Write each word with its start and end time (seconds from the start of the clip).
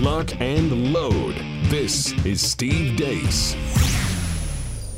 lock, 0.00 0.40
and 0.40 0.94
load. 0.94 1.34
This 1.64 2.12
is 2.24 2.40
Steve 2.40 2.96
Deace. 2.96 3.54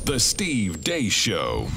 The 0.05 0.17
Steve 0.17 0.79
Deace 0.81 1.11
Show. 1.11 1.67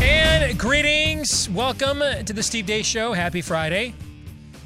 And 0.00 0.58
greetings. 0.58 1.48
Welcome 1.50 2.00
to 2.00 2.32
the 2.32 2.42
Steve 2.42 2.66
Deace 2.66 2.84
Show. 2.84 3.12
Happy 3.12 3.40
Friday. 3.40 3.94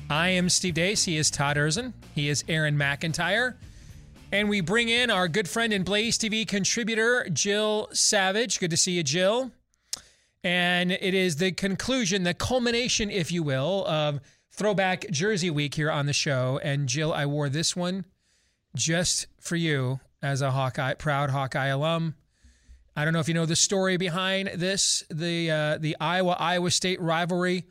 I 0.09 0.31
am 0.31 0.49
Steve 0.49 0.73
Deace. 0.73 1.05
He 1.05 1.19
is 1.19 1.31
Todd 1.31 1.59
Erzen. 1.59 1.93
He 2.15 2.31
is 2.31 2.43
Aaron 2.49 2.79
McIntyre. 2.79 3.57
And 4.33 4.49
we 4.49 4.63
bring 4.63 4.89
in 4.89 5.11
our 5.11 5.29
good 5.29 5.47
friend 5.47 5.75
and 5.75 5.85
Blaze 5.85 6.17
TV 6.17 6.49
contributor, 6.49 7.29
Jill 7.31 7.89
Savage. 7.93 8.61
Good 8.61 8.71
to 8.71 8.79
see 8.79 8.93
you, 8.93 9.03
Jill. 9.03 9.51
And 10.43 10.91
it 10.91 11.13
is 11.13 11.37
the 11.37 11.53
conclusion, 11.53 12.23
the 12.23 12.33
culmination, 12.33 13.11
if 13.11 13.31
you 13.31 13.43
will, 13.43 13.87
of 13.87 14.21
Throwback 14.57 15.11
Jersey 15.11 15.51
Week 15.51 15.75
here 15.75 15.91
on 15.91 16.07
the 16.07 16.15
show. 16.15 16.59
And 16.63 16.89
Jill, 16.89 17.13
I 17.13 17.27
wore 17.27 17.51
this 17.51 17.77
one 17.77 18.07
just 18.75 19.27
for 19.39 19.55
you 19.55 20.01
as 20.23 20.41
a 20.41 20.51
Hawkeye, 20.51 20.95
proud 20.95 21.29
Hawkeye 21.29 21.67
alum. 21.67 22.15
I 22.97 23.05
don't 23.05 23.13
know 23.13 23.21
if 23.21 23.29
you 23.29 23.35
know 23.35 23.45
the 23.45 23.55
story 23.55 23.99
behind 23.99 24.53
this. 24.55 25.05
The 25.11 25.51
uh, 25.51 25.79
the 25.79 25.97
Iowa 26.01 26.37
Iowa 26.39 26.71
State 26.71 27.01
rivalry 27.01 27.65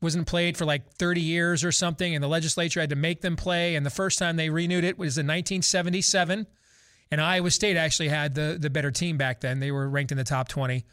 wasn't 0.00 0.28
played 0.28 0.56
for 0.56 0.64
like 0.64 0.92
30 0.92 1.20
years 1.20 1.64
or 1.64 1.72
something, 1.72 2.14
and 2.14 2.22
the 2.22 2.28
legislature 2.28 2.78
had 2.78 2.90
to 2.90 2.96
make 2.96 3.20
them 3.20 3.34
play. 3.34 3.74
And 3.74 3.84
the 3.84 3.90
first 3.90 4.20
time 4.20 4.36
they 4.36 4.48
renewed 4.48 4.84
it 4.84 4.96
was 4.96 5.18
in 5.18 5.26
1977, 5.26 6.46
and 7.10 7.20
Iowa 7.20 7.50
State 7.50 7.76
actually 7.76 8.10
had 8.10 8.36
the 8.36 8.56
the 8.60 8.70
better 8.70 8.92
team 8.92 9.16
back 9.16 9.40
then. 9.40 9.58
They 9.58 9.72
were 9.72 9.88
ranked 9.88 10.12
in 10.12 10.18
the 10.18 10.22
top 10.22 10.46
20, 10.46 10.84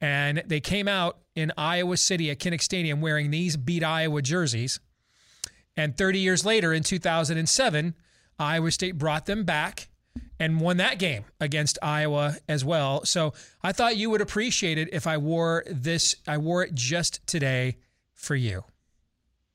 and 0.00 0.42
they 0.46 0.60
came 0.60 0.88
out 0.88 1.18
in 1.34 1.52
Iowa 1.58 1.98
City 1.98 2.30
at 2.30 2.38
Kinnick 2.38 2.62
Stadium 2.62 3.02
wearing 3.02 3.30
these 3.30 3.58
beat 3.58 3.84
Iowa 3.84 4.22
jerseys. 4.22 4.80
And 5.76 5.96
30 5.96 6.18
years 6.20 6.44
later, 6.44 6.72
in 6.72 6.82
2007, 6.82 7.94
Iowa 8.38 8.70
State 8.70 8.98
brought 8.98 9.26
them 9.26 9.44
back 9.44 9.88
and 10.38 10.60
won 10.60 10.76
that 10.78 10.98
game 10.98 11.24
against 11.40 11.78
Iowa 11.82 12.36
as 12.48 12.64
well. 12.64 13.04
So 13.04 13.32
I 13.62 13.72
thought 13.72 13.96
you 13.96 14.10
would 14.10 14.20
appreciate 14.20 14.78
it 14.78 14.88
if 14.92 15.06
I 15.06 15.16
wore 15.16 15.64
this. 15.66 16.16
I 16.26 16.38
wore 16.38 16.62
it 16.62 16.74
just 16.74 17.26
today 17.26 17.78
for 18.12 18.34
you. 18.34 18.64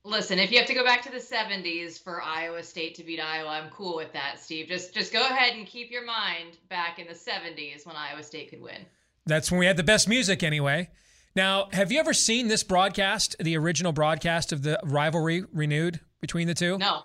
Listen, 0.06 0.40
if 0.40 0.52
you 0.52 0.58
have 0.58 0.68
to 0.68 0.74
go 0.74 0.84
back 0.84 1.02
to 1.04 1.12
the 1.12 1.18
70s 1.18 2.02
for 2.02 2.22
Iowa 2.22 2.64
State 2.64 2.96
to 2.96 3.04
beat 3.04 3.20
Iowa, 3.20 3.50
I'm 3.50 3.70
cool 3.70 3.96
with 3.96 4.14
that, 4.14 4.40
Steve. 4.40 4.68
Just 4.68 4.94
just 4.94 5.12
go 5.12 5.22
ahead 5.22 5.56
and 5.56 5.68
keep 5.68 5.92
your 5.92 6.06
mind 6.06 6.58
back 6.70 7.00
in 7.00 7.08
the 7.08 7.14
70s 7.14 7.86
when 7.86 7.96
Iowa 7.96 8.24
State 8.24 8.50
could 8.50 8.62
win. 8.62 8.86
That's 9.26 9.52
when 9.52 9.60
we 9.60 9.66
had 9.66 9.78
the 9.78 9.84
best 9.84 10.08
music 10.08 10.42
anyway. 10.42 10.90
Now, 11.36 11.68
have 11.74 11.92
you 11.92 12.00
ever 12.00 12.14
seen 12.14 12.48
this 12.48 12.64
broadcast, 12.64 13.36
the 13.40 13.56
original 13.58 13.92
broadcast 13.92 14.52
of 14.52 14.64
the 14.64 14.80
rivalry 14.84 15.44
renewed 15.54 16.00
between 16.22 16.48
the 16.48 16.54
two? 16.54 16.78
No. 16.78 17.04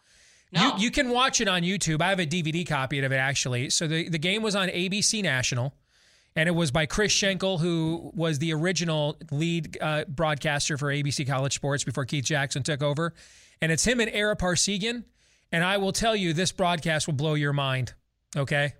No. 0.52 0.76
You, 0.76 0.84
you 0.84 0.90
can 0.90 1.10
watch 1.10 1.40
it 1.40 1.48
on 1.48 1.62
YouTube. 1.62 2.00
I 2.00 2.10
have 2.10 2.20
a 2.20 2.26
DVD 2.26 2.66
copy 2.66 3.00
of 3.00 3.10
it 3.10 3.16
actually. 3.16 3.70
So 3.70 3.86
the, 3.86 4.08
the 4.08 4.18
game 4.18 4.42
was 4.42 4.54
on 4.54 4.68
ABC 4.68 5.22
National, 5.22 5.74
and 6.36 6.48
it 6.48 6.52
was 6.52 6.70
by 6.70 6.86
Chris 6.86 7.12
Schenkel, 7.12 7.58
who 7.58 8.12
was 8.14 8.38
the 8.38 8.52
original 8.52 9.16
lead 9.30 9.76
uh, 9.80 10.04
broadcaster 10.06 10.78
for 10.78 10.92
ABC 10.92 11.26
College 11.26 11.54
Sports 11.54 11.84
before 11.84 12.04
Keith 12.04 12.24
Jackson 12.24 12.62
took 12.62 12.82
over. 12.82 13.14
And 13.60 13.72
it's 13.72 13.84
him 13.84 14.00
and 14.00 14.10
Ara 14.10 14.36
Parseghian. 14.36 15.04
And 15.52 15.62
I 15.62 15.76
will 15.76 15.92
tell 15.92 16.16
you, 16.16 16.32
this 16.32 16.52
broadcast 16.52 17.06
will 17.06 17.14
blow 17.14 17.34
your 17.34 17.52
mind. 17.52 17.94
Okay. 18.36 18.74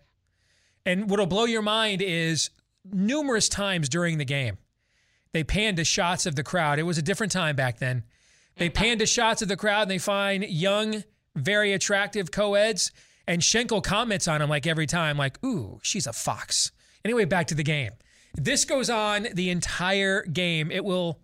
And 0.85 1.09
what'll 1.09 1.27
blow 1.27 1.45
your 1.45 1.63
mind 1.63 2.03
is 2.03 2.51
numerous 2.85 3.49
times 3.49 3.89
during 3.89 4.19
the 4.19 4.25
game, 4.25 4.59
they 5.33 5.45
panned 5.45 5.77
to 5.79 5.85
shots 5.85 6.27
of 6.27 6.37
the 6.37 6.43
crowd. 6.43 6.79
It 6.79 6.83
was 6.83 6.99
a 6.99 7.03
different 7.03 7.33
time 7.33 7.57
back 7.57 7.79
then. 7.79 8.05
They 8.57 8.71
panned 8.71 9.01
to 9.01 9.07
shots 9.07 9.43
of 9.43 9.49
the 9.49 9.57
crowd 9.57 9.83
and 9.83 9.91
they 9.91 9.99
find 9.99 10.45
young 10.45 11.03
very 11.35 11.73
attractive 11.73 12.31
co-eds. 12.31 12.93
And 13.27 13.43
Schenkel 13.43 13.81
comments 13.81 14.29
on 14.29 14.43
him 14.43 14.51
like 14.51 14.67
every 14.67 14.87
time, 14.87 15.17
like, 15.17 15.43
ooh, 15.45 15.81
she's 15.83 16.07
a 16.07 16.13
fox. 16.13 16.71
Anyway, 17.05 17.25
back 17.25 17.47
to 17.49 17.55
the 17.55 17.63
game. 17.63 17.93
This 18.35 18.65
goes 18.65 18.91
on 18.91 19.29
the 19.33 19.51
entire 19.51 20.23
game. 20.23 20.71
It 20.71 20.85
will 20.85 21.21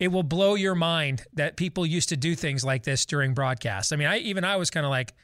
it 0.00 0.08
will 0.08 0.22
blow 0.22 0.54
your 0.54 0.74
mind 0.74 1.22
that 1.34 1.56
people 1.56 1.86
used 1.86 2.08
to 2.08 2.16
do 2.16 2.34
things 2.34 2.64
like 2.64 2.82
this 2.82 3.06
during 3.06 3.32
broadcasts. 3.32 3.92
I 3.92 3.96
mean, 3.96 4.08
I 4.08 4.18
even 4.18 4.44
I 4.44 4.56
was 4.56 4.70
kind 4.70 4.84
of 4.84 4.90
like, 4.90 5.14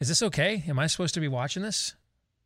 is 0.00 0.08
this 0.08 0.22
okay? 0.22 0.62
Am 0.68 0.78
I 0.78 0.86
supposed 0.86 1.14
to 1.14 1.20
be 1.20 1.28
watching 1.28 1.62
this? 1.62 1.94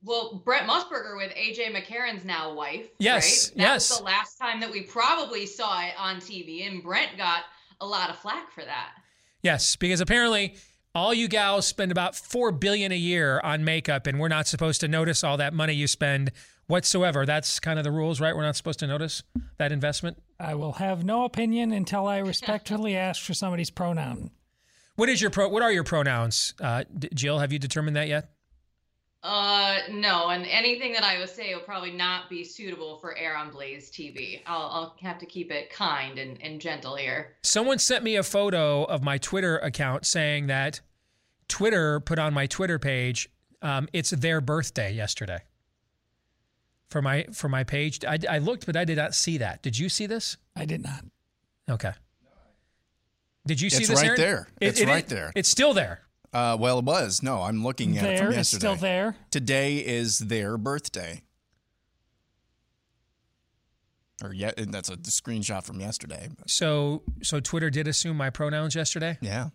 Well, 0.02 0.42
Brent 0.44 0.68
Musburger 0.68 1.16
with 1.16 1.32
AJ 1.32 1.74
McCarron's 1.74 2.24
now 2.24 2.54
wife. 2.54 2.88
Yes, 2.98 3.50
right? 3.50 3.56
That 3.56 3.62
yes. 3.62 3.90
was 3.90 3.98
the 3.98 4.04
last 4.04 4.38
time 4.38 4.60
that 4.60 4.70
we 4.70 4.82
probably 4.82 5.46
saw 5.46 5.82
it 5.82 5.94
on 5.98 6.16
TV, 6.16 6.66
and 6.66 6.82
Brent 6.82 7.16
got 7.16 7.42
a 7.80 7.86
lot 7.86 8.10
of 8.10 8.16
flack 8.18 8.52
for 8.52 8.64
that. 8.64 8.90
Yes, 9.42 9.76
because 9.76 10.00
apparently 10.00 10.56
all 10.94 11.12
you 11.12 11.28
gals 11.28 11.66
spend 11.66 11.92
about 11.92 12.16
4 12.16 12.52
billion 12.52 12.90
a 12.92 12.96
year 12.96 13.40
on 13.44 13.64
makeup 13.64 14.06
and 14.06 14.18
we're 14.18 14.28
not 14.28 14.46
supposed 14.46 14.80
to 14.80 14.88
notice 14.88 15.22
all 15.22 15.36
that 15.36 15.52
money 15.52 15.74
you 15.74 15.86
spend 15.86 16.32
whatsoever. 16.66 17.26
That's 17.26 17.60
kind 17.60 17.78
of 17.78 17.84
the 17.84 17.90
rules 17.92 18.20
right? 18.20 18.34
We're 18.34 18.42
not 18.42 18.56
supposed 18.56 18.78
to 18.80 18.86
notice 18.86 19.22
that 19.58 19.72
investment? 19.72 20.22
I 20.40 20.54
will 20.54 20.72
have 20.72 21.04
no 21.04 21.24
opinion 21.24 21.72
until 21.72 22.06
I 22.06 22.18
respectfully 22.18 22.96
ask 23.08 23.22
for 23.22 23.34
somebody's 23.34 23.70
pronoun. 23.70 24.30
what 24.96 25.08
is 25.08 25.20
your 25.20 25.30
pro 25.30 25.48
what 25.48 25.62
are 25.62 25.72
your 25.72 25.84
pronouns? 25.84 26.54
Uh, 26.60 26.84
D- 26.98 27.08
jill 27.14 27.38
have 27.38 27.52
you 27.52 27.58
determined 27.58 27.96
that 27.96 28.08
yet 28.08 28.30
Uh, 29.26 29.78
no, 29.90 30.28
and 30.28 30.46
anything 30.46 30.92
that 30.92 31.02
I 31.02 31.18
would 31.18 31.28
say 31.28 31.52
will 31.52 31.60
probably 31.62 31.90
not 31.90 32.30
be 32.30 32.44
suitable 32.44 32.98
for 32.98 33.16
air 33.18 33.36
on 33.36 33.50
Blaze 33.50 33.90
TV. 33.90 34.40
I'll, 34.46 34.60
I'll 34.70 34.96
have 35.02 35.18
to 35.18 35.26
keep 35.26 35.50
it 35.50 35.68
kind 35.70 36.18
and, 36.18 36.40
and 36.40 36.60
gentle 36.60 36.94
here. 36.94 37.34
someone 37.42 37.78
sent 37.80 38.04
me 38.04 38.14
a 38.16 38.22
photo 38.22 38.84
of 38.84 39.02
my 39.02 39.18
twitter 39.18 39.58
account 39.58 40.06
saying 40.06 40.46
that 40.46 40.80
twitter 41.48 41.98
put 42.00 42.18
on 42.18 42.32
my 42.32 42.46
twitter 42.46 42.78
page 42.78 43.28
um, 43.62 43.88
it's 43.92 44.10
their 44.10 44.40
birthday 44.40 44.92
yesterday 44.92 45.40
for 46.88 47.02
my 47.02 47.24
for 47.32 47.48
my 47.48 47.64
page 47.64 48.04
I, 48.04 48.18
I 48.28 48.38
looked 48.38 48.64
but 48.66 48.76
i 48.76 48.84
did 48.84 48.96
not 48.96 49.14
see 49.14 49.38
that 49.38 49.62
did 49.62 49.76
you 49.78 49.88
see 49.88 50.06
this 50.06 50.36
I 50.54 50.64
did 50.64 50.82
not. 50.84 51.04
okay 51.68 51.92
did 53.46 53.60
you 53.60 53.70
see 53.70 53.78
It's 53.78 53.88
this 53.88 53.98
right 54.00 54.06
Aaron? 54.08 54.20
there. 54.20 54.48
It- 54.60 54.66
It's 54.68 54.80
it- 54.80 54.88
right 54.88 55.06
there. 55.06 55.32
It's 55.36 55.48
still 55.48 55.72
there. 55.72 56.00
Uh, 56.36 56.56
well, 56.58 56.78
it 56.78 56.84
was. 56.84 57.22
No, 57.22 57.42
I'm 57.42 57.64
looking 57.64 57.96
at 57.96 58.04
it 58.04 58.06
There, 58.08 58.16
from 58.18 58.26
it's 58.28 58.36
yesterday. 58.52 58.58
still 58.58 58.76
there. 58.76 59.16
Today 59.30 59.76
is 59.78 60.18
their 60.18 60.58
birthday. 60.58 61.22
Or 64.22 64.32
yeah, 64.32 64.50
that's 64.56 64.88
a 64.88 64.96
screenshot 64.96 65.62
from 65.64 65.80
yesterday. 65.80 66.28
But 66.38 66.48
So, 66.50 67.02
so 67.22 67.40
Twitter 67.40 67.70
did 67.70 67.86
assume 67.88 68.16
my 68.16 68.30
pronouns 68.30 68.74
yesterday. 68.74 69.18
yeah, 69.20 69.48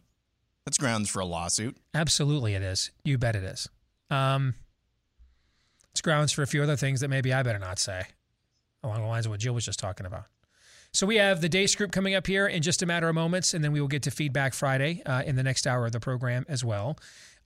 that's 0.66 0.78
grounds 0.78 1.10
for 1.10 1.20
a 1.20 1.26
lawsuit. 1.26 1.78
Absolutely, 1.94 2.54
it 2.56 2.62
is. 2.64 2.92
You 3.04 3.18
bet 3.18 3.36
it 3.36 3.44
is. 3.44 3.68
Um, 4.10 4.56
it's 5.92 6.02
grounds 6.02 6.32
for 6.32 6.42
a 6.44 6.48
few 6.48 6.62
other 6.64 6.76
things 6.76 7.00
that 7.02 7.10
maybe 7.10 7.34
I 7.34 7.44
better 7.44 7.60
not 7.60 7.80
say, 7.80 8.04
along 8.84 9.02
the 9.02 9.08
lines 9.08 9.26
of 9.26 9.32
what 9.32 9.40
Jill 9.40 9.54
was 9.54 9.66
just 9.66 9.80
talking 9.80 10.06
about. 10.06 10.26
So 10.94 11.08
we 11.08 11.16
have 11.16 11.40
the 11.40 11.48
Deace 11.48 11.78
Group 11.78 11.94
coming 11.94 12.16
up 12.16 12.28
here 12.28 12.46
in 12.46 12.62
just 12.62 12.82
a 12.82 12.86
matter 12.86 13.08
of 13.08 13.16
moments, 13.16 13.54
and 13.54 13.64
then 13.64 13.72
we 13.72 13.80
will 13.80 13.88
get 13.88 14.04
to 14.04 14.12
Feedback 14.12 14.54
Friday 14.54 15.02
uh, 15.06 15.24
in 15.26 15.38
the 15.38 15.44
next 15.44 15.66
hour 15.66 15.86
of 15.86 15.94
the 15.94 16.02
program 16.02 16.46
as 16.50 16.66
well. 16.66 16.98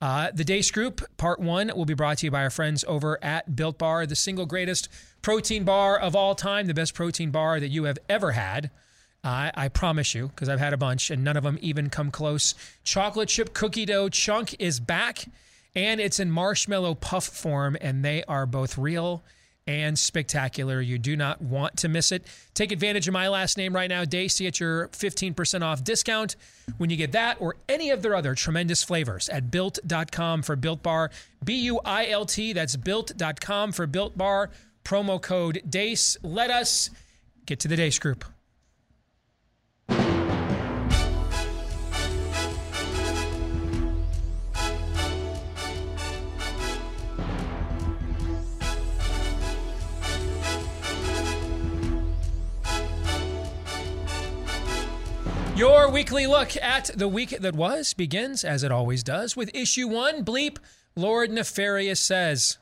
Uh, 0.02 0.32
the 0.34 0.44
Deace 0.44 0.72
Group, 0.72 1.06
part 1.18 1.40
one, 1.40 1.72
will 1.76 1.86
be 1.86 1.94
brought 1.94 2.18
to 2.18 2.26
you 2.26 2.32
by 2.32 2.42
our 2.42 2.50
friends 2.50 2.84
over 2.88 3.24
at 3.24 3.56
Built 3.56 3.78
Bar, 3.78 4.08
the 4.08 4.16
single 4.16 4.48
greatest 4.48 4.90
protein 5.22 5.64
bar 5.64 5.98
of 5.98 6.16
all 6.16 6.34
time, 6.34 6.66
the 6.66 6.74
best 6.74 6.96
protein 6.96 7.30
bar 7.30 7.60
that 7.60 7.70
you 7.70 7.84
have 7.84 8.00
ever 8.10 8.32
had. 8.32 8.72
I 9.24 9.52
I 9.54 9.68
promise 9.70 10.16
you, 10.16 10.30
because 10.30 10.50
I've 10.50 10.60
had 10.60 10.74
a 10.74 10.78
bunch 10.78 11.12
and 11.12 11.24
none 11.24 11.38
of 11.38 11.44
them 11.44 11.60
even 11.62 11.92
come 11.92 12.10
close. 12.10 12.56
Chocolate 12.84 13.30
chip 13.30 13.54
cookie 13.54 13.86
dough 13.86 14.10
chunk 14.10 14.56
is 14.60 14.80
back 14.80 15.26
and 15.76 16.02
it's 16.02 16.20
in 16.20 16.32
marshmallow 16.32 16.96
puff 16.96 17.26
form, 17.26 17.78
and 17.80 18.04
they 18.04 18.24
are 18.24 18.46
both 18.46 18.78
real 18.78 19.24
and 19.68 19.98
spectacular. 19.98 20.80
You 20.82 20.98
do 21.00 21.16
not 21.16 21.42
want 21.42 21.78
to 21.78 21.90
miss 21.90 22.12
it. 22.12 22.26
Take 22.54 22.72
advantage 22.72 23.08
of 23.08 23.14
my 23.14 23.28
last 23.28 23.58
name 23.58 23.74
right 23.74 23.90
now, 23.90 24.06
Deace, 24.06 24.46
at 24.46 24.60
your 24.60 24.90
15% 24.90 25.64
off 25.64 25.84
discount 25.84 26.36
when 26.78 26.90
you 26.90 26.98
get 26.98 27.14
that 27.14 27.38
or 27.40 27.56
any 27.68 27.90
of 27.90 28.02
their 28.02 28.16
other 28.16 28.36
tremendous 28.36 28.84
flavors 28.84 29.30
at 29.30 29.50
built.com 29.50 30.44
for 30.44 30.56
built 30.56 30.84
bar. 30.84 31.12
B 31.44 31.56
U 31.62 31.80
I 31.84 32.08
L 32.08 32.26
T, 32.26 32.54
that's 32.54 32.76
built.com 32.76 33.72
for 33.72 33.88
built 33.88 34.18
bar. 34.18 34.52
Promo 34.84 35.20
code 35.20 35.64
DEACE. 35.68 36.18
Let 36.22 36.52
us 36.52 36.92
get 37.46 37.60
to 37.62 37.68
the 37.68 37.76
Deace 37.76 38.00
group. 38.00 38.24
Your 55.56 55.90
weekly 55.90 56.28
look 56.28 56.58
at 56.62 56.92
the 56.96 57.08
week 57.08 57.30
that 57.30 57.56
was 57.56 57.94
begins, 57.94 58.44
as 58.44 58.62
it 58.62 58.74
always 58.74 59.04
does, 59.04 59.38
with 59.38 59.56
issue 59.56 59.88
one 59.88 60.26
Bleep, 60.26 60.58
Lord 60.98 61.32
Nefarious 61.32 62.02
says. 62.02 62.58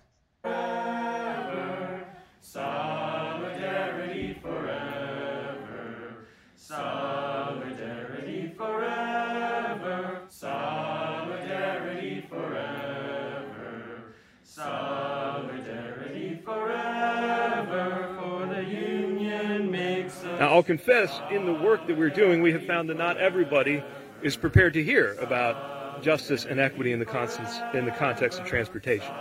I'll 20.54 20.62
confess, 20.62 21.20
in 21.32 21.48
the 21.48 21.54
work 21.54 21.88
that 21.88 21.98
we're 21.98 22.12
doing, 22.12 22.44
we 22.44 22.52
have 22.52 22.64
found 22.68 22.88
that 22.92 22.98
not 23.00 23.18
everybody 23.18 23.84
is 24.22 24.38
prepared 24.38 24.74
to 24.74 24.84
hear 24.84 25.16
about 25.16 26.04
justice 26.04 26.46
and 26.46 26.60
equity 26.60 26.92
in 26.92 27.00
the, 27.00 27.72
in 27.74 27.86
the 27.86 27.92
context 27.92 28.40
of 28.40 28.46
transportation. 28.46 29.12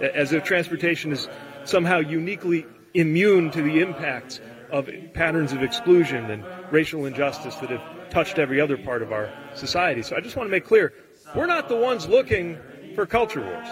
As 0.00 0.32
if 0.32 0.44
transportation 0.44 1.10
is 1.10 1.28
somehow 1.64 1.98
uniquely 1.98 2.68
immune 2.94 3.50
to 3.50 3.62
the 3.62 3.80
impacts 3.80 4.40
of 4.70 4.88
patterns 5.12 5.52
of 5.52 5.64
exclusion 5.64 6.30
and 6.30 6.44
racial 6.70 7.04
injustice 7.04 7.56
that 7.56 7.70
have 7.70 8.10
touched 8.10 8.38
every 8.38 8.60
other 8.60 8.78
part 8.78 9.02
of 9.02 9.10
our 9.10 9.28
society. 9.56 10.02
So 10.02 10.14
I 10.14 10.20
just 10.20 10.36
want 10.36 10.46
to 10.46 10.52
make 10.52 10.66
clear 10.66 10.92
we're 11.34 11.46
not 11.46 11.68
the 11.68 11.74
ones 11.74 12.06
looking 12.06 12.56
for 12.94 13.06
culture 13.06 13.42
wars. 13.42 13.68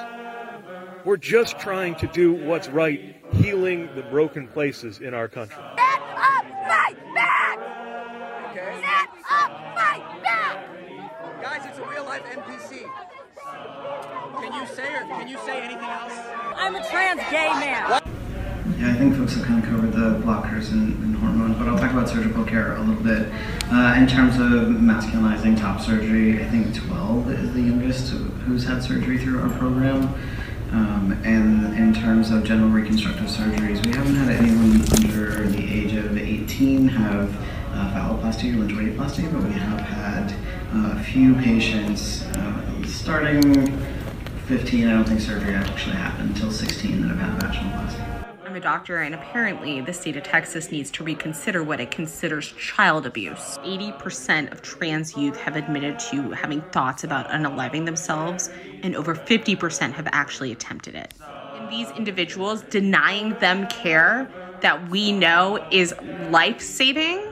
We're 1.05 1.17
just 1.17 1.61
trying 1.61 1.95
to 1.95 2.09
do 2.09 2.33
what's 2.33 2.69
right, 2.69 3.15
healing 3.35 3.89
the 3.95 4.03
broken 4.03 4.49
places 4.49 4.99
in 4.99 5.15
our 5.15 5.29
country. 5.29 5.63
NPC. 12.39 12.87
Can 14.41 14.53
you 14.53 14.67
say 14.75 14.95
or 14.95 15.01
can 15.01 15.29
you 15.29 15.39
say 15.39 15.61
anything 15.61 15.89
else? 15.89 16.13
I'm 16.55 16.77
a 16.77 16.85
trans 16.89 17.21
gay 17.31 17.49
man. 17.59 18.01
Yeah, 18.79 18.93
I 18.93 18.95
think 18.95 19.17
folks 19.17 19.35
have 19.35 19.45
kind 19.45 19.63
of 19.65 19.69
covered 19.69 19.93
the 19.93 20.25
blockers 20.25 20.71
and, 20.71 20.93
and 21.03 21.17
hormones, 21.17 21.57
but 21.57 21.67
I'll 21.67 21.79
talk 21.79 21.91
about 21.91 22.09
surgical 22.09 22.45
care 22.45 22.77
a 22.77 22.81
little 22.81 23.03
bit. 23.03 23.33
Uh, 23.73 23.95
in 23.99 24.07
terms 24.07 24.37
of 24.37 24.77
masculinizing 24.77 25.59
top 25.59 25.81
surgery, 25.81 26.41
I 26.41 26.49
think 26.49 26.75
12 26.75 27.31
is 27.31 27.53
the 27.55 27.63
youngest 27.63 28.11
who's 28.13 28.65
had 28.65 28.83
surgery 28.85 29.19
through 29.19 29.41
our 29.41 29.49
program. 29.59 30.15
Um, 30.71 31.19
and 31.25 31.77
in 31.77 31.93
terms 31.95 32.31
of 32.31 32.45
general 32.45 32.69
reconstructive 32.69 33.27
surgeries, 33.27 33.85
we 33.85 33.91
haven't 33.93 34.15
had 34.15 34.29
anyone 34.29 34.83
under 34.93 35.49
the 35.49 35.73
age 35.73 35.95
of 35.95 36.17
18 36.17 36.89
have 36.89 37.35
uh, 37.79 37.93
phalloplasty 37.95 38.55
or 38.55 38.67
laryngoplasty, 38.67 39.33
but 39.33 39.43
we 39.43 39.53
have 39.53 39.81
had 39.81 40.33
uh, 40.75 40.99
a 40.99 41.03
few 41.03 41.35
patients 41.37 42.25
uh, 42.25 42.85
starting 42.87 43.79
15, 44.47 44.89
I 44.89 44.93
don't 44.93 45.05
think 45.05 45.21
surgery 45.21 45.55
actually 45.55 45.97
happened 45.97 46.31
until 46.31 46.51
16 46.51 47.03
that 47.03 47.17
have 47.17 47.19
had 47.19 47.53
vaginoplasty. 47.53 48.15
I'm 48.45 48.57
a 48.57 48.61
doctor, 48.61 49.03
and 49.03 49.15
apparently 49.15 49.83
the 49.83 49.93
state 49.93 50.17
of 50.17 50.23
Texas 50.23 50.73
needs 50.73 50.91
to 50.93 51.05
reconsider 51.05 51.63
what 51.63 51.81
it 51.81 51.91
considers 51.91 52.51
child 52.53 53.05
abuse. 53.05 53.59
80% 53.59 54.51
of 54.51 54.63
trans 54.63 55.17
youth 55.17 55.37
have 55.37 55.55
admitted 55.55 55.99
to 56.11 56.31
having 56.31 56.63
thoughts 56.73 57.05
about 57.05 57.29
unaliving 57.29 57.85
themselves, 57.85 58.51
and 58.83 58.97
over 58.97 59.15
50% 59.15 59.93
have 59.93 60.09
actually 60.13 60.51
attempted 60.51 60.95
it. 60.95 61.13
And 61.57 61.71
these 61.71 61.91
individuals 61.91 62.63
denying 62.63 63.35
them 63.39 63.67
care 63.67 64.31
that 64.63 64.89
we 64.89 65.13
know 65.13 65.65
is 65.71 65.95
life 66.31 66.61
saving 66.61 67.28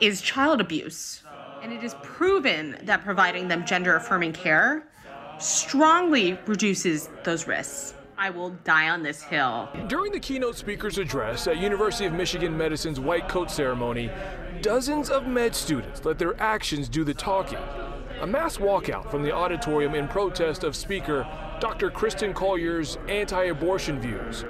is 0.00 0.20
child 0.20 0.60
abuse. 0.60 1.22
And 1.62 1.72
it 1.72 1.82
is 1.82 1.94
proven 2.02 2.76
that 2.82 3.04
providing 3.04 3.48
them 3.48 3.64
gender 3.64 3.96
affirming 3.96 4.32
care 4.32 4.86
strongly 5.38 6.38
reduces 6.46 7.08
those 7.24 7.46
risks. 7.46 7.94
I 8.18 8.30
will 8.30 8.50
die 8.64 8.88
on 8.88 9.02
this 9.02 9.22
hill. 9.22 9.68
During 9.88 10.12
the 10.12 10.20
keynote 10.20 10.56
speaker's 10.56 10.96
address 10.96 11.46
at 11.46 11.58
University 11.58 12.06
of 12.06 12.14
Michigan 12.14 12.56
Medicine's 12.56 12.98
white 12.98 13.28
coat 13.28 13.50
ceremony, 13.50 14.10
dozens 14.62 15.10
of 15.10 15.26
med 15.26 15.54
students 15.54 16.04
let 16.04 16.18
their 16.18 16.40
actions 16.40 16.88
do 16.88 17.04
the 17.04 17.12
talking. 17.12 17.58
A 18.22 18.26
mass 18.26 18.56
walkout 18.56 19.10
from 19.10 19.22
the 19.22 19.32
auditorium 19.32 19.94
in 19.94 20.08
protest 20.08 20.64
of 20.64 20.74
Speaker 20.74 21.26
Dr. 21.60 21.90
Kristin 21.90 22.34
Collier's 22.34 22.96
anti 23.08 23.44
abortion 23.44 24.00
views. 24.00 24.44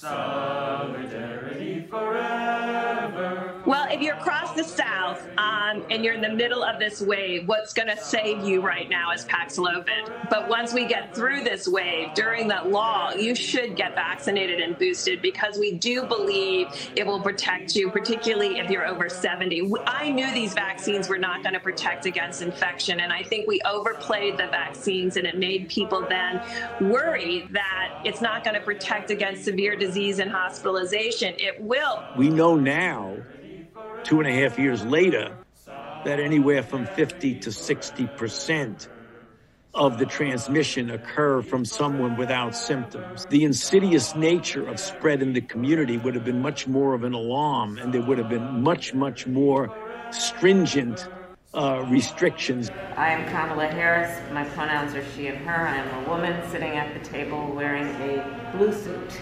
Solidarity 0.00 1.84
forever. 1.90 3.60
Well, 3.66 3.88
if 3.90 4.00
you're 4.00 4.14
across 4.14 4.54
the 4.54 4.62
South 4.62 5.20
um, 5.38 5.84
and 5.90 6.04
you're 6.04 6.14
in 6.14 6.20
the 6.20 6.32
middle 6.32 6.62
of 6.62 6.78
this 6.78 7.00
wave, 7.02 7.48
what's 7.48 7.72
going 7.72 7.88
to 7.88 7.96
save 7.96 8.44
you 8.44 8.60
right 8.60 8.88
now 8.88 9.10
is 9.12 9.24
Paxlovid. 9.24 10.30
But 10.30 10.48
once 10.48 10.72
we 10.72 10.84
get 10.86 11.16
through 11.16 11.42
this 11.42 11.66
wave, 11.66 12.14
during 12.14 12.46
that 12.46 12.70
law, 12.70 13.12
you 13.12 13.34
should 13.34 13.74
get 13.74 13.96
vaccinated 13.96 14.60
and 14.60 14.78
boosted 14.78 15.20
because 15.20 15.58
we 15.58 15.72
do 15.72 16.04
believe 16.04 16.68
it 16.94 17.04
will 17.04 17.20
protect 17.20 17.74
you, 17.74 17.90
particularly 17.90 18.60
if 18.60 18.70
you're 18.70 18.86
over 18.86 19.08
70. 19.08 19.72
I 19.84 20.10
knew 20.10 20.32
these 20.32 20.54
vaccines 20.54 21.08
were 21.08 21.18
not 21.18 21.42
going 21.42 21.54
to 21.54 21.60
protect 21.60 22.06
against 22.06 22.40
infection, 22.40 23.00
and 23.00 23.12
I 23.12 23.24
think 23.24 23.48
we 23.48 23.60
overplayed 23.62 24.38
the 24.38 24.46
vaccines, 24.46 25.16
and 25.16 25.26
it 25.26 25.36
made 25.36 25.68
people 25.68 26.06
then 26.08 26.40
worry 26.80 27.48
that 27.50 28.00
it's 28.04 28.20
not 28.20 28.44
going 28.44 28.54
to 28.54 28.62
protect 28.62 29.10
against 29.10 29.44
severe 29.44 29.74
disease 29.74 29.87
and 29.96 30.30
hospitalization. 30.30 31.34
It 31.38 31.60
will. 31.60 32.04
We 32.16 32.28
know 32.28 32.56
now 32.56 33.16
two 34.04 34.20
and 34.20 34.28
a 34.28 34.32
half 34.32 34.58
years 34.58 34.84
later 34.84 35.36
that 36.04 36.20
anywhere 36.20 36.62
from 36.62 36.86
50 36.86 37.40
to 37.40 37.52
60 37.52 38.06
percent 38.08 38.88
of 39.74 39.98
the 39.98 40.06
transmission 40.06 40.90
occur 40.90 41.40
from 41.40 41.64
someone 41.64 42.16
without 42.16 42.54
symptoms. 42.54 43.26
The 43.30 43.44
insidious 43.44 44.14
nature 44.14 44.66
of 44.66 44.80
spread 44.80 45.22
in 45.22 45.32
the 45.32 45.40
community 45.40 45.96
would 45.96 46.14
have 46.14 46.24
been 46.24 46.42
much 46.42 46.66
more 46.66 46.94
of 46.94 47.04
an 47.04 47.14
alarm, 47.14 47.78
and 47.78 47.92
there 47.92 48.02
would 48.02 48.18
have 48.18 48.28
been 48.28 48.62
much, 48.62 48.92
much 48.94 49.26
more 49.26 49.74
stringent 50.10 51.08
uh, 51.54 51.84
restrictions. 51.88 52.70
I 52.96 53.10
am 53.10 53.28
Kamala 53.30 53.66
Harris. 53.66 54.20
My 54.32 54.44
pronouns 54.44 54.94
are 54.94 55.04
she 55.14 55.28
and 55.28 55.38
her. 55.38 55.66
I 55.66 55.76
am 55.76 56.04
a 56.04 56.08
woman 56.08 56.48
sitting 56.50 56.76
at 56.76 57.00
the 57.00 57.08
table 57.08 57.52
wearing 57.54 57.86
a 57.86 58.52
blue 58.56 58.72
suit. 58.72 59.18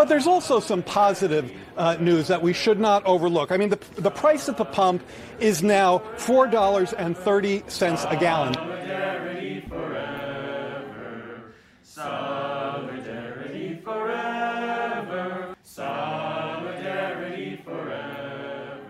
But 0.00 0.08
there's 0.08 0.26
also 0.26 0.60
some 0.60 0.82
positive 0.82 1.52
uh, 1.76 1.98
news 2.00 2.28
that 2.28 2.40
we 2.40 2.54
should 2.54 2.80
not 2.80 3.04
overlook. 3.04 3.52
I 3.52 3.58
mean, 3.58 3.68
the, 3.68 3.78
the 3.96 4.10
price 4.10 4.48
at 4.48 4.56
the 4.56 4.64
pump 4.64 5.02
is 5.40 5.62
now 5.62 5.98
$4.30 6.16 8.10
a 8.10 8.16
gallon. 8.16 8.54
Solidarity 8.54 9.60
forever. 9.68 11.52
Solidarity 11.82 13.78
forever. 13.84 15.54
Solidarity 15.64 17.60
forever. 17.62 18.80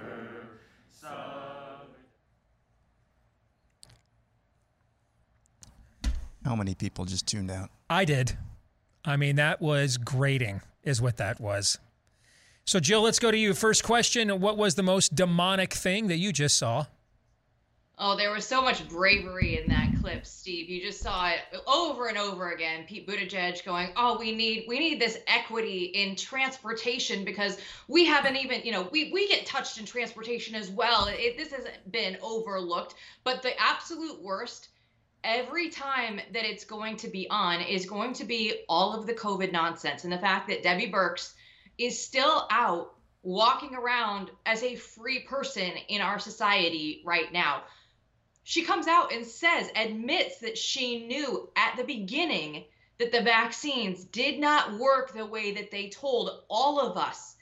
How 6.44 6.54
many 6.54 6.76
people 6.76 7.04
just 7.04 7.26
tuned 7.26 7.50
out? 7.50 7.70
I 7.90 8.04
did. 8.04 8.36
I 9.04 9.16
mean, 9.16 9.36
that 9.36 9.60
was 9.60 9.96
grating, 9.96 10.60
is 10.82 11.00
what 11.00 11.16
that 11.16 11.40
was. 11.40 11.78
So, 12.64 12.78
Jill, 12.78 13.02
let's 13.02 13.18
go 13.18 13.30
to 13.30 13.36
you. 13.36 13.54
First 13.54 13.82
question 13.82 14.28
What 14.40 14.56
was 14.56 14.74
the 14.74 14.82
most 14.82 15.14
demonic 15.14 15.72
thing 15.72 16.08
that 16.08 16.18
you 16.18 16.32
just 16.32 16.58
saw? 16.58 16.86
Oh, 18.02 18.16
there 18.16 18.32
was 18.32 18.46
so 18.46 18.62
much 18.62 18.88
bravery 18.88 19.60
in 19.60 19.68
that 19.68 19.90
clip, 20.00 20.24
Steve. 20.24 20.70
You 20.70 20.80
just 20.80 21.02
saw 21.02 21.28
it 21.28 21.40
over 21.66 22.06
and 22.06 22.16
over 22.16 22.52
again. 22.52 22.84
Pete 22.86 23.06
Buttigieg 23.06 23.62
going, 23.62 23.90
"Oh, 23.94 24.18
we 24.18 24.34
need 24.34 24.64
we 24.66 24.78
need 24.78 24.98
this 24.98 25.18
equity 25.26 25.84
in 25.94 26.16
transportation 26.16 27.26
because 27.26 27.58
we 27.88 28.06
haven't 28.06 28.36
even, 28.36 28.62
you 28.64 28.72
know, 28.72 28.88
we 28.90 29.12
we 29.12 29.28
get 29.28 29.44
touched 29.44 29.78
in 29.78 29.84
transportation 29.84 30.54
as 30.54 30.70
well. 30.70 31.08
It, 31.08 31.36
this 31.36 31.52
hasn't 31.52 31.92
been 31.92 32.16
overlooked, 32.22 32.94
but 33.22 33.42
the 33.42 33.52
absolute 33.60 34.22
worst 34.22 34.68
every 35.24 35.68
time 35.68 36.20
that 36.32 36.44
it's 36.44 36.64
going 36.64 36.96
to 36.96 37.08
be 37.08 37.28
on 37.30 37.60
is 37.60 37.86
going 37.86 38.12
to 38.14 38.24
be 38.24 38.64
all 38.68 38.94
of 38.98 39.06
the 39.06 39.14
COVID 39.14 39.52
nonsense 39.52 40.04
and 40.04 40.12
the 40.12 40.18
fact 40.18 40.48
that 40.48 40.62
Debbie 40.62 40.90
Birx 40.90 41.34
is 41.78 42.02
still 42.02 42.46
out 42.50 42.94
walking 43.22 43.74
around 43.74 44.30
as 44.46 44.62
a 44.62 44.76
free 44.76 45.20
person 45.20 45.72
in 45.88 46.00
our 46.00 46.18
society 46.18 47.02
right 47.04 47.32
now. 47.32 47.62
She 48.44 48.62
comes 48.62 48.86
out 48.86 49.12
and 49.12 49.26
says, 49.26 49.70
admits 49.76 50.38
that 50.38 50.56
she 50.56 51.06
knew 51.06 51.50
at 51.56 51.76
the 51.76 51.84
beginning 51.84 52.64
that 52.98 53.12
the 53.12 53.20
vaccines 53.20 54.04
did 54.04 54.38
not 54.38 54.78
work 54.78 55.12
the 55.12 55.26
way 55.26 55.52
that 55.52 55.70
they 55.70 55.88
told 55.88 56.44
all 56.48 56.80
of 56.80 56.96
us 56.96 57.36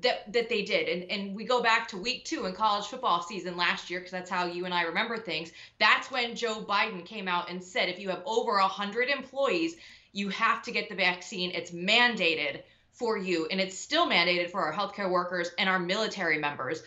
that 0.00 0.32
that 0.32 0.48
they 0.48 0.62
did. 0.62 0.88
And 0.88 1.10
and 1.10 1.36
we 1.36 1.44
go 1.44 1.62
back 1.62 1.88
to 1.88 1.96
week 1.96 2.24
2 2.24 2.46
in 2.46 2.52
college 2.52 2.86
football 2.86 3.22
season 3.22 3.56
last 3.56 3.90
year 3.90 4.00
because 4.00 4.12
that's 4.12 4.30
how 4.30 4.46
you 4.46 4.64
and 4.64 4.74
I 4.74 4.82
remember 4.82 5.18
things. 5.18 5.52
That's 5.78 6.10
when 6.10 6.34
Joe 6.34 6.64
Biden 6.68 7.04
came 7.04 7.28
out 7.28 7.50
and 7.50 7.62
said 7.62 7.88
if 7.88 7.98
you 7.98 8.08
have 8.10 8.22
over 8.26 8.58
a 8.58 8.62
100 8.62 9.08
employees 9.08 9.76
you 10.12 10.28
have 10.28 10.62
to 10.62 10.72
get 10.72 10.88
the 10.88 10.94
vaccine. 10.94 11.50
It's 11.50 11.72
mandated 11.72 12.62
for 12.92 13.18
you 13.18 13.46
and 13.50 13.60
it's 13.60 13.78
still 13.78 14.08
mandated 14.08 14.50
for 14.50 14.60
our 14.60 14.72
healthcare 14.72 15.10
workers 15.10 15.50
and 15.58 15.68
our 15.68 15.78
military 15.78 16.38
members. 16.38 16.82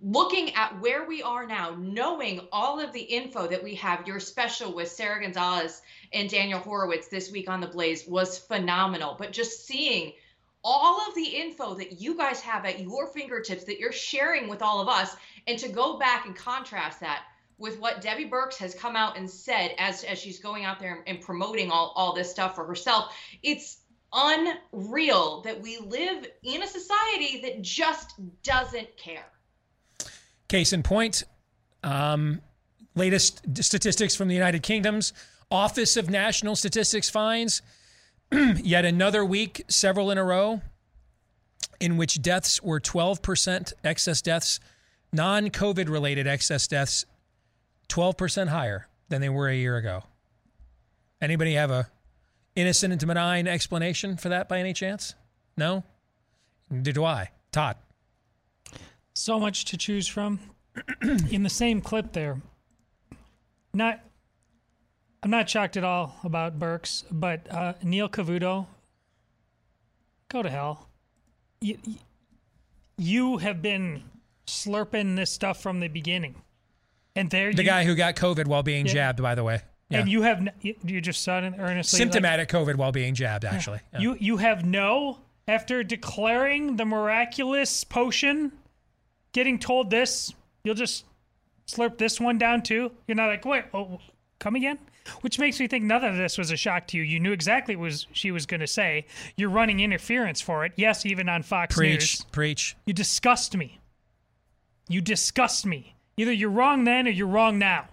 Looking 0.00 0.54
at 0.54 0.80
where 0.80 1.06
we 1.06 1.22
are 1.22 1.46
now 1.46 1.76
knowing 1.78 2.40
all 2.52 2.80
of 2.80 2.92
the 2.92 3.00
info 3.00 3.46
that 3.46 3.62
we 3.62 3.74
have 3.76 4.06
your 4.06 4.20
special 4.20 4.74
with 4.74 4.90
Sara 4.90 5.22
Gonzales 5.22 5.80
and 6.12 6.28
Daniel 6.28 6.58
Horowitz 6.58 7.08
this 7.08 7.30
week 7.30 7.48
on 7.48 7.60
the 7.60 7.66
Blaze 7.66 8.06
was 8.06 8.38
phenomenal. 8.38 9.16
But 9.18 9.32
just 9.32 9.66
seeing 9.66 10.12
all 10.64 11.06
of 11.06 11.14
the 11.14 11.24
info 11.24 11.74
that 11.74 12.00
you 12.00 12.16
guys 12.16 12.40
have 12.40 12.64
at 12.64 12.80
your 12.80 13.06
fingertips 13.08 13.64
that 13.64 13.78
you're 13.78 13.92
sharing 13.92 14.48
with 14.48 14.62
all 14.62 14.80
of 14.80 14.88
us 14.88 15.14
and 15.46 15.58
to 15.58 15.68
go 15.68 15.98
back 15.98 16.26
and 16.26 16.34
contrast 16.34 17.00
that 17.00 17.24
with 17.58 17.78
what 17.78 18.00
Debbie 18.00 18.28
Birx 18.28 18.56
has 18.56 18.74
come 18.74 18.96
out 18.96 19.16
and 19.16 19.28
said 19.30 19.72
as 19.78 20.02
as 20.04 20.18
she's 20.18 20.40
going 20.40 20.64
out 20.64 20.80
there 20.80 21.04
and 21.06 21.20
promoting 21.20 21.70
all 21.70 21.92
all 21.94 22.14
this 22.14 22.30
stuff 22.30 22.54
for 22.54 22.64
herself 22.64 23.14
it's 23.42 23.84
unreal 24.14 25.42
that 25.42 25.60
we 25.60 25.78
live 25.78 26.26
in 26.42 26.62
a 26.62 26.66
society 26.66 27.40
that 27.42 27.60
just 27.62 28.14
doesn't 28.42 28.96
care. 28.96 29.26
Case 30.48 30.72
in 30.72 30.82
point, 30.82 31.24
um, 31.82 32.40
latest 32.94 33.42
statistics 33.62 34.14
from 34.14 34.28
the 34.28 34.34
United 34.34 34.62
Kingdom's 34.62 35.12
Office 35.50 35.96
of 35.96 36.08
National 36.08 36.54
Statistics 36.54 37.10
finds 37.10 37.60
yet 38.62 38.84
another 38.84 39.24
week, 39.24 39.64
several 39.68 40.10
in 40.10 40.18
a 40.18 40.24
row, 40.24 40.60
in 41.80 41.96
which 41.96 42.20
deaths 42.20 42.62
were 42.62 42.80
12% 42.80 43.72
excess 43.84 44.22
deaths, 44.22 44.60
non 45.12 45.50
COVID 45.50 45.88
related 45.88 46.26
excess 46.26 46.66
deaths, 46.66 47.04
12% 47.88 48.48
higher 48.48 48.88
than 49.08 49.20
they 49.20 49.28
were 49.28 49.48
a 49.48 49.54
year 49.54 49.76
ago. 49.76 50.04
Anybody 51.20 51.54
have 51.54 51.70
a 51.70 51.88
innocent 52.56 52.92
and 52.92 53.06
benign 53.06 53.46
explanation 53.46 54.16
for 54.16 54.28
that 54.28 54.48
by 54.48 54.58
any 54.58 54.72
chance? 54.72 55.14
No? 55.56 55.84
Do 56.82 57.04
I? 57.04 57.30
Todd. 57.52 57.76
So 59.14 59.38
much 59.38 59.64
to 59.66 59.76
choose 59.76 60.08
from. 60.08 60.40
In 61.30 61.44
the 61.44 61.50
same 61.50 61.80
clip 61.80 62.12
there, 62.12 62.40
not 63.72 64.00
I'm 65.24 65.30
not 65.30 65.48
shocked 65.48 65.78
at 65.78 65.84
all 65.84 66.14
about 66.22 66.58
Birx, 66.58 67.02
but 67.10 67.50
uh, 67.50 67.72
Neil 67.82 68.10
Cavuto, 68.10 68.66
go 70.28 70.42
to 70.42 70.50
hell. 70.50 70.86
You, 71.62 71.78
you 72.98 73.38
have 73.38 73.62
been 73.62 74.02
slurping 74.46 75.16
this 75.16 75.30
stuff 75.32 75.62
from 75.62 75.80
the 75.80 75.88
beginning, 75.88 76.42
and 77.16 77.30
there 77.30 77.54
The 77.54 77.62
you, 77.62 77.68
guy 77.68 77.84
who 77.84 77.94
got 77.94 78.16
COVID 78.16 78.46
while 78.46 78.62
being 78.62 78.84
Yeah. 78.84 78.92
jabbed, 78.92 79.22
by 79.22 79.34
the 79.34 79.42
way. 79.42 79.62
Yeah. 79.88 80.00
and 80.00 80.10
you 80.10 80.22
have 80.22 80.46
you, 80.60 81.00
just 81.00 81.26
it 81.26 81.30
earnestly 81.58 81.70
like- 81.72 81.84
Symptomatic 81.84 82.48
COVID 82.50 82.76
while 82.76 82.92
being 82.92 83.14
jabbed, 83.14 83.44
actually. 83.46 83.80
Yeah. 83.94 84.00
You 84.00 84.16
you 84.20 84.36
have 84.38 84.64
no 84.64 85.20
after 85.48 85.82
declaring 85.82 86.76
the 86.76 86.84
miraculous 86.84 87.84
potion, 87.84 88.52
getting 89.32 89.58
told 89.58 89.90
this, 89.90 90.32
you'll 90.64 90.74
just 90.74 91.04
slurp 91.66 91.96
this 91.98 92.20
one 92.20 92.38
down 92.38 92.62
too. 92.62 92.92
You're 93.06 93.14
not 93.14 93.28
like, 93.28 93.44
wait, 93.44 93.64
oh, 93.72 94.00
come 94.38 94.54
again? 94.56 94.78
Which 95.20 95.38
makes 95.38 95.60
me 95.60 95.68
think 95.68 95.84
none 95.84 96.02
of 96.04 96.16
this 96.16 96.38
was 96.38 96.50
a 96.50 96.56
shock 96.56 96.86
to 96.88 96.96
you. 96.96 97.02
You 97.02 97.20
knew 97.20 97.32
exactly 97.32 97.76
what 97.76 97.84
was 97.84 98.06
she 98.12 98.30
was 98.30 98.46
going 98.46 98.60
to 98.60 98.66
say. 98.66 99.06
You're 99.36 99.50
running 99.50 99.80
interference 99.80 100.40
for 100.40 100.64
it. 100.64 100.72
Yes, 100.76 101.04
even 101.04 101.28
on 101.28 101.42
Fox 101.42 101.74
Preach, 101.74 102.20
News. 102.20 102.26
preach. 102.32 102.76
You 102.86 102.94
disgust 102.94 103.56
me. 103.56 103.80
You 104.88 105.00
disgust 105.00 105.66
me. 105.66 105.94
Either 106.16 106.32
you're 106.32 106.50
wrong 106.50 106.84
then 106.84 107.06
or 107.06 107.10
you're 107.10 107.26
wrong 107.26 107.58
now. 107.58 107.88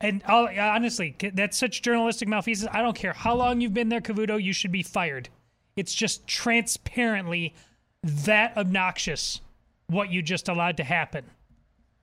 And 0.00 0.22
I'll, 0.26 0.48
honestly, 0.48 1.16
that's 1.32 1.56
such 1.56 1.82
journalistic 1.82 2.28
malfeasance. 2.28 2.70
I 2.72 2.82
don't 2.82 2.96
care 2.96 3.12
how 3.14 3.34
long 3.34 3.60
you've 3.60 3.74
been 3.74 3.88
there, 3.88 4.00
Cavuto. 4.00 4.42
You 4.42 4.52
should 4.52 4.72
be 4.72 4.82
fired. 4.82 5.28
It's 5.74 5.94
just 5.94 6.26
transparently 6.26 7.54
that 8.02 8.56
obnoxious 8.56 9.40
what 9.86 10.10
you 10.10 10.20
just 10.20 10.48
allowed 10.48 10.76
to 10.78 10.84
happen. 10.84 11.24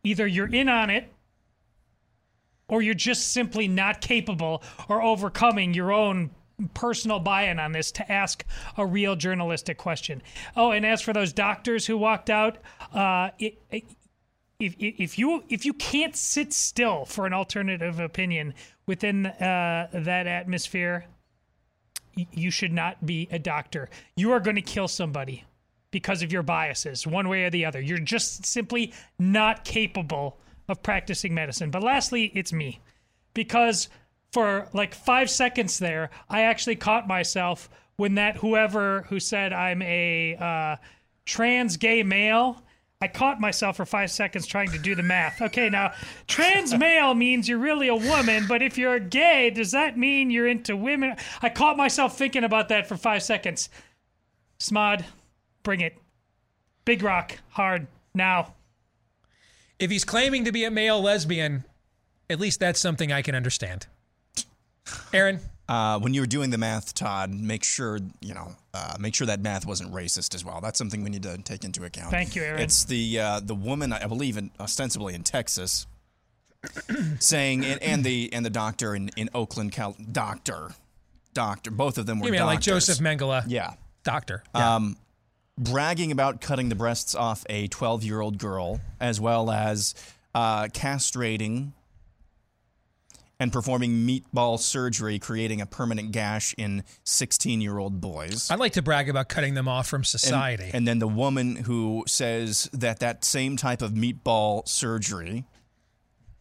Either 0.04 0.26
you're 0.26 0.54
in 0.54 0.70
on 0.70 0.90
it, 0.90 1.13
or 2.68 2.82
you're 2.82 2.94
just 2.94 3.32
simply 3.32 3.68
not 3.68 4.02
capable 4.02 4.64
or 4.90 5.02
overcoming 5.02 5.74
your 5.74 5.92
own 5.92 6.32
personal 6.74 7.20
buy-in 7.20 7.60
on 7.60 7.72
this 7.72 7.92
to 7.92 8.12
ask 8.12 8.46
a 8.78 8.86
real 8.86 9.16
journalistic 9.16 9.78
question. 9.78 10.22
Oh, 10.56 10.72
and 10.72 10.86
as 10.86 11.02
for 11.02 11.14
those 11.14 11.34
doctors 11.34 11.86
who 11.86 11.98
walked 11.98 12.30
out, 12.30 12.58
uh, 12.94 13.30
it, 13.40 13.62
it, 13.72 13.84
if, 14.60 14.76
if 14.80 15.20
you 15.20 15.44
if 15.50 15.66
you 15.66 15.74
can't 15.74 16.16
sit 16.16 16.54
still 16.54 17.06
for 17.06 17.26
an 17.26 17.34
alternative 17.34 18.00
opinion 18.00 18.54
within 18.86 19.26
uh, 19.26 19.88
that 19.94 20.28
atmosphere, 20.28 21.06
you 22.16 22.52
should 22.52 22.72
not 22.72 23.06
be 23.06 23.28
a 23.32 23.40
doctor. 23.40 23.90
You 24.16 24.32
are 24.32 24.40
going 24.40 24.56
to 24.56 24.62
kill 24.62 24.88
somebody 24.88 25.44
because 25.92 26.22
of 26.22 26.32
your 26.32 26.44
biases, 26.44 27.06
one 27.06 27.28
way 27.28 27.44
or 27.44 27.50
the 27.50 27.66
other. 27.66 27.82
You're 27.82 27.98
just 27.98 28.46
simply 28.46 28.94
not 29.20 29.66
capable 29.66 30.38
of 30.68 30.84
practicing 30.84 31.34
medicine. 31.34 31.72
But 31.72 31.84
lastly, 31.84 32.32
it's 32.34 32.54
me. 32.54 32.80
Because 33.34 33.90
for 34.32 34.68
like 34.74 34.94
five 34.94 35.30
seconds 35.30 35.80
there, 35.80 36.10
I 36.30 36.42
actually 36.42 36.76
caught 36.76 37.08
myself 37.08 37.70
when 37.98 38.16
that 38.16 38.38
whoever 38.38 39.04
who 39.04 39.20
said 39.20 39.54
I'm 39.54 39.82
a 39.82 40.36
uh, 40.36 40.76
trans 41.26 41.78
gay 41.78 42.04
male. 42.04 42.62
I 43.02 43.08
caught 43.08 43.42
myself 43.42 43.76
for 43.76 43.86
five 43.86 44.12
seconds 44.12 44.48
trying 44.48 44.72
to 44.72 44.78
do 44.80 44.96
the 44.96 45.04
math. 45.04 45.42
Okay, 45.42 45.70
now 45.70 45.94
trans 46.28 46.74
male 46.78 47.14
means 47.14 47.50
you're 47.50 47.58
really 47.58 47.90
a 47.90 47.96
woman, 47.96 48.46
but 48.48 48.62
if 48.62 48.78
you're 48.78 49.00
gay, 49.00 49.50
does 49.50 49.72
that 49.72 49.98
mean 49.98 50.32
you're 50.32 50.48
into 50.48 50.76
women? 50.76 51.16
I 51.42 51.50
caught 51.50 51.78
myself 51.78 52.18
thinking 52.18 52.44
about 52.44 52.70
that 52.70 52.88
for 52.88 52.96
five 52.96 53.22
seconds. 53.22 53.70
Smod, 54.58 55.04
bring 55.64 55.82
it. 55.82 55.98
Big 56.86 57.04
rock, 57.04 57.38
hard, 57.50 57.88
now. 58.14 58.54
If 59.84 59.92
he's 59.92 60.06
claiming 60.06 60.46
to 60.46 60.54
be 60.54 60.64
a 60.64 60.72
male 60.72 61.02
lesbian, 61.02 61.66
at 62.30 62.40
least 62.40 62.62
that's 62.62 62.80
something 62.80 63.12
I 63.12 63.22
can 63.22 63.36
understand. 63.36 63.88
Aaron? 65.12 65.42
Uh, 65.68 66.00
when 66.00 66.14
you 66.14 66.22
were 66.22 66.28
doing 66.28 66.52
the 66.52 66.58
math, 66.58 66.94
Todd, 66.94 67.34
make 67.34 67.66
sure 67.66 68.00
you 68.22 68.34
know, 68.34 68.56
uh, 68.74 68.96
make 68.98 69.14
sure 69.14 69.28
that 69.28 69.42
math 69.42 69.66
wasn't 69.66 69.92
racist 69.92 70.36
as 70.36 70.46
well. 70.46 70.62
That's 70.62 70.78
something 70.78 71.04
we 71.04 71.10
need 71.10 71.24
to 71.24 71.38
take 71.40 71.66
into 71.66 71.84
account. 71.84 72.12
Thank 72.12 72.34
you, 72.34 72.44
Aaron. 72.44 72.62
It's 72.62 72.86
the 72.86 73.20
uh, 73.20 73.40
the 73.42 73.56
woman, 73.56 73.92
I 73.92 74.08
believe, 74.08 74.38
in, 74.38 74.52
ostensibly 74.58 75.16
in 75.16 75.24
Texas, 75.24 75.86
saying, 77.20 77.66
and, 77.66 77.84
and 77.84 78.04
the 78.06 78.32
and 78.32 78.46
the 78.46 78.50
doctor 78.50 78.96
in 78.96 79.10
in 79.18 79.30
Oakland, 79.34 79.74
Cal, 79.74 79.98
doctor, 80.14 80.72
doctor, 81.34 81.72
both 81.72 81.98
of 81.98 82.06
them 82.06 82.22
were 82.22 82.28
You 82.28 82.32
mean 82.32 82.46
like. 82.46 82.62
Joseph 82.62 83.00
Mengele? 83.00 83.44
Yeah, 83.48 83.74
Doctor. 84.06 84.44
um, 84.54 84.96
bragging 85.58 86.12
about 86.12 86.42
cutting 86.42 86.70
the 86.70 86.76
breasts 86.76 87.16
off 87.16 87.46
a 87.50 87.68
12 87.68 88.04
year 88.04 88.22
old 88.22 88.38
girl, 88.38 88.82
as 89.00 89.20
well 89.20 89.52
as 89.52 89.94
uh, 90.34 90.64
castrating 90.66 91.74
and 93.40 93.52
performing 93.52 94.08
meatball 94.08 94.60
surgery, 94.60 95.20
creating 95.20 95.60
a 95.60 95.66
permanent 95.66 96.12
gash 96.12 96.56
in 96.58 96.84
16 97.04 97.62
year 97.62 97.78
old 97.78 98.00
boys. 98.00 98.50
I'd 98.50 98.60
like 98.60 98.74
to 98.74 98.82
brag 98.82 99.10
about 99.10 99.30
cutting 99.30 99.54
them 99.54 99.68
off 99.68 99.88
from 99.88 100.04
society. 100.04 100.72
And, 100.74 100.88
then 100.88 101.00
the 101.00 101.08
woman 101.08 101.56
who 101.58 102.04
says 102.08 102.70
that 102.74 103.00
that 103.00 103.26
same 103.26 103.58
type 103.58 103.82
of 103.82 103.92
meatball 103.92 104.68
surgery 104.68 105.46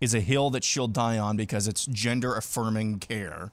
is 0.00 0.14
a 0.14 0.20
hill 0.20 0.50
that 0.50 0.64
she'll 0.64 0.88
die 0.88 1.18
on 1.18 1.36
because 1.36 1.68
it's 1.68 1.86
gender 1.86 2.34
affirming 2.34 2.98
care. 2.98 3.50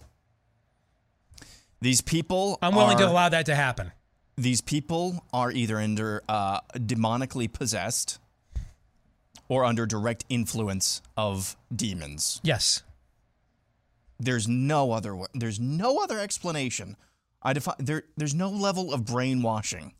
These 1.81 2.01
people 2.01 2.59
I'm 2.61 2.75
willing 2.75 2.97
to 2.97 3.07
allow 3.07 3.29
that 3.29 3.45
to 3.45 3.55
happen. 3.55 3.91
These 4.39 4.62
people 4.62 5.25
are 5.34 5.51
either 5.51 5.79
under 5.79 6.24
uh, 6.29 6.62
demonically 6.74 7.51
possessed 7.51 8.19
or 9.50 9.65
under 9.65 9.86
direct 9.86 10.24
influence 10.29 11.01
of 11.17 11.58
demons. 11.75 12.39
Yes. 12.43 12.84
There's 14.17 14.48
no 14.48 14.91
other 14.91 15.17
there's 15.34 15.60
no 15.60 16.00
other 16.00 16.19
explanation. 16.19 16.96
I 17.41 17.53
define 17.53 17.75
there 17.79 18.03
there's 18.17 18.36
no 18.36 18.50
level 18.50 18.93
of 18.93 19.05
brainwashing. 19.05 19.93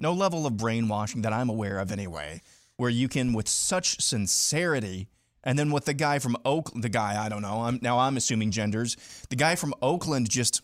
No 0.00 0.12
level 0.12 0.46
of 0.46 0.56
brainwashing 0.56 1.22
that 1.22 1.32
I'm 1.32 1.48
aware 1.48 1.78
of 1.78 1.92
anyway, 1.92 2.42
where 2.76 2.90
you 2.90 3.08
can 3.08 3.32
with 3.32 3.48
such 3.48 4.00
sincerity 4.00 5.08
and 5.42 5.58
then 5.58 5.70
with 5.70 5.84
the 5.84 5.94
guy 5.94 6.18
from 6.18 6.36
Oakland, 6.44 6.82
the 6.82 6.88
guy 6.88 7.22
I 7.22 7.28
don't 7.28 7.42
know, 7.42 7.62
I'm 7.62 7.78
now 7.82 7.98
I'm 7.98 8.16
assuming 8.16 8.50
genders. 8.50 8.96
The 9.28 9.36
guy 9.36 9.56
from 9.56 9.74
Oakland 9.82 10.28
just 10.28 10.62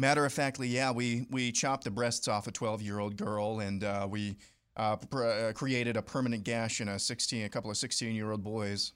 Matter 0.00 0.24
of 0.24 0.32
factly, 0.32 0.66
yeah, 0.66 0.92
we 0.92 1.26
we 1.28 1.52
chopped 1.52 1.84
the 1.84 1.90
breasts 1.90 2.26
off 2.26 2.46
a 2.46 2.50
12 2.50 2.80
year 2.80 2.98
old 3.00 3.18
girl, 3.18 3.60
and 3.60 3.84
uh, 3.84 4.06
we 4.08 4.34
uh, 4.74 4.96
pr- 4.96 5.24
uh, 5.24 5.52
created 5.52 5.98
a 5.98 6.00
permanent 6.00 6.42
gash 6.42 6.80
in 6.80 6.88
a 6.88 6.98
16, 6.98 7.44
a 7.44 7.50
couple 7.50 7.70
of 7.70 7.76
16 7.76 8.14
year 8.14 8.30
old 8.30 8.42
boys. 8.42 8.94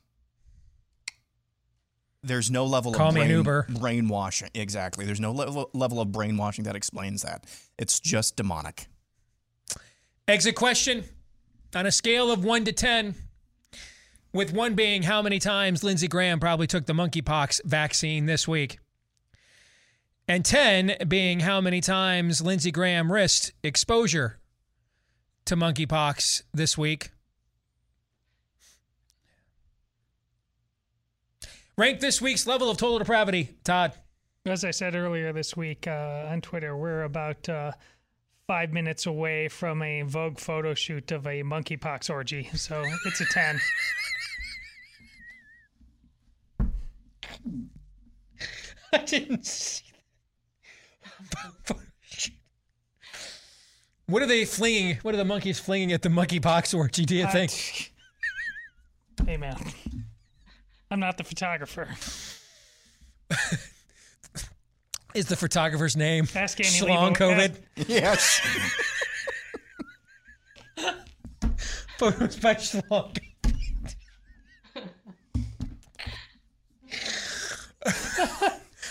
There's 2.22 2.50
no 2.50 2.64
level 2.64 2.94
Call 2.94 3.10
of 3.10 3.16
brain, 3.16 3.28
Uber. 3.28 3.66
brainwashing. 3.68 4.48
Exactly. 4.54 5.04
There's 5.04 5.20
no 5.20 5.30
level 5.32 5.68
level 5.74 6.00
of 6.00 6.10
brainwashing 6.10 6.64
that 6.64 6.74
explains 6.74 7.20
that. 7.20 7.44
It's 7.78 8.00
just 8.00 8.36
demonic. 8.36 8.86
Exit 10.26 10.54
question 10.54 11.04
on 11.76 11.84
a 11.84 11.92
scale 11.92 12.32
of 12.32 12.46
one 12.46 12.64
to 12.64 12.72
10, 12.72 13.14
with 14.32 14.54
one 14.54 14.74
being 14.74 15.02
how 15.02 15.20
many 15.20 15.38
times 15.38 15.84
Lindsey 15.84 16.08
Graham 16.08 16.40
probably 16.40 16.66
took 16.66 16.86
the 16.86 16.94
monkeypox 16.94 17.60
vaccine 17.66 18.24
this 18.24 18.48
week, 18.48 18.78
and 20.26 20.44
10 20.44 20.96
being 21.08 21.40
how 21.40 21.60
many 21.60 21.80
times 21.80 22.40
Lindsey 22.40 22.70
Graham 22.70 23.12
risked 23.12 23.52
exposure 23.62 24.38
to 25.44 25.56
monkeypox 25.56 26.42
this 26.52 26.78
week. 26.78 27.10
Rank 31.76 32.00
this 32.00 32.22
week's 32.22 32.46
level 32.46 32.70
of 32.70 32.76
total 32.76 32.98
depravity, 32.98 33.56
Todd. 33.64 33.94
As 34.46 34.64
I 34.64 34.70
said 34.70 34.94
earlier 34.94 35.32
this 35.32 35.56
week 35.56 35.88
uh, 35.88 36.26
on 36.28 36.40
Twitter, 36.40 36.76
we're 36.76 37.02
about 37.02 37.48
uh, 37.48 37.72
five 38.46 38.72
minutes 38.72 39.06
away 39.06 39.48
from 39.48 39.82
a 39.82 40.02
Vogue 40.02 40.38
photo 40.38 40.74
shoot 40.74 41.10
of 41.10 41.26
a 41.26 41.42
monkeypox 41.42 42.10
orgy. 42.10 42.48
So 42.54 42.84
it's 43.06 43.20
a 43.20 43.24
10. 43.24 43.60
I 48.92 48.98
didn't 48.98 49.44
see 49.44 49.83
What 54.06 54.22
are 54.22 54.26
they 54.26 54.44
flinging? 54.44 54.98
What 55.00 55.14
are 55.14 55.16
the 55.16 55.24
monkeys 55.24 55.58
flinging 55.58 55.90
at 55.92 56.02
the 56.02 56.10
monkeypox 56.10 56.76
orgy? 56.76 57.06
Do 57.06 57.16
you 57.16 57.24
I- 57.24 57.30
think? 57.30 57.92
Hey, 59.26 59.36
man. 59.38 59.56
I'm 60.90 61.00
not 61.00 61.16
the 61.16 61.24
photographer. 61.24 61.88
Is 65.14 65.26
the 65.26 65.36
photographer's 65.36 65.96
name 65.96 66.26
Ask 66.34 66.60
Annie 66.60 66.68
Schlong 66.70 67.16
Leibovitz. 67.16 67.56
COVID? 67.76 67.88
Yes. 67.88 68.40
Photos 71.98 72.36
by 72.36 72.54
Schlong. 72.56 73.16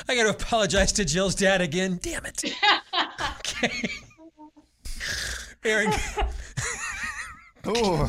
I 0.08 0.16
got 0.16 0.24
to 0.24 0.30
apologize 0.30 0.92
to 0.94 1.06
Jill's 1.06 1.36
dad 1.36 1.62
again. 1.62 2.00
Damn 2.02 2.26
it. 2.26 2.44
Okay. 3.40 3.90
Aaron. 5.64 5.94
Ooh. 7.68 8.08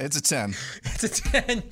it's 0.00 0.16
a 0.16 0.20
10. 0.22 0.54
It's 0.84 1.04
a 1.04 1.08
10. 1.08 1.62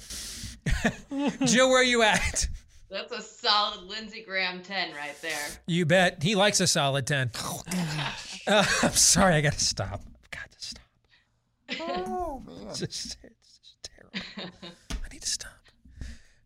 Jill, 1.47 1.69
where 1.71 1.81
are 1.81 1.85
you 1.85 2.03
at? 2.03 2.49
That's 2.91 3.13
a 3.13 3.23
solid 3.23 3.83
Lindsey 3.85 4.23
Graham 4.23 4.63
10 4.63 4.95
right 4.95 5.21
there. 5.23 5.49
You 5.67 5.87
bet. 5.87 6.23
He 6.23 6.35
likes 6.35 6.61
a 6.61 6.67
solid 6.67 7.07
10. 7.07 7.31
Uh, 8.47 8.65
I'm 8.83 8.93
sorry, 8.93 9.35
I 9.35 9.41
got 9.41 9.55
to 9.55 9.65
stop. 9.65 10.03
I've 10.23 10.31
got 10.31 10.51
to 10.53 10.59
stop. 10.61 10.83
Oh, 11.81 12.43
man. 12.47 12.69
It's 12.69 12.79
just, 12.81 13.17
it's 13.23 13.59
just 13.59 13.77
terrible. 13.83 14.53
I 15.05 15.09
need 15.13 15.23
to 15.23 15.29
stop. 15.29 15.51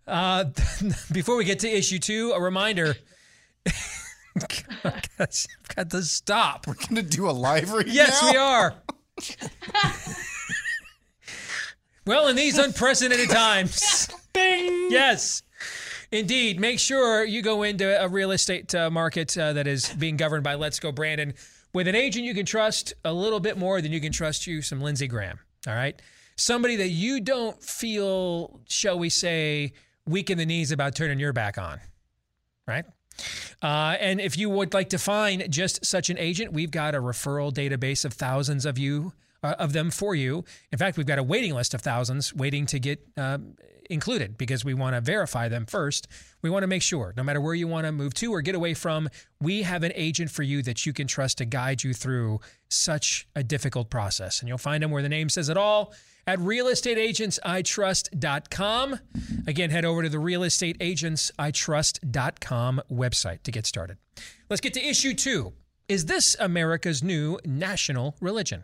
Uh, 0.07 0.45
before 1.13 1.37
we 1.37 1.45
get 1.45 1.61
to 1.61 1.69
issue 1.69 1.99
two, 1.99 2.33
a 2.33 2.41
reminder. 2.41 2.97
I've 4.37 5.17
got 5.77 5.91
to 5.91 6.03
stop. 6.03 6.67
We're 6.67 6.75
going 6.75 6.97
to 6.97 7.03
do 7.03 7.29
a 7.29 7.33
live 7.33 7.73
read 7.73 7.89
Yes, 7.89 8.23
now? 8.23 8.31
we 8.31 8.37
are. 8.37 8.75
well, 12.07 12.29
in 12.29 12.37
these 12.37 12.59
unprecedented 12.59 13.29
times. 13.29 14.09
Bing! 14.33 14.89
Yes. 14.91 15.43
Indeed. 16.13 16.59
Make 16.61 16.79
sure 16.79 17.25
you 17.25 17.43
go 17.43 17.63
into 17.63 18.03
a 18.03 18.09
real 18.09 18.31
estate 18.31 18.75
uh, 18.75 18.91
market 18.91 19.37
uh, 19.37 19.53
that 19.53 19.67
is 19.67 19.91
being 19.91 20.17
governed 20.17 20.45
by 20.45 20.55
Let's 20.55 20.81
Go 20.81 20.93
Brandon 20.93 21.35
with 21.73 21.87
an 21.87 21.95
agent 21.95 22.25
you 22.25 22.35
can 22.35 22.47
trust 22.47 22.95
a 23.05 23.13
little 23.13 23.41
bit 23.41 23.57
more 23.57 23.81
than 23.81 23.93
you 23.93 24.01
can 24.01 24.13
trust 24.13 24.47
you 24.47 24.63
some 24.63 24.81
Lindsey 24.81 25.07
Graham. 25.07 25.39
All 25.67 25.75
right. 25.75 26.01
Somebody 26.37 26.77
that 26.77 26.89
you 26.89 27.21
don't 27.21 27.63
feel, 27.63 28.61
shall 28.69 28.99
we 28.99 29.09
say, 29.11 29.73
weak 30.11 30.31
in 30.31 30.39
the 30.39 30.47
knees 30.47 30.73
about 30.73 30.95
turning 30.95 31.19
your 31.19 31.33
back 31.33 31.59
on. 31.59 31.81
Right. 32.67 32.85
Uh, 33.63 33.97
and 34.01 34.21
if 34.21 34.39
you 34.39 34.49
would 34.49 34.73
like 34.73 34.91
to 34.91 34.99
find 34.99 35.51
just 35.51 35.85
such 35.85 36.11
an 36.11 36.19
agent, 36.19 36.53
we've 36.53 36.71
got 36.71 36.95
a 36.95 36.99
referral 37.01 37.53
database 37.53 38.05
of 38.05 38.13
thousands 38.13 38.65
of 38.65 38.79
you 38.79 39.13
uh, 39.43 39.55
of 39.59 39.73
them 39.73 39.91
for 39.91 40.15
you. 40.15 40.45
In 40.73 40.79
fact, 40.79 40.97
we've 40.97 41.07
got 41.07 41.19
a 41.19 41.23
waiting 41.23 41.55
list 41.55 41.75
of 41.75 41.81
thousands 41.81 42.35
waiting 42.35 42.67
to 42.67 42.79
get 42.79 43.07
uh, 43.17 43.39
included 43.89 44.39
because 44.39 44.65
we 44.65 44.75
want 44.75 44.95
to 44.95 45.01
verify 45.01 45.49
them 45.49 45.67
first. 45.67 46.07
We 46.43 46.51
want 46.51 46.63
to 46.63 46.67
make 46.67 46.83
sure, 46.83 47.13
no 47.17 47.23
matter 47.23 47.41
where 47.41 47.55
you 47.55 47.67
want 47.67 47.87
to 47.87 47.93
move 47.93 48.15
to 48.15 48.33
or 48.33 48.41
get 48.41 48.55
away 48.55 48.75
from, 48.75 49.09
we 49.41 49.63
have 49.63 49.83
an 49.83 49.93
agent 49.95 50.31
for 50.31 50.43
you 50.43 50.63
that 50.63 50.87
you 50.87 50.93
can 50.93 51.07
trust 51.07 51.39
to 51.39 51.45
guide 51.45 51.83
you 51.83 51.93
through 51.93 52.41
such 52.69 53.27
a 53.35 53.43
difficult 53.43 53.91
process. 53.91 54.41
And 54.41 54.49
you'll 54.49 54.59
find 54.59 54.83
them 54.83 54.91
where 54.91 55.03
the 55.03 55.09
name 55.09 55.29
says 55.29 55.49
it 55.49 55.57
all 55.57 55.93
at 56.27 56.39
realestateagentsitrust.com. 56.39 59.01
Again, 59.47 59.71
head 59.71 59.85
over 59.85 60.03
to 60.03 60.09
the 60.09 60.19
realestateagentsitrust.com 60.19 62.83
website 62.91 63.43
to 63.43 63.51
get 63.51 63.67
started. 63.67 63.99
Let's 64.49 64.61
get 64.61 64.75
to 64.75 64.87
issue 64.87 65.15
two. 65.15 65.53
Is 65.89 66.07
this 66.07 66.37
America's 66.39 67.03
new 67.03 67.41
national 67.45 68.15
religion? 68.21 68.63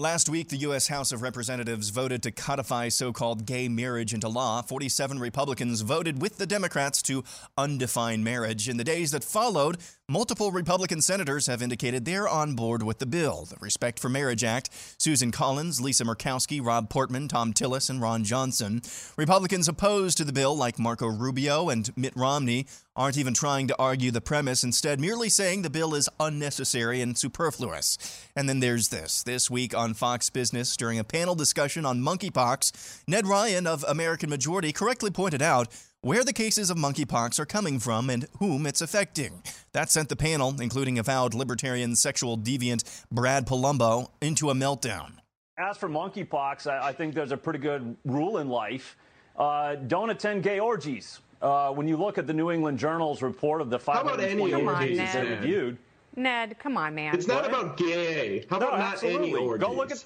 Last 0.00 0.28
week, 0.28 0.48
the 0.48 0.58
U.S. 0.58 0.86
House 0.86 1.10
of 1.10 1.22
Representatives 1.22 1.88
voted 1.88 2.22
to 2.22 2.30
codify 2.30 2.88
so 2.88 3.12
called 3.12 3.46
gay 3.46 3.68
marriage 3.68 4.14
into 4.14 4.28
law. 4.28 4.62
47 4.62 5.18
Republicans 5.18 5.80
voted 5.80 6.22
with 6.22 6.38
the 6.38 6.46
Democrats 6.46 7.02
to 7.02 7.24
undefine 7.56 8.22
marriage. 8.22 8.68
In 8.68 8.76
the 8.76 8.84
days 8.84 9.10
that 9.10 9.24
followed, 9.24 9.78
multiple 10.08 10.52
Republican 10.52 11.02
senators 11.02 11.48
have 11.48 11.62
indicated 11.62 12.04
they're 12.04 12.28
on 12.28 12.54
board 12.54 12.84
with 12.84 13.00
the 13.00 13.06
bill. 13.06 13.46
The 13.46 13.56
Respect 13.58 13.98
for 13.98 14.08
Marriage 14.08 14.44
Act, 14.44 14.70
Susan 14.98 15.32
Collins, 15.32 15.80
Lisa 15.80 16.04
Murkowski, 16.04 16.64
Rob 16.64 16.88
Portman, 16.88 17.26
Thom 17.26 17.52
Tillis, 17.52 17.90
and 17.90 18.00
Ron 18.00 18.22
Johnson. 18.22 18.82
Republicans 19.16 19.66
opposed 19.66 20.16
to 20.18 20.24
the 20.24 20.32
bill, 20.32 20.56
like 20.56 20.78
Marco 20.78 21.08
Rubio 21.08 21.70
and 21.70 21.90
Mitt 21.96 22.14
Romney, 22.14 22.68
aren't 22.98 23.16
even 23.16 23.32
trying 23.32 23.68
to 23.68 23.76
argue 23.78 24.10
the 24.10 24.20
premise, 24.20 24.64
instead, 24.64 25.00
merely 25.00 25.28
saying 25.28 25.62
the 25.62 25.70
bill 25.70 25.94
is 25.94 26.08
unnecessary 26.18 27.00
and 27.00 27.16
superfluous. 27.16 27.96
And 28.34 28.48
then 28.48 28.58
there's 28.58 28.88
this. 28.88 29.22
This 29.22 29.48
week 29.48 29.72
on 29.72 29.94
Fox 29.94 30.28
Business, 30.30 30.76
during 30.76 30.98
a 30.98 31.04
panel 31.04 31.36
discussion 31.36 31.86
on 31.86 32.00
monkeypox, 32.00 33.02
Ned 33.06 33.26
Ryan 33.26 33.68
of 33.68 33.84
American 33.86 34.28
Majority 34.28 34.72
correctly 34.72 35.12
pointed 35.12 35.40
out 35.40 35.68
where 36.00 36.24
the 36.24 36.32
cases 36.32 36.70
of 36.70 36.76
monkeypox 36.76 37.38
are 37.38 37.46
coming 37.46 37.78
from 37.78 38.10
and 38.10 38.26
whom 38.40 38.66
it's 38.66 38.80
affecting. 38.80 39.42
That 39.72 39.90
sent 39.90 40.08
the 40.08 40.16
panel, 40.16 40.60
including 40.60 40.98
avowed 40.98 41.34
libertarian 41.34 41.94
sexual 41.94 42.36
deviant 42.36 43.04
Brad 43.12 43.46
Palumbo, 43.46 44.08
into 44.20 44.50
a 44.50 44.54
meltdown. 44.54 45.18
As 45.56 45.76
for 45.76 45.88
monkeypox, 45.88 46.66
I, 46.66 46.92
think 46.92 47.14
there's 47.14 47.32
a 47.32 47.36
pretty 47.36 47.58
good 47.60 47.96
rule 48.04 48.38
in 48.38 48.48
life. 48.48 48.96
Uh, 49.36 49.76
don't 49.76 50.10
attend 50.10 50.42
gay 50.42 50.58
orgies. 50.58 51.20
Uh, 51.40 51.70
when 51.72 51.86
you 51.86 51.96
look 51.96 52.18
at 52.18 52.26
the 52.26 52.32
New 52.32 52.50
England 52.50 52.78
Journal's 52.78 53.22
report 53.22 53.60
of 53.60 53.70
the 53.70 53.76
about 53.76 54.18
any 54.20 54.50
528 54.50 54.96
cases 54.96 55.12
they 55.14 55.28
reviewed, 55.30 55.78
Ned, 56.16 56.58
come 56.58 56.76
on, 56.76 56.94
man. 56.96 57.14
It's 57.14 57.28
not 57.28 57.42
What? 57.42 57.50
about 57.50 57.76
gay. 57.76 58.44
How 58.50 58.56
about 58.56 58.72
No, 58.72 58.78
not 58.78 59.02
any 59.04 59.14
absolutely. 59.14 59.34
orgies? 59.46 59.64
Go 59.66 59.72
look 59.72 59.92
at 59.92 60.04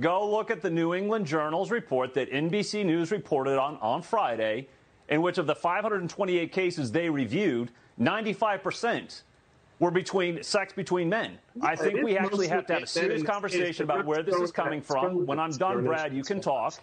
go 0.00 0.30
look 0.30 0.50
at 0.50 0.62
the 0.62 0.70
New 0.70 0.94
England 0.94 1.26
Journal's 1.26 1.70
report 1.70 2.14
that 2.14 2.30
NBC 2.32 2.84
News 2.84 3.10
reported 3.10 3.58
on 3.58 3.76
on 3.82 4.00
Friday, 4.00 4.68
in 5.10 5.20
which 5.20 5.36
of 5.36 5.46
the 5.46 5.54
528 5.54 6.50
cases 6.50 6.92
they 6.92 7.10
reviewed, 7.10 7.70
95 7.98 8.62
percent 8.62 9.24
were 9.80 9.90
between 9.90 10.42
sex 10.42 10.72
between 10.72 11.10
men. 11.10 11.38
I 11.60 11.76
think 11.76 12.02
we 12.02 12.16
actually 12.16 12.48
have 12.48 12.66
to 12.66 12.74
have 12.74 12.82
a 12.84 12.86
serious 12.86 13.22
conversation 13.22 13.84
about 13.84 14.06
where 14.06 14.22
this 14.22 14.34
is 14.36 14.50
coming 14.50 14.80
from- 14.80 15.04
from. 15.10 15.26
When 15.26 15.38
I'm 15.38 15.50
done, 15.52 15.84
Brad, 15.84 16.14
you 16.14 16.22
can 16.24 16.40
talk. 16.40 16.74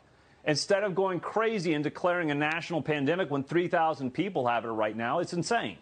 Instead 0.47 0.83
of 0.83 0.93
going 0.93 1.19
crazy 1.19 1.73
and 1.73 1.83
declaring 1.83 2.29
a 2.31 2.35
national 2.35 2.81
pandemic 2.81 3.31
when 3.31 3.43
3,000 3.43 4.11
people 4.11 4.47
have 4.47 4.63
it 4.63 4.69
right 4.69 4.95
now, 4.95 5.19
it's 5.19 5.33
insane. 5.33 5.77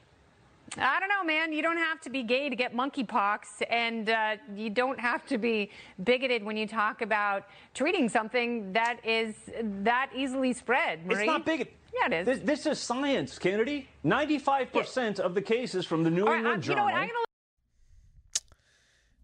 I 0.78 1.00
don't 1.00 1.10
know, 1.10 1.24
man. 1.24 1.52
You 1.52 1.62
don't 1.62 1.78
have 1.78 2.00
to 2.02 2.10
be 2.10 2.24
gay 2.24 2.50
to 2.50 2.56
get 2.56 2.74
monkeypox, 2.74 3.40
and 3.70 4.10
uh, 4.10 4.38
you 4.56 4.70
don't 4.70 5.00
have 5.00 5.26
to 5.28 5.38
be 5.38 5.70
bigoted 6.04 6.44
when 6.44 6.56
you 6.56 6.66
talk 6.66 7.02
about 7.02 7.46
treating 7.74 8.08
something 8.08 8.72
that 8.74 9.06
is 9.06 9.36
that 9.84 10.10
easily 10.16 10.54
spread. 10.54 11.06
Marie. 11.06 11.18
It's 11.24 11.28
not 11.28 11.46
big. 11.46 11.68
Yeah, 11.94 12.08
it 12.08 12.14
is. 12.22 12.26
This, 12.26 12.40
this 12.40 12.66
is 12.66 12.80
science, 12.80 13.38
Kennedy. 13.38 13.88
95% 14.06 15.20
of 15.20 15.36
the 15.36 15.42
cases 15.42 15.86
from 15.86 16.04
the 16.04 16.10
New 16.10 16.22
All 16.24 16.30
right, 16.30 16.38
England 16.38 16.64
I'm- 16.64 16.64
you 16.64 16.70
know 16.70 16.76
Journal. 16.76 16.86
what? 16.86 16.94
I'm 16.96 17.08
gonna 17.08 17.20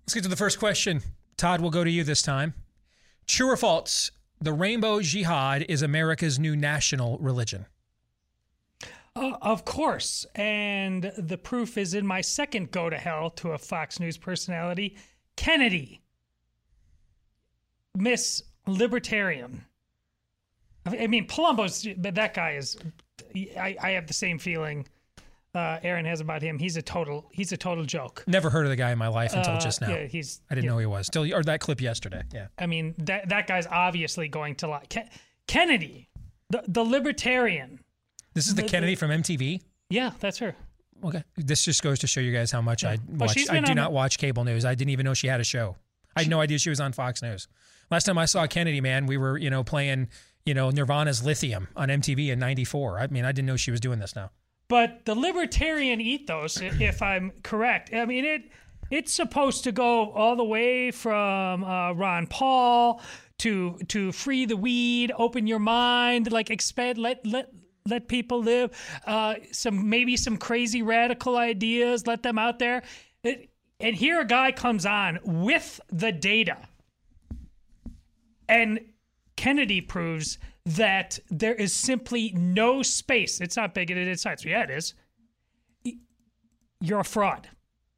Let's 0.05 0.13
get 0.13 0.23
to 0.23 0.29
the 0.29 0.35
first 0.35 0.59
question. 0.59 1.01
Todd, 1.37 1.61
we'll 1.61 1.71
go 1.71 1.83
to 1.83 1.89
you 1.89 2.03
this 2.03 2.21
time. 2.21 2.53
True 3.27 3.49
or 3.49 3.57
false? 3.57 4.11
The 4.41 4.53
Rainbow 4.53 5.01
Jihad 5.01 5.65
is 5.67 5.81
America's 5.81 6.39
new 6.39 6.55
national 6.55 7.17
religion. 7.17 7.65
Uh, 9.15 9.33
of 9.41 9.65
course. 9.65 10.25
And 10.35 11.11
the 11.17 11.37
proof 11.37 11.77
is 11.77 11.93
in 11.93 12.07
my 12.07 12.21
second 12.21 12.71
go 12.71 12.89
to 12.89 12.97
hell 12.97 13.29
to 13.31 13.51
a 13.51 13.57
Fox 13.57 13.99
News 13.99 14.17
personality, 14.17 14.95
Kennedy. 15.35 16.01
Miss 17.95 18.43
Libertarian. 18.65 19.65
I 20.85 21.07
mean, 21.07 21.27
Palumbo's, 21.27 21.85
but 21.97 22.15
that 22.15 22.33
guy 22.33 22.51
is, 22.51 22.77
I, 23.35 23.75
I 23.81 23.89
have 23.91 24.07
the 24.07 24.13
same 24.13 24.39
feeling 24.39 24.87
uh, 25.55 25.79
Aaron 25.83 26.05
has 26.05 26.21
about 26.21 26.41
him. 26.41 26.59
He's 26.59 26.77
a 26.77 26.81
total, 26.81 27.27
he's 27.31 27.51
a 27.51 27.57
total 27.57 27.83
joke. 27.85 28.23
Never 28.27 28.49
heard 28.49 28.65
of 28.65 28.69
the 28.69 28.75
guy 28.75 28.91
in 28.91 28.97
my 28.97 29.07
life 29.07 29.33
until 29.33 29.53
Uh, 29.53 29.59
just 29.59 29.81
now. 29.81 29.89
yeah, 29.89 30.05
he's- 30.05 30.41
I 30.49 30.55
didn't 30.55 30.65
yeah. 30.65 30.71
know 30.71 30.77
he 30.77 30.85
was. 30.85 31.07
Still, 31.07 31.31
or 31.33 31.43
that 31.43 31.59
clip 31.59 31.81
yesterday. 31.81 32.21
Yeah. 32.33 32.47
I 32.57 32.65
mean, 32.67 32.93
that 32.99 33.29
that 33.29 33.47
guy's 33.47 33.65
obviously 33.67 34.27
going 34.27 34.55
to 34.55 34.67
lie. 34.67 34.85
Ken- 34.89 35.09
Kennedy, 35.47 36.09
the, 36.49 36.63
the 36.67 36.83
libertarian. 36.83 37.79
This 38.33 38.47
is 38.47 38.55
the 38.55 38.61
The- 38.61 38.67
Kennedy 38.67 38.95
from 38.95 39.09
MTV. 39.11 39.61
Yeah, 39.89 40.11
that's 40.19 40.37
her. 40.37 40.55
Okay. 41.03 41.23
This 41.37 41.63
just 41.63 41.81
goes 41.81 41.99
to 41.99 42.07
show 42.07 42.19
you 42.19 42.31
guys 42.33 42.51
how 42.51 42.61
much 42.61 42.83
I 42.83 42.97
watch. 43.07 43.37
I 43.49 43.59
do 43.61 43.69
on- 43.71 43.75
not 43.75 43.91
watch 43.91 44.17
cable 44.17 44.43
news. 44.43 44.65
I 44.65 44.75
didn't 44.75 44.91
even 44.91 45.05
know 45.05 45.13
she 45.13 45.27
had 45.27 45.39
a 45.39 45.43
show. 45.45 45.77
I 46.15 46.23
had 46.23 46.29
no 46.29 46.41
idea 46.41 46.59
she 46.59 46.69
was 46.69 46.79
on 46.81 46.91
Fox 46.91 47.21
News. 47.21 47.47
Last 47.89 48.03
time 48.03 48.17
I 48.17 48.25
saw 48.25 48.45
Kennedy, 48.47 48.81
man, 48.81 49.05
we 49.05 49.15
were 49.17 49.37
you 49.37 49.49
know 49.49 49.63
playing 49.63 50.09
you 50.45 50.53
know 50.53 50.69
Nirvana's 50.69 51.23
Lithium 51.23 51.69
on 51.75 51.87
MTV 51.89 52.29
in 52.29 52.39
'94. 52.39 52.99
I 52.99 53.07
mean, 53.07 53.23
I 53.25 53.31
didn't 53.31 53.47
know 53.47 53.55
she 53.55 53.71
was 53.71 53.79
doing 53.79 53.99
this 53.99 54.15
now. 54.15 54.31
But 54.69 55.05
the 55.05 55.15
libertarian 55.15 55.99
ethos, 55.99 56.61
if 56.61 57.01
I'm 57.01 57.31
correct, 57.43 57.93
I 57.93 58.05
mean 58.05 58.23
it. 58.23 58.43
It's 58.91 59.13
supposed 59.13 59.63
to 59.65 59.71
go 59.71 60.11
all 60.11 60.35
the 60.35 60.43
way 60.43 60.91
from 60.91 61.63
uh, 61.63 61.93
Ron 61.93 62.27
Paul 62.27 63.01
to 63.39 63.77
to 63.89 64.11
free 64.11 64.45
the 64.45 64.57
weed, 64.57 65.11
open 65.17 65.47
your 65.47 65.59
mind, 65.59 66.31
like 66.31 66.49
expand, 66.49 66.97
let 66.97 67.25
let 67.25 67.51
let 67.87 68.07
people 68.07 68.41
live. 68.41 68.71
Uh, 69.05 69.35
some 69.51 69.89
maybe 69.89 70.15
some 70.15 70.37
crazy 70.37 70.81
radical 70.81 71.37
ideas. 71.37 72.05
Let 72.07 72.23
them 72.23 72.37
out 72.37 72.59
there. 72.59 72.83
It, 73.23 73.49
and 73.79 73.95
here 73.95 74.21
a 74.21 74.25
guy 74.25 74.51
comes 74.51 74.85
on 74.85 75.19
with 75.23 75.79
the 75.91 76.11
data, 76.11 76.57
and 78.47 78.79
Kennedy 79.35 79.81
proves 79.81 80.37
that 80.75 81.17
there 81.29 81.55
is 81.55 81.73
simply 81.73 82.31
no 82.35 82.83
space. 82.83 83.41
It's 83.41 83.55
not 83.55 83.73
bigoted. 83.73 84.07
It's 84.07 84.25
not. 84.25 84.43
Yeah, 84.45 84.63
it 84.63 84.69
is. 84.69 84.93
You're 86.79 86.99
a 86.99 87.03
fraud. 87.03 87.49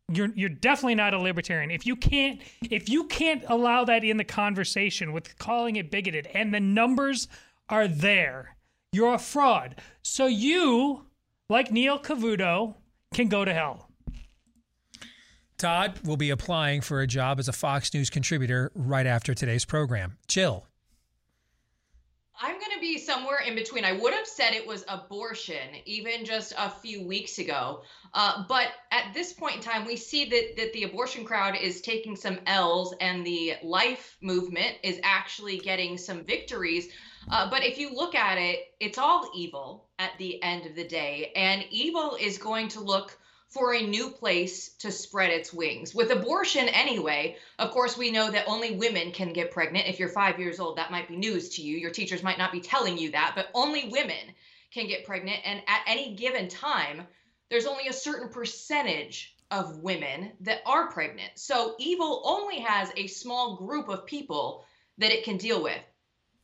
You're 0.09 0.29
you're 0.35 0.49
definitely 0.49 0.95
not 0.95 1.13
a 1.13 1.19
libertarian. 1.19 1.71
If 1.71 1.85
you 1.85 1.95
can't 1.95 2.41
if 2.61 2.89
you 2.89 3.05
can't 3.05 3.43
allow 3.47 3.83
that 3.85 4.03
in 4.03 4.17
the 4.17 4.23
conversation 4.23 5.11
with 5.11 5.37
calling 5.37 5.75
it 5.75 5.91
bigoted, 5.91 6.27
and 6.33 6.53
the 6.53 6.59
numbers 6.59 7.27
are 7.69 7.87
there, 7.87 8.55
you're 8.91 9.15
a 9.15 9.19
fraud. 9.19 9.75
So 10.01 10.25
you, 10.25 11.05
like 11.49 11.71
Neil 11.71 11.99
Cavuto, 11.99 12.75
can 13.13 13.27
go 13.27 13.45
to 13.45 13.53
hell. 13.53 13.89
Todd 15.57 15.99
will 16.03 16.17
be 16.17 16.31
applying 16.31 16.81
for 16.81 17.01
a 17.01 17.07
job 17.07 17.37
as 17.37 17.47
a 17.47 17.53
Fox 17.53 17.93
News 17.93 18.09
contributor 18.09 18.71
right 18.73 19.05
after 19.05 19.33
today's 19.33 19.63
program. 19.63 20.17
Jill. 20.27 20.65
I'm 22.43 22.59
going 22.59 22.73
to 22.73 22.79
be 22.79 22.97
somewhere 22.97 23.39
in 23.45 23.53
between. 23.53 23.85
I 23.85 23.91
would 23.91 24.13
have 24.13 24.25
said 24.25 24.53
it 24.53 24.65
was 24.65 24.83
abortion 24.87 25.75
even 25.85 26.25
just 26.25 26.53
a 26.57 26.71
few 26.71 27.05
weeks 27.05 27.37
ago. 27.37 27.83
Uh, 28.15 28.43
but 28.49 28.69
at 28.91 29.13
this 29.13 29.31
point 29.31 29.57
in 29.57 29.61
time, 29.61 29.85
we 29.85 29.95
see 29.95 30.25
that, 30.25 30.55
that 30.57 30.73
the 30.73 30.83
abortion 30.83 31.23
crowd 31.23 31.55
is 31.55 31.81
taking 31.81 32.15
some 32.15 32.39
L's 32.47 32.95
and 32.99 33.23
the 33.23 33.53
life 33.61 34.17
movement 34.21 34.75
is 34.81 34.99
actually 35.03 35.59
getting 35.59 35.99
some 35.99 36.23
victories. 36.23 36.89
Uh, 37.29 37.47
but 37.47 37.63
if 37.63 37.77
you 37.77 37.93
look 37.93 38.15
at 38.15 38.39
it, 38.39 38.59
it's 38.79 38.97
all 38.97 39.29
evil 39.35 39.85
at 39.99 40.17
the 40.17 40.41
end 40.41 40.65
of 40.65 40.75
the 40.75 40.87
day. 40.87 41.31
And 41.35 41.63
evil 41.69 42.17
is 42.19 42.39
going 42.39 42.69
to 42.69 42.79
look 42.79 43.15
for 43.51 43.73
a 43.73 43.85
new 43.85 44.09
place 44.09 44.69
to 44.79 44.91
spread 44.91 45.29
its 45.29 45.53
wings. 45.53 45.93
With 45.93 46.09
abortion, 46.09 46.69
anyway, 46.69 47.35
of 47.59 47.71
course, 47.71 47.97
we 47.97 48.09
know 48.09 48.31
that 48.31 48.47
only 48.47 48.75
women 48.75 49.11
can 49.11 49.33
get 49.33 49.51
pregnant. 49.51 49.89
If 49.89 49.99
you're 49.99 50.07
five 50.07 50.39
years 50.39 50.59
old, 50.59 50.77
that 50.77 50.89
might 50.89 51.09
be 51.09 51.17
news 51.17 51.49
to 51.49 51.61
you. 51.61 51.77
Your 51.77 51.91
teachers 51.91 52.23
might 52.23 52.37
not 52.37 52.53
be 52.53 52.61
telling 52.61 52.97
you 52.97 53.11
that, 53.11 53.33
but 53.35 53.49
only 53.53 53.89
women 53.89 54.33
can 54.71 54.87
get 54.87 55.05
pregnant. 55.05 55.41
And 55.43 55.61
at 55.67 55.81
any 55.85 56.15
given 56.15 56.47
time, 56.47 57.05
there's 57.49 57.65
only 57.65 57.87
a 57.87 57.93
certain 57.93 58.29
percentage 58.29 59.35
of 59.51 59.79
women 59.79 60.31
that 60.39 60.61
are 60.65 60.89
pregnant. 60.89 61.31
So 61.35 61.75
evil 61.77 62.21
only 62.23 62.59
has 62.59 62.89
a 62.95 63.07
small 63.07 63.57
group 63.57 63.89
of 63.89 64.05
people 64.05 64.63
that 64.97 65.11
it 65.11 65.25
can 65.25 65.35
deal 65.35 65.61
with. 65.61 65.83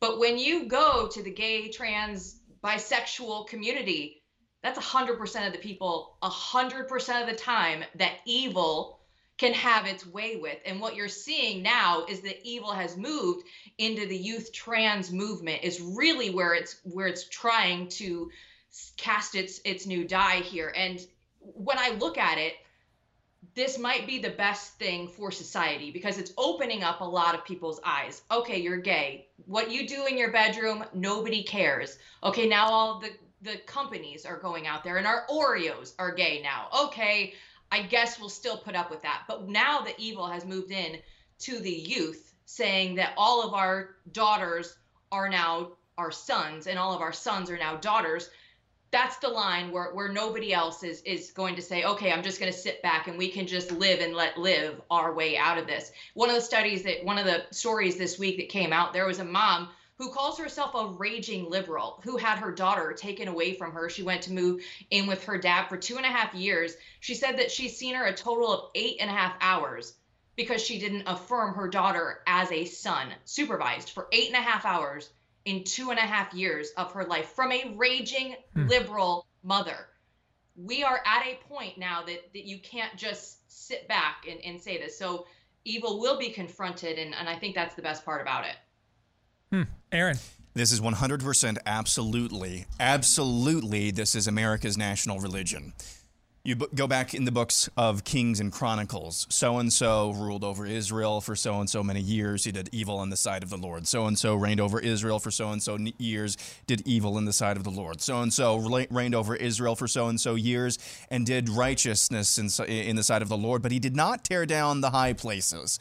But 0.02 0.20
when 0.20 0.38
you 0.38 0.65
go 0.67 1.08
to 1.08 1.24
the 1.24 1.32
gay, 1.32 1.70
trans, 1.70 2.41
bisexual 2.62 3.48
community, 3.48 4.16
that's 4.67 4.86
100% 4.86 5.47
of 5.47 5.53
the 5.53 5.60
people 5.60 6.17
100% 6.21 7.21
of 7.21 7.27
the 7.27 7.36
time 7.36 7.84
that 7.95 8.13
evil 8.25 8.99
can 9.38 9.53
have 9.53 9.86
its 9.86 10.06
way 10.06 10.36
with 10.36 10.58
and 10.65 10.82
what 10.82 10.95
you're 10.95 11.08
seeing 11.08 11.62
now 11.63 12.06
is 12.06 12.21
that 12.21 12.41
evil 12.43 12.71
has 12.71 12.97
moved 12.97 13.45
into 13.77 14.06
the 14.08 14.17
youth 14.17 14.51
trans 14.51 15.12
movement 15.12 15.63
is 15.63 15.80
really 15.80 16.32
where 16.32 16.53
it's 16.53 16.77
where 16.84 17.08
it's 17.08 17.30
trying 17.30 17.88
to 17.88 18.30
cast 18.97 19.36
its 19.36 19.62
its 19.63 19.86
new 19.86 20.06
die 20.06 20.41
here 20.41 20.73
and 20.75 21.06
when 21.39 21.77
i 21.77 21.91
look 21.99 22.17
at 22.17 22.38
it 22.38 22.53
this 23.53 23.80
might 23.80 24.06
be 24.06 24.19
the 24.19 24.30
best 24.30 24.77
thing 24.77 25.08
for 25.08 25.32
society 25.32 25.91
because 25.91 26.17
it's 26.17 26.34
opening 26.38 26.84
up 26.84 27.01
a 27.01 27.03
lot 27.03 27.34
of 27.34 27.43
people's 27.43 27.80
eyes. 27.84 28.21
Okay, 28.30 28.62
you're 28.62 28.77
gay. 28.77 29.30
What 29.47 29.71
you 29.71 29.88
do 29.88 30.06
in 30.06 30.15
your 30.15 30.32
bedroom, 30.32 30.86
nobody 30.93 31.41
cares. 31.41 31.97
Okay, 32.23 32.47
now 32.47 32.67
all 32.67 32.99
the 32.99 33.10
the 33.41 33.58
companies 33.65 34.26
are 34.26 34.39
going 34.39 34.67
out 34.67 34.84
there 34.84 34.97
and 34.97 35.08
our 35.08 35.26
Oreos 35.30 35.93
are 36.00 36.13
gay 36.13 36.41
now. 36.41 36.67
Okay, 36.86 37.34
I 37.71 37.82
guess 37.84 38.19
we'll 38.19 38.30
still 38.30 38.58
put 38.58 38.76
up 38.76 38.89
with 38.89 39.02
that. 39.04 39.23
But 39.28 39.47
now 39.47 39.82
the 39.82 39.93
evil 39.97 40.28
has 40.28 40.45
moved 40.45 40.71
in 40.71 41.00
to 41.39 41.60
the 41.60 41.71
youth 41.71 42.34
saying 42.45 42.95
that 42.95 43.13
all 43.17 43.43
of 43.43 43.54
our 43.54 43.95
daughters 44.12 44.78
are 45.12 45.30
now 45.30 45.73
our 45.97 46.12
sons 46.12 46.67
and 46.67 46.78
all 46.78 46.93
of 46.93 47.02
our 47.02 47.13
sons 47.13 47.50
are 47.50 47.58
now 47.58 47.76
daughters. 47.76 48.30
That's 48.91 49.17
the 49.17 49.28
line 49.28 49.71
where, 49.71 49.93
where 49.93 50.08
nobody 50.08 50.54
else 50.54 50.82
is 50.84 51.02
is 51.02 51.32
going 51.32 51.56
to 51.56 51.62
say, 51.62 51.84
okay, 51.84 52.12
I'm 52.12 52.23
just 52.23 52.39
going 52.39 52.52
to 52.52 52.58
sit 52.58 52.82
back 52.82 53.08
and 53.08 53.17
we 53.17 53.30
can 53.30 53.45
just 53.45 53.71
live 53.71 54.00
and 54.00 54.15
let 54.15 54.38
live 54.38 54.82
our 54.89 55.13
way 55.13 55.38
out 55.38 55.58
of 55.58 55.67
this. 55.67 55.91
One 56.13 56.30
of 56.30 56.36
the 56.36 56.41
studies 56.41 56.84
that 56.84 57.04
one 57.04 57.17
of 57.17 57.26
the 57.26 57.43
stories 57.52 57.97
this 57.97 58.17
week 58.17 58.38
that 58.38 58.50
came 58.50 58.71
out, 58.71 58.93
there 58.93 59.06
was 59.06 59.19
a 59.19 59.26
mom 59.26 59.69
who 59.97 60.12
calls 60.12 60.38
herself 60.38 60.75
a 60.75 60.88
raging 60.97 61.49
liberal, 61.49 61.99
who 62.03 62.17
had 62.17 62.38
her 62.38 62.51
daughter 62.51 62.93
taken 62.93 63.27
away 63.27 63.53
from 63.53 63.71
her. 63.71 63.89
She 63.89 64.03
went 64.03 64.23
to 64.23 64.33
move 64.33 64.63
in 64.91 65.07
with 65.07 65.23
her 65.23 65.38
dad 65.38 65.67
for 65.67 65.77
two 65.77 65.97
and 65.97 66.05
a 66.05 66.10
half 66.10 66.36
years. 66.36 66.75
She 66.99 67.15
said 67.15 67.39
that 67.39 67.51
she's 67.51 67.77
seen 67.77 67.95
her 67.95 68.05
a 68.05 68.13
total 68.13 68.51
of 68.51 68.69
eight 68.75 68.97
and 68.99 69.10
a 69.10 69.13
half 69.13 69.36
hours 69.41 69.95
because 70.36 70.63
she 70.63 70.77
didn't 70.77 71.07
affirm 71.07 71.55
her 71.55 71.67
daughter 71.67 72.21
as 72.27 72.51
a 72.51 72.65
son, 72.65 73.07
supervised 73.25 73.89
for 73.89 74.07
eight 74.12 74.27
and 74.27 74.36
a 74.36 74.41
half 74.41 74.65
hours 74.65 75.10
in 75.45 75.63
two 75.63 75.89
and 75.89 75.97
a 75.97 76.03
half 76.03 76.33
years 76.33 76.69
of 76.77 76.91
her 76.91 77.05
life 77.05 77.29
from 77.29 77.51
a 77.51 77.73
raging 77.75 78.36
hmm. 78.53 78.67
liberal 78.67 79.25
mother. 79.43 79.88
We 80.55 80.83
are 80.83 81.01
at 81.05 81.25
a 81.25 81.39
point 81.47 81.77
now 81.77 82.03
that, 82.03 82.33
that 82.33 82.45
you 82.45 82.60
can't 82.60 82.95
just 82.97 83.39
sit 83.51 83.88
back 83.88 84.25
and, 84.29 84.39
and 84.41 84.62
say 84.62 84.77
this. 84.77 84.97
So 84.97 85.25
evil 85.65 85.99
will 85.99 86.19
be 86.19 86.29
confronted, 86.29 86.99
and, 86.99 87.15
and 87.15 87.27
I 87.27 87.36
think 87.36 87.55
that's 87.55 87.75
the 87.75 87.81
best 87.81 88.05
part 88.05 88.21
about 88.21 88.45
it. 88.45 88.55
Hmm. 89.51 89.76
Aaron. 89.91 90.17
This 90.54 90.71
is 90.71 90.82
100% 90.82 91.58
absolutely, 91.65 92.65
absolutely, 92.80 93.91
this 93.91 94.15
is 94.15 94.28
America's 94.28 94.78
national 94.78 95.19
religion. 95.19 95.73
You 96.43 96.56
b- 96.56 96.65
go 96.73 96.88
back 96.88 97.13
in 97.13 97.26
the 97.26 97.32
books 97.32 97.69
of 97.78 98.04
Kings 98.04 98.39
and 98.39 98.52
Chronicles. 98.52 99.28
So 99.30 99.60
and 99.60 99.71
so 99.71 100.12
ruled 100.13 100.43
over 100.43 100.65
Israel 100.65 101.21
for 101.21 101.36
so 101.36 101.60
and 101.60 101.69
so 101.69 101.84
many 101.84 102.00
years. 102.00 102.45
He 102.45 102.52
did 102.52 102.69
evil 102.71 103.04
in 103.04 103.10
the 103.10 103.17
sight 103.17 103.43
of 103.43 103.50
the 103.50 103.58
Lord. 103.58 103.86
So 103.86 104.08
and 104.08 104.17
so 104.17 104.34
reigned 104.34 104.60
over 104.60 104.80
Israel 104.80 105.19
for 105.19 105.30
so 105.30 105.50
and 105.50 105.62
so 105.62 105.78
years, 105.97 106.38
did 106.65 106.88
evil 106.88 107.17
in 107.17 107.26
the 107.26 107.34
sight 107.34 107.58
of 107.58 107.63
the 107.63 107.69
Lord. 107.69 108.02
So 108.02 108.21
and 108.21 108.34
so 108.34 108.56
reigned 108.89 109.13
over 109.13 109.36
Israel 109.36 109.76
for 109.76 109.88
so 109.88 110.08
and 110.08 110.19
so 110.19 110.36
years 110.36 110.80
and 111.12 111.26
did 111.26 111.50
righteousness 111.50 112.38
in, 112.38 112.50
in 112.65 112.95
the 112.95 113.04
sight 113.04 113.21
of 113.21 113.30
the 113.30 113.38
Lord, 113.38 113.62
but 113.62 113.71
he 113.71 113.80
did 113.80 113.95
not 113.95 114.23
tear 114.23 114.45
down 114.45 114.82
the 114.82 114.91
high 114.91 115.13
places 115.13 115.80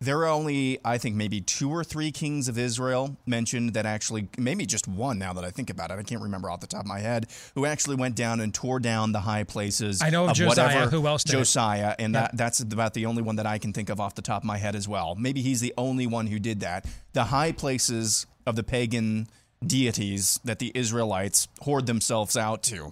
there 0.00 0.18
are 0.18 0.26
only, 0.26 0.78
I 0.84 0.98
think, 0.98 1.16
maybe 1.16 1.40
two 1.40 1.70
or 1.70 1.82
three 1.82 2.12
kings 2.12 2.48
of 2.48 2.58
Israel 2.58 3.16
mentioned 3.24 3.72
that 3.74 3.86
actually, 3.86 4.28
maybe 4.36 4.66
just 4.66 4.86
one 4.86 5.18
now 5.18 5.32
that 5.32 5.44
I 5.44 5.50
think 5.50 5.70
about 5.70 5.90
it. 5.90 5.94
I 5.94 6.02
can't 6.02 6.20
remember 6.20 6.50
off 6.50 6.60
the 6.60 6.66
top 6.66 6.82
of 6.82 6.86
my 6.86 6.98
head, 6.98 7.26
who 7.54 7.64
actually 7.64 7.96
went 7.96 8.14
down 8.14 8.40
and 8.40 8.52
tore 8.52 8.78
down 8.78 9.12
the 9.12 9.20
high 9.20 9.44
places. 9.44 10.02
I 10.02 10.10
know 10.10 10.26
of, 10.28 10.34
Josiah. 10.34 10.66
Whatever, 10.66 10.90
who 10.90 11.06
else 11.06 11.24
did 11.24 11.32
Josiah, 11.32 11.94
and 11.98 12.12
yeah. 12.12 12.22
that, 12.22 12.36
that's 12.36 12.60
about 12.60 12.92
the 12.92 13.06
only 13.06 13.22
one 13.22 13.36
that 13.36 13.46
I 13.46 13.56
can 13.56 13.72
think 13.72 13.88
of 13.88 13.98
off 13.98 14.14
the 14.14 14.22
top 14.22 14.42
of 14.42 14.46
my 14.46 14.58
head 14.58 14.76
as 14.76 14.86
well. 14.86 15.14
Maybe 15.14 15.40
he's 15.40 15.60
the 15.60 15.72
only 15.78 16.06
one 16.06 16.26
who 16.26 16.38
did 16.38 16.60
that. 16.60 16.86
The 17.14 17.24
high 17.24 17.52
places 17.52 18.26
of 18.46 18.54
the 18.54 18.62
pagan 18.62 19.28
deities 19.66 20.38
that 20.44 20.58
the 20.58 20.72
Israelites 20.74 21.48
whored 21.62 21.86
themselves 21.86 22.36
out 22.36 22.62
to. 22.64 22.90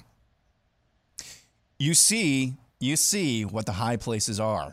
You 1.79 1.93
see, 1.93 2.55
you 2.81 2.97
see 2.97 3.45
what 3.45 3.67
the 3.67 3.73
high 3.73 3.97
places 3.97 4.41
are 4.41 4.73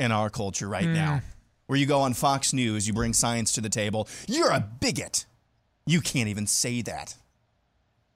in 0.00 0.10
our 0.10 0.28
culture 0.28 0.68
right 0.68 0.86
mm. 0.86 0.94
now 0.94 1.22
where 1.66 1.78
you 1.78 1.86
go 1.86 2.00
on 2.00 2.14
Fox 2.14 2.52
News, 2.52 2.86
you 2.86 2.92
bring 2.92 3.12
science 3.12 3.52
to 3.52 3.60
the 3.60 3.68
table. 3.68 4.08
You're 4.28 4.50
a 4.50 4.60
bigot. 4.60 5.26
You 5.86 6.00
can't 6.00 6.28
even 6.28 6.46
say 6.46 6.82
that. 6.82 7.16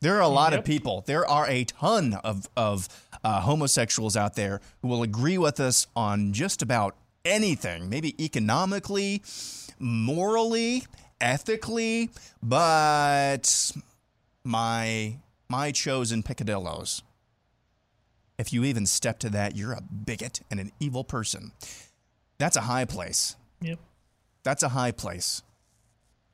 There 0.00 0.16
are 0.16 0.22
a 0.22 0.28
lot 0.28 0.52
yep. 0.52 0.60
of 0.60 0.64
people, 0.64 1.04
there 1.06 1.26
are 1.26 1.46
a 1.46 1.64
ton 1.64 2.14
of, 2.24 2.48
of 2.56 2.88
uh, 3.22 3.42
homosexuals 3.42 4.16
out 4.16 4.34
there 4.34 4.62
who 4.80 4.88
will 4.88 5.02
agree 5.02 5.36
with 5.36 5.60
us 5.60 5.86
on 5.94 6.32
just 6.32 6.62
about 6.62 6.96
anything, 7.24 7.90
maybe 7.90 8.22
economically, 8.22 9.22
morally, 9.78 10.84
ethically, 11.20 12.10
but 12.42 13.72
my 14.42 15.16
my 15.48 15.72
chosen 15.72 16.22
picadillos. 16.22 17.02
If 18.38 18.52
you 18.52 18.64
even 18.64 18.86
step 18.86 19.18
to 19.18 19.28
that, 19.30 19.56
you're 19.56 19.72
a 19.72 19.82
bigot 19.82 20.40
and 20.50 20.60
an 20.60 20.72
evil 20.80 21.04
person. 21.04 21.52
That's 22.38 22.56
a 22.56 22.62
high 22.62 22.86
place. 22.86 23.36
That's 24.42 24.62
a 24.62 24.70
high 24.70 24.92
place. 24.92 25.42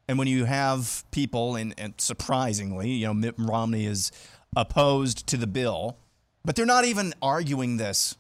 And 0.08 0.18
when 0.18 0.28
you 0.28 0.44
have 0.44 1.04
people, 1.10 1.56
and, 1.56 1.74
and 1.76 1.94
surprisingly, 1.98 2.90
you 2.90 3.06
know, 3.06 3.14
Mitt 3.14 3.34
Romney 3.38 3.86
is 3.86 4.12
opposed 4.54 5.26
to 5.28 5.36
the 5.36 5.46
bill, 5.46 5.96
but 6.44 6.54
they're 6.54 6.64
not 6.64 6.84
even 6.84 7.12
arguing 7.20 7.76
this. 7.76 8.16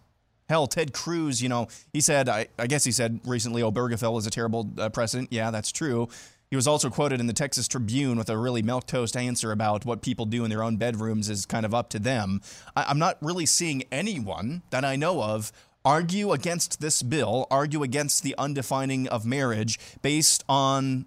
Hell, 0.48 0.66
Ted 0.66 0.92
Cruz, 0.92 1.42
you 1.42 1.48
know, 1.48 1.68
he 1.92 2.00
said, 2.00 2.28
I, 2.28 2.48
I 2.58 2.66
guess 2.66 2.84
he 2.84 2.92
said 2.92 3.20
recently, 3.24 3.62
Obergefell 3.62 4.18
is 4.18 4.26
a 4.26 4.30
terrible 4.30 4.70
uh, 4.78 4.88
precedent. 4.90 5.32
Yeah, 5.32 5.50
that's 5.50 5.72
true. 5.72 6.08
He 6.50 6.56
was 6.56 6.68
also 6.68 6.90
quoted 6.90 7.18
in 7.18 7.26
the 7.26 7.32
Texas 7.32 7.66
Tribune 7.66 8.16
with 8.16 8.30
a 8.30 8.38
really 8.38 8.62
milquetoast 8.62 9.16
answer 9.16 9.50
about 9.50 9.84
what 9.84 10.02
people 10.02 10.26
do 10.26 10.44
in 10.44 10.50
their 10.50 10.62
own 10.62 10.76
bedrooms 10.76 11.28
is 11.28 11.44
kind 11.44 11.66
of 11.66 11.74
up 11.74 11.88
to 11.90 11.98
them. 11.98 12.40
I, 12.76 12.88
am 12.88 12.98
not 13.00 13.18
really 13.20 13.46
seeing 13.46 13.82
anyone 13.90 14.62
that 14.70 14.84
I 14.84 14.94
know 14.94 15.22
of 15.22 15.50
argue 15.86 16.32
against 16.32 16.80
this 16.80 17.02
bill, 17.02 17.46
argue 17.50 17.82
against 17.82 18.22
the 18.22 18.34
undefining 18.36 19.06
of 19.06 19.24
marriage 19.24 19.78
based 20.02 20.44
on 20.48 21.06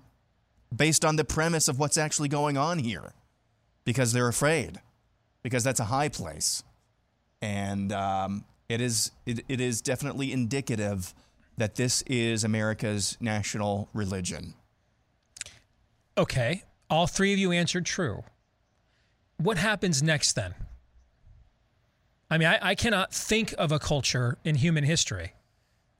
based 0.75 1.05
on 1.05 1.17
the 1.17 1.25
premise 1.25 1.67
of 1.67 1.77
what's 1.77 1.97
actually 1.97 2.29
going 2.29 2.57
on 2.57 2.79
here. 2.79 3.13
because 3.89 4.13
they're 4.13 4.27
afraid, 4.27 4.79
because 5.41 5.63
that's 5.63 5.79
a 5.79 5.85
high 5.85 6.09
place, 6.09 6.61
and 7.41 7.91
um, 7.91 8.45
it 8.67 8.79
is 8.81 9.11
it, 9.25 9.43
it 9.49 9.59
is 9.59 9.81
definitely 9.81 10.31
indicative 10.31 11.15
that 11.57 11.73
this 11.73 12.03
is 12.03 12.43
America's 12.43 13.17
national 13.19 13.89
religion. 13.93 14.53
Okay. 16.17 16.63
All 16.89 17.07
three 17.07 17.33
of 17.33 17.39
you 17.39 17.51
answered 17.51 17.85
true. 17.87 18.23
What 19.37 19.57
happens 19.57 20.03
next 20.03 20.33
then? 20.33 20.53
I 22.29 22.37
mean, 22.37 22.47
I, 22.47 22.59
I 22.61 22.75
cannot 22.75 23.13
think 23.13 23.53
of 23.57 23.71
a 23.71 23.79
culture 23.79 24.37
in 24.43 24.55
human 24.55 24.83
history 24.83 25.33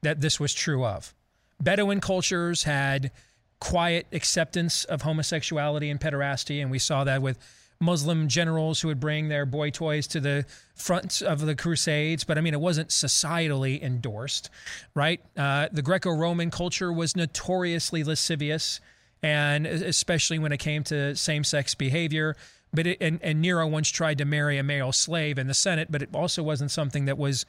that 0.01 0.21
this 0.21 0.39
was 0.39 0.53
true 0.53 0.85
of. 0.85 1.13
Bedouin 1.61 1.99
cultures 1.99 2.63
had 2.63 3.11
quiet 3.59 4.07
acceptance 4.13 4.85
of 4.85 5.01
homosexuality 5.01 5.89
and 5.89 5.99
pederasty, 5.99 6.61
and 6.61 6.71
we 6.71 6.79
saw 6.79 7.03
that 7.03 7.21
with 7.21 7.37
Muslim 7.81 8.27
generals 8.27 8.81
who 8.81 8.89
would 8.89 8.99
bring 8.99 9.29
their 9.29 9.45
boy 9.45 9.69
toys 9.69 10.05
to 10.07 10.19
the 10.19 10.45
front 10.75 11.21
of 11.21 11.41
the 11.45 11.55
Crusades, 11.55 12.23
but 12.23 12.37
I 12.37 12.41
mean, 12.41 12.53
it 12.53 12.59
wasn't 12.59 12.89
societally 12.89 13.81
endorsed, 13.81 14.49
right? 14.93 15.21
Uh, 15.37 15.69
the 15.71 15.81
Greco 15.81 16.11
Roman 16.11 16.51
culture 16.51 16.91
was 16.91 17.15
notoriously 17.15 18.03
lascivious, 18.03 18.81
and 19.23 19.65
especially 19.65 20.39
when 20.39 20.51
it 20.51 20.57
came 20.57 20.83
to 20.85 21.15
same 21.15 21.43
sex 21.43 21.73
behavior. 21.73 22.35
But 22.73 22.85
it, 22.87 22.97
and, 23.01 23.19
and 23.23 23.41
Nero 23.41 23.65
once 23.67 23.89
tried 23.89 24.17
to 24.19 24.25
marry 24.25 24.57
a 24.57 24.63
male 24.63 24.91
slave 24.91 25.39
in 25.39 25.47
the 25.47 25.53
Senate, 25.53 25.87
but 25.91 26.01
it 26.01 26.09
also 26.13 26.43
wasn't 26.43 26.71
something 26.71 27.05
that 27.05 27.17
was 27.17 27.45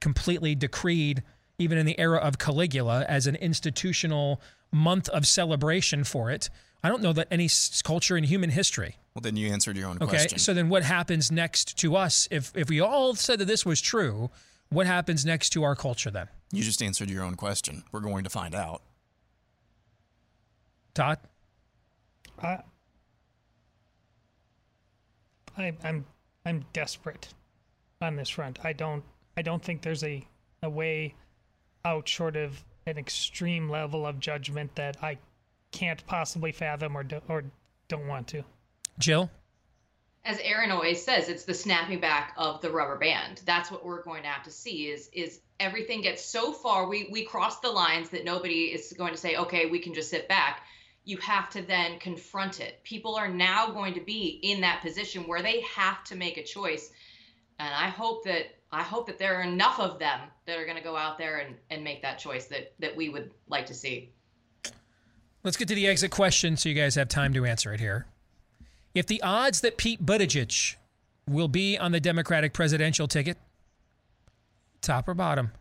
completely 0.00 0.54
decreed, 0.54 1.22
even 1.58 1.78
in 1.78 1.86
the 1.86 1.98
era 1.98 2.18
of 2.18 2.38
Caligula, 2.38 3.04
as 3.08 3.26
an 3.26 3.34
institutional 3.36 4.40
month 4.70 5.08
of 5.08 5.26
celebration 5.26 6.04
for 6.04 6.30
it. 6.30 6.48
I 6.84 6.88
don't 6.88 7.02
know 7.02 7.12
that 7.14 7.26
any 7.30 7.46
s- 7.46 7.82
culture 7.82 8.16
in 8.16 8.22
human 8.24 8.50
history 8.50 8.96
Well, 9.14 9.22
then 9.22 9.34
you 9.36 9.48
answered 9.50 9.76
your 9.76 9.88
own 9.88 9.96
Okay, 9.96 10.06
question. 10.06 10.34
Okay, 10.34 10.38
so 10.38 10.54
then 10.54 10.68
what 10.68 10.84
happens 10.84 11.32
next 11.32 11.76
to 11.78 11.96
us 11.96 12.28
if 12.30 12.52
if 12.54 12.68
we 12.68 12.80
all 12.80 13.14
said 13.16 13.40
that 13.40 13.46
this 13.46 13.66
was 13.66 13.80
true? 13.80 14.30
What 14.68 14.86
happens 14.86 15.24
next 15.24 15.50
to 15.50 15.64
our 15.64 15.74
culture 15.74 16.10
then? 16.10 16.28
you 16.52 16.62
just 16.62 16.80
answered 16.82 17.10
your 17.10 17.24
own 17.24 17.34
question. 17.34 17.82
We're 17.90 18.00
going 18.00 18.22
to 18.24 18.30
find 18.30 18.54
out. 18.54 18.82
Todd, 20.94 21.18
I, 22.40 22.60
I, 25.56 25.76
I'm 25.82 26.06
I'm 26.44 26.64
desperate 26.72 27.28
on 28.00 28.16
this 28.16 28.28
front. 28.28 28.58
I 28.64 28.72
don't 28.72 29.04
I 29.36 29.42
don't 29.42 29.62
think 29.62 29.82
there's 29.82 30.04
a 30.04 30.26
a 30.62 30.70
way 30.70 31.14
out 31.84 32.08
short 32.08 32.36
of 32.36 32.64
an 32.86 32.98
extreme 32.98 33.68
level 33.68 34.06
of 34.06 34.20
judgment 34.20 34.74
that 34.76 34.96
I 35.02 35.18
can't 35.72 36.04
possibly 36.06 36.52
fathom 36.52 36.96
or 36.96 37.02
do, 37.02 37.20
or 37.28 37.44
don't 37.88 38.06
want 38.06 38.28
to. 38.28 38.44
Jill, 38.98 39.30
as 40.24 40.38
Aaron 40.40 40.70
always 40.70 41.02
says, 41.04 41.28
it's 41.28 41.44
the 41.44 41.54
snapping 41.54 42.00
back 42.00 42.34
of 42.36 42.60
the 42.60 42.70
rubber 42.70 42.96
band. 42.96 43.40
That's 43.44 43.70
what 43.70 43.84
we're 43.84 44.02
going 44.02 44.22
to 44.22 44.28
have 44.28 44.44
to 44.44 44.50
see 44.50 44.88
is 44.88 45.08
is 45.12 45.40
everything 45.60 46.02
gets 46.02 46.24
so 46.24 46.52
far 46.52 46.88
we 46.88 47.08
we 47.10 47.24
cross 47.24 47.60
the 47.60 47.70
lines 47.70 48.10
that 48.10 48.24
nobody 48.24 48.64
is 48.64 48.92
going 48.96 49.12
to 49.12 49.18
say, 49.18 49.36
okay, 49.36 49.66
we 49.66 49.78
can 49.78 49.94
just 49.94 50.10
sit 50.10 50.28
back. 50.28 50.62
You 51.06 51.16
have 51.18 51.48
to 51.50 51.62
then 51.62 51.98
confront 51.98 52.60
it. 52.60 52.82
People 52.84 53.14
are 53.14 53.28
now 53.28 53.70
going 53.70 53.94
to 53.94 54.00
be 54.00 54.40
in 54.42 54.60
that 54.60 54.82
position 54.82 55.26
where 55.26 55.42
they 55.42 55.62
have 55.62 56.04
to 56.04 56.16
make 56.16 56.36
a 56.36 56.42
choice. 56.42 56.90
And 57.58 57.72
I 57.72 57.88
hope 57.88 58.24
that 58.24 58.56
I 58.70 58.82
hope 58.82 59.06
that 59.06 59.18
there 59.18 59.36
are 59.36 59.42
enough 59.42 59.80
of 59.80 59.98
them 59.98 60.20
that 60.44 60.58
are 60.58 60.64
going 60.64 60.76
to 60.76 60.82
go 60.82 60.96
out 60.96 61.16
there 61.16 61.38
and, 61.38 61.54
and 61.70 61.82
make 61.82 62.02
that 62.02 62.18
choice 62.18 62.46
that 62.46 62.74
that 62.80 62.94
we 62.94 63.08
would 63.08 63.30
like 63.48 63.64
to 63.66 63.74
see. 63.74 64.10
let's 65.42 65.56
get 65.56 65.68
to 65.68 65.74
the 65.74 65.86
exit 65.86 66.10
question 66.10 66.56
so 66.56 66.68
you 66.68 66.74
guys 66.74 66.96
have 66.96 67.08
time 67.08 67.32
to 67.32 67.46
answer 67.46 67.72
it 67.72 67.80
here. 67.80 68.06
If 68.94 69.06
the 69.06 69.22
odds 69.22 69.60
that 69.60 69.76
Pete 69.76 70.04
Buttigieg 70.04 70.76
will 71.28 71.48
be 71.48 71.78
on 71.78 71.92
the 71.92 72.00
Democratic 72.00 72.52
presidential 72.52 73.06
ticket, 73.06 73.36
top 74.80 75.06
or 75.06 75.14
bottom, 75.14 75.52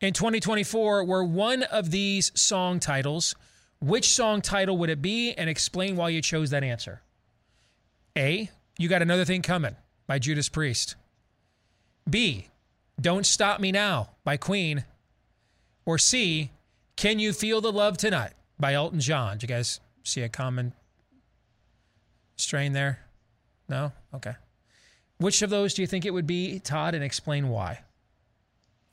in 0.00 0.12
2024 0.12 1.04
were 1.04 1.24
one 1.24 1.62
of 1.62 1.90
these 1.90 2.30
song 2.34 2.80
titles, 2.80 3.34
which 3.80 4.12
song 4.12 4.40
title 4.40 4.78
would 4.78 4.90
it 4.90 5.02
be 5.02 5.32
and 5.32 5.50
explain 5.50 5.96
why 5.96 6.08
you 6.08 6.22
chose 6.22 6.50
that 6.50 6.64
answer? 6.64 7.02
A, 8.16 8.50
You 8.78 8.88
Got 8.88 9.02
Another 9.02 9.24
Thing 9.24 9.42
Coming 9.42 9.76
by 10.06 10.18
Judas 10.18 10.48
Priest. 10.48 10.96
B, 12.08 12.48
Don't 13.00 13.26
Stop 13.26 13.60
Me 13.60 13.72
Now 13.72 14.10
by 14.24 14.36
Queen. 14.36 14.84
Or 15.84 15.98
C, 15.98 16.50
Can 16.96 17.18
You 17.18 17.32
Feel 17.32 17.60
the 17.60 17.72
Love 17.72 17.98
Tonight 17.98 18.32
by 18.58 18.74
Elton 18.74 19.00
John. 19.00 19.38
Do 19.38 19.44
you 19.44 19.48
guys 19.48 19.80
see 20.02 20.22
a 20.22 20.28
common 20.28 20.72
strain 22.36 22.72
there? 22.72 23.00
No? 23.68 23.92
Okay. 24.14 24.34
Which 25.18 25.42
of 25.42 25.50
those 25.50 25.74
do 25.74 25.82
you 25.82 25.86
think 25.86 26.04
it 26.04 26.12
would 26.12 26.26
be, 26.26 26.60
Todd, 26.60 26.94
and 26.94 27.02
explain 27.04 27.48
why? 27.48 27.80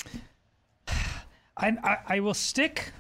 I, 0.88 1.78
I, 1.84 1.98
I 2.08 2.20
will 2.20 2.34
stick 2.34 2.92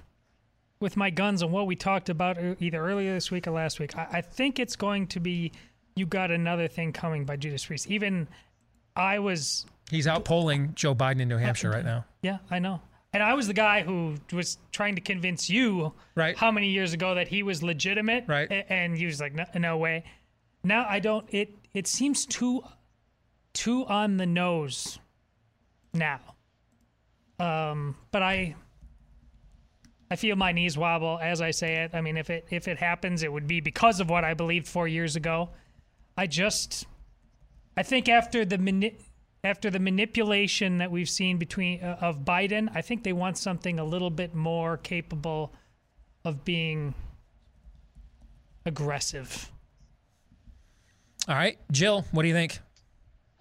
with 0.83 0.95
my 0.97 1.09
guns 1.09 1.41
on 1.41 1.51
what 1.51 1.65
we 1.65 1.75
talked 1.75 2.09
about 2.09 2.37
e- 2.37 2.55
either 2.59 2.77
earlier 2.85 3.13
this 3.13 3.31
week 3.31 3.47
or 3.47 3.51
last 3.51 3.79
week. 3.79 3.97
I, 3.97 4.07
I 4.11 4.21
think 4.21 4.59
it's 4.59 4.75
going 4.75 5.07
to 5.07 5.19
be 5.19 5.51
"You 5.95 6.05
Got 6.05 6.29
Another 6.29 6.67
Thing 6.67 6.93
Coming" 6.93 7.25
by 7.25 7.37
Judas 7.37 7.65
Priest. 7.65 7.89
Even 7.89 8.27
I 8.95 9.17
was, 9.19 9.65
He's 9.89 10.05
out 10.05 10.25
polling 10.25 10.73
Joe 10.75 10.93
Biden 10.93 11.21
in 11.21 11.27
New 11.29 11.37
Hampshire 11.37 11.71
right 11.71 11.85
now. 11.85 12.05
yeah, 12.21 12.37
I 12.51 12.59
know, 12.59 12.81
and 13.13 13.23
I 13.23 13.33
was 13.33 13.47
the 13.47 13.53
guy 13.53 13.81
who 13.81 14.15
was 14.31 14.59
trying 14.71 14.95
to 14.95 15.01
convince 15.01 15.49
you, 15.49 15.93
right, 16.15 16.37
how 16.37 16.51
many 16.51 16.69
years 16.69 16.93
ago 16.93 17.15
that 17.15 17.27
he 17.27 17.41
was 17.41 17.63
legitimate, 17.63 18.25
right, 18.27 18.47
and 18.69 18.95
he 18.95 19.05
was 19.07 19.19
like, 19.19 19.33
no, 19.33 19.45
no 19.55 19.77
way. 19.77 20.03
Now 20.63 20.85
I 20.87 20.99
don't. 20.99 21.25
It 21.33 21.55
it 21.73 21.87
seems 21.87 22.25
too 22.25 22.61
too 23.53 23.85
on 23.87 24.17
the 24.17 24.25
nose 24.25 24.99
now. 25.93 26.19
Um, 27.39 27.95
but 28.11 28.21
I 28.21 28.55
I 30.13 30.15
feel 30.15 30.35
my 30.35 30.51
knees 30.51 30.77
wobble 30.77 31.17
as 31.23 31.41
I 31.41 31.49
say 31.49 31.83
it. 31.85 31.95
I 31.95 32.01
mean, 32.01 32.17
if 32.17 32.29
it 32.29 32.45
if 32.51 32.67
it 32.67 32.77
happens, 32.77 33.23
it 33.23 33.33
would 33.33 33.47
be 33.47 33.61
because 33.61 33.99
of 33.99 34.11
what 34.11 34.23
I 34.23 34.35
believed 34.35 34.67
four 34.67 34.87
years 34.87 35.15
ago. 35.15 35.49
I 36.15 36.27
just, 36.27 36.85
I 37.75 37.81
think 37.81 38.07
after 38.07 38.45
the 38.45 38.59
mani- 38.59 38.95
after 39.43 39.71
the 39.71 39.79
manipulation 39.79 40.77
that 40.77 40.91
we've 40.91 41.09
seen 41.09 41.39
between 41.39 41.81
uh, 41.81 41.97
of 41.99 42.19
Biden, 42.19 42.69
I 42.75 42.83
think 42.83 43.03
they 43.03 43.11
want 43.11 43.39
something 43.39 43.79
a 43.79 43.83
little 43.83 44.11
bit 44.11 44.35
more 44.35 44.77
capable 44.77 45.51
of 46.23 46.45
being 46.45 46.93
aggressive. 48.67 49.51
All 51.27 51.33
right, 51.33 51.57
Jill, 51.71 52.05
what 52.11 52.21
do 52.21 52.27
you 52.27 52.35
think? 52.35 52.59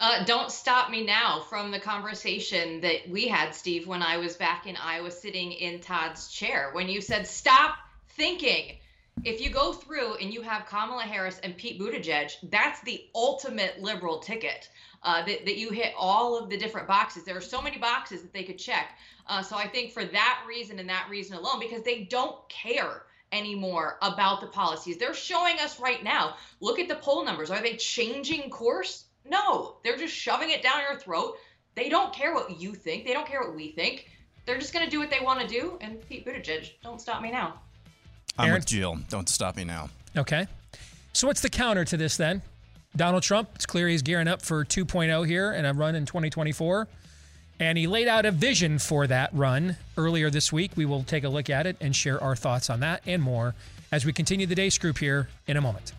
Uh, 0.03 0.25
don't 0.25 0.51
stop 0.51 0.91
me 0.91 1.05
now 1.05 1.45
from 1.49 1.71
the 1.71 1.79
conversation 1.79 2.81
that 2.81 3.09
we 3.09 3.29
had, 3.29 3.55
Steve, 3.55 3.87
when 3.87 4.03
I 4.03 4.17
was 4.17 4.35
back 4.35 4.67
in 4.67 4.77
Iowa 4.77 5.13
sitting 5.13 5.53
in 5.53 5.79
Todd's 5.79 6.27
chair. 6.27 6.71
When 6.73 6.89
you 6.89 7.01
said, 7.01 7.25
stop 7.25 7.77
thinking. 8.09 8.79
If 9.23 9.41
you 9.41 9.49
go 9.49 9.73
through 9.73 10.17
and 10.17 10.35
you 10.35 10.43
have 10.43 10.67
Kamala 10.67 11.05
Harris 11.05 11.39
and 11.45 11.57
Pete 11.57 11.79
Buttigieg, 11.79 12.33
that's 12.51 12.81
the 12.81 13.05
ultimate 13.15 13.81
liberal 13.81 14.19
ticket. 14.19 14.69
Uh, 15.05 15.25
that, 15.25 15.47
that 15.47 15.57
you 15.57 15.71
hit 15.71 15.95
all 15.97 16.37
of 16.37 16.51
the 16.51 16.57
different 16.57 16.89
boxes. 16.89 17.23
There 17.23 17.37
are 17.37 17.41
so 17.41 17.63
many 17.63 17.79
boxes 17.79 18.23
that 18.23 18.33
they 18.33 18.43
could 18.43 18.59
check. 18.59 18.99
Uh, 19.29 19.41
so 19.41 19.55
I 19.55 19.69
think 19.69 19.93
for 19.93 20.05
that 20.05 20.45
reason 20.49 20.81
and 20.81 20.89
that 20.89 21.07
reason 21.11 21.37
alone, 21.37 21.61
because 21.61 21.83
they 21.85 22.03
don't 22.03 22.37
care 22.49 23.05
anymore 23.31 23.99
about 24.03 24.41
the 24.41 24.49
policies. 24.49 24.99
They're 24.99 25.15
showing 25.15 25.61
us 25.61 25.79
right 25.79 26.03
now. 26.03 26.35
Look 26.59 26.81
at 26.81 26.89
the 26.89 26.97
poll 26.97 27.25
numbers. 27.25 27.53
Are 27.53 27.63
they 27.63 27.77
changing 27.77 28.51
course? 28.51 29.05
No, 29.29 29.77
they're 29.85 29.97
just 29.97 30.15
shoving 30.15 30.51
it 30.51 30.63
down 30.63 30.81
your 30.89 30.99
throat. 30.99 31.37
They 31.75 31.89
don't 31.89 32.13
care 32.13 32.35
what 32.35 32.61
you 32.61 32.75
think. 32.75 33.05
They 33.05 33.13
don't 33.13 33.27
care 33.27 33.41
what 33.41 33.55
we 33.55 33.73
think. 33.73 34.09
They're 34.45 34.59
just 34.59 34.73
going 34.73 34.85
to 34.85 34.91
do 34.91 34.99
what 34.99 35.11
they 35.11 35.21
want 35.21 35.41
to 35.41 35.47
do. 35.47 35.79
And 35.81 36.07
Pete 36.09 36.27
Buttigieg, 36.27 36.73
don't 36.83 37.01
stop 37.01 37.23
me 37.23 37.31
now. 37.31 37.61
I'm 38.39 38.49
Aaron? 38.49 38.59
with 38.59 38.67
Jill. 38.67 38.99
Don't 39.09 39.29
stop 39.29 39.57
me 39.57 39.65
now. 39.65 39.89
Okay. 40.17 40.47
So 41.13 41.27
what's 41.27 41.41
the 41.41 41.51
counter 41.51 41.85
to 41.85 41.97
this 41.97 42.17
then? 42.17 42.43
Donald 42.97 43.23
Trump, 43.23 43.51
it's 43.55 43.67
clear 43.67 43.89
he's 43.89 44.03
gearing 44.03 44.29
up 44.29 44.43
for 44.43 44.65
2.0 44.65 45.27
here 45.27 45.53
and 45.53 45.67
a 45.67 45.73
run 45.73 45.95
in 45.95 46.05
2024. 46.05 46.89
And 47.61 47.79
he 47.79 47.87
laid 47.87 48.09
out 48.09 48.27
a 48.27 48.31
vision 48.31 48.79
for 48.79 49.07
that 49.07 49.31
run 49.33 49.77
earlier 49.97 50.31
this 50.31 50.53
week. 50.53 50.73
We 50.75 50.85
will 50.85 51.05
take 51.05 51.25
a 51.25 51.29
look 51.29 51.49
at 51.49 51.67
it 51.67 51.77
and 51.81 51.95
share 51.95 52.23
our 52.23 52.35
thoughts 52.35 52.69
on 52.69 52.81
that 52.81 53.03
and 53.07 53.23
more 53.23 53.55
as 53.93 54.05
we 54.05 54.13
continue 54.13 54.47
the 54.47 54.55
Deace 54.55 54.79
group 54.79 54.99
here 54.99 55.29
in 55.47 55.57
a 55.57 55.61
moment. 55.61 55.93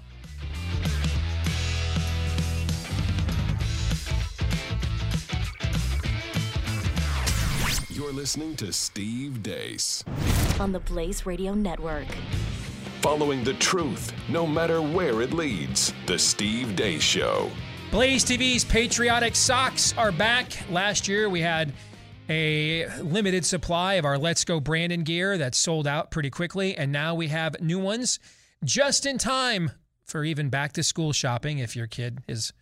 Listening 8.13 8.56
to 8.58 8.71
Steve 8.71 9.41
Deace. 9.41 10.04
on 10.60 10.71
the 10.71 10.80
Blaze 10.82 11.26
Radio 11.26 11.56
Network. 11.56 12.06
Following 13.02 13.43
the 13.43 13.56
truth, 13.56 14.13
no 14.30 14.45
matter 14.45 14.84
where 14.84 15.23
it 15.23 15.34
leads. 15.34 15.91
The 16.06 16.19
Steve 16.19 16.76
Deace 16.76 17.02
Show. 17.02 17.49
Blaze 17.89 18.23
TV's 18.23 18.63
patriotic 18.63 19.36
socks 19.36 19.95
are 19.97 20.12
back. 20.12 20.52
Last 20.69 21.08
year 21.08 21.28
we 21.28 21.41
had 21.41 21.73
a 22.30 22.88
limited 23.02 23.47
supply 23.47 23.95
of 23.95 24.06
our 24.06 24.19
Let's 24.19 24.45
Go 24.45 24.60
Brandon 24.60 25.02
gear 25.02 25.36
that 25.39 25.56
sold 25.56 25.88
out 25.88 26.12
pretty 26.12 26.30
quickly, 26.30 26.78
and 26.78 26.91
now 26.91 27.15
we 27.15 27.30
have 27.30 27.60
new 27.62 27.80
ones 27.80 28.19
just 28.63 29.08
in 29.08 29.17
time 29.17 29.71
for 30.06 30.23
even 30.23 30.49
back 30.49 30.73
to 30.73 30.84
school 30.84 31.13
shopping 31.13 31.58
if 31.58 31.76
your 31.76 31.88
kid 31.88 32.19
is 32.28 32.54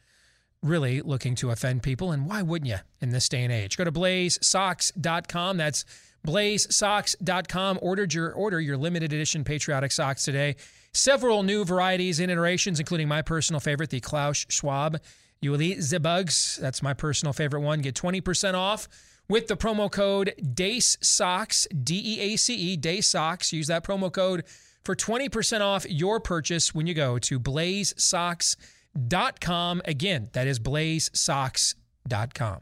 really 0.63 1.01
looking 1.01 1.35
to 1.35 1.51
offend 1.51 1.83
people. 1.83 2.11
And 2.11 2.25
why 2.25 2.41
wouldn't 2.41 2.69
you 2.69 2.77
in 3.01 3.09
this 3.09 3.27
day 3.29 3.43
and 3.43 3.51
age? 3.51 3.77
Go 3.77 3.83
to 3.83 3.91
blazesocks.com. 3.91 5.57
That's 5.57 5.85
blazesocks.com. 6.25 7.79
Ordered 7.81 8.13
your 8.13 8.31
order 8.33 8.59
your 8.61 8.77
limited 8.77 9.11
edition 9.11 9.43
patriotic 9.43 9.91
socks 9.91 10.23
today. 10.23 10.55
Several 10.93 11.43
new 11.43 11.63
varieties 11.63 12.19
and 12.19 12.29
iterations, 12.29 12.79
including 12.79 13.07
my 13.07 13.21
personal 13.21 13.59
favorite, 13.59 13.89
the 13.89 14.01
Klaus 14.01 14.45
Schwab. 14.49 14.99
You 15.41 15.51
will 15.51 15.61
eat 15.61 15.79
the 15.79 15.99
bugs. 15.99 16.59
That's 16.61 16.83
my 16.83 16.93
personal 16.93 17.33
favorite 17.33 17.61
one. 17.61 17.81
Get 17.81 17.95
20% 17.95 18.53
off 18.53 18.87
with 19.27 19.47
the 19.47 19.57
promo 19.57 19.89
code 19.89 20.33
DEACE 20.53 20.97
SOCKS, 21.01 21.67
D 21.83 22.01
E 22.05 22.19
A 22.33 22.35
C 22.37 22.53
E, 22.53 22.77
DEACE 22.77 23.07
SOCKS. 23.07 23.53
Use 23.53 23.67
that 23.67 23.83
promo 23.83 24.11
code 24.11 24.43
for 24.83 24.95
20% 24.95 25.61
off 25.61 25.89
your 25.89 26.19
purchase 26.19 26.75
when 26.75 26.85
you 26.85 26.93
go 26.93 27.17
to 27.17 27.39
blazesocks.com. 27.39 28.67
Again, 28.95 30.29
that 30.33 30.47
is 30.47 30.59
blazesocks.com. 30.59 32.61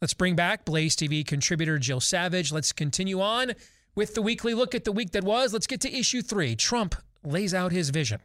Let's 0.00 0.14
bring 0.14 0.34
back 0.34 0.64
Blaze 0.64 0.96
TV 0.96 1.26
contributor 1.26 1.78
Jill 1.78 2.00
Savage. 2.00 2.52
Let's 2.52 2.72
continue 2.72 3.20
on 3.20 3.52
with 3.94 4.14
the 4.14 4.22
weekly 4.22 4.54
look 4.54 4.74
at 4.74 4.84
the 4.84 4.92
week 4.92 5.10
that 5.10 5.24
was. 5.24 5.52
Let's 5.52 5.66
get 5.66 5.82
to 5.82 5.94
issue 5.94 6.22
three. 6.22 6.56
Trump 6.56 6.94
lays 7.22 7.52
out 7.52 7.70
his 7.70 7.90
vision. 7.90 8.20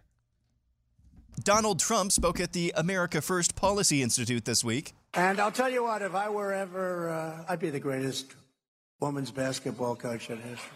Donald 1.43 1.79
Trump 1.79 2.13
spoke 2.13 2.39
at 2.39 2.53
the 2.53 2.71
America 2.77 3.21
First 3.21 3.57
Policy 3.57 4.01
Institute 4.01 4.45
this 4.45 4.63
week. 4.63 4.93
And 5.13 5.39
I'll 5.39 5.51
tell 5.51 5.69
you 5.69 5.83
what, 5.83 6.01
if 6.01 6.15
I 6.15 6.29
were 6.29 6.53
ever, 6.53 7.09
uh, 7.09 7.43
I'd 7.49 7.59
be 7.59 7.69
the 7.69 7.79
greatest 7.79 8.33
women's 9.01 9.31
basketball 9.31 9.97
coach 9.97 10.29
in 10.29 10.37
history. 10.37 10.71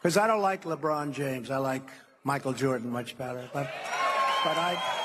Because 0.00 0.16
I 0.16 0.26
don't 0.26 0.40
like 0.40 0.64
LeBron 0.64 1.12
James. 1.12 1.50
I 1.50 1.58
like 1.58 1.86
Michael 2.24 2.54
Jordan 2.54 2.90
much 2.90 3.18
better. 3.18 3.48
But, 3.52 3.70
but 4.44 4.56
I, 4.56 5.03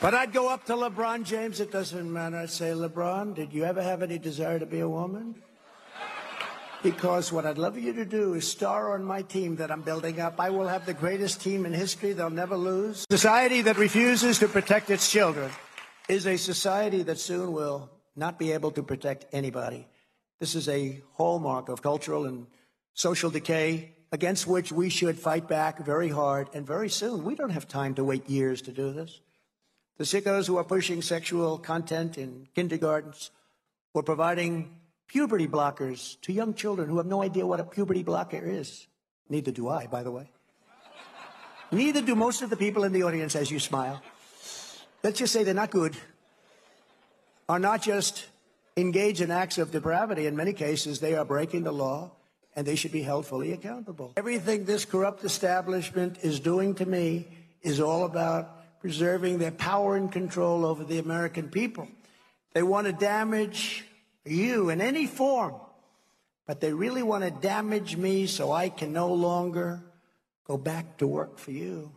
but 0.00 0.14
I'd 0.14 0.32
go 0.32 0.48
up 0.48 0.64
to 0.66 0.74
LeBron 0.74 1.24
James. 1.24 1.60
It 1.60 1.72
doesn't 1.72 2.12
matter. 2.12 2.36
I'd 2.36 2.50
say, 2.50 2.70
LeBron, 2.70 3.34
did 3.34 3.52
you 3.52 3.64
ever 3.64 3.82
have 3.82 4.02
any 4.02 4.18
desire 4.18 4.58
to 4.58 4.66
be 4.66 4.80
a 4.80 4.88
woman? 4.88 5.34
Because 6.82 7.32
what 7.32 7.44
I'd 7.44 7.58
love 7.58 7.76
you 7.76 7.92
to 7.92 8.04
do 8.04 8.34
is 8.34 8.48
star 8.48 8.94
on 8.94 9.02
my 9.02 9.22
team 9.22 9.56
that 9.56 9.70
I'm 9.70 9.82
building 9.82 10.20
up. 10.20 10.38
I 10.38 10.50
will 10.50 10.68
have 10.68 10.86
the 10.86 10.94
greatest 10.94 11.40
team 11.40 11.66
in 11.66 11.72
history. 11.72 12.12
They'll 12.12 12.30
never 12.30 12.56
lose. 12.56 13.04
Society 13.10 13.62
that 13.62 13.78
refuses 13.78 14.38
to 14.38 14.46
protect 14.46 14.88
its 14.88 15.10
children 15.10 15.50
is 16.08 16.26
a 16.26 16.36
society 16.36 17.02
that 17.02 17.18
soon 17.18 17.52
will 17.52 17.90
not 18.14 18.38
be 18.38 18.52
able 18.52 18.70
to 18.72 18.82
protect 18.82 19.26
anybody. 19.32 19.88
This 20.38 20.54
is 20.54 20.68
a 20.68 21.02
hallmark 21.14 21.68
of 21.68 21.82
cultural 21.82 22.26
and 22.26 22.46
social 22.94 23.30
decay 23.30 23.96
against 24.12 24.46
which 24.46 24.70
we 24.70 24.88
should 24.88 25.18
fight 25.18 25.48
back 25.48 25.84
very 25.84 26.08
hard 26.08 26.48
and 26.54 26.64
very 26.64 26.88
soon. 26.88 27.24
We 27.24 27.34
don't 27.34 27.50
have 27.50 27.66
time 27.66 27.94
to 27.96 28.04
wait 28.04 28.28
years 28.30 28.62
to 28.62 28.72
do 28.72 28.92
this. 28.92 29.20
The 29.98 30.04
sickos 30.04 30.46
who 30.46 30.56
are 30.56 30.64
pushing 30.64 31.02
sexual 31.02 31.58
content 31.58 32.18
in 32.18 32.46
kindergartens 32.54 33.32
or 33.94 34.04
providing 34.04 34.76
puberty 35.08 35.48
blockers 35.48 36.20
to 36.22 36.32
young 36.32 36.54
children 36.54 36.88
who 36.88 36.98
have 36.98 37.06
no 37.06 37.22
idea 37.22 37.44
what 37.44 37.58
a 37.58 37.64
puberty 37.64 38.04
blocker 38.04 38.44
is. 38.44 38.86
Neither 39.28 39.50
do 39.50 39.68
I, 39.68 39.88
by 39.88 40.04
the 40.04 40.12
way. 40.12 40.30
Neither 41.72 42.00
do 42.00 42.14
most 42.14 42.42
of 42.42 42.48
the 42.48 42.56
people 42.56 42.84
in 42.84 42.92
the 42.92 43.02
audience 43.02 43.34
as 43.34 43.50
you 43.50 43.58
smile. 43.58 44.00
Let's 45.02 45.18
just 45.18 45.32
say 45.32 45.42
they're 45.42 45.52
not 45.52 45.70
good. 45.70 45.96
Are 47.48 47.58
not 47.58 47.82
just 47.82 48.26
engaged 48.76 49.20
in 49.20 49.30
acts 49.30 49.58
of 49.58 49.72
depravity. 49.72 50.26
In 50.26 50.36
many 50.36 50.52
cases, 50.52 51.00
they 51.00 51.14
are 51.14 51.24
breaking 51.24 51.64
the 51.64 51.72
law 51.72 52.12
and 52.54 52.66
they 52.66 52.76
should 52.76 52.92
be 52.92 53.02
held 53.02 53.26
fully 53.26 53.52
accountable. 53.52 54.12
Everything 54.16 54.64
this 54.64 54.84
corrupt 54.84 55.24
establishment 55.24 56.18
is 56.22 56.40
doing 56.40 56.74
to 56.76 56.86
me 56.86 57.26
is 57.62 57.80
all 57.80 58.04
about 58.04 58.57
preserving 58.80 59.38
their 59.38 59.50
power 59.50 59.96
and 59.96 60.10
control 60.10 60.64
over 60.64 60.84
the 60.84 60.98
American 60.98 61.48
people. 61.48 61.88
They 62.54 62.62
want 62.62 62.86
to 62.86 62.92
damage 62.92 63.84
you 64.24 64.70
in 64.70 64.80
any 64.80 65.06
form, 65.06 65.54
but 66.46 66.60
they 66.60 66.72
really 66.72 67.02
want 67.02 67.24
to 67.24 67.30
damage 67.30 67.96
me 67.96 68.26
so 68.26 68.52
I 68.52 68.68
can 68.68 68.92
no 68.92 69.12
longer 69.12 69.82
go 70.46 70.56
back 70.56 70.96
to 70.98 71.06
work 71.06 71.38
for 71.38 71.50
you. 71.50 71.92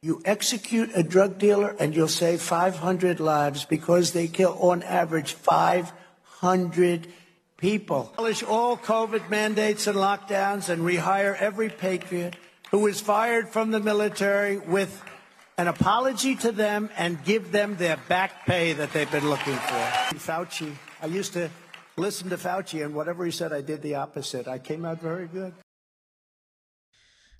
You 0.00 0.20
execute 0.24 0.90
a 0.94 1.04
drug 1.04 1.38
dealer 1.38 1.76
and 1.78 1.94
you'll 1.94 2.08
save 2.08 2.42
500 2.42 3.20
lives 3.20 3.64
because 3.64 4.12
they 4.12 4.26
kill 4.26 4.58
on 4.60 4.82
average 4.82 5.34
500 5.34 7.06
people. 7.56 8.10
Abolish 8.14 8.42
all 8.42 8.76
COVID 8.76 9.30
mandates 9.30 9.86
and 9.86 9.96
lockdowns 9.96 10.68
and 10.68 10.82
rehire 10.82 11.40
every 11.40 11.68
patriot 11.68 12.34
who 12.72 12.80
was 12.80 13.00
fired 13.00 13.48
from 13.50 13.70
the 13.70 13.78
military 13.78 14.58
with 14.58 15.00
an 15.58 15.68
apology 15.68 16.34
to 16.36 16.52
them 16.52 16.90
and 16.96 17.22
give 17.24 17.52
them 17.52 17.76
their 17.76 17.98
back 18.08 18.46
pay 18.46 18.72
that 18.72 18.92
they've 18.92 19.10
been 19.10 19.28
looking 19.28 19.54
for. 19.54 20.16
Fauci, 20.16 20.74
I 21.00 21.06
used 21.06 21.32
to 21.34 21.50
listen 21.96 22.30
to 22.30 22.36
Fauci, 22.36 22.84
and 22.84 22.94
whatever 22.94 23.24
he 23.24 23.30
said, 23.30 23.52
I 23.52 23.60
did 23.60 23.82
the 23.82 23.96
opposite. 23.96 24.48
I 24.48 24.58
came 24.58 24.84
out 24.84 25.00
very 25.00 25.26
good. 25.26 25.52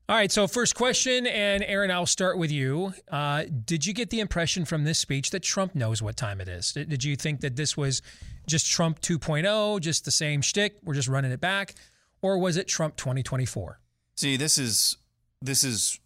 All 0.09 0.17
right, 0.17 0.31
so 0.31 0.47
first 0.47 0.75
question, 0.75 1.27
and 1.27 1.63
Aaron, 1.63 1.91
I'll 1.91 2.07
start 2.07 2.37
with 2.37 2.51
you. 2.51 2.93
Uh, 3.11 3.45
did 3.65 3.87
you 3.87 3.95
get 3.95 4.11
the 4.11 4.21
impression 4.21 4.65
from 4.65 4.85
this 4.85 4.99
speech 4.99 5.31
that 5.31 5.41
Trump 5.41 5.75
knows 5.75 6.03
what 6.03 6.17
time 6.17 6.41
it 6.41 6.49
is? 6.49 6.73
Did, 6.73 6.89
did 6.89 7.05
you 7.05 7.17
think 7.17 7.41
that 7.41 7.57
this 7.57 7.77
was 7.77 8.03
just 8.47 8.71
Trump 8.71 9.01
2.0, 9.01 9.81
just 9.81 10.05
the 10.05 10.11
same 10.11 10.43
shtick, 10.43 10.77
we're 10.83 10.95
just 10.95 11.09
running 11.09 11.31
it 11.31 11.41
back, 11.41 11.75
or 12.21 12.37
was 12.37 12.57
it 12.57 12.67
Trump 12.67 12.97
2024? 12.97 13.79
See, 14.17 14.37
this 14.37 14.59
is 14.59 14.99
this 15.41 15.65
is 15.65 15.99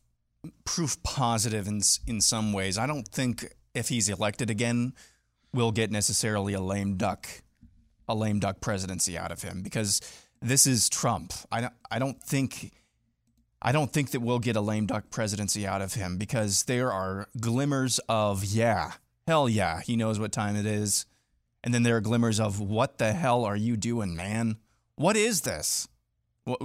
proof 0.65 1.03
positive 1.03 1.67
in 1.67 1.81
in 2.07 2.21
some 2.21 2.53
ways. 2.53 2.79
I 2.79 2.87
don't 2.87 3.07
think 3.07 3.55
if 3.75 3.89
he's 3.89 4.09
elected 4.09 4.51
again, 4.51 4.95
we'll 5.53 5.73
get 5.73 5.91
necessarily 5.91 6.55
a 6.55 6.61
lame 6.61 6.97
duck, 6.97 7.29
a 8.09 8.15
lame 8.15 8.41
duck 8.41 8.61
presidency 8.61 9.17
out 9.17 9.33
of 9.33 9.43
him 9.43 9.63
because 9.63 10.01
this 10.41 10.67
is 10.67 10.89
Trump. 10.89 11.33
I 11.51 11.61
don't, 11.63 11.75
I 11.91 11.99
don't 11.99 12.23
think. 12.23 12.73
I 13.63 13.73
don't 13.73 13.91
think 13.91 14.11
that 14.11 14.21
we'll 14.21 14.39
get 14.39 14.55
a 14.55 14.61
lame 14.61 14.87
duck 14.87 15.11
presidency 15.11 15.67
out 15.67 15.81
of 15.81 15.95
him 15.95 16.19
because 16.19 16.65
there 16.65 16.93
are 16.93 17.27
glimmers 17.41 17.99
of, 18.07 18.45
yeah, 18.45 18.93
hell 19.27 19.49
yeah, 19.49 19.81
he 19.81 19.97
knows 19.97 20.21
what 20.21 20.31
time 20.31 20.57
it 20.57 20.67
is. 20.67 21.07
And 21.65 21.73
then 21.73 21.83
there 21.83 21.97
are 21.97 22.03
glimmers 22.03 22.39
of, 22.39 22.61
what 22.61 22.99
the 22.99 23.15
hell 23.15 23.45
are 23.45 23.57
you 23.57 23.77
doing, 23.77 24.15
man? 24.15 24.59
What 24.97 25.17
is 25.17 25.41
this? 25.41 25.89
What, 26.45 26.61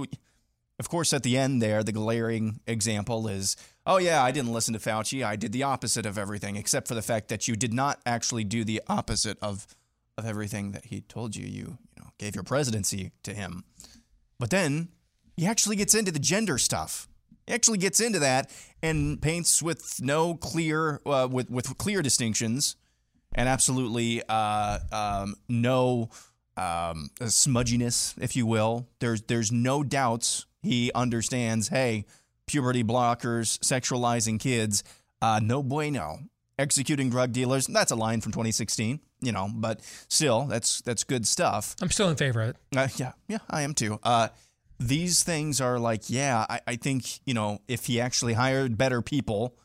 of 0.78 0.88
course, 0.90 1.12
at 1.12 1.22
the 1.22 1.36
end 1.38 1.60
there, 1.60 1.82
the 1.82 1.92
glaring 1.92 2.60
example 2.66 3.26
is, 3.26 3.56
oh, 3.86 3.98
yeah, 3.98 4.22
I 4.22 4.30
didn't 4.30 4.52
listen 4.52 4.74
to 4.74 4.80
Fauci. 4.80 5.24
I 5.24 5.36
did 5.36 5.52
the 5.52 5.62
opposite 5.62 6.06
of 6.06 6.18
everything, 6.18 6.56
except 6.56 6.88
for 6.88 6.94
the 6.94 7.02
fact 7.02 7.28
that 7.28 7.48
you 7.48 7.56
did 7.56 7.72
not 7.72 8.00
actually 8.06 8.44
do 8.44 8.64
the 8.64 8.82
opposite 8.88 9.38
of, 9.42 9.66
of 10.16 10.26
everything 10.26 10.72
that 10.72 10.86
he 10.86 11.00
told 11.02 11.36
you. 11.36 11.46
You, 11.46 11.78
you 11.96 12.02
know, 12.02 12.10
gave 12.18 12.34
your 12.34 12.44
presidency 12.44 13.12
to 13.22 13.34
him. 13.34 13.64
But 14.38 14.50
then 14.50 14.88
he 15.36 15.46
actually 15.46 15.76
gets 15.76 15.94
into 15.94 16.12
the 16.12 16.18
gender 16.18 16.58
stuff. 16.58 17.08
He 17.46 17.52
actually 17.52 17.78
gets 17.78 18.00
into 18.00 18.18
that 18.20 18.50
and 18.82 19.20
paints 19.20 19.62
with 19.62 20.00
no 20.00 20.34
clear, 20.34 21.00
uh, 21.04 21.28
with 21.30 21.50
with 21.50 21.76
clear 21.78 22.02
distinctions, 22.02 22.76
and 23.34 23.48
absolutely 23.48 24.22
uh, 24.28 24.78
um, 24.92 25.34
no 25.48 26.10
um, 26.56 27.10
smudginess, 27.20 28.14
if 28.20 28.36
you 28.36 28.46
will. 28.46 28.86
There's 29.00 29.22
there's 29.22 29.50
no 29.50 29.82
doubts 29.82 30.46
he 30.62 30.92
understands. 30.94 31.68
Hey, 31.68 32.04
puberty 32.52 32.84
blockers, 32.84 33.58
sexualizing 33.60 34.38
kids, 34.38 34.84
uh, 35.20 35.40
no 35.42 35.62
bueno. 35.62 36.18
Executing 36.58 37.08
drug 37.08 37.32
dealers. 37.32 37.66
That's 37.66 37.90
a 37.90 37.96
line 37.96 38.20
from 38.20 38.32
2016, 38.32 39.00
you 39.20 39.32
know, 39.32 39.48
but 39.52 39.80
still, 40.08 40.44
that's 40.44 40.82
that's 40.82 41.02
good 41.02 41.26
stuff. 41.26 41.74
I'm 41.80 41.90
still 41.90 42.10
in 42.10 42.16
favor 42.16 42.42
of 42.42 42.50
it. 42.50 42.56
Uh, 42.76 42.88
yeah, 42.96 43.12
yeah, 43.26 43.38
I 43.48 43.62
am 43.62 43.72
too. 43.72 43.98
Uh, 44.02 44.28
these 44.78 45.22
things 45.22 45.60
are 45.60 45.78
like, 45.78 46.10
yeah, 46.10 46.44
I, 46.48 46.60
I 46.66 46.76
think, 46.76 47.20
you 47.24 47.32
know, 47.32 47.60
if 47.68 47.86
he 47.86 48.00
actually 48.00 48.34
hired 48.34 48.76
better 48.76 49.00
people, 49.00 49.56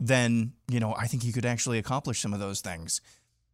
then, 0.00 0.52
you 0.68 0.80
know, 0.80 0.94
I 0.98 1.06
think 1.06 1.22
he 1.22 1.32
could 1.32 1.46
actually 1.46 1.78
accomplish 1.78 2.20
some 2.20 2.34
of 2.34 2.40
those 2.40 2.60
things. 2.60 3.00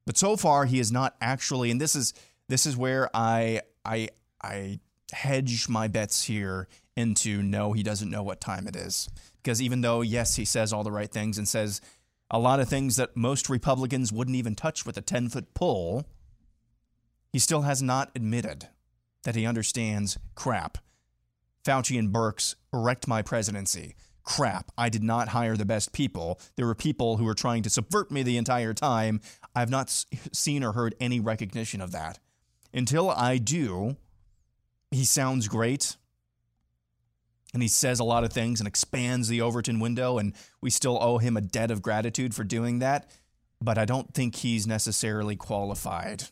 But 0.07 0.16
so 0.16 0.36
far 0.36 0.64
he 0.64 0.80
is 0.80 0.90
not 0.90 1.14
actually, 1.20 1.70
and 1.70 1.80
this 1.80 1.94
is 1.94 2.14
this 2.48 2.64
is 2.64 2.76
where 2.76 3.11
I 3.14 3.61
I 3.84 4.09
I 4.42 4.80
hedge 5.12 5.68
my 5.68 5.88
bets 5.88 6.24
here 6.24 6.68
into 6.97 7.42
no, 7.42 7.72
he 7.72 7.82
doesn't 7.82 8.11
know 8.11 8.22
what 8.22 8.40
time 8.40 8.66
it 8.66 8.74
is. 8.74 9.09
Because 9.42 9.61
even 9.62 9.82
though, 9.82 10.01
yes, 10.01 10.36
he 10.36 10.44
says 10.44 10.72
all 10.72 10.82
the 10.82 10.90
right 10.90 11.11
things 11.11 11.38
and 11.38 11.47
says 11.47 11.80
a 12.30 12.38
lot 12.38 12.59
of 12.59 12.68
things 12.68 12.97
that 12.97 13.16
most 13.16 13.49
Republicans 13.49 14.12
wouldn't 14.12 14.36
even 14.36 14.55
touch 14.55 14.84
with 14.84 14.97
a 14.97 15.03
10 15.03 15.28
foot 15.28 15.55
pole, 15.55 16.05
he 17.32 17.38
still 17.38 17.62
has 17.62 17.82
not 17.82 18.11
admitted 18.14 18.68
that 19.24 19.36
he 19.36 19.47
understands 19.47 20.18
crap. 20.34 20.78
Fauci 21.64 21.99
and 21.99 22.12
Birx 22.12 22.55
wrecked 22.72 23.07
my 23.07 23.22
presidency. 23.22 23.94
Crap. 24.22 24.72
I 24.78 24.88
did 24.88 25.03
not 25.03 25.28
hire 25.28 25.57
the 25.57 25.64
best 25.64 25.92
people. 25.92 26.40
There 26.57 26.66
were 26.66 26.74
people 26.74 27.16
who 27.16 27.24
were 27.24 27.34
trying 27.34 27.62
to 27.64 27.70
subvert 27.70 28.11
me 28.11 28.22
the 28.22 28.36
entire 28.36 28.72
time. 28.72 29.20
I've 29.55 29.70
not 29.70 29.90
seen 30.32 30.64
or 30.64 30.72
heard 30.72 30.94
any 30.99 31.20
recognition 31.20 31.80
of 31.80 31.92
that. 31.92 32.18
Until 32.72 33.11
I 33.11 33.38
do, 33.38 33.97
he 34.90 35.05
sounds 35.05 35.49
great. 35.49 35.97
And 37.57 37.62
he 37.62 37.68
says 37.70 38.00
a 38.00 38.04
lot 38.04 38.22
of 38.22 38.34
things 38.34 38.61
and 38.61 38.68
expands 38.68 39.28
the 39.28 39.40
Overton 39.40 39.80
window, 39.80 40.18
and 40.18 40.34
we 40.61 40.68
still 40.68 40.98
owe 41.00 41.16
him 41.16 41.38
a 41.38 41.40
debt 41.40 41.70
of 41.70 41.80
gratitude 41.80 42.34
for 42.34 42.44
doing 42.44 42.80
that. 42.80 43.09
But 43.62 43.78
I 43.78 43.86
don't 43.86 44.12
think 44.12 44.36
he's 44.36 44.66
necessarily 44.66 45.36
qualified 45.36 46.24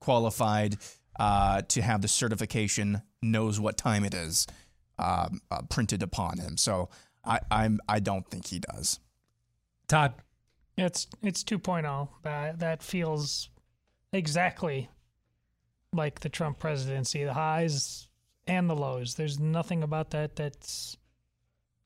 qualified 0.00 0.78
uh, 1.20 1.62
to 1.68 1.80
have 1.80 2.02
the 2.02 2.08
certification, 2.08 3.02
knows 3.22 3.60
what 3.60 3.76
time 3.76 4.04
it 4.04 4.14
is, 4.14 4.48
um, 4.98 5.40
uh, 5.52 5.62
printed 5.70 6.02
upon 6.02 6.38
him. 6.38 6.56
So 6.56 6.88
I, 7.24 7.38
I'm 7.48 7.78
I 7.88 8.00
don't 8.00 8.28
think 8.28 8.46
he 8.46 8.58
does. 8.58 8.98
Todd, 9.86 10.14
It's 10.76 11.06
it's 11.22 11.44
2.0. 11.44 12.08
That 12.24 12.58
that 12.58 12.82
feels 12.82 13.48
exactly 14.12 14.90
like 15.92 16.18
the 16.18 16.28
Trump 16.28 16.58
presidency, 16.58 17.22
the 17.22 17.34
highs 17.34 18.08
and 18.46 18.68
the 18.70 18.76
lows. 18.76 19.14
There's 19.14 19.38
nothing 19.38 19.82
about 19.82 20.10
that 20.10 20.36
that's 20.36 20.96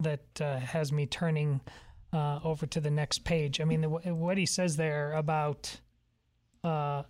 that 0.00 0.40
uh, 0.40 0.58
has 0.58 0.92
me 0.92 1.06
turning 1.06 1.60
uh, 2.12 2.40
over 2.42 2.66
to 2.66 2.80
the 2.80 2.90
next 2.90 3.24
page. 3.24 3.60
I 3.60 3.64
mean, 3.64 3.82
the, 3.82 3.88
what 3.88 4.38
he 4.38 4.46
says 4.46 4.76
there 4.76 5.12
about 5.12 5.80
uh, 6.64 7.02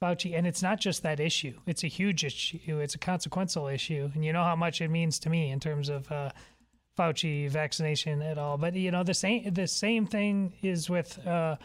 Fauci, 0.00 0.36
and 0.36 0.46
it's 0.46 0.62
not 0.62 0.80
just 0.80 1.02
that 1.02 1.20
issue. 1.20 1.54
It's 1.66 1.84
a 1.84 1.88
huge 1.88 2.24
issue. 2.24 2.78
It's 2.78 2.94
a 2.94 2.98
consequential 2.98 3.66
issue, 3.66 4.10
and 4.14 4.24
you 4.24 4.32
know 4.32 4.44
how 4.44 4.56
much 4.56 4.80
it 4.80 4.88
means 4.88 5.18
to 5.20 5.30
me 5.30 5.50
in 5.50 5.60
terms 5.60 5.88
of 5.88 6.10
uh, 6.10 6.30
Fauci 6.98 7.50
vaccination 7.50 8.22
at 8.22 8.38
all. 8.38 8.56
But 8.56 8.74
you 8.74 8.90
know, 8.90 9.02
the 9.02 9.14
same 9.14 9.52
the 9.52 9.66
same 9.66 10.06
thing 10.06 10.54
is 10.62 10.88
with 10.88 11.18
uh, 11.26 11.56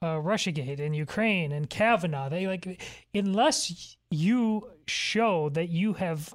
uh, 0.00 0.16
RussiaGate 0.16 0.80
and 0.80 0.94
Ukraine 0.94 1.52
and 1.52 1.68
Kavanaugh. 1.68 2.28
They 2.28 2.46
like 2.46 2.82
unless 3.14 3.96
you 4.10 4.68
show 4.86 5.48
that 5.50 5.68
you 5.68 5.94
have 5.94 6.32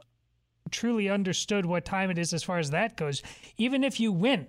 truly 0.68 1.10
understood 1.10 1.66
what 1.66 1.86
time 1.86 2.10
it 2.10 2.18
is 2.18 2.34
as 2.34 2.44
far 2.44 2.60
as 2.60 2.72
that 2.72 2.98
goes, 2.98 3.22
even 3.58 3.84
if 3.84 4.00
you 4.00 4.12
win, 4.12 4.48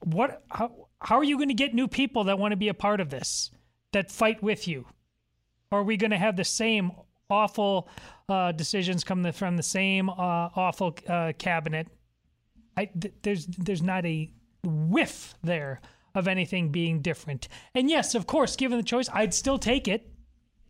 what 0.00 0.42
how 0.50 0.88
how 1.00 1.18
are 1.18 1.24
you 1.24 1.36
going 1.36 1.48
to 1.48 1.54
get 1.54 1.74
new 1.74 1.88
people 1.88 2.24
that 2.24 2.38
want 2.38 2.52
to 2.52 2.56
be 2.56 2.68
a 2.68 2.74
part 2.74 3.00
of 3.00 3.10
this 3.10 3.50
that 3.92 4.10
fight 4.10 4.42
with 4.42 4.68
you? 4.68 4.86
Are 5.72 5.82
we 5.82 5.96
going 5.96 6.10
to 6.10 6.18
have 6.18 6.36
the 6.36 6.44
same 6.44 6.92
awful 7.28 7.88
uh, 8.28 8.52
decisions 8.52 9.04
come 9.04 9.22
the, 9.22 9.32
from 9.32 9.56
the 9.56 9.62
same 9.62 10.10
uh, 10.10 10.12
awful 10.56 10.96
uh, 11.08 11.32
cabinet? 11.38 11.88
I, 12.76 12.86
th- 12.86 13.14
there's 13.22 13.46
there's 13.46 13.82
not 13.82 14.04
a 14.04 14.32
whiff 14.64 15.34
there 15.42 15.80
of 16.14 16.28
anything 16.28 16.70
being 16.70 17.00
different. 17.00 17.48
And 17.74 17.88
yes, 17.88 18.14
of 18.14 18.26
course, 18.26 18.56
given 18.56 18.78
the 18.78 18.84
choice, 18.84 19.08
I'd 19.12 19.34
still 19.34 19.58
take 19.58 19.88
it. 19.88 20.10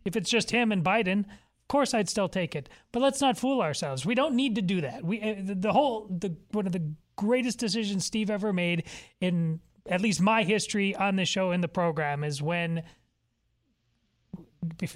If 0.05 0.15
it's 0.15 0.29
just 0.29 0.51
him 0.51 0.71
and 0.71 0.83
Biden, 0.83 1.25
course 1.71 1.93
I'd 1.93 2.09
still 2.09 2.27
take 2.27 2.53
it. 2.53 2.67
But 2.91 3.01
let's 3.01 3.21
not 3.21 3.37
fool 3.37 3.61
ourselves. 3.61 4.05
We 4.05 4.13
don't 4.13 4.35
need 4.35 4.55
to 4.55 4.61
do 4.61 4.81
that. 4.81 5.05
We 5.05 5.21
uh, 5.21 5.35
the, 5.41 5.55
the 5.55 5.71
whole 5.71 6.07
the 6.09 6.35
one 6.51 6.67
of 6.67 6.73
the 6.73 6.93
greatest 7.15 7.59
decisions 7.59 8.05
Steve 8.05 8.29
ever 8.29 8.51
made 8.51 8.83
in 9.21 9.61
at 9.87 10.01
least 10.01 10.19
my 10.19 10.43
history 10.43 10.93
on 10.95 11.15
the 11.15 11.25
show 11.25 11.51
in 11.51 11.61
the 11.61 11.69
program 11.69 12.23
is 12.25 12.41
when 12.41 12.83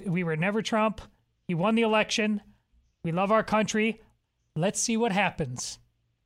we 0.04 0.22
were 0.22 0.36
never 0.36 0.60
Trump. 0.60 1.00
He 1.48 1.54
won 1.54 1.76
the 1.76 1.82
election. 1.82 2.42
We 3.02 3.10
love 3.10 3.32
our 3.32 3.42
country. 3.42 4.02
Let's 4.54 4.80
see 4.80 4.98
what 4.98 5.12
happens. 5.12 5.78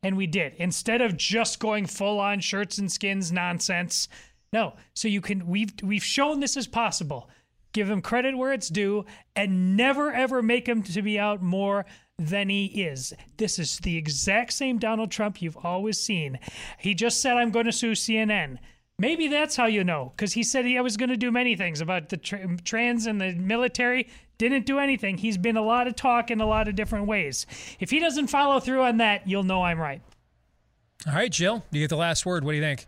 And 0.03 0.17
we 0.17 0.27
did. 0.27 0.55
Instead 0.57 1.01
of 1.01 1.17
just 1.17 1.61
going 1.61 1.87
full 1.87 2.19
on 2.19 2.41
shirts 2.41 2.79
and 2.79 2.91
skins 2.91 3.31
nonsense. 3.31 4.09
No. 4.53 4.75
So 4.95 5.07
you 5.07 5.21
can 5.21 5.47
we've 5.47 5.73
we've 5.83 6.03
shown 6.03 6.41
this 6.41 6.57
is 6.57 6.67
possible. 6.67 7.31
Give 7.73 7.89
him 7.89 8.03
credit 8.03 8.37
where 8.37 8.53
it's 8.53 8.69
due 8.69 9.05
and 9.37 9.77
never 9.77 10.13
ever 10.13 10.43
make 10.43 10.69
him 10.69 10.83
to 10.83 11.03
be 11.03 11.19
out 11.19 11.43
more 11.43 11.87
than 12.19 12.49
he 12.49 12.67
is. 12.67 13.15
This 13.37 13.59
is 13.59 13.79
the 13.79 13.97
exact 13.97 14.53
same 14.53 14.79
Donald 14.79 15.11
Trump 15.11 15.41
you've 15.41 15.57
always 15.57 15.99
seen. 15.99 16.39
He 16.79 16.95
just 16.95 17.21
said 17.21 17.37
I'm 17.37 17.51
going 17.51 17.67
to 17.67 17.73
sue 17.73 17.93
CNN. 17.93 18.59
Maybe 18.99 19.29
that's 19.29 19.57
how 19.57 19.65
you 19.65 19.83
know, 19.83 20.13
because 20.15 20.35
he 20.35 20.43
said 20.43 20.67
he 20.67 20.79
was 20.79 20.99
going 20.99 21.09
to 21.09 21.17
do 21.17 21.31
many 21.31 21.57
things 21.57 21.81
about 21.81 22.11
the 22.11 22.19
tra- 22.19 22.57
trans 22.65 23.07
and 23.07 23.19
the 23.19 23.33
military. 23.33 24.09
Didn't 24.37 24.67
do 24.67 24.79
anything. 24.79 25.17
He's 25.17 25.39
been 25.39 25.57
a 25.57 25.63
lot 25.63 25.87
of 25.87 25.97
talk 25.97 26.31
in 26.31 26.41
a 26.43 26.47
lot 26.47 26.69
of 26.69 26.75
different 26.75 27.07
ways. 27.07 27.47
If 27.79 27.91
he 27.91 27.99
doesn't 27.99 28.27
follow 28.27 28.61
through 28.61 28.83
on 28.83 28.99
that, 28.99 29.27
you'll 29.27 29.43
know 29.43 29.63
I'm 29.63 29.79
right. 29.79 30.03
All 31.07 31.15
right, 31.15 31.33
Jill, 31.33 31.65
you 31.71 31.81
get 31.81 31.89
the 31.89 31.97
last 31.97 32.27
word. 32.27 32.45
What 32.45 32.53
do 32.53 32.57
you 32.57 32.63
think? 32.63 32.87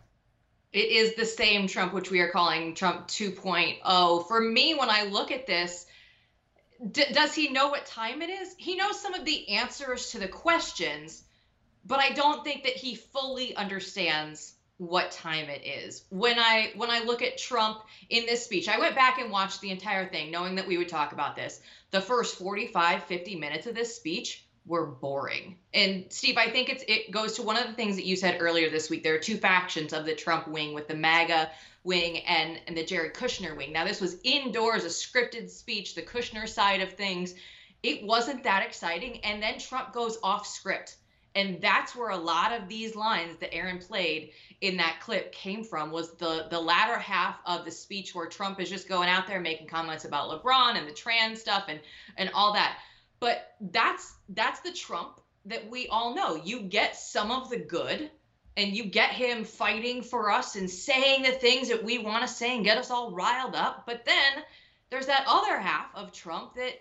It 0.72 0.90
is 0.90 1.14
the 1.14 1.26
same 1.26 1.68
Trump, 1.68 1.92
which 1.92 2.10
we 2.10 2.20
are 2.20 2.30
calling 2.30 2.74
Trump 2.74 3.06
2.0. 3.08 4.26
For 4.26 4.40
me, 4.40 4.74
when 4.74 4.88
I 4.88 5.04
look 5.04 5.30
at 5.30 5.46
this, 5.46 5.86
d- 6.90 7.12
does 7.12 7.34
he 7.34 7.50
know 7.50 7.68
what 7.68 7.84
time 7.84 8.22
it 8.22 8.30
is? 8.30 8.54
He 8.56 8.76
knows 8.76 9.00
some 9.00 9.12
of 9.12 9.24
the 9.26 9.50
answers 9.50 10.10
to 10.12 10.18
the 10.18 10.28
questions, 10.28 11.24
but 11.84 12.00
I 12.00 12.10
don't 12.10 12.42
think 12.42 12.62
that 12.62 12.76
he 12.76 12.94
fully 12.94 13.54
understands 13.54 14.54
what 14.78 15.10
time 15.12 15.48
it 15.48 15.64
is. 15.64 16.04
When 16.08 16.38
I 16.38 16.72
when 16.74 16.90
I 16.90 17.00
look 17.00 17.22
at 17.22 17.38
Trump 17.38 17.82
in 18.08 18.24
this 18.26 18.44
speech, 18.44 18.68
I 18.68 18.78
went 18.78 18.96
back 18.96 19.18
and 19.18 19.30
watched 19.30 19.60
the 19.60 19.70
entire 19.70 20.08
thing 20.08 20.30
knowing 20.30 20.56
that 20.56 20.66
we 20.66 20.78
would 20.78 20.88
talk 20.88 21.12
about 21.12 21.36
this. 21.36 21.60
The 21.90 22.00
first 22.00 22.36
45 22.36 23.04
50 23.04 23.36
minutes 23.36 23.66
of 23.66 23.74
this 23.74 23.94
speech 23.94 24.41
were 24.66 24.86
boring. 24.86 25.56
And 25.74 26.06
Steve, 26.10 26.36
I 26.36 26.50
think 26.50 26.68
it's 26.68 26.84
it 26.86 27.10
goes 27.10 27.34
to 27.34 27.42
one 27.42 27.56
of 27.56 27.66
the 27.66 27.72
things 27.72 27.96
that 27.96 28.04
you 28.04 28.16
said 28.16 28.40
earlier 28.40 28.70
this 28.70 28.88
week. 28.88 29.02
There 29.02 29.14
are 29.14 29.18
two 29.18 29.36
factions 29.36 29.92
of 29.92 30.04
the 30.04 30.14
Trump 30.14 30.46
wing 30.46 30.74
with 30.74 30.88
the 30.88 30.94
MAGA 30.94 31.50
wing 31.84 32.18
and 32.18 32.60
and 32.66 32.76
the 32.76 32.84
Jared 32.84 33.14
Kushner 33.14 33.56
wing. 33.56 33.72
Now 33.72 33.84
this 33.84 34.00
was 34.00 34.16
indoors, 34.22 34.84
a 34.84 34.88
scripted 34.88 35.50
speech, 35.50 35.94
the 35.94 36.02
Kushner 36.02 36.48
side 36.48 36.80
of 36.80 36.92
things. 36.92 37.34
It 37.82 38.06
wasn't 38.06 38.44
that 38.44 38.64
exciting 38.64 39.18
and 39.24 39.42
then 39.42 39.58
Trump 39.58 39.92
goes 39.92 40.18
off 40.22 40.46
script. 40.46 40.96
And 41.34 41.62
that's 41.62 41.96
where 41.96 42.10
a 42.10 42.16
lot 42.16 42.52
of 42.52 42.68
these 42.68 42.94
lines 42.94 43.38
that 43.38 43.54
Aaron 43.54 43.78
played 43.78 44.32
in 44.60 44.76
that 44.76 45.00
clip 45.00 45.32
came 45.32 45.64
from 45.64 45.90
was 45.90 46.12
the 46.12 46.46
the 46.50 46.60
latter 46.60 46.98
half 46.98 47.38
of 47.46 47.64
the 47.64 47.70
speech 47.70 48.14
where 48.14 48.26
Trump 48.26 48.60
is 48.60 48.70
just 48.70 48.88
going 48.88 49.08
out 49.08 49.26
there 49.26 49.40
making 49.40 49.66
comments 49.66 50.04
about 50.04 50.30
LeBron 50.30 50.76
and 50.76 50.86
the 50.86 50.92
trans 50.92 51.40
stuff 51.40 51.64
and 51.68 51.80
and 52.16 52.30
all 52.34 52.52
that. 52.52 52.78
But 53.22 53.54
that's 53.60 54.16
that's 54.30 54.58
the 54.62 54.72
Trump 54.72 55.20
that 55.44 55.70
we 55.70 55.86
all 55.86 56.12
know. 56.12 56.34
You 56.34 56.62
get 56.62 56.96
some 56.96 57.30
of 57.30 57.50
the 57.50 57.56
good 57.56 58.10
and 58.56 58.76
you 58.76 58.86
get 58.86 59.10
him 59.10 59.44
fighting 59.44 60.02
for 60.02 60.32
us 60.32 60.56
and 60.56 60.68
saying 60.68 61.22
the 61.22 61.30
things 61.30 61.68
that 61.68 61.84
we 61.84 61.98
want 61.98 62.22
to 62.22 62.28
say 62.28 62.56
and 62.56 62.64
get 62.64 62.78
us 62.78 62.90
all 62.90 63.12
riled 63.12 63.54
up. 63.54 63.86
But 63.86 64.04
then 64.04 64.42
there's 64.90 65.06
that 65.06 65.24
other 65.28 65.56
half 65.56 65.86
of 65.94 66.10
Trump 66.10 66.56
that 66.56 66.80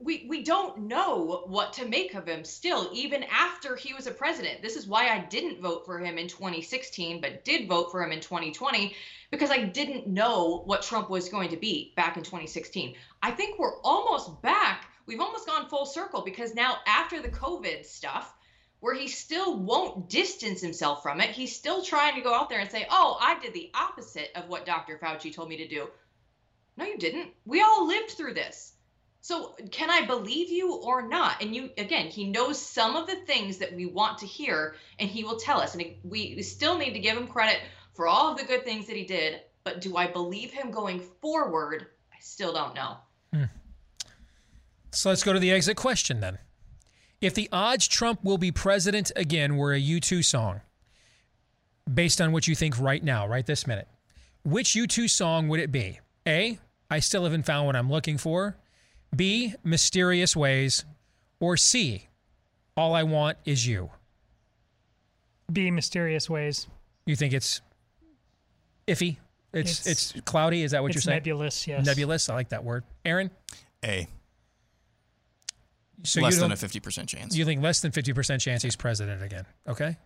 we 0.00 0.24
we 0.26 0.42
don't 0.42 0.86
know 0.86 1.42
what 1.46 1.74
to 1.74 1.84
make 1.84 2.14
of 2.14 2.26
him 2.26 2.44
still 2.44 2.88
even 2.94 3.22
after 3.24 3.76
he 3.76 3.92
was 3.92 4.06
a 4.06 4.12
president 4.12 4.62
this 4.62 4.76
is 4.76 4.86
why 4.86 5.08
i 5.08 5.18
didn't 5.18 5.60
vote 5.60 5.84
for 5.84 5.98
him 5.98 6.18
in 6.18 6.28
2016 6.28 7.20
but 7.20 7.44
did 7.44 7.68
vote 7.68 7.90
for 7.90 8.00
him 8.00 8.12
in 8.12 8.20
2020 8.20 8.94
because 9.32 9.50
i 9.50 9.60
didn't 9.60 10.06
know 10.06 10.62
what 10.66 10.82
trump 10.82 11.10
was 11.10 11.28
going 11.28 11.48
to 11.48 11.56
be 11.56 11.92
back 11.96 12.16
in 12.16 12.22
2016 12.22 12.94
i 13.24 13.30
think 13.32 13.58
we're 13.58 13.80
almost 13.80 14.40
back 14.40 14.91
we've 15.12 15.20
almost 15.20 15.46
gone 15.46 15.68
full 15.68 15.86
circle 15.86 16.22
because 16.22 16.54
now 16.54 16.76
after 16.86 17.20
the 17.20 17.28
covid 17.28 17.84
stuff 17.84 18.34
where 18.80 18.94
he 18.94 19.06
still 19.06 19.58
won't 19.58 20.08
distance 20.08 20.60
himself 20.60 21.02
from 21.02 21.20
it 21.20 21.30
he's 21.30 21.54
still 21.54 21.82
trying 21.82 22.14
to 22.14 22.22
go 22.22 22.34
out 22.34 22.48
there 22.48 22.60
and 22.60 22.70
say 22.70 22.86
oh 22.90 23.18
i 23.20 23.38
did 23.40 23.52
the 23.52 23.70
opposite 23.74 24.30
of 24.34 24.48
what 24.48 24.66
dr 24.66 24.98
fauci 24.98 25.34
told 25.34 25.48
me 25.48 25.56
to 25.58 25.68
do 25.68 25.88
no 26.76 26.84
you 26.84 26.96
didn't 26.96 27.28
we 27.44 27.60
all 27.60 27.86
lived 27.86 28.10
through 28.12 28.34
this 28.34 28.72
so 29.22 29.54
can 29.70 29.88
I 29.88 30.04
believe 30.04 30.50
you 30.50 30.74
or 30.74 31.06
not? 31.06 31.40
And 31.40 31.54
you 31.54 31.70
again, 31.78 32.08
he 32.08 32.26
knows 32.26 32.60
some 32.60 32.96
of 32.96 33.06
the 33.06 33.14
things 33.14 33.58
that 33.58 33.72
we 33.72 33.86
want 33.86 34.18
to 34.18 34.26
hear, 34.26 34.74
and 34.98 35.08
he 35.08 35.22
will 35.22 35.36
tell 35.36 35.60
us. 35.60 35.76
And 35.76 35.94
we 36.02 36.42
still 36.42 36.76
need 36.76 36.94
to 36.94 36.98
give 36.98 37.16
him 37.16 37.28
credit 37.28 37.60
for 37.94 38.08
all 38.08 38.32
of 38.32 38.38
the 38.38 38.44
good 38.44 38.64
things 38.64 38.88
that 38.88 38.96
he 38.96 39.04
did. 39.04 39.40
But 39.62 39.80
do 39.80 39.96
I 39.96 40.08
believe 40.08 40.50
him 40.50 40.72
going 40.72 40.98
forward? 40.98 41.86
I 42.12 42.16
still 42.18 42.52
don't 42.52 42.74
know. 42.74 42.96
Hmm. 43.32 43.44
So 44.92 45.08
let's 45.08 45.22
go 45.22 45.32
to 45.32 45.38
the 45.38 45.50
exit 45.50 45.76
question 45.76 46.20
then. 46.20 46.38
If 47.20 47.34
the 47.34 47.48
odds 47.52 47.86
Trump 47.88 48.22
will 48.24 48.38
be 48.38 48.50
president 48.52 49.10
again 49.16 49.56
were 49.56 49.72
a 49.72 49.80
U2 49.80 50.24
song, 50.24 50.60
based 51.92 52.20
on 52.20 52.32
what 52.32 52.46
you 52.48 52.54
think 52.54 52.78
right 52.78 53.02
now, 53.02 53.26
right 53.26 53.46
this 53.46 53.66
minute, 53.66 53.88
which 54.44 54.70
U2 54.70 55.08
song 55.08 55.48
would 55.48 55.60
it 55.60 55.70
be? 55.72 56.00
A, 56.26 56.58
I 56.90 56.98
still 56.98 57.24
haven't 57.24 57.44
found 57.46 57.66
what 57.66 57.76
I'm 57.76 57.90
looking 57.90 58.18
for. 58.18 58.56
B, 59.14 59.54
mysterious 59.64 60.36
ways. 60.36 60.84
Or 61.40 61.56
C, 61.56 62.08
all 62.76 62.94
I 62.94 63.02
want 63.02 63.38
is 63.44 63.66
you. 63.66 63.90
B, 65.52 65.70
mysterious 65.70 66.28
ways. 66.30 66.66
You 67.06 67.16
think 67.16 67.32
it's 67.32 67.60
iffy? 68.86 69.16
It's 69.52 69.86
it's, 69.86 70.10
It's- 70.12 70.22
cloudy. 70.24 70.62
Is 70.62 70.70
that 70.70 70.82
what 70.82 70.88
it's 70.88 70.96
you're 70.96 71.02
saying? 71.02 71.16
nebulous, 71.16 71.66
yes. 71.66 71.84
Nebulous. 71.84 72.28
I 72.28 72.34
like 72.34 72.50
that 72.50 72.64
word. 72.64 72.84
Aaron. 73.04 73.30
A. 73.84 74.06
So 76.04 76.20
Less 76.20 76.34
you 76.34 76.40
than 76.40 76.50
don't- 76.50 76.62
a 76.62 76.66
50% 76.66 77.08
chance. 77.08 77.36
You 77.36 77.44
think 77.44 77.62
less 77.62 77.80
than 77.80 77.92
fifty 77.92 78.12
percent 78.12 78.40
chance 78.42 78.62
he's 78.62 78.76
president 78.76 79.22
again? 79.22 79.46
Okay. 79.68 79.96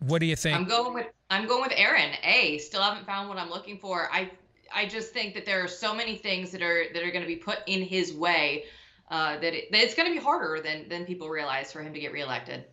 What 0.00 0.18
do 0.18 0.26
you 0.26 0.34
think? 0.36 0.56
I'm 0.56 0.64
going 0.66 0.94
with 0.94 1.06
I'm 1.30 1.46
going 1.46 1.62
with 1.62 1.72
Aaron. 1.76 2.12
A. 2.24 2.58
Still 2.58 2.82
haven't 2.82 3.06
found 3.06 3.28
what 3.28 3.38
I'm 3.38 3.50
looking 3.50 3.78
for. 3.78 4.08
I 4.12 4.30
I 4.74 4.86
just 4.86 5.12
think 5.12 5.34
that 5.34 5.46
there 5.46 5.62
are 5.62 5.68
so 5.68 5.94
many 5.94 6.16
things 6.16 6.50
that 6.50 6.62
are 6.62 6.86
that 6.92 7.02
are 7.02 7.10
going 7.10 7.22
to 7.22 7.28
be 7.28 7.36
put 7.36 7.58
in 7.66 7.82
his 7.82 8.12
way 8.12 8.64
uh, 9.10 9.34
that, 9.38 9.54
it, 9.54 9.70
that 9.70 9.82
it's 9.82 9.94
going 9.94 10.08
to 10.08 10.12
be 10.12 10.22
harder 10.22 10.60
than 10.62 10.88
than 10.88 11.04
people 11.04 11.28
realize 11.28 11.70
for 11.70 11.82
him 11.82 11.92
to 11.94 12.00
get 12.00 12.12
reelected. 12.12 12.64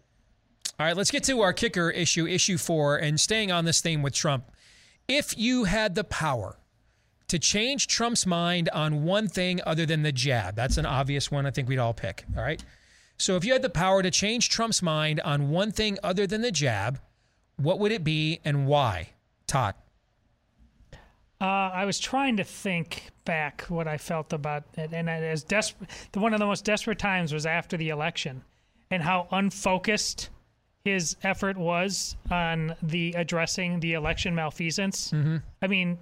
All 0.80 0.86
right, 0.86 0.95
let's 0.95 1.12
get 1.12 1.24
to 1.26 1.41
our 1.41 1.52
kicker 1.52 1.89
issue, 1.89 2.26
issue 2.26 2.58
four, 2.58 2.95
and 2.97 3.20
staying 3.20 3.52
on 3.52 3.66
this 3.66 3.82
theme 3.82 4.02
with 4.02 4.14
Trump. 4.14 4.50
If 5.08 5.38
you 5.38 5.66
had 5.66 5.93
the 5.95 6.06
power 6.06 6.58
to 7.30 7.40
change 7.40 7.88
Trump's 7.88 8.26
mind 8.26 8.70
on 8.70 9.04
one 9.04 9.28
thing 9.28 9.62
other 9.66 9.86
than 9.86 10.04
the 10.04 10.12
jab, 10.12 10.56
that's 10.56 10.78
an 10.78 10.86
obvious 10.86 11.32
one 11.32 11.46
I 11.46 11.52
think 11.52 11.70
we'd 11.70 11.80
all 11.80 11.94
pick. 11.94 12.26
All 12.36 12.44
right. 12.44 12.64
So 13.18 13.36
if 13.36 13.44
you 13.44 13.54
had 13.54 13.62
the 13.62 13.70
power 13.70 14.02
to 14.02 14.12
change 14.12 14.50
Trump's 14.50 14.82
mind 14.82 15.20
on 15.22 15.50
one 15.50 15.72
thing 15.72 15.98
other 16.04 16.26
than 16.26 16.42
the 16.42 16.52
jab, 16.52 17.00
what 17.58 17.80
would 17.80 17.92
it 17.92 18.04
be 18.04 18.40
and 18.46 18.66
why? 18.66 19.10
Todd. 19.48 19.76
Uh, 21.42 21.46
I 21.46 21.86
was 21.86 22.00
trying 22.00 22.38
to 22.38 22.44
think 22.44 23.04
back 23.24 23.62
what 23.70 23.88
I 23.88 23.98
felt 23.98 24.34
about 24.34 24.64
it, 24.76 24.92
and 24.92 25.10
as 25.10 25.44
desperate, 25.44 25.90
the 26.12 26.20
one 26.20 26.34
of 26.34 26.40
the 26.40 26.46
most 26.46 26.66
desperate 26.66 27.00
times 27.00 27.32
was 27.32 27.46
after 27.46 27.78
the 27.78 27.90
election, 27.90 28.44
and 28.92 29.02
how 29.02 29.28
unfocused 29.32 30.30
his 30.84 31.16
effort 31.24 31.58
was 31.58 32.18
on 32.30 32.76
the 32.82 33.14
addressing 33.14 33.80
the 33.80 33.94
election 33.94 34.36
malfeasance. 34.36 35.12
Mm-hmm. 35.12 35.38
I 35.62 35.68
mean, 35.68 35.98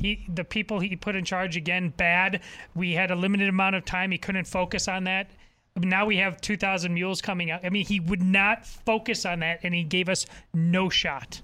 he 0.00 0.26
the 0.32 0.44
people 0.44 0.80
he 0.80 0.96
put 0.96 1.16
in 1.16 1.24
charge 1.24 1.56
again 1.56 1.92
bad. 1.96 2.40
We 2.74 2.92
had 2.92 3.10
a 3.10 3.16
limited 3.16 3.48
amount 3.48 3.76
of 3.76 3.84
time. 3.84 4.10
He 4.10 4.18
couldn't 4.18 4.46
focus 4.46 4.88
on 4.88 5.04
that. 5.04 5.30
Now 5.76 6.06
we 6.06 6.16
have 6.16 6.40
2,000 6.40 6.92
mules 6.92 7.20
coming 7.20 7.50
out. 7.50 7.64
I 7.64 7.70
mean, 7.70 7.86
he 7.86 8.00
would 8.00 8.22
not 8.22 8.66
focus 8.66 9.24
on 9.24 9.40
that, 9.40 9.60
and 9.62 9.74
he 9.74 9.84
gave 9.84 10.08
us 10.08 10.26
no 10.52 10.88
shot. 10.88 11.40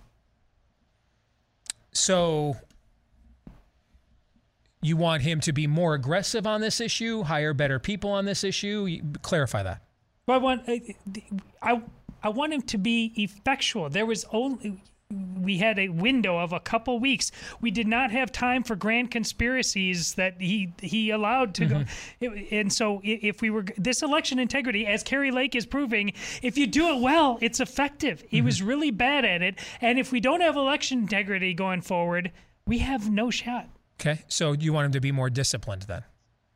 So 1.93 2.57
you 4.83 4.97
want 4.97 5.23
him 5.23 5.41
to 5.41 5.53
be 5.53 5.67
more 5.67 5.95
aggressive 5.95 6.47
on 6.47 6.61
this 6.61 6.81
issue, 6.81 7.23
hire 7.23 7.55
better 7.55 7.79
people 7.79 8.11
on 8.11 8.25
this 8.25 8.45
issue? 8.45 8.87
You- 8.87 9.03
Clarify 9.23 9.63
that. 9.63 9.83
But 10.27 10.35
I 10.35 10.37
want 10.39 10.63
I 11.63 11.83
I 12.23 12.29
want 12.31 12.53
him 12.53 12.63
to 12.63 12.79
be 12.79 13.13
effectual. 13.17 13.89
There 13.89 14.07
was 14.07 14.25
only 14.33 14.83
we 15.11 15.59
had 15.59 15.79
a 15.79 15.89
window 15.89 16.39
of 16.39 16.53
a 16.53 16.61
couple 16.61 16.99
weeks. 16.99 17.31
We 17.61 17.71
did 17.71 17.87
not 17.87 18.11
have 18.11 18.33
time 18.33 18.63
for 18.63 18.75
grand 18.75 19.11
conspiracies 19.11 20.15
that 20.15 20.41
he 20.41 20.73
he 20.81 21.11
allowed 21.11 21.55
to 21.55 21.67
go. 21.67 21.85
Mm-hmm. 22.21 22.55
And 22.55 22.73
so 22.73 23.01
if 23.05 23.41
we 23.41 23.51
were 23.51 23.65
this 23.77 24.03
election 24.03 24.39
integrity, 24.39 24.87
as 24.87 25.03
Kari 25.03 25.31
Lake 25.31 25.55
is 25.55 25.67
proving, 25.67 26.13
if 26.43 26.57
you 26.57 26.67
do 26.67 26.89
it 26.97 27.01
well, 27.01 27.39
it's 27.41 27.61
effective. 27.61 28.25
He 28.29 28.41
was 28.41 28.59
mm-hmm. 28.59 28.67
really 28.67 28.91
bad 28.91 29.25
at 29.25 29.43
it, 29.43 29.59
and 29.81 29.99
if 29.99 30.13
we 30.13 30.21
don't 30.21 30.41
have 30.41 30.57
election 30.57 30.99
integrity 31.01 31.55
going 31.55 31.83
forward, 31.83 32.33
we 32.67 32.79
have 32.79 33.11
no 33.11 33.31
shot. 33.31 33.69
Okay. 34.01 34.23
So 34.29 34.53
you 34.53 34.73
want 34.73 34.87
him 34.87 34.93
to 34.93 35.01
be 35.01 35.13
more 35.13 35.31
disciplined 35.31 35.83
then? 35.83 36.03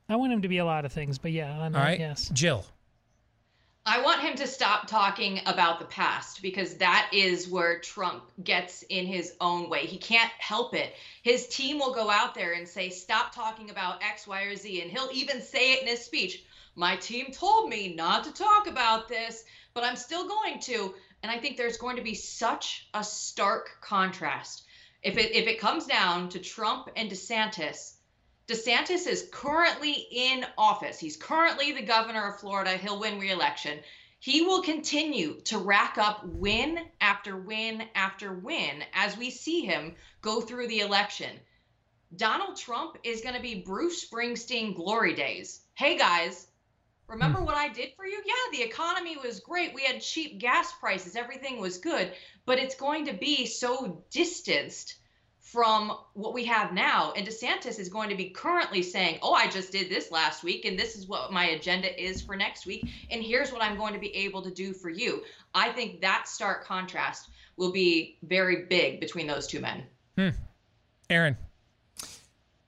I 0.09 0.17
want 0.17 0.33
him 0.33 0.43
to 0.43 0.49
be 0.49 0.59
a 0.59 0.65
lot 0.65 0.85
of 0.85 0.93
things, 0.93 1.19
but 1.19 1.33
yeah, 1.33 1.53
on 1.59 1.77
All 1.77 1.83
right. 1.83 1.99
yes. 1.99 2.31
Jill. 2.31 2.65
I 3.91 4.03
want 4.03 4.21
him 4.21 4.37
to 4.37 4.47
stop 4.47 4.87
talking 4.87 5.41
about 5.47 5.79
the 5.79 5.87
past 5.87 6.43
because 6.43 6.75
that 6.75 7.09
is 7.11 7.49
where 7.49 7.81
Trump 7.81 8.31
gets 8.45 8.83
in 8.83 9.07
his 9.07 9.33
own 9.41 9.71
way. 9.71 9.87
He 9.87 9.97
can't 9.97 10.31
help 10.37 10.75
it. 10.75 10.95
His 11.23 11.49
team 11.49 11.79
will 11.79 11.95
go 11.95 12.11
out 12.11 12.35
there 12.35 12.53
and 12.53 12.69
say, 12.69 12.91
Stop 12.91 13.35
talking 13.35 13.71
about 13.71 14.03
X, 14.03 14.27
Y, 14.27 14.43
or 14.43 14.57
Z. 14.57 14.83
And 14.83 14.91
he'll 14.91 15.09
even 15.15 15.41
say 15.41 15.73
it 15.73 15.81
in 15.81 15.89
his 15.89 16.05
speech. 16.05 16.45
My 16.77 16.97
team 16.97 17.33
told 17.33 17.71
me 17.71 17.95
not 17.95 18.25
to 18.25 18.33
talk 18.35 18.67
about 18.67 19.09
this, 19.09 19.45
but 19.73 19.85
I'm 19.85 19.97
still 19.97 20.29
going 20.29 20.61
to. 20.61 20.95
And 21.23 21.33
I 21.33 21.39
think 21.39 21.57
there's 21.57 21.79
going 21.79 21.97
to 21.97 22.03
be 22.03 22.15
such 22.15 22.89
a 22.93 23.03
stark 23.03 23.71
contrast. 23.81 24.65
If 25.03 25.17
it 25.17 25.35
if 25.35 25.47
it 25.47 25.61
comes 25.61 25.87
down 25.87 26.29
to 26.31 26.41
Trump 26.41 26.91
and 26.95 27.11
DeSantis, 27.11 27.95
DeSantis 28.49 29.07
is 29.07 29.29
currently 29.31 29.93
in 29.93 30.47
office. 30.57 30.99
He's 30.99 31.19
currently 31.19 31.73
the 31.73 31.83
governor 31.83 32.29
of 32.29 32.41
Florida. 32.41 32.79
He'll 32.79 32.99
win 32.99 33.19
re-election. 33.19 33.81
He 34.21 34.41
will 34.41 34.63
continue 34.63 35.43
to 35.43 35.59
rack 35.59 35.99
up 35.99 36.25
win 36.25 36.81
after 36.99 37.37
win 37.37 37.85
after 37.95 38.33
win 38.33 38.83
as 38.95 39.19
we 39.19 39.29
see 39.29 39.67
him 39.67 39.97
go 40.23 40.41
through 40.41 40.69
the 40.69 40.81
election. 40.81 41.39
Donald 42.17 42.57
Trump 42.57 42.97
is 43.05 43.21
going 43.21 43.35
to 43.35 43.43
be 43.43 43.61
Bruce 43.61 44.09
Springsteen 44.09 44.75
glory 44.75 45.15
days. 45.15 45.61
Hey 45.75 45.99
guys, 45.99 46.47
remember 47.07 47.41
hmm. 47.41 47.45
what 47.45 47.55
I 47.55 47.69
did 47.69 47.93
for 47.97 48.07
you? 48.07 48.23
Yeah, 48.25 48.35
the 48.51 48.65
economy 48.65 49.19
was 49.19 49.41
great. 49.41 49.75
We 49.75 49.85
had 49.85 50.01
cheap 50.01 50.39
gas 50.39 50.73
prices. 50.81 51.17
Everything 51.17 51.61
was 51.61 51.77
good, 51.77 52.15
but 52.47 52.59
it's 52.59 52.77
going 52.77 53.05
to 53.05 53.13
be 53.13 53.45
so 53.45 54.05
distanced 54.11 54.98
from 55.53 55.97
what 56.13 56.35
we 56.35 56.45
have 56.45 56.75
now. 56.75 57.13
And 57.17 57.27
DeSantis 57.27 57.79
is 57.79 57.89
going 57.89 58.11
to 58.11 58.15
be 58.15 58.29
currently 58.29 58.83
saying, 58.83 59.19
Oh, 59.23 59.33
I 59.33 59.49
just 59.49 59.73
did 59.73 59.89
this 59.89 60.11
last 60.11 60.45
week, 60.45 60.67
and 60.67 60.79
this 60.79 60.95
is 60.95 61.07
what 61.07 61.33
my 61.33 61.47
agenda 61.51 62.03
is 62.03 62.21
for 62.21 62.37
next 62.37 62.67
week, 62.67 62.87
and 63.11 63.23
here's 63.23 63.51
what 63.51 63.63
I'm 63.63 63.77
going 63.77 63.95
to 63.95 63.99
be 63.99 64.15
able 64.15 64.43
to 64.43 64.51
do 64.51 64.75
for 64.75 64.91
you. 64.91 65.23
I 65.55 65.71
think 65.71 66.03
that 66.03 66.29
stark 66.29 66.65
contrast 66.65 67.31
will 67.57 67.73
be 67.73 68.19
very 68.23 68.67
big 68.67 69.01
between 69.01 69.27
those 69.27 69.47
two 69.47 69.61
men. 69.61 69.85
Hmm. 70.17 70.29
Aaron. 71.09 71.39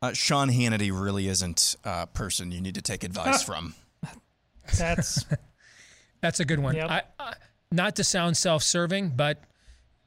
Uh, 0.01 0.15
Sean 0.15 0.49
Hannity 0.49 0.91
really 0.91 1.29
isn't 1.29 1.77
a 1.85 2.07
person 2.07 2.51
you 2.51 2.63
need 2.63 2.77
to 2.77 2.83
take 2.83 3.05
advice 3.05 3.43
from. 3.43 3.75
That's 4.79 5.27
That's 6.23 6.41
a 6.41 6.45
good 6.47 6.61
one. 6.61 6.81
I, 6.81 7.03
I, 7.19 7.35
not 7.71 7.97
to 7.97 8.05
sound 8.05 8.37
self-serving, 8.37 9.11
but 9.17 9.43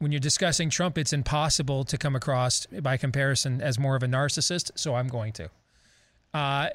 when 0.04 0.12
you're 0.12 0.20
discussing 0.20 0.70
Trump, 0.70 0.98
it's 0.98 1.14
impossible 1.14 1.86
to 1.86 1.98
come 1.98 2.16
across 2.16 2.66
by 2.66 2.98
comparison 2.98 3.62
as 3.62 3.80
more 3.80 3.96
of 3.96 4.04
a 4.04 4.08
narcissist. 4.08 4.72
So 4.76 4.96
I'm 4.96 5.08
going 5.08 5.32
to 5.34 5.50
uh, 6.34 6.70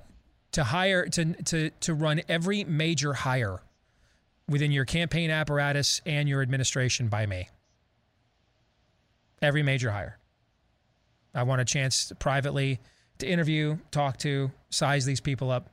to 0.52 0.64
hire 0.64 1.06
to 1.06 1.34
to 1.44 1.70
to 1.70 1.94
run 1.94 2.22
every 2.28 2.64
major 2.64 3.12
hire 3.12 3.60
within 4.48 4.72
your 4.72 4.86
campaign 4.86 5.30
apparatus 5.30 6.00
and 6.06 6.28
your 6.28 6.40
administration 6.40 7.08
by 7.08 7.26
me. 7.26 7.48
Every 9.42 9.62
major 9.62 9.90
hire. 9.90 10.18
I 11.34 11.42
want 11.42 11.60
a 11.60 11.64
chance 11.64 12.12
privately 12.18 12.80
to 13.18 13.26
interview, 13.26 13.76
talk 13.90 14.16
to, 14.18 14.50
size 14.70 15.04
these 15.04 15.20
people 15.20 15.50
up. 15.50 15.68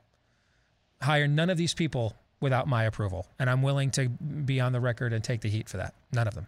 Hire 1.00 1.26
none 1.26 1.50
of 1.50 1.56
these 1.56 1.74
people 1.74 2.14
without 2.40 2.68
my 2.68 2.84
approval, 2.84 3.26
and 3.38 3.48
I'm 3.48 3.62
willing 3.62 3.90
to 3.92 4.08
be 4.08 4.60
on 4.60 4.72
the 4.72 4.80
record 4.80 5.12
and 5.12 5.24
take 5.24 5.40
the 5.40 5.48
heat 5.48 5.68
for 5.68 5.78
that. 5.78 5.94
None 6.12 6.28
of 6.28 6.34
them. 6.34 6.46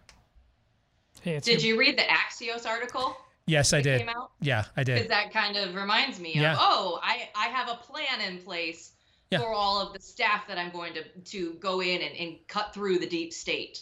Did 1.22 1.62
you 1.62 1.78
read 1.78 1.98
the 1.98 2.02
Axios 2.02 2.66
article? 2.66 3.16
Yes, 3.46 3.72
I 3.72 3.80
did. 3.80 4.06
Yeah, 4.40 4.64
I 4.76 4.84
did. 4.84 4.94
Because 4.96 5.08
that 5.08 5.32
kind 5.32 5.56
of 5.56 5.74
reminds 5.74 6.20
me 6.20 6.32
Yeah. 6.34 6.52
of, 6.52 6.58
oh, 6.60 7.00
I, 7.02 7.30
I 7.34 7.46
have 7.46 7.68
a 7.70 7.76
plan 7.76 8.20
in 8.26 8.38
place 8.38 8.92
Yeah. 9.30 9.38
for 9.40 9.52
all 9.54 9.80
of 9.80 9.94
the 9.94 10.00
staff 10.00 10.46
that 10.48 10.58
I'm 10.58 10.70
going 10.70 10.92
to, 10.94 11.02
to 11.32 11.54
go 11.54 11.80
in 11.80 12.02
and, 12.02 12.14
and 12.14 12.36
cut 12.46 12.74
through 12.74 12.98
the 12.98 13.06
deep 13.06 13.32
state. 13.32 13.80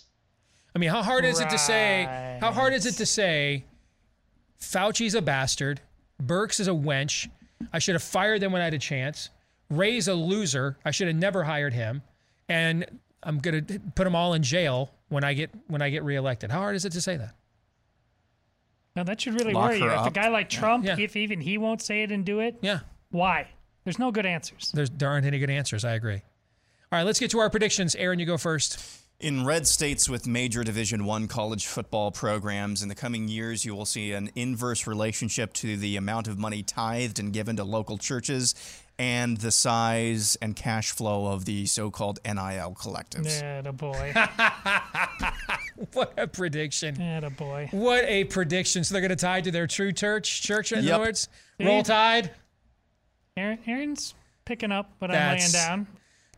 I 0.74 0.78
mean, 0.78 0.90
how 0.90 1.02
hard 1.02 1.24
is 1.24 1.40
it 1.40 1.50
to 1.50 1.58
say? 1.58 2.38
How 2.40 2.52
hard 2.52 2.74
is 2.74 2.86
it 2.86 2.94
to 2.96 3.06
say? 3.06 3.64
Fauci's 4.60 5.14
a 5.14 5.22
bastard. 5.22 5.80
Birx 6.22 6.60
is 6.60 6.68
a 6.68 6.72
wench. 6.72 7.28
I 7.72 7.78
should 7.78 7.94
have 7.94 8.02
fired 8.02 8.40
them 8.42 8.52
when 8.52 8.60
I 8.60 8.64
had 8.66 8.74
a 8.74 8.78
chance. 8.78 9.30
Ray's 9.70 10.06
a 10.06 10.14
loser. 10.14 10.76
I 10.84 10.90
should 10.90 11.08
have 11.08 11.16
never 11.16 11.42
hired 11.44 11.72
him. 11.72 12.02
And 12.48 12.86
I'm 13.22 13.38
gonna 13.38 13.62
put 13.62 14.04
them 14.04 14.14
all 14.14 14.34
in 14.34 14.42
jail 14.42 14.90
when 15.08 15.24
I 15.24 15.34
get 15.34 15.50
when 15.68 15.82
I 15.82 15.90
get 15.90 16.02
reelected. 16.04 16.50
How 16.50 16.58
hard 16.58 16.76
is 16.76 16.84
it 16.84 16.92
to 16.92 17.00
say 17.00 17.16
that? 17.16 17.34
Now 18.94 19.04
that 19.04 19.20
should 19.20 19.34
really 19.34 19.52
Lock 19.52 19.70
worry 19.70 19.78
you. 19.78 19.84
her 19.88 19.94
If 19.94 20.06
a 20.06 20.10
guy 20.10 20.28
like 20.28 20.52
Yeah. 20.52 20.58
Trump, 20.60 20.84
Yeah. 20.84 20.96
if 20.98 21.16
even 21.16 21.40
he 21.40 21.58
won't 21.58 21.82
say 21.82 22.02
it 22.02 22.10
and 22.10 22.24
do 22.24 22.40
it, 22.40 22.56
yeah, 22.62 22.80
why? 23.10 23.48
There's 23.84 23.98
no 23.98 24.10
good 24.10 24.26
answers. 24.26 24.72
There's, 24.74 24.90
there 24.90 25.08
aren't 25.08 25.26
any 25.26 25.38
good 25.38 25.50
answers. 25.50 25.84
I 25.84 25.92
agree. 25.94 26.22
All 26.90 26.98
right, 26.98 27.02
let's 27.04 27.20
get 27.20 27.30
to 27.32 27.38
our 27.38 27.50
predictions. 27.50 27.94
Aaron, 27.94 28.18
you 28.18 28.26
go 28.26 28.36
first. 28.36 28.80
In 29.18 29.46
red 29.46 29.66
states 29.66 30.10
with 30.10 30.26
major 30.26 30.62
Division 30.62 31.06
One 31.06 31.26
college 31.26 31.66
football 31.66 32.10
programs, 32.10 32.82
in 32.82 32.88
the 32.90 32.94
coming 32.94 33.28
years, 33.28 33.64
you 33.64 33.74
will 33.74 33.86
see 33.86 34.12
an 34.12 34.30
inverse 34.34 34.86
relationship 34.86 35.54
to 35.54 35.78
the 35.78 35.96
amount 35.96 36.28
of 36.28 36.38
money 36.38 36.62
tithed 36.62 37.18
and 37.18 37.32
given 37.32 37.56
to 37.56 37.64
local 37.64 37.96
churches 37.96 38.54
and 38.98 39.38
the 39.38 39.50
size 39.50 40.36
and 40.42 40.54
cash 40.54 40.90
flow 40.90 41.28
of 41.32 41.46
the 41.46 41.64
so-called 41.64 42.18
NIL 42.26 42.76
collectives. 42.78 43.40
Yeah, 43.40 43.62
the 43.62 43.72
boy. 43.72 44.12
what 45.94 46.12
a 46.18 46.26
prediction. 46.26 46.96
Yeah, 47.00 47.20
the 47.20 47.30
boy. 47.30 47.68
What 47.70 48.04
a 48.04 48.24
prediction. 48.24 48.84
So 48.84 48.92
they're 48.94 49.00
going 49.02 49.08
to 49.10 49.16
tie 49.16 49.40
to 49.40 49.50
their 49.50 49.66
true 49.66 49.92
church, 49.92 50.42
church 50.42 50.72
in 50.72 50.84
Yep. 50.84 50.94
other 50.94 51.04
words. 51.04 51.28
Roll 51.58 51.82
Tide. 51.82 52.32
Aaron, 53.38 53.58
Aaron's 53.66 54.14
picking 54.44 54.72
up, 54.72 54.90
but 54.98 55.10
I'm 55.10 55.38
laying 55.38 55.52
down. 55.52 55.86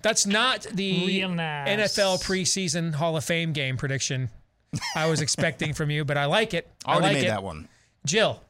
That's 0.03 0.27
not 0.27 0.63
the 0.73 1.07
Real 1.07 1.31
nice. 1.31 1.97
NFL 1.97 2.23
preseason 2.25 2.95
Hall 2.95 3.17
of 3.17 3.25
Fame 3.25 3.53
game 3.53 3.77
prediction 3.77 4.31
I 4.95 5.09
was 5.09 5.21
expecting 5.21 5.73
from 5.73 5.91
you, 5.91 6.05
but 6.05 6.17
I 6.17 6.27
like 6.27 6.55
it. 6.55 6.69
I 6.85 6.93
Already 6.95 7.05
like 7.07 7.15
made 7.15 7.25
it. 7.25 7.29
that 7.29 7.43
one. 7.43 7.69
Jill. 8.05 8.43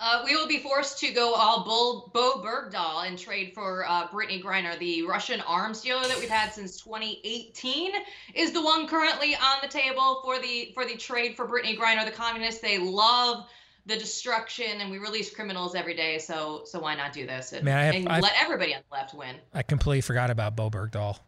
Uh, 0.00 0.22
we 0.24 0.36
will 0.36 0.46
be 0.46 0.58
forced 0.58 1.00
to 1.00 1.10
go 1.10 1.34
all 1.34 1.64
Bo, 1.64 2.10
Bo 2.14 2.40
Bergdahl 2.40 3.04
and 3.08 3.18
trade 3.18 3.50
for 3.52 3.84
uh, 3.88 4.06
Brittney 4.08 4.40
Griner. 4.40 4.78
The 4.78 5.02
Russian 5.02 5.40
arms 5.40 5.80
dealer 5.80 6.04
that 6.06 6.16
we've 6.20 6.28
had 6.28 6.52
since 6.52 6.80
2018 6.80 7.90
is 8.34 8.52
the 8.52 8.62
one 8.62 8.86
currently 8.86 9.34
on 9.34 9.58
the 9.60 9.66
table 9.66 10.20
for 10.24 10.38
the 10.38 10.70
for 10.72 10.84
the 10.84 10.96
trade 10.96 11.34
for 11.34 11.48
Brittney 11.48 11.76
Griner. 11.76 12.04
The 12.04 12.12
communists 12.12 12.60
they 12.60 12.78
love 12.78 13.48
the 13.88 13.96
destruction, 13.96 14.80
and 14.80 14.90
we 14.90 14.98
release 14.98 15.34
criminals 15.34 15.74
every 15.74 15.94
day. 15.94 16.18
So 16.18 16.62
so 16.64 16.78
why 16.78 16.94
not 16.94 17.12
do 17.12 17.26
this 17.26 17.52
and, 17.52 17.64
Man, 17.64 17.76
I 17.78 17.82
have- 17.84 17.94
and 17.94 18.08
I've- 18.08 18.22
let 18.22 18.34
everybody 18.40 18.74
on 18.74 18.82
the 18.88 18.94
left 18.94 19.14
win? 19.14 19.34
I 19.52 19.62
completely 19.62 20.02
forgot 20.02 20.30
about 20.30 20.54
Bo 20.54 20.70
Bergdahl. 20.70 21.18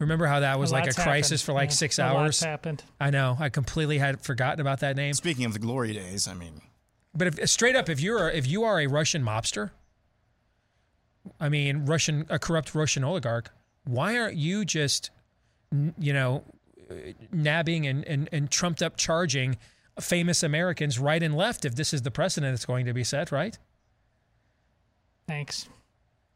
Remember 0.00 0.26
how 0.26 0.40
that 0.40 0.58
was 0.58 0.70
A 0.70 0.74
like 0.74 0.86
a 0.88 0.92
crisis 0.92 1.40
happened. 1.40 1.46
for 1.46 1.52
like 1.52 1.70
Yeah, 1.70 1.74
six 1.76 1.98
a 1.98 2.02
lot's 2.02 2.14
hours? 2.16 2.40
happened. 2.40 2.82
I 3.00 3.10
know. 3.10 3.36
I 3.38 3.48
completely 3.48 3.98
had 3.98 4.20
forgotten 4.20 4.60
about 4.60 4.80
that 4.80 4.96
name. 4.96 5.14
Speaking 5.14 5.44
of 5.44 5.52
the 5.52 5.60
glory 5.60 5.92
days, 5.92 6.26
I 6.26 6.34
mean, 6.34 6.60
But 7.14 7.28
if 7.38 7.48
straight 7.48 7.76
up, 7.76 7.88
if 7.88 8.00
you're 8.00 8.28
if 8.28 8.46
you 8.46 8.64
are 8.64 8.80
a 8.80 8.88
Russian 8.88 9.22
mobster, 9.22 9.70
I 11.38 11.48
mean 11.48 11.86
Russian 11.86 12.26
a 12.28 12.40
corrupt 12.40 12.74
Russian 12.74 13.04
oligarch, 13.04 13.50
why 13.84 14.18
aren't 14.18 14.36
you 14.36 14.64
just 14.64 15.10
you 15.98 16.12
know 16.12 16.42
uh, 16.90 16.94
nabbing 17.30 17.86
and, 17.86 18.04
and 18.04 18.28
and 18.32 18.50
trumped 18.50 18.82
up 18.82 18.96
charging 18.96 19.56
famous 20.00 20.42
Americans 20.42 20.98
right 20.98 21.22
and 21.22 21.36
left 21.36 21.64
if 21.64 21.74
this 21.74 21.94
is 21.94 22.02
the 22.02 22.10
precedent 22.10 22.52
that's 22.52 22.66
going 22.66 22.86
to 22.86 22.92
be 22.92 23.04
set, 23.04 23.30
right? 23.30 23.58
Thanks. 25.26 25.68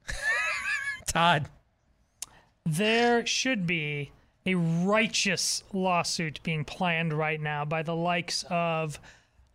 Todd. 1.07 1.49
There 2.65 3.27
should 3.27 3.67
be 3.67 4.13
a 4.47 4.55
righteous 4.55 5.63
lawsuit 5.73 6.41
being 6.43 6.65
planned 6.65 7.13
right 7.13 7.41
now 7.41 7.65
by 7.65 7.83
the 7.83 7.95
likes 7.95 8.45
of 8.49 8.99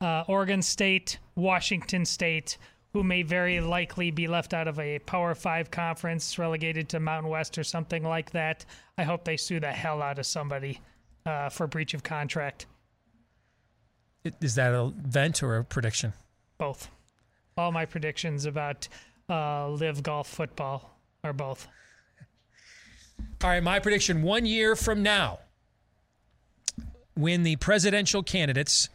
uh, 0.02 0.24
Oregon 0.28 0.62
State, 0.62 1.20
Washington 1.36 2.06
State, 2.06 2.58
who 2.92 3.04
may 3.04 3.24
very 3.24 3.60
likely 3.60 4.12
be 4.12 4.28
left 4.28 4.54
out 4.54 4.68
of 4.68 4.80
a 4.80 5.00
Power 5.00 5.34
Five 5.34 5.72
conference, 5.72 6.38
relegated 6.38 6.90
to 6.90 7.00
Mountain 7.00 7.32
West 7.32 7.58
or 7.58 7.64
something 7.64 8.04
like 8.04 8.32
that. 8.32 8.66
I 8.98 9.04
hope 9.04 9.24
they 9.24 9.38
sue 9.38 9.60
the 9.60 9.72
hell 9.72 10.02
out 10.02 10.20
of 10.20 10.26
somebody 10.26 10.80
uh, 11.26 11.50
for 11.50 11.66
breach 11.66 11.94
of 11.94 12.04
contract. 12.04 12.68
Is 14.42 14.56
that 14.56 14.74
a 14.74 14.92
vent 14.96 15.44
or 15.44 15.58
a 15.58 15.64
prediction? 15.64 16.14
Both. 16.58 16.90
All 17.58 17.72
my 17.72 17.86
predictions 17.86 18.46
about 18.46 18.88
uh, 19.30 19.70
live 19.70 20.02
golf 20.02 20.28
football 20.28 20.98
are 21.24 21.34
both. 21.34 21.68
All 23.44 23.50
right, 23.50 23.62
my 23.62 23.80
prediction 23.80 24.24
one 24.24 24.46
year 24.46 24.76
from 24.76 25.04
now, 25.04 25.40
when 27.16 27.44
the 27.44 27.58
presidential 27.58 28.24
candidates 28.24 28.90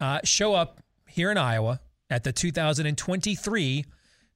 uh, 0.00 0.20
show 0.24 0.54
up 0.54 0.80
here 1.06 1.30
in 1.30 1.36
Iowa 1.36 1.80
at 2.10 2.24
the 2.24 2.32
2023 2.32 3.84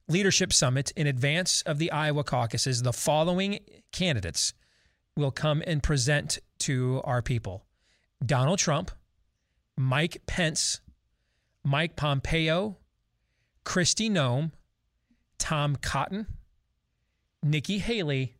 Leadership 0.07 0.53
Summit 0.53 0.91
in 0.95 1.07
advance 1.07 1.61
of 1.63 1.79
the 1.79 1.91
Iowa 1.91 2.23
caucuses, 2.23 2.83
the 2.83 2.93
following 2.93 3.59
candidates 3.91 4.53
will 5.15 5.31
come 5.31 5.63
and 5.65 5.81
present 5.81 6.39
to 6.59 7.01
our 7.03 7.21
people 7.21 7.65
Donald 8.25 8.59
Trump, 8.59 8.91
Mike 9.77 10.21
Pence, 10.25 10.81
Mike 11.63 11.95
Pompeo, 11.95 12.77
Kristi 13.65 14.09
Noem, 14.09 14.51
Tom 15.37 15.75
Cotton, 15.75 16.27
Nikki 17.41 17.79
Haley, 17.79 18.35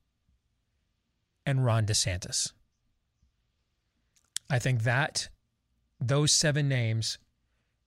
and 1.46 1.66
Ron 1.66 1.86
DeSantis. 1.86 2.54
I 4.50 4.60
think 4.60 4.84
that 4.84 5.30
those 6.00 6.32
seven 6.32 6.68
names 6.68 7.18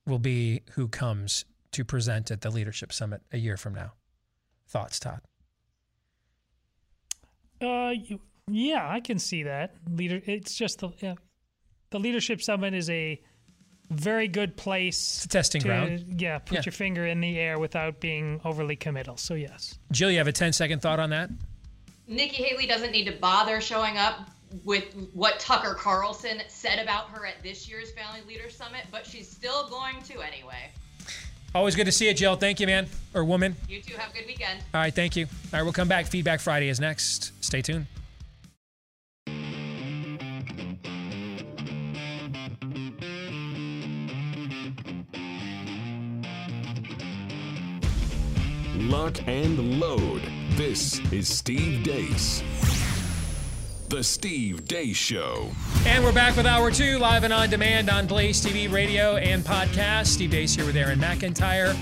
will 0.07 0.19
be 0.19 0.63
who 0.73 0.89
comes 0.89 1.45
to 1.73 1.85
present 1.85 2.31
at 2.31 2.41
the 2.41 2.51
Leadership 2.51 2.93
Summit 2.93 3.23
a 3.33 3.39
year 3.39 3.57
from 3.57 3.75
now. 3.75 3.93
Thoughts, 4.69 4.99
Todd? 4.99 5.21
Uh, 7.61 7.93
yeah, 8.49 8.89
I 8.89 9.01
can 9.01 9.19
see 9.19 9.43
that. 9.45 9.77
Leader, 9.91 10.21
it's 10.27 10.55
just 10.55 10.81
the 10.81 10.91
yeah, 10.99 11.15
the 11.91 11.99
leadership 11.99 12.43
summit 12.43 12.75
is 12.75 12.91
a 12.91 13.21
very 13.91 14.29
good 14.29 14.57
place. 14.57 15.17
It's 15.17 15.25
a 15.27 15.29
testing 15.29 15.61
to, 15.63 15.69
ground. 15.69 16.21
Yeah, 16.21 16.39
put 16.39 16.57
Yeah. 16.59 16.63
your 16.67 16.73
finger 16.73 17.07
in 17.07 17.21
the 17.21 17.39
air 17.39 17.59
without 17.59 18.01
being 18.01 18.41
overly 18.45 18.77
committal. 18.77 19.17
So 19.17 19.35
yes. 19.35 19.79
Jill, 19.93 20.11
you 20.11 20.19
have 20.19 20.27
a 20.29 20.33
10 20.33 20.53
second 20.53 20.83
thought 20.83 20.99
on 21.01 21.11
that? 21.11 21.31
Nikki 22.09 22.43
Haley 22.43 22.67
doesn't 22.67 22.93
need 22.93 23.05
to 23.07 23.13
bother 23.13 23.61
showing 23.61 23.97
up 23.97 24.29
with 24.65 24.85
what 25.13 25.41
Tucker 25.41 25.75
Carlson 25.75 26.41
said 26.49 26.79
about 26.79 27.09
her 27.11 27.27
at 27.27 27.43
this 27.43 27.69
year's 27.69 27.91
Family 27.93 28.21
Leader 28.29 28.49
Summit, 28.49 28.87
but 28.93 29.05
she's 29.05 29.29
still 29.29 29.69
going 29.69 30.01
to 30.03 30.21
anyway. 30.21 30.71
Always 31.55 31.75
good 31.75 31.87
to 31.87 31.93
see 31.93 32.07
you, 32.07 32.15
Jill. 32.15 32.37
Thank 32.37 32.61
you, 32.61 32.67
man 32.67 32.87
or 33.15 33.25
woman. 33.25 33.57
You 33.69 33.81
two 33.81 33.97
have 33.97 34.11
a 34.11 34.15
good 34.15 34.27
weekend. 34.27 34.61
All 34.75 34.81
right, 34.81 34.95
thank 34.95 35.17
you. 35.17 35.25
All 35.27 35.31
right, 35.55 35.63
we'll 35.63 35.73
come 35.73 35.89
back. 35.89 36.07
Feedback 36.07 36.41
Friday 36.41 36.69
is 36.69 36.79
next. 36.79 37.33
Stay 37.43 37.63
tuned. 37.63 37.87
Lock 48.77 49.27
and 49.27 49.81
load. 49.81 50.21
This 50.51 51.01
is 51.11 51.35
Steve 51.35 51.83
Deace. 51.83 52.43
The 53.89 54.05
Steve 54.05 54.67
Deace 54.67 54.95
Show. 54.95 55.51
And 55.87 56.05
we're 56.05 56.13
back 56.13 56.37
with 56.37 56.45
hour 56.45 56.71
two, 56.71 56.99
live 56.99 57.25
and 57.25 57.33
on 57.33 57.49
demand 57.49 57.89
on 57.89 58.07
Blaze 58.07 58.45
TV, 58.45 58.71
radio, 58.71 59.17
and 59.17 59.43
podcast. 59.43 60.09
Steve 60.09 60.29
Deace 60.31 60.55
here 60.55 60.67
with 60.67 60.77
Aaron 60.77 60.99
McIntire, 60.99 61.75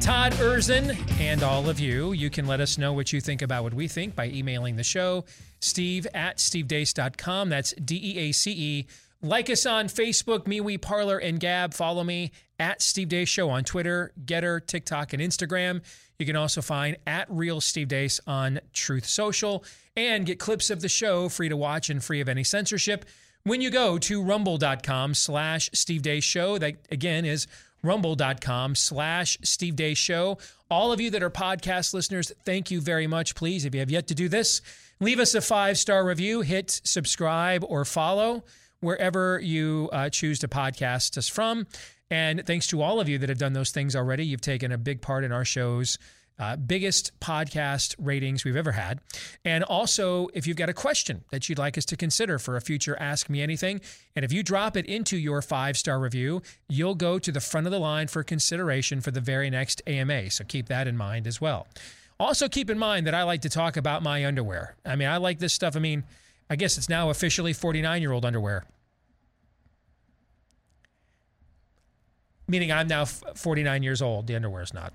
Todd 0.00 0.32
Erzen, 0.32 0.98
and 1.20 1.44
all 1.44 1.68
of 1.70 1.78
you. 1.78 2.10
You 2.12 2.30
can 2.30 2.48
let 2.48 2.60
us 2.60 2.78
know 2.78 2.92
what 2.92 3.12
you 3.12 3.20
think 3.20 3.40
about 3.40 3.62
what 3.62 3.72
we 3.72 3.86
think 3.86 4.16
by 4.16 4.26
emailing 4.26 4.74
the 4.74 4.82
show, 4.82 5.24
steve 5.60 6.04
at 6.14 6.38
stevedeace.com. 6.38 7.48
That's 7.48 7.72
D 7.74 8.00
E 8.02 8.18
A 8.18 8.32
C 8.32 8.50
E. 8.50 8.86
Like 9.22 9.48
us 9.48 9.64
on 9.66 9.86
Facebook, 9.86 10.46
MeWe, 10.46 10.80
Parler, 10.82 11.16
and 11.16 11.38
Gab. 11.38 11.72
Follow 11.74 12.02
me 12.02 12.32
at 12.58 12.82
Steve 12.82 13.08
Deace 13.08 13.28
Show 13.28 13.50
on 13.50 13.64
Twitter, 13.64 14.12
Gettr, 14.24 14.64
TikTok, 14.64 15.12
and 15.12 15.22
Instagram. 15.22 15.82
You 16.18 16.26
can 16.26 16.36
also 16.36 16.62
find 16.62 16.96
at 17.06 17.26
Real 17.28 17.60
Steve 17.60 17.88
Deace 17.88 18.20
on 18.26 18.60
Truth 18.72 19.06
Social 19.06 19.64
and 19.96 20.26
get 20.26 20.38
clips 20.38 20.70
of 20.70 20.80
the 20.80 20.88
show 20.88 21.28
free 21.28 21.48
to 21.48 21.56
watch 21.56 21.90
and 21.90 22.02
free 22.02 22.20
of 22.20 22.28
any 22.28 22.44
censorship 22.44 23.04
when 23.44 23.60
you 23.60 23.70
go 23.70 23.98
to 23.98 24.22
rumble.com 24.22 25.14
slash 25.14 25.70
Steve 25.72 26.02
Deace 26.02 26.24
Show. 26.24 26.58
That 26.58 26.76
again 26.90 27.24
is 27.24 27.46
rumble.com 27.82 28.74
slash 28.74 29.38
Steve 29.42 29.74
Deace 29.76 29.98
Show. 29.98 30.38
All 30.70 30.92
of 30.92 31.00
you 31.00 31.10
that 31.10 31.22
are 31.22 31.30
podcast 31.30 31.94
listeners, 31.94 32.32
thank 32.44 32.70
you 32.70 32.80
very 32.80 33.06
much. 33.06 33.34
Please, 33.34 33.64
if 33.64 33.74
you 33.74 33.80
have 33.80 33.90
yet 33.90 34.08
to 34.08 34.14
do 34.14 34.28
this, 34.28 34.62
leave 35.00 35.18
us 35.18 35.34
a 35.34 35.40
five 35.40 35.78
star 35.78 36.04
review, 36.04 36.40
hit 36.40 36.80
subscribe 36.84 37.64
or 37.68 37.84
follow 37.84 38.44
wherever 38.80 39.40
you 39.40 39.88
uh, 39.92 40.08
choose 40.10 40.38
to 40.40 40.48
podcast 40.48 41.16
us 41.18 41.28
from. 41.28 41.66
And 42.10 42.46
thanks 42.46 42.66
to 42.68 42.82
all 42.82 43.00
of 43.00 43.08
you 43.08 43.18
that 43.18 43.28
have 43.28 43.38
done 43.38 43.54
those 43.54 43.70
things 43.70 43.96
already. 43.96 44.24
You've 44.24 44.40
taken 44.40 44.72
a 44.72 44.78
big 44.78 45.00
part 45.00 45.24
in 45.24 45.32
our 45.32 45.44
show's 45.44 45.98
uh, 46.38 46.56
biggest 46.56 47.18
podcast 47.20 47.94
ratings 47.98 48.44
we've 48.44 48.56
ever 48.56 48.72
had. 48.72 49.00
And 49.44 49.62
also, 49.64 50.28
if 50.34 50.46
you've 50.46 50.56
got 50.56 50.68
a 50.68 50.74
question 50.74 51.24
that 51.30 51.48
you'd 51.48 51.58
like 51.58 51.78
us 51.78 51.84
to 51.86 51.96
consider 51.96 52.38
for 52.38 52.56
a 52.56 52.60
future 52.60 52.96
Ask 52.98 53.28
Me 53.30 53.40
Anything, 53.40 53.80
and 54.16 54.24
if 54.24 54.32
you 54.32 54.42
drop 54.42 54.76
it 54.76 54.86
into 54.86 55.16
your 55.16 55.42
five 55.42 55.76
star 55.76 55.98
review, 55.98 56.42
you'll 56.68 56.94
go 56.94 57.18
to 57.18 57.30
the 57.30 57.40
front 57.40 57.66
of 57.66 57.70
the 57.70 57.78
line 57.78 58.08
for 58.08 58.22
consideration 58.22 59.00
for 59.00 59.10
the 59.10 59.20
very 59.20 59.50
next 59.50 59.82
AMA. 59.86 60.30
So 60.30 60.44
keep 60.44 60.66
that 60.68 60.88
in 60.88 60.96
mind 60.96 61.26
as 61.26 61.40
well. 61.40 61.66
Also, 62.18 62.48
keep 62.48 62.70
in 62.70 62.78
mind 62.78 63.06
that 63.06 63.14
I 63.14 63.24
like 63.24 63.42
to 63.42 63.48
talk 63.48 63.76
about 63.76 64.02
my 64.02 64.24
underwear. 64.24 64.76
I 64.84 64.96
mean, 64.96 65.08
I 65.08 65.16
like 65.16 65.38
this 65.38 65.52
stuff. 65.52 65.76
I 65.76 65.80
mean, 65.80 66.04
I 66.48 66.56
guess 66.56 66.78
it's 66.78 66.88
now 66.88 67.10
officially 67.10 67.52
49 67.52 68.02
year 68.02 68.12
old 68.12 68.24
underwear. 68.24 68.64
Meaning 72.46 72.72
I'm 72.72 72.88
now 72.88 73.04
49 73.04 73.82
years 73.82 74.02
old. 74.02 74.26
The 74.26 74.36
underwear 74.36 74.62
is 74.62 74.74
not. 74.74 74.92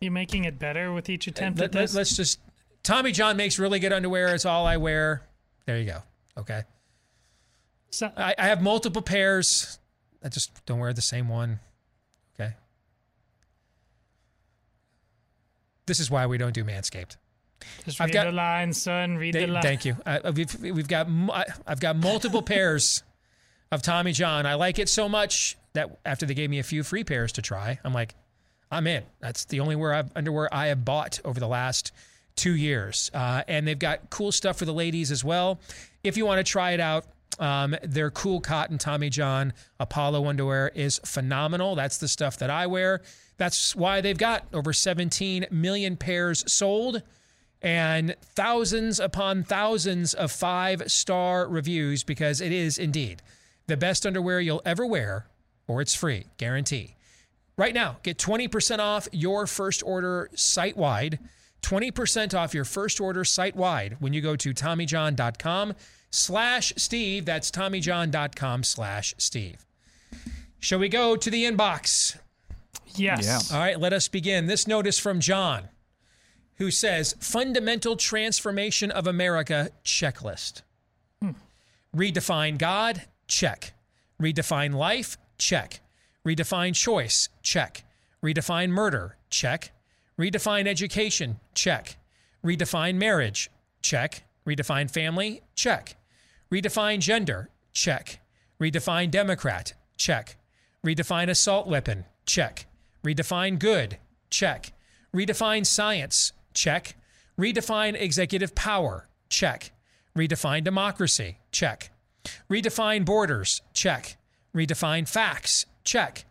You're 0.00 0.12
making 0.12 0.44
it 0.44 0.58
better 0.58 0.92
with 0.92 1.08
each 1.08 1.26
attempt 1.26 1.58
Let, 1.58 1.66
at 1.66 1.72
this? 1.72 1.94
Let's 1.94 2.16
just. 2.16 2.38
Tommy 2.82 3.10
John 3.10 3.36
makes 3.36 3.58
really 3.58 3.78
good 3.78 3.92
underwear. 3.92 4.34
It's 4.34 4.44
all 4.44 4.66
I 4.66 4.76
wear. 4.76 5.22
There 5.66 5.78
you 5.78 5.86
go. 5.86 6.02
Okay. 6.36 6.62
So, 7.90 8.10
I, 8.16 8.34
I 8.36 8.46
have 8.46 8.60
multiple 8.60 9.02
pairs. 9.02 9.78
I 10.22 10.28
just 10.28 10.64
don't 10.66 10.78
wear 10.78 10.92
the 10.92 11.00
same 11.02 11.28
one. 11.28 11.60
Okay. 12.38 12.52
This 15.86 16.00
is 16.00 16.10
why 16.10 16.26
we 16.26 16.38
don't 16.38 16.52
do 16.54 16.64
Manscaped. 16.64 17.16
Just 17.84 18.00
I've 18.00 18.08
read 18.08 18.12
got- 18.12 18.24
the 18.26 18.32
line, 18.32 18.72
son. 18.72 19.16
Read 19.16 19.34
the 19.34 19.46
line. 19.46 19.62
Thank 19.62 19.84
you. 19.84 19.96
Uh, 20.04 20.32
we've 20.34 20.60
we've 20.60 20.88
got 20.88 21.08
I've 21.66 21.80
got 21.80 21.96
multiple 21.96 22.42
pairs 22.52 23.02
of 23.74 23.82
Tommy 23.82 24.12
John. 24.12 24.46
I 24.46 24.54
like 24.54 24.78
it 24.78 24.88
so 24.88 25.08
much 25.08 25.58
that 25.72 25.98
after 26.06 26.24
they 26.24 26.34
gave 26.34 26.48
me 26.48 26.60
a 26.60 26.62
few 26.62 26.82
free 26.82 27.04
pairs 27.04 27.32
to 27.32 27.42
try, 27.42 27.78
I'm 27.84 27.92
like, 27.92 28.14
I'm 28.70 28.86
in. 28.86 29.02
That's 29.20 29.44
the 29.44 29.60
only 29.60 29.76
wear 29.76 29.92
I've, 29.92 30.10
underwear 30.16 30.48
I 30.52 30.68
have 30.68 30.84
bought 30.84 31.20
over 31.24 31.38
the 31.38 31.48
last 31.48 31.92
two 32.36 32.54
years. 32.54 33.10
Uh, 33.12 33.42
and 33.48 33.66
they've 33.66 33.78
got 33.78 34.10
cool 34.10 34.32
stuff 34.32 34.58
for 34.58 34.64
the 34.64 34.72
ladies 34.72 35.10
as 35.10 35.24
well. 35.24 35.60
If 36.02 36.16
you 36.16 36.24
want 36.24 36.44
to 36.44 36.50
try 36.50 36.70
it 36.70 36.80
out, 36.80 37.04
um, 37.38 37.76
their 37.82 38.10
cool 38.10 38.40
cotton 38.40 38.78
Tommy 38.78 39.10
John 39.10 39.52
Apollo 39.80 40.26
underwear 40.26 40.70
is 40.74 41.00
phenomenal. 41.04 41.74
That's 41.74 41.98
the 41.98 42.08
stuff 42.08 42.38
that 42.38 42.50
I 42.50 42.68
wear. 42.68 43.02
That's 43.36 43.74
why 43.74 44.00
they've 44.00 44.16
got 44.16 44.46
over 44.52 44.72
17 44.72 45.46
million 45.50 45.96
pairs 45.96 46.44
sold 46.50 47.02
and 47.60 48.14
thousands 48.22 49.00
upon 49.00 49.42
thousands 49.42 50.14
of 50.14 50.30
five 50.30 50.90
star 50.92 51.48
reviews 51.48 52.04
because 52.04 52.40
it 52.40 52.52
is 52.52 52.78
indeed 52.78 53.20
the 53.66 53.76
best 53.76 54.04
underwear 54.06 54.40
you'll 54.40 54.62
ever 54.64 54.86
wear, 54.86 55.26
or 55.66 55.80
it's 55.80 55.94
free, 55.94 56.26
guarantee. 56.36 56.96
Right 57.56 57.74
now, 57.74 57.98
get 58.02 58.18
20% 58.18 58.78
off 58.80 59.08
your 59.12 59.46
first 59.46 59.82
order 59.84 60.28
site 60.34 60.76
wide, 60.76 61.18
20% 61.62 62.34
off 62.34 62.52
your 62.52 62.64
first 62.64 63.00
order 63.00 63.24
site 63.24 63.56
wide 63.56 63.96
when 64.00 64.12
you 64.12 64.20
go 64.20 64.36
to 64.36 64.52
TommyJohn.com 64.52 65.74
slash 66.10 66.72
Steve. 66.76 67.24
That's 67.24 67.50
TommyJohn.com 67.50 68.64
slash 68.64 69.14
Steve. 69.18 69.64
Shall 70.58 70.78
we 70.78 70.88
go 70.88 71.16
to 71.16 71.30
the 71.30 71.44
inbox? 71.44 72.18
Yes. 72.96 73.52
All 73.52 73.58
right, 73.58 73.78
let 73.78 73.92
us 73.92 74.08
begin. 74.08 74.46
This 74.46 74.66
notice 74.66 74.98
from 74.98 75.20
John, 75.20 75.68
who 76.56 76.70
says 76.70 77.14
Fundamental 77.20 77.96
Transformation 77.96 78.90
of 78.90 79.06
America 79.06 79.70
checklist. 79.84 80.62
Hmm. 81.20 81.32
Redefine 81.94 82.58
God, 82.58 83.02
check. 83.26 83.74
Redefine 84.20 84.74
life, 84.74 85.16
check. 85.38 85.80
Redefine 86.26 86.74
choice, 86.74 87.28
check. 87.42 87.84
Redefine 88.24 88.70
murder, 88.70 89.16
check. 89.30 89.72
Redefine 90.18 90.66
education, 90.66 91.40
check. 91.54 91.96
Redefine 92.44 92.96
marriage, 92.96 93.50
check. 93.82 94.24
Redefine 94.46 94.90
family, 94.90 95.42
check. 95.54 95.96
Redefine 96.52 97.00
gender, 97.00 97.50
check. 97.72 98.20
Redefine 98.60 99.10
Democrat, 99.10 99.74
check. 99.96 100.36
Redefine 100.86 101.28
assault 101.28 101.66
weapon, 101.66 102.04
check. 102.26 102.66
Redefine 103.04 103.58
good, 103.58 103.98
check. 104.30 104.72
Redefine 105.14 105.66
science, 105.66 106.32
check. 106.52 106.96
Redefine 107.38 108.00
executive 108.00 108.54
power, 108.54 109.08
check. 109.28 109.72
Redefine 110.16 110.62
democracy, 110.62 111.38
check. 111.50 111.90
Redefine 112.50 113.04
borders, 113.04 113.62
check. 113.72 114.16
Redefine 114.54 115.08
facts, 115.08 115.66
check. 115.84 116.24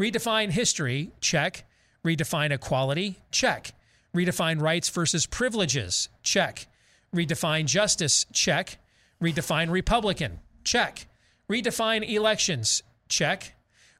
Redefine 0.00 0.50
history, 0.50 1.10
check. 1.20 1.64
Redefine 2.04 2.50
equality, 2.50 3.18
check. 3.30 3.72
Redefine 4.14 4.60
rights 4.60 4.88
versus 4.88 5.26
privileges, 5.26 6.08
check. 6.22 6.66
Redefine 7.14 7.66
justice, 7.66 8.26
check. 8.32 8.78
Redefine 9.22 9.70
Republican, 9.70 10.40
check. 10.64 11.06
Redefine 11.50 12.08
elections, 12.08 12.82
check. 13.08 13.54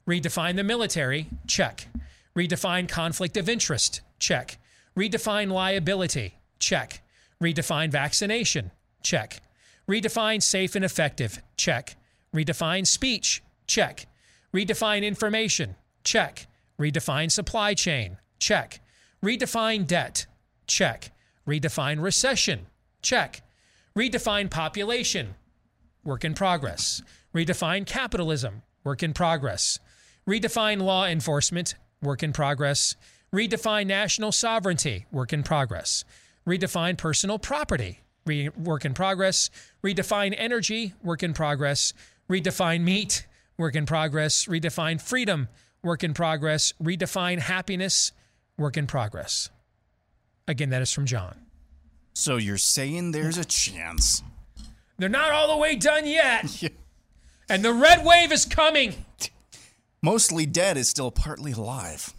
Redefine 0.07 0.55
the 0.55 0.63
military, 0.63 1.27
check. 1.47 1.87
Redefine 2.35 2.87
conflict 2.87 3.37
of 3.37 3.49
interest, 3.49 4.01
check. 4.19 4.57
Redefine 4.97 5.51
liability, 5.51 6.35
check. 6.59 7.01
Redefine 7.41 7.91
vaccination, 7.91 8.71
check. 9.03 9.41
Redefine 9.89 10.43
safe 10.43 10.75
and 10.75 10.85
effective, 10.85 11.41
check. 11.57 11.95
Redefine 12.33 12.85
speech, 12.85 13.41
check. 13.65 14.05
Redefine 14.53 15.03
information, 15.03 15.75
check. 16.03 16.45
Redefine 16.79 17.31
supply 17.31 17.73
chain, 17.73 18.17
check. 18.37 18.81
Redefine 19.23 19.87
debt, 19.87 20.27
check. 20.67 21.11
Redefine 21.47 22.03
recession, 22.03 22.67
check. 23.01 23.41
Redefine 23.97 24.51
population, 24.51 25.33
work 26.03 26.23
in 26.23 26.35
progress. 26.35 27.01
Redefine 27.33 27.87
capitalism, 27.87 28.61
work 28.83 29.01
in 29.01 29.13
progress. 29.13 29.79
Redefine 30.29 30.83
law 30.83 31.05
enforcement, 31.07 31.73
work 31.99 32.21
in 32.21 32.31
progress. 32.31 32.95
Redefine 33.33 33.87
national 33.87 34.33
sovereignty, 34.33 35.07
work 35.11 35.33
in 35.33 35.41
progress. 35.41 36.05
Redefine 36.47 36.95
personal 36.95 37.39
property, 37.39 38.01
re- 38.25 38.49
work 38.49 38.85
in 38.85 38.93
progress. 38.93 39.49
Redefine 39.83 40.33
energy, 40.37 40.93
work 41.03 41.23
in 41.23 41.33
progress. 41.33 41.93
Redefine 42.29 42.81
meat, 42.81 43.25
work 43.57 43.75
in 43.75 43.85
progress. 43.85 44.45
Redefine 44.45 45.01
freedom, 45.01 45.47
work 45.83 46.03
in 46.03 46.13
progress. 46.13 46.73
Redefine 46.81 47.39
happiness, 47.39 48.11
work 48.57 48.77
in 48.77 48.87
progress. 48.87 49.49
Again, 50.47 50.69
that 50.69 50.81
is 50.81 50.91
from 50.91 51.05
John. 51.05 51.35
So 52.13 52.37
you're 52.37 52.57
saying 52.57 53.11
there's 53.11 53.37
a 53.37 53.45
chance? 53.45 54.23
They're 54.97 55.09
not 55.09 55.31
all 55.31 55.47
the 55.47 55.57
way 55.57 55.75
done 55.75 56.05
yet. 56.05 56.71
And 57.51 57.65
the 57.65 57.73
red 57.73 58.05
wave 58.05 58.31
is 58.31 58.45
coming. 58.45 58.93
Mostly 60.03 60.45
dead 60.45 60.77
is 60.77 60.87
still 60.87 61.09
partly 61.09 61.51
alive. 61.51 62.13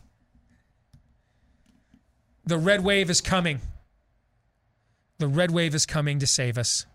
The 2.45 2.59
red 2.59 2.83
wave 2.83 3.09
is 3.11 3.21
coming. 3.21 3.61
The 5.21 5.29
red 5.29 5.51
wave 5.51 5.75
is 5.75 5.85
coming 5.85 6.19
to 6.21 6.27
save 6.27 6.57
us. 6.57 6.87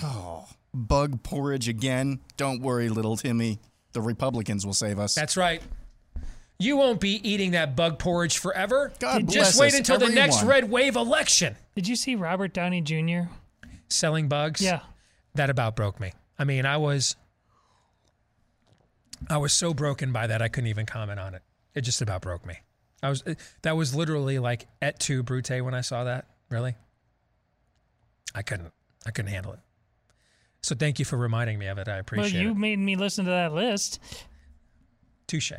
Oh, 0.00 0.46
bug 0.72 1.24
porridge 1.24 1.68
again. 1.68 2.20
Don't 2.36 2.62
worry, 2.62 2.88
little 2.88 3.16
Timmy. 3.16 3.58
The 3.94 4.00
Republicans 4.00 4.64
will 4.64 4.74
save 4.74 5.00
us. 5.00 5.16
That's 5.16 5.36
right. 5.36 5.60
You 6.60 6.76
won't 6.76 7.00
be 7.00 7.20
eating 7.28 7.50
that 7.50 7.74
bug 7.74 7.98
porridge 7.98 8.38
forever. 8.38 8.92
God 9.00 9.28
Just 9.28 9.56
bless 9.56 9.58
wait 9.58 9.72
us, 9.72 9.78
until 9.78 9.98
the 9.98 10.14
next 10.14 10.36
everyone. 10.36 10.54
red 10.54 10.70
wave 10.70 10.94
election. 10.94 11.56
Did 11.74 11.88
you 11.88 11.96
see 11.96 12.14
Robert 12.14 12.52
Downey 12.54 12.80
Jr.? 12.80 13.28
Selling 13.88 14.28
bugs? 14.28 14.60
Yeah. 14.60 14.80
That 15.34 15.50
about 15.50 15.74
broke 15.74 15.98
me. 15.98 16.12
I 16.38 16.44
mean, 16.44 16.64
I 16.64 16.76
was 16.76 17.16
I 19.28 19.38
was 19.38 19.52
so 19.52 19.74
broken 19.74 20.12
by 20.12 20.28
that 20.28 20.42
I 20.42 20.46
couldn't 20.46 20.68
even 20.68 20.86
comment 20.86 21.18
on 21.18 21.34
it. 21.34 21.42
It 21.74 21.80
just 21.80 22.00
about 22.02 22.22
broke 22.22 22.46
me. 22.46 22.58
I 23.02 23.08
was 23.08 23.22
that 23.62 23.76
was 23.76 23.94
literally 23.94 24.38
like 24.38 24.66
et 24.82 24.98
tu 24.98 25.22
brute 25.22 25.62
when 25.62 25.74
I 25.74 25.82
saw 25.82 26.04
that. 26.04 26.26
Really? 26.50 26.74
I 28.34 28.42
couldn't 28.42 28.72
I 29.06 29.10
couldn't 29.10 29.30
handle 29.30 29.52
it. 29.52 29.60
So 30.62 30.74
thank 30.74 30.98
you 30.98 31.04
for 31.04 31.16
reminding 31.16 31.58
me 31.58 31.66
of 31.66 31.78
it. 31.78 31.88
I 31.88 31.98
appreciate. 31.98 32.34
Well, 32.34 32.42
you 32.42 32.50
it. 32.50 32.56
made 32.56 32.78
me 32.78 32.96
listen 32.96 33.24
to 33.26 33.30
that 33.30 33.52
list. 33.52 34.00
Touche. 35.26 35.52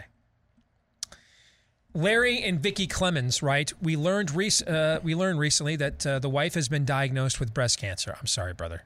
Larry 1.94 2.42
and 2.44 2.60
Vicky 2.60 2.86
Clemens 2.86 3.42
right? 3.42 3.72
"We 3.82 3.96
learned 3.96 4.32
rec- 4.36 4.68
uh, 4.68 5.00
we 5.02 5.16
learned 5.16 5.40
recently 5.40 5.76
that 5.78 6.06
uh, 6.06 6.20
the 6.20 6.30
wife 6.30 6.54
has 6.54 6.68
been 6.70 6.86
diagnosed 6.86 7.40
with 7.40 7.54
breast 7.54 7.80
cancer. 7.80 8.16
I'm 8.20 8.28
sorry, 8.28 8.54
brother. 8.54 8.84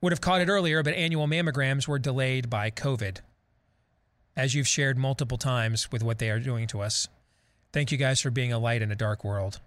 Would 0.00 0.12
have 0.12 0.20
caught 0.20 0.42
it 0.42 0.48
earlier, 0.48 0.82
but 0.82 0.92
annual 0.94 1.26
mammograms 1.26 1.88
were 1.88 1.98
delayed 1.98 2.50
by 2.50 2.70
COVID. 2.70 3.20
As 4.36 4.54
you've 4.54 4.68
shared 4.68 4.98
multiple 4.98 5.38
times 5.38 5.90
with 5.90 6.02
what 6.02 6.18
they 6.18 6.28
are 6.28 6.40
doing 6.40 6.66
to 6.68 6.80
us. 6.82 7.08
Thank 7.74 7.90
you 7.90 7.98
guys 7.98 8.20
for 8.20 8.30
being 8.30 8.52
a 8.52 8.58
light 8.60 8.82
in 8.82 8.92
a 8.92 8.94
dark 8.94 9.24
world. 9.24 9.58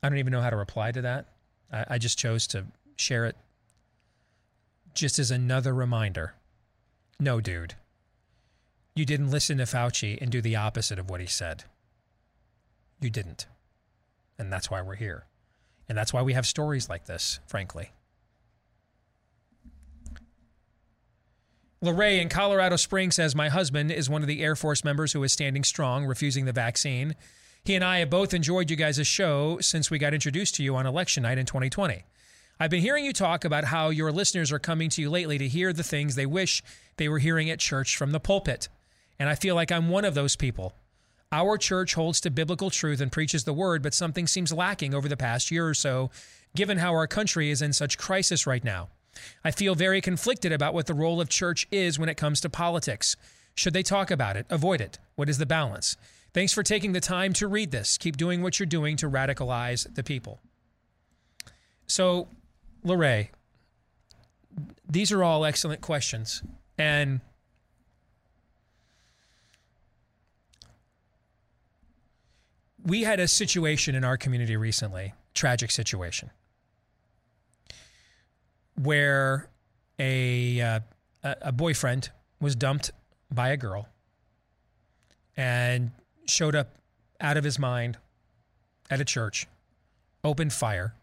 I 0.00 0.08
don't 0.08 0.18
even 0.18 0.30
know 0.30 0.40
how 0.40 0.50
to 0.50 0.56
reply 0.56 0.92
to 0.92 1.02
that. 1.02 1.26
I, 1.72 1.84
I 1.88 1.98
just 1.98 2.16
chose 2.16 2.46
to 2.46 2.66
share 2.94 3.26
it 3.26 3.34
just 4.94 5.18
as 5.18 5.32
another 5.32 5.74
reminder. 5.74 6.34
No, 7.18 7.40
dude. 7.40 7.74
You 8.94 9.04
didn't 9.04 9.32
listen 9.32 9.58
to 9.58 9.64
Fauci 9.64 10.16
and 10.22 10.30
do 10.30 10.40
the 10.40 10.54
opposite 10.54 11.00
of 11.00 11.10
what 11.10 11.20
he 11.20 11.26
said. 11.26 11.64
You 13.00 13.10
didn't. 13.10 13.46
And 14.38 14.52
that's 14.52 14.70
why 14.70 14.80
we're 14.80 14.94
here. 14.94 15.24
And 15.88 15.98
that's 15.98 16.12
why 16.12 16.22
we 16.22 16.34
have 16.34 16.46
stories 16.46 16.88
like 16.88 17.06
this, 17.06 17.40
frankly. 17.48 17.90
Lorray 21.82 22.20
in 22.20 22.28
Colorado 22.28 22.76
Springs 22.76 23.14
says, 23.14 23.34
My 23.34 23.48
husband 23.48 23.90
is 23.90 24.10
one 24.10 24.20
of 24.20 24.28
the 24.28 24.42
Air 24.42 24.54
Force 24.54 24.84
members 24.84 25.14
who 25.14 25.22
is 25.22 25.32
standing 25.32 25.64
strong, 25.64 26.04
refusing 26.04 26.44
the 26.44 26.52
vaccine. 26.52 27.14
He 27.64 27.74
and 27.74 27.82
I 27.82 28.00
have 28.00 28.10
both 28.10 28.34
enjoyed 28.34 28.68
you 28.68 28.76
guys' 28.76 29.06
show 29.06 29.58
since 29.60 29.90
we 29.90 29.98
got 29.98 30.12
introduced 30.12 30.56
to 30.56 30.62
you 30.62 30.76
on 30.76 30.84
election 30.84 31.22
night 31.22 31.38
in 31.38 31.46
2020. 31.46 32.04
I've 32.58 32.70
been 32.70 32.82
hearing 32.82 33.06
you 33.06 33.14
talk 33.14 33.46
about 33.46 33.64
how 33.64 33.88
your 33.88 34.12
listeners 34.12 34.52
are 34.52 34.58
coming 34.58 34.90
to 34.90 35.00
you 35.00 35.08
lately 35.08 35.38
to 35.38 35.48
hear 35.48 35.72
the 35.72 35.82
things 35.82 36.16
they 36.16 36.26
wish 36.26 36.62
they 36.98 37.08
were 37.08 37.18
hearing 37.18 37.48
at 37.48 37.60
church 37.60 37.96
from 37.96 38.12
the 38.12 38.20
pulpit. 38.20 38.68
And 39.18 39.30
I 39.30 39.34
feel 39.34 39.54
like 39.54 39.72
I'm 39.72 39.88
one 39.88 40.04
of 40.04 40.12
those 40.12 40.36
people. 40.36 40.74
Our 41.32 41.56
church 41.56 41.94
holds 41.94 42.20
to 42.20 42.30
biblical 42.30 42.68
truth 42.68 43.00
and 43.00 43.10
preaches 43.10 43.44
the 43.44 43.54
word, 43.54 43.82
but 43.82 43.94
something 43.94 44.26
seems 44.26 44.52
lacking 44.52 44.92
over 44.92 45.08
the 45.08 45.16
past 45.16 45.50
year 45.50 45.66
or 45.66 45.74
so, 45.74 46.10
given 46.54 46.76
how 46.76 46.92
our 46.92 47.06
country 47.06 47.50
is 47.50 47.62
in 47.62 47.72
such 47.72 47.96
crisis 47.96 48.46
right 48.46 48.64
now. 48.64 48.90
I 49.44 49.50
feel 49.50 49.74
very 49.74 50.00
conflicted 50.00 50.52
about 50.52 50.74
what 50.74 50.86
the 50.86 50.94
role 50.94 51.20
of 51.20 51.28
church 51.28 51.66
is 51.70 51.98
when 51.98 52.08
it 52.08 52.16
comes 52.16 52.40
to 52.40 52.50
politics. 52.50 53.16
Should 53.54 53.72
they 53.72 53.82
talk 53.82 54.10
about 54.10 54.36
it? 54.36 54.46
Avoid 54.50 54.80
it? 54.80 54.98
What 55.16 55.28
is 55.28 55.38
the 55.38 55.46
balance? 55.46 55.96
Thanks 56.32 56.52
for 56.52 56.62
taking 56.62 56.92
the 56.92 57.00
time 57.00 57.32
to 57.34 57.48
read 57.48 57.72
this. 57.72 57.98
Keep 57.98 58.16
doing 58.16 58.42
what 58.42 58.58
you're 58.58 58.66
doing 58.66 58.96
to 58.96 59.10
radicalize 59.10 59.92
the 59.94 60.04
people. 60.04 60.40
So, 61.86 62.28
Lorray, 62.84 63.30
these 64.88 65.10
are 65.10 65.24
all 65.24 65.44
excellent 65.44 65.80
questions. 65.80 66.42
And 66.78 67.20
we 72.84 73.02
had 73.02 73.20
a 73.20 73.28
situation 73.28 73.94
in 73.94 74.04
our 74.04 74.16
community 74.16 74.56
recently, 74.56 75.14
tragic 75.34 75.70
situation, 75.70 76.30
where 78.82 79.48
a 79.98 80.60
uh, 80.60 80.80
a 81.22 81.36
a 81.42 81.52
boyfriend 81.52 82.10
was 82.40 82.54
dumped 82.56 82.90
by 83.30 83.50
a 83.50 83.56
girl 83.56 83.88
and 85.36 85.90
showed 86.26 86.54
up 86.54 86.74
out 87.20 87.36
of 87.36 87.44
his 87.44 87.58
mind 87.58 87.98
at 88.88 89.00
a 89.00 89.04
church, 89.04 89.46
opened 90.24 90.52
fire, 90.52 90.94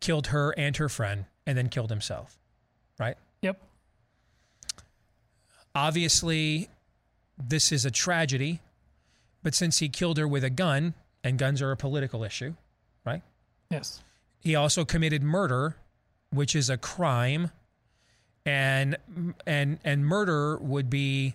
killed 0.00 0.28
her 0.28 0.54
and 0.56 0.76
her 0.76 0.88
friend, 0.88 1.24
and 1.46 1.56
then 1.56 1.68
killed 1.68 1.90
himself. 1.90 2.38
Right? 2.98 3.16
Yep. 3.42 3.60
Obviously, 5.74 6.68
this 7.38 7.72
is 7.72 7.84
a 7.84 7.90
tragedy 7.90 8.60
but 9.42 9.54
since 9.54 9.78
he 9.78 9.88
killed 9.88 10.18
her 10.18 10.28
with 10.28 10.44
a 10.44 10.50
gun, 10.50 10.94
and 11.24 11.38
guns 11.38 11.62
are 11.62 11.70
a 11.70 11.76
political 11.76 12.24
issue, 12.24 12.54
right? 13.04 13.22
Yes. 13.70 14.02
He 14.40 14.54
also 14.54 14.84
committed 14.84 15.22
murder, 15.22 15.76
which 16.30 16.54
is 16.54 16.70
a 16.70 16.76
crime, 16.76 17.50
and 18.46 18.96
and 19.46 19.78
and 19.84 20.06
murder 20.06 20.56
would 20.58 20.88
be 20.88 21.34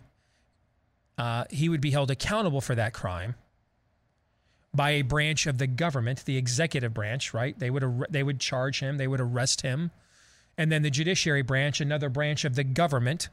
uh, 1.17 1.45
he 1.49 1.69
would 1.69 1.81
be 1.81 1.91
held 1.91 2.11
accountable 2.11 2.61
for 2.61 2.75
that 2.75 2.93
crime 2.93 3.35
by 4.73 4.91
a 4.91 5.01
branch 5.03 5.47
of 5.47 5.57
the 5.57 5.67
government, 5.67 6.25
the 6.25 6.37
executive 6.37 6.93
branch, 6.93 7.33
right? 7.33 7.57
They 7.57 7.69
would 7.69 7.83
ar- 7.83 8.07
they 8.09 8.23
would 8.23 8.39
charge 8.39 8.79
him, 8.79 8.97
they 8.97 9.07
would 9.07 9.21
arrest 9.21 9.61
him, 9.61 9.91
and 10.57 10.71
then 10.71 10.81
the 10.81 10.89
judiciary 10.89 11.41
branch, 11.41 11.79
another 11.79 12.09
branch 12.09 12.43
of 12.43 12.55
the 12.55 12.63
government, 12.63 13.29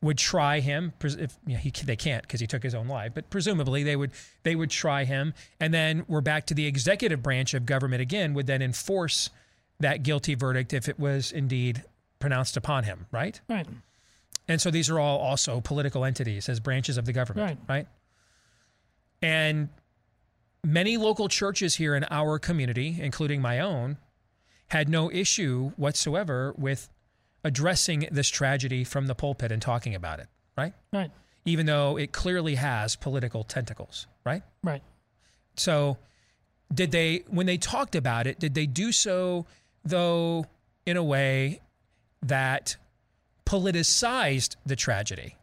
would 0.00 0.16
try 0.16 0.60
him. 0.60 0.92
If 1.02 1.36
you 1.46 1.54
know, 1.54 1.60
he, 1.60 1.70
they 1.70 1.96
can't 1.96 2.22
because 2.22 2.40
he 2.40 2.46
took 2.46 2.62
his 2.62 2.74
own 2.74 2.88
life, 2.88 3.12
but 3.14 3.28
presumably 3.28 3.82
they 3.82 3.96
would 3.96 4.12
they 4.42 4.56
would 4.56 4.70
try 4.70 5.04
him, 5.04 5.34
and 5.60 5.74
then 5.74 6.04
we're 6.08 6.22
back 6.22 6.46
to 6.46 6.54
the 6.54 6.66
executive 6.66 7.22
branch 7.22 7.52
of 7.52 7.66
government 7.66 8.00
again. 8.00 8.32
Would 8.34 8.46
then 8.46 8.62
enforce 8.62 9.28
that 9.80 10.02
guilty 10.02 10.34
verdict 10.34 10.72
if 10.72 10.88
it 10.88 10.98
was 10.98 11.32
indeed 11.32 11.82
pronounced 12.18 12.56
upon 12.56 12.84
him, 12.84 13.06
right? 13.12 13.40
Right. 13.48 13.66
And 14.48 14.60
so 14.60 14.70
these 14.70 14.88
are 14.90 14.98
all 14.98 15.18
also 15.18 15.60
political 15.60 16.04
entities 16.04 16.48
as 16.48 16.58
branches 16.58 16.96
of 16.96 17.04
the 17.04 17.12
government, 17.12 17.60
right? 17.68 17.86
And 19.20 19.68
many 20.64 20.96
local 20.96 21.28
churches 21.28 21.76
here 21.76 21.94
in 21.94 22.04
our 22.10 22.38
community, 22.38 22.98
including 23.00 23.40
my 23.40 23.60
own, 23.60 23.98
had 24.68 24.88
no 24.88 25.10
issue 25.10 25.72
whatsoever 25.76 26.54
with 26.56 26.88
addressing 27.44 28.08
this 28.10 28.28
tragedy 28.28 28.84
from 28.84 29.06
the 29.06 29.14
pulpit 29.14 29.52
and 29.52 29.62
talking 29.62 29.94
about 29.94 30.20
it, 30.20 30.26
right? 30.56 30.72
Right. 30.92 31.10
Even 31.44 31.66
though 31.66 31.96
it 31.96 32.12
clearly 32.12 32.56
has 32.56 32.96
political 32.96 33.44
tentacles, 33.44 34.06
right? 34.24 34.42
Right. 34.62 34.82
So, 35.56 35.98
did 36.72 36.90
they, 36.90 37.24
when 37.28 37.46
they 37.46 37.56
talked 37.56 37.94
about 37.94 38.26
it, 38.26 38.38
did 38.38 38.54
they 38.54 38.66
do 38.66 38.92
so, 38.92 39.46
though, 39.84 40.46
in 40.86 40.96
a 40.96 41.02
way 41.02 41.60
that 42.22 42.76
politicized 43.46 44.56
the 44.66 44.76
tragedy? 44.76 45.36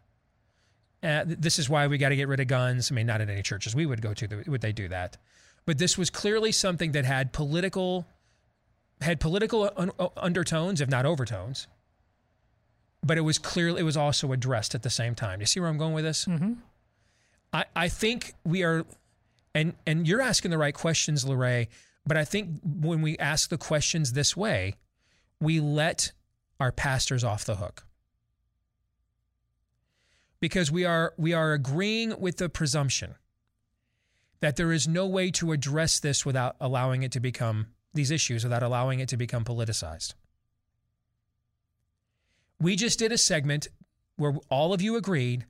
Uh, 1.04 1.24
this 1.26 1.60
is 1.60 1.70
why 1.70 1.86
we 1.88 1.98
got 1.98 2.10
to 2.10 2.16
get 2.16 2.28
rid 2.28 2.40
of 2.40 2.48
guns. 2.48 2.92
I 2.92 2.96
mean, 2.96 3.06
not 3.06 3.22
in 3.22 3.30
any 3.30 3.44
churches 3.44 3.76
we 3.76 3.86
would 3.86 4.02
go 4.02 4.14
to 4.14 4.44
would 4.48 4.62
they 4.62 4.72
do 4.72 4.88
that, 4.88 5.18
but 5.66 5.78
this 5.78 5.98
was 5.98 6.10
clearly 6.10 6.52
something 6.52 6.94
that 6.94 7.06
had 7.06 7.32
political 7.32 8.08
had 9.02 9.20
political 9.20 9.70
un- 9.76 9.92
undertones, 10.18 10.82
if 10.82 10.90
not 10.90 11.06
overtones. 11.06 11.68
But 13.04 13.18
it 13.18 13.22
was 13.22 13.38
clearly 13.38 13.82
it 13.82 13.84
was 13.84 13.98
also 13.98 14.32
addressed 14.32 14.74
at 14.74 14.82
the 14.82 14.90
same 14.90 15.14
time. 15.14 15.40
Do 15.40 15.44
you 15.44 15.48
see 15.48 15.60
where 15.60 15.70
I'm 15.70 15.78
going 15.78 15.94
with 15.94 16.06
this? 16.06 16.26
Mm-hmm. 16.26 16.54
I, 17.54 17.66
I 17.76 17.88
think 17.88 18.34
we 18.44 18.64
are, 18.64 18.84
and 19.54 19.74
and 19.86 20.08
you're 20.08 20.22
asking 20.22 20.52
the 20.52 20.58
right 20.58 20.74
questions, 20.74 21.24
Lorray. 21.24 21.68
But 22.06 22.18
I 22.18 22.26
think 22.26 22.60
when 22.64 23.02
we 23.02 23.18
ask 23.18 23.50
the 23.50 23.58
questions 23.58 24.14
this 24.14 24.38
way, 24.38 24.76
we 25.40 25.60
let 25.60 26.12
our 26.60 26.72
pastors 26.72 27.24
off 27.24 27.46
the 27.46 27.56
hook 27.56 27.86
because 30.40 30.72
we 30.72 30.86
are 30.86 31.14
we 31.18 31.34
are 31.34 31.54
agreeing 31.54 32.20
with 32.20 32.38
the 32.38 32.48
presumption 32.48 33.16
that 34.40 34.56
there 34.56 34.72
is 34.72 34.88
no 34.88 35.08
way 35.08 35.32
to 35.32 35.52
address 35.52 36.00
this 36.00 36.26
without 36.26 36.56
allowing 36.62 37.04
it 37.04 37.12
to 37.12 37.20
become 37.20 37.68
these 37.96 38.12
issues 38.12 38.44
without 38.44 38.62
allowing 38.62 39.00
it 39.00 39.10
to 39.10 39.18
become 39.18 39.44
politicized. 39.44 40.14
We 42.60 42.76
just 42.76 43.00
did 43.00 43.12
a 43.12 43.18
segment 43.18 43.70
where 44.18 44.36
all 44.50 44.74
of 44.74 44.82
you 44.82 44.96
agreed 44.96 45.46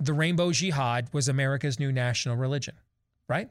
the 0.00 0.12
rainbow 0.12 0.52
jihad 0.52 1.08
was 1.12 1.28
America's 1.28 1.78
new 1.78 1.92
national 1.92 2.36
religion, 2.36 2.76
right? 3.28 3.50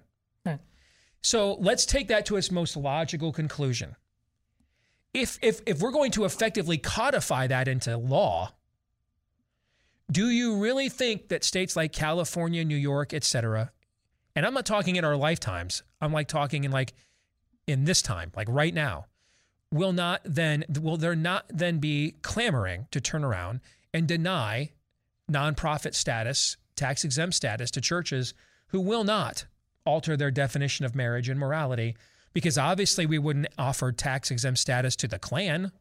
So 1.24 1.56
let's 1.56 1.86
take 1.86 2.10
that 2.10 2.26
to 2.28 2.36
its 2.36 2.52
most 2.52 2.76
logical 2.76 3.32
conclusion. 3.32 3.96
If 5.14 5.40
if 5.42 5.62
if 5.66 5.80
we're 5.80 5.92
going 5.92 6.12
to 6.12 6.26
effectively 6.26 6.78
codify 6.78 7.48
that 7.48 7.68
into 7.68 7.98
law, 7.98 8.52
do 10.12 10.30
you 10.30 10.58
really 10.58 10.90
think 10.90 11.30
that 11.30 11.44
states 11.44 11.76
like 11.76 11.94
California, 11.94 12.66
New 12.66 12.76
York, 12.76 13.14
et 13.14 13.24
cetera, 13.24 13.72
and 14.36 14.46
I'm 14.46 14.54
not 14.54 14.66
talking 14.66 14.98
in 14.98 15.06
our 15.06 15.16
lifetimes, 15.16 15.82
I'm 16.02 16.12
like 16.12 16.28
talking 16.28 16.66
in 16.66 16.72
like 16.72 16.94
in 17.68 17.86
this 17.86 18.02
time, 18.02 18.32
like 18.36 18.50
right 18.50 18.74
now, 18.74 19.06
will 19.72 19.94
not 19.94 20.22
then 20.26 20.66
will 20.82 20.98
there 20.98 21.16
not 21.16 21.46
then 21.48 21.78
be 21.80 22.16
clamoring 22.22 22.88
to 22.92 23.00
turn 23.00 23.24
around 23.24 23.62
and 23.94 24.08
deny 24.08 24.72
nonprofit 25.32 25.94
status, 25.94 26.58
tax 26.76 27.06
exempt 27.06 27.36
status 27.36 27.72
to 27.72 27.80
churches 27.80 28.34
who 28.68 28.82
will 28.82 29.04
not 29.06 29.46
alter 29.86 30.16
their 30.18 30.32
definition 30.32 30.86
of 30.86 30.96
marriage 30.96 31.30
and 31.30 31.40
morality 31.40 31.96
because 32.34 32.58
obviously 32.58 33.06
we 33.06 33.20
wouldn't 33.20 33.48
offer 33.58 33.92
tax 33.92 34.32
exempt 34.32 34.60
status 34.60 34.96
to 34.96 35.08
the 35.08 35.20
Klan, 35.20 35.72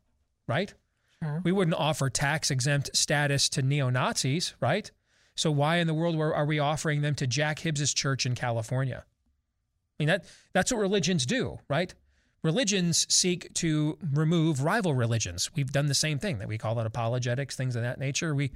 right? 0.46 0.74
Sure. 1.22 1.40
We 1.44 1.53
wouldn't 1.53 1.76
offer 1.76 2.11
tax 2.11 2.50
exempt 2.50 2.90
status 2.94 3.48
to 3.50 3.62
neo 3.62 3.88
Nazis, 3.90 4.55
right? 4.61 4.90
So 5.34 5.50
why 5.50 5.76
in 5.76 5.86
the 5.86 5.94
world 5.94 6.16
were- 6.16 6.34
are 6.34 6.44
we 6.44 6.59
offering 6.59 7.00
them 7.00 7.14
to 7.16 7.26
Jack 7.26 7.61
Hibbs's 7.61 7.94
church 7.94 8.26
in 8.26 8.34
California? 8.34 9.05
I 9.07 10.03
mean 10.03 10.09
that 10.09 10.24
that's 10.53 10.72
what 10.72 10.80
religions 10.80 11.24
do, 11.24 11.59
right? 11.68 11.94
Religions 12.42 13.07
seek 13.09 13.55
to 13.55 13.96
remove 14.03 14.62
rival 14.64 14.94
religions. 14.94 15.48
We've 15.55 15.70
done 15.70 15.86
the 15.86 15.94
same 15.94 16.18
thing 16.18 16.38
that 16.38 16.48
we 16.48 16.59
call 16.59 16.78
it 16.80 16.86
apologetics, 16.86 17.55
things 17.55 17.76
of 17.76 17.82
that 17.82 18.00
nature. 18.00 18.34
We 18.34 18.50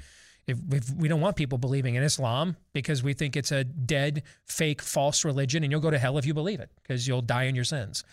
if, 0.46 0.58
if 0.70 0.90
we 0.94 1.08
don't 1.08 1.20
want 1.20 1.36
people 1.36 1.58
believing 1.58 1.96
in 1.96 2.02
Islam 2.02 2.56
because 2.72 3.02
we 3.02 3.14
think 3.14 3.36
it's 3.36 3.50
a 3.50 3.64
dead, 3.64 4.22
fake, 4.44 4.80
false 4.80 5.24
religion, 5.24 5.62
and 5.62 5.72
you'll 5.72 5.80
go 5.80 5.90
to 5.90 5.98
hell 5.98 6.18
if 6.18 6.26
you 6.26 6.34
believe 6.34 6.60
it 6.60 6.70
because 6.82 7.08
you'll 7.08 7.22
die 7.22 7.44
in 7.44 7.54
your 7.54 7.64
sins. 7.64 8.04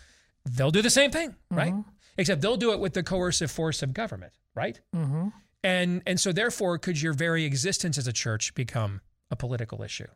They'll 0.45 0.71
do 0.71 0.81
the 0.81 0.89
same 0.89 1.11
thing, 1.11 1.35
right? 1.49 1.73
Except 2.17 2.41
they'll 2.41 2.57
do 2.57 2.73
it 2.73 2.79
with 2.79 2.93
the 2.93 3.03
coercive 3.03 3.51
force 3.51 3.81
of 3.81 3.93
government, 3.93 4.33
right? 4.55 4.79
Mm-hmm. 4.95 5.29
And 5.63 6.01
and 6.05 6.19
so 6.19 6.31
therefore, 6.31 6.77
could 6.77 7.01
your 7.01 7.13
very 7.13 7.45
existence 7.45 7.97
as 7.97 8.07
a 8.07 8.13
church 8.13 8.53
become 8.53 9.01
a 9.31 9.35
political 9.35 9.81
issue, 9.81 10.07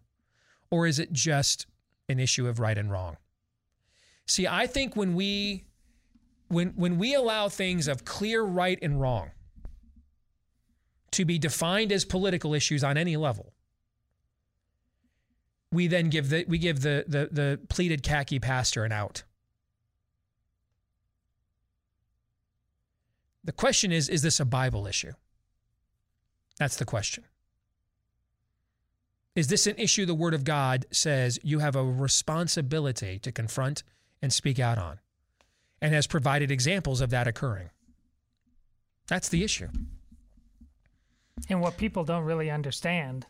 or 0.69 0.85
is 0.85 0.99
it 0.99 1.13
just 1.13 1.67
an 2.09 2.19
issue 2.19 2.47
of 2.47 2.59
right 2.59 2.77
and 2.77 2.91
wrong? 2.91 3.17
See, 4.25 4.45
I 4.45 4.67
think 4.67 4.95
when 4.95 5.15
we 5.15 5.63
when 6.49 6.69
when 6.75 6.97
we 6.97 7.13
allow 7.13 7.47
things 7.47 7.87
of 7.87 8.03
clear 8.03 8.43
right 8.43 8.77
and 8.81 8.99
wrong 8.99 9.31
to 11.11 11.25
be 11.25 11.37
defined 11.37 11.91
as 11.91 12.05
political 12.05 12.53
issues 12.53 12.83
on 12.83 12.97
any 12.97 13.17
level, 13.17 13.53
we 15.71 15.87
then 15.87 16.09
give 16.09 16.29
the 16.29 16.45
we 16.47 16.57
give 16.57 16.81
the 16.81 17.05
the, 17.07 17.29
the 17.31 17.59
pleated 17.69 18.03
khaki 18.03 18.39
pastor 18.39 18.83
an 18.83 18.91
out. 18.91 19.23
The 23.43 23.51
question 23.51 23.91
is 23.91 24.09
is 24.09 24.21
this 24.21 24.39
a 24.39 24.45
Bible 24.45 24.87
issue? 24.87 25.13
That's 26.57 26.77
the 26.77 26.85
question. 26.85 27.23
Is 29.35 29.47
this 29.47 29.67
an 29.67 29.75
issue 29.77 30.05
the 30.05 30.15
Word 30.15 30.33
of 30.33 30.43
God 30.43 30.87
says 30.91 31.37
you 31.43 31.59
have 31.59 31.75
a 31.75 31.83
responsibility 31.83 33.19
to 33.19 33.31
confront 33.31 33.83
and 34.19 34.33
speak 34.33 34.59
out 34.59 34.79
on, 34.79 34.99
and 35.79 35.93
has 35.93 36.07
provided 36.07 36.49
examples 36.49 37.01
of 37.01 37.11
that 37.11 37.27
occurring? 37.27 37.69
That's 39.07 39.29
the 39.29 39.43
issue. 39.43 39.69
And 41.49 41.61
what 41.61 41.77
people 41.77 42.03
don't 42.03 42.23
really 42.23 42.49
understand 42.49 43.25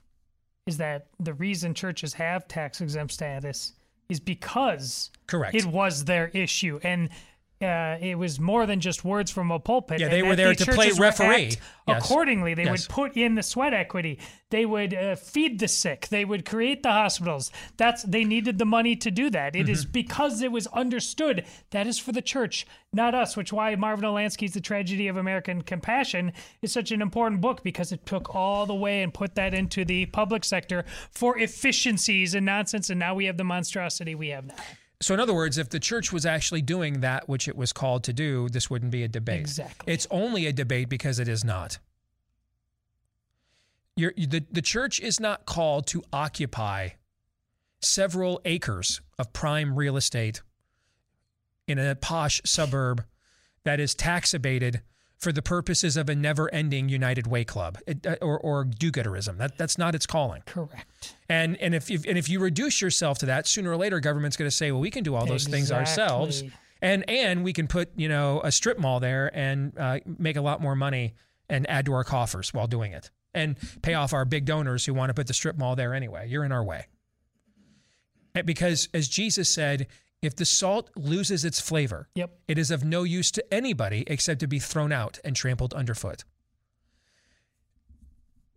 is 0.66 0.78
that 0.78 1.08
the 1.20 1.34
reason 1.34 1.74
churches 1.74 2.14
have 2.14 2.48
tax 2.48 2.82
exempt 2.82 3.14
status 3.14 3.74
is 4.10 4.20
because 4.20 5.12
Correct. 5.28 5.56
it 5.56 5.66
was 5.66 6.06
their 6.06 6.28
issue 6.30 6.80
and 6.84 7.10
uh, 7.62 7.98
it 8.00 8.18
was 8.18 8.40
more 8.40 8.66
than 8.68 8.80
just 8.80 9.04
words 9.04 9.32
from 9.32 9.50
a 9.50 9.60
pulpit. 9.60 10.00
Yeah, 10.00 10.10
they 10.10 10.22
were 10.22 10.36
there 10.36 10.54
the 10.54 10.66
to 10.66 10.72
play 10.74 10.92
referee. 10.92 11.58
Yes. 11.88 12.04
Accordingly, 12.06 12.54
they 12.54 12.66
Yes. 12.66 12.72
would 12.88 12.90
put 12.94 13.18
in 13.18 13.36
the 13.36 13.42
sweat 13.44 13.74
equity. 13.74 14.20
They 14.50 14.66
would 14.66 14.94
uh, 14.94 15.16
feed 15.16 15.60
the 15.60 15.68
sick. 15.68 16.08
They 16.10 16.24
would 16.24 16.46
create 16.46 16.84
the 16.84 16.92
hospitals. 16.92 17.52
That's 17.78 18.04
they 18.04 18.24
needed 18.26 18.58
the 18.60 18.66
money 18.66 18.96
to 18.98 19.10
do 19.10 19.30
that. 19.32 19.56
It 19.56 19.70
is 19.70 19.84
Mm-hmm. 19.84 19.92
because 19.94 20.42
it 20.42 20.52
was 20.52 20.68
understood 20.68 21.46
that 21.72 21.88
is 21.88 21.98
for 21.98 22.12
the 22.12 22.22
church, 22.22 22.68
not 22.94 23.16
us. 23.16 23.36
Which 23.36 23.52
why 23.52 23.76
Marvin 23.76 24.06
Olasky's 24.06 24.54
"The 24.54 24.62
Tragedy 24.62 25.08
of 25.08 25.18
American 25.18 25.62
Compassion" 25.64 26.34
is 26.62 26.72
such 26.72 26.92
an 26.92 27.02
important 27.02 27.42
book 27.42 27.64
because 27.64 27.92
it 27.92 28.06
took 28.06 28.36
all 28.36 28.66
the 28.66 28.76
way 28.76 29.02
and 29.02 29.14
put 29.14 29.36
that 29.36 29.54
into 29.54 29.84
the 29.84 30.06
public 30.08 30.44
sector 30.46 30.86
for 31.12 31.38
efficiencies 31.40 32.36
and 32.36 32.46
nonsense. 32.46 32.90
And 32.90 33.00
now 33.00 33.16
we 33.16 33.26
have 33.26 33.38
the 33.38 33.44
monstrosity 33.44 34.14
we 34.14 34.30
have 34.30 34.46
now. 34.46 34.56
So, 35.00 35.14
in 35.14 35.20
other 35.20 35.34
words, 35.34 35.58
if 35.58 35.70
the 35.70 35.80
church 35.80 36.12
was 36.12 36.26
actually 36.26 36.64
doing 36.64 37.02
that 37.02 37.30
which 37.30 37.48
it 37.48 37.56
was 37.56 37.72
called 37.72 38.04
to 38.06 38.14
do, 38.14 38.50
this 38.50 38.70
wouldn't 38.70 38.92
be 38.92 39.04
a 39.04 39.08
debate. 39.08 39.42
Exactly. 39.42 39.94
It's 39.94 40.08
only 40.10 40.48
a 40.48 40.54
debate 40.54 40.90
because 40.90 41.20
it 41.20 41.28
is 41.28 41.44
not. 41.44 41.78
You're, 43.96 44.14
the, 44.16 44.44
the 44.52 44.62
church 44.62 45.00
is 45.00 45.20
not 45.20 45.46
called 45.46 45.88
to 45.88 46.04
occupy 46.12 46.90
several 47.82 48.42
acres 48.46 49.02
of 49.20 49.34
prime 49.34 49.76
real 49.76 49.98
estate 49.98 50.42
in 51.68 51.78
a 51.78 51.96
posh 51.96 52.42
suburb 52.46 53.04
that 53.64 53.80
is 53.80 53.94
tax 53.94 54.34
abated 54.34 54.82
for 55.18 55.32
the 55.32 55.42
purposes 55.42 55.98
of 55.98 56.10
a 56.10 56.16
never-ending 56.16 56.90
United 56.90 57.26
Way 57.26 57.44
Club 57.44 57.80
uh, 57.88 58.16
or, 58.22 58.40
or 58.40 58.64
do-gooderism. 58.64 59.38
That 59.38 59.58
that's 59.58 59.78
not 59.78 59.96
its 59.96 60.06
calling. 60.06 60.44
Correct. 60.46 61.16
And 61.28 61.58
and 61.58 61.74
if, 61.74 61.90
if 61.90 62.06
and 62.06 62.18
if 62.18 62.30
you 62.30 62.40
reduce 62.40 62.82
yourself 62.82 63.18
to 63.20 63.26
that, 63.26 63.48
sooner 63.48 63.72
or 63.72 63.78
later, 63.78 64.00
government's 64.00 64.38
going 64.38 64.50
to 64.50 64.56
say, 64.56 64.72
well, 64.72 64.82
we 64.82 64.92
can 64.92 65.04
do 65.04 65.16
all 65.16 65.26
those 65.26 65.48
things 65.48 65.72
ourselves, 65.72 66.44
and 66.82 67.10
and 67.10 67.44
we 67.44 67.54
can 67.54 67.68
put 67.68 67.90
you 67.96 68.08
know 68.08 68.42
a 68.44 68.52
strip 68.52 68.78
mall 68.78 69.00
there 69.00 69.32
and 69.34 69.78
uh, 69.78 70.00
make 70.06 70.36
a 70.36 70.42
lot 70.42 70.62
more 70.62 70.76
money 70.76 71.16
and 71.50 71.70
add 71.70 71.86
to 71.86 71.94
our 71.94 72.04
coffers 72.04 72.54
while 72.54 72.68
doing 72.68 72.92
it, 72.92 73.10
and 73.34 73.58
pay 73.82 73.96
off 73.96 74.14
our 74.14 74.26
big 74.26 74.46
donors 74.46 74.86
who 74.86 74.94
want 74.94 75.10
to 75.10 75.14
put 75.14 75.28
the 75.28 75.34
strip 75.34 75.58
mall 75.58 75.76
there 75.76 75.94
anyway. 75.94 76.28
You're 76.30 76.46
in 76.46 76.52
our 76.52 76.64
way. 76.64 76.86
Because 78.46 78.88
as 78.94 79.08
Jesus 79.08 79.50
said, 79.50 79.88
if 80.22 80.36
the 80.36 80.46
salt 80.46 80.90
loses 80.96 81.46
its 81.46 81.60
flavor, 81.60 82.10
Yep. 82.16 82.40
it 82.48 82.58
is 82.58 82.72
of 82.72 82.84
no 82.84 83.04
use 83.04 83.32
to 83.32 83.54
anybody 83.54 84.04
except 84.08 84.40
to 84.40 84.48
be 84.48 84.60
thrown 84.60 84.92
out 84.92 85.20
and 85.24 85.36
trampled 85.36 85.74
underfoot. 85.74 86.24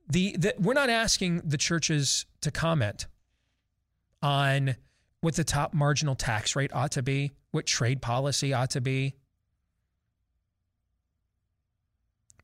The, 0.09 0.37
the 0.37 0.55
we're 0.59 0.75
not 0.75 0.91
asking 0.91 1.43
the 1.45 1.59
churches 1.59 2.27
to 2.41 2.51
comment 2.51 3.07
on 4.23 4.77
what 5.21 5.37
the 5.37 5.45
top 5.45 5.73
marginal 5.75 6.15
tax 6.15 6.57
rate 6.57 6.73
ought 6.75 6.93
to 6.93 7.03
be, 7.03 7.33
what 7.53 7.67
trade 7.67 8.03
policy 8.03 8.53
ought 8.53 8.71
to 8.71 8.81
be. 8.81 9.15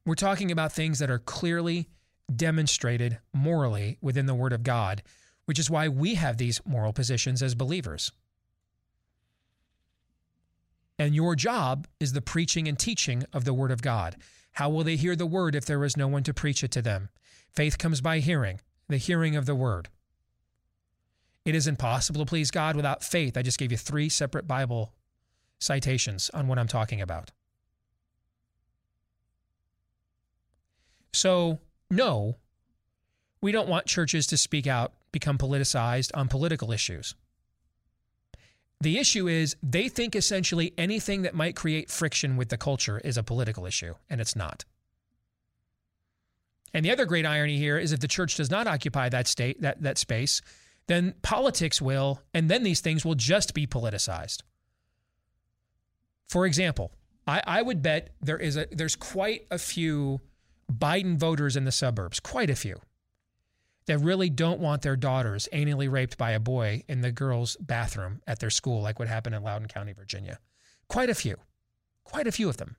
We're 0.04 0.14
talking 0.14 0.52
about 0.52 0.72
things 0.72 1.00
that 1.00 1.10
are 1.10 1.18
clearly 1.18 1.88
demonstrated 2.34 3.18
morally 3.32 3.98
within 4.00 4.26
the 4.26 4.34
Word 4.34 4.52
of 4.52 4.62
God, 4.62 5.02
which 5.46 5.58
is 5.58 5.68
why 5.68 5.88
we 5.88 6.14
have 6.14 6.36
these 6.36 6.60
moral 6.64 6.92
positions 6.92 7.42
as 7.42 7.54
believers. 7.56 8.12
And 10.98 11.14
your 11.14 11.36
job 11.36 11.86
is 12.00 12.12
the 12.12 12.22
preaching 12.22 12.68
and 12.68 12.78
teaching 12.78 13.24
of 13.32 13.44
the 13.44 13.54
Word 13.54 13.70
of 13.70 13.82
God. 13.82 14.16
How 14.52 14.70
will 14.70 14.84
they 14.84 14.96
hear 14.96 15.14
the 15.14 15.26
Word 15.26 15.54
if 15.54 15.66
there 15.66 15.84
is 15.84 15.96
no 15.96 16.08
one 16.08 16.22
to 16.22 16.32
preach 16.32 16.64
it 16.64 16.70
to 16.72 16.82
them? 16.82 17.10
Faith 17.54 17.76
comes 17.76 18.00
by 18.00 18.20
hearing, 18.20 18.60
the 18.88 18.96
hearing 18.96 19.36
of 19.36 19.44
the 19.44 19.54
Word. 19.54 19.88
It 21.44 21.54
is 21.54 21.66
impossible 21.66 22.24
to 22.24 22.28
please 22.28 22.50
God 22.50 22.74
without 22.74 23.04
faith. 23.04 23.36
I 23.36 23.42
just 23.42 23.58
gave 23.58 23.70
you 23.70 23.78
three 23.78 24.08
separate 24.08 24.48
Bible 24.48 24.94
citations 25.58 26.30
on 26.32 26.48
what 26.48 26.58
I'm 26.58 26.66
talking 26.66 27.00
about. 27.00 27.30
So, 31.12 31.60
no, 31.90 32.36
we 33.40 33.52
don't 33.52 33.68
want 33.68 33.86
churches 33.86 34.26
to 34.28 34.36
speak 34.36 34.66
out, 34.66 34.92
become 35.12 35.38
politicized 35.38 36.10
on 36.14 36.28
political 36.28 36.72
issues. 36.72 37.14
The 38.80 38.98
issue 38.98 39.26
is 39.26 39.56
they 39.62 39.88
think 39.88 40.14
essentially 40.14 40.74
anything 40.76 41.22
that 41.22 41.34
might 41.34 41.56
create 41.56 41.90
friction 41.90 42.36
with 42.36 42.50
the 42.50 42.58
culture 42.58 43.00
is 43.04 43.16
a 43.16 43.22
political 43.22 43.66
issue, 43.66 43.94
and 44.10 44.20
it's 44.20 44.36
not. 44.36 44.64
And 46.74 46.84
the 46.84 46.90
other 46.90 47.06
great 47.06 47.24
irony 47.24 47.56
here 47.56 47.78
is 47.78 47.92
if 47.92 48.00
the 48.00 48.08
church 48.08 48.36
does 48.36 48.50
not 48.50 48.66
occupy 48.66 49.08
that 49.08 49.26
state 49.26 49.62
that, 49.62 49.82
that 49.82 49.96
space, 49.96 50.42
then 50.88 51.14
politics 51.22 51.80
will, 51.80 52.20
and 52.34 52.50
then 52.50 52.62
these 52.62 52.80
things 52.80 53.04
will 53.04 53.14
just 53.14 53.54
be 53.54 53.66
politicized. 53.66 54.42
For 56.28 56.44
example, 56.44 56.92
I, 57.26 57.42
I 57.46 57.62
would 57.62 57.82
bet 57.82 58.10
there 58.20 58.38
is 58.38 58.56
a 58.56 58.66
there's 58.70 58.96
quite 58.96 59.46
a 59.50 59.58
few 59.58 60.20
Biden 60.70 61.16
voters 61.16 61.56
in 61.56 61.64
the 61.64 61.72
suburbs, 61.72 62.20
quite 62.20 62.50
a 62.50 62.56
few, 62.56 62.80
that 63.86 63.98
really 63.98 64.28
don't 64.28 64.60
want 64.60 64.82
their 64.82 64.96
daughters 64.96 65.48
anally 65.52 65.90
raped 65.90 66.18
by 66.18 66.32
a 66.32 66.40
boy 66.40 66.82
in 66.88 67.00
the 67.00 67.12
girls' 67.12 67.56
bathroom 67.60 68.20
at 68.26 68.40
their 68.40 68.50
school, 68.50 68.82
like 68.82 68.98
what 68.98 69.08
happened 69.08 69.34
in 69.34 69.42
Loudoun 69.42 69.68
County, 69.68 69.92
Virginia. 69.92 70.38
Quite 70.88 71.10
a 71.10 71.14
few, 71.14 71.36
quite 72.04 72.26
a 72.26 72.32
few 72.32 72.48
of 72.48 72.56
them. 72.56 72.76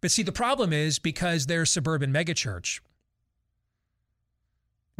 But 0.00 0.10
see, 0.10 0.22
the 0.22 0.32
problem 0.32 0.72
is 0.72 0.98
because 0.98 1.46
they're 1.46 1.66
suburban 1.66 2.12
megachurch 2.12 2.80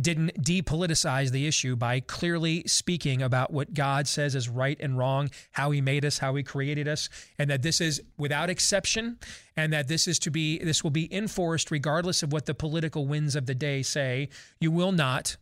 didn't 0.00 0.42
depoliticize 0.42 1.30
the 1.30 1.46
issue 1.46 1.74
by 1.74 2.00
clearly 2.00 2.62
speaking 2.66 3.20
about 3.20 3.52
what 3.52 3.74
God 3.74 4.06
says 4.06 4.34
is 4.34 4.48
right 4.48 4.78
and 4.80 4.96
wrong, 4.96 5.30
how 5.52 5.70
he 5.70 5.80
made 5.80 6.04
us, 6.04 6.18
how 6.18 6.34
he 6.36 6.42
created 6.42 6.86
us, 6.86 7.08
and 7.38 7.50
that 7.50 7.62
this 7.62 7.80
is 7.80 8.00
without 8.16 8.48
exception 8.48 9.18
and 9.56 9.72
that 9.72 9.88
this 9.88 10.06
is 10.06 10.18
to 10.20 10.30
be 10.30 10.58
this 10.58 10.84
will 10.84 10.90
be 10.90 11.12
enforced 11.12 11.70
regardless 11.70 12.22
of 12.22 12.32
what 12.32 12.46
the 12.46 12.54
political 12.54 13.06
winds 13.06 13.34
of 13.34 13.46
the 13.46 13.54
day 13.54 13.82
say. 13.82 14.28
You 14.60 14.70
will 14.70 14.92
not 14.92 15.36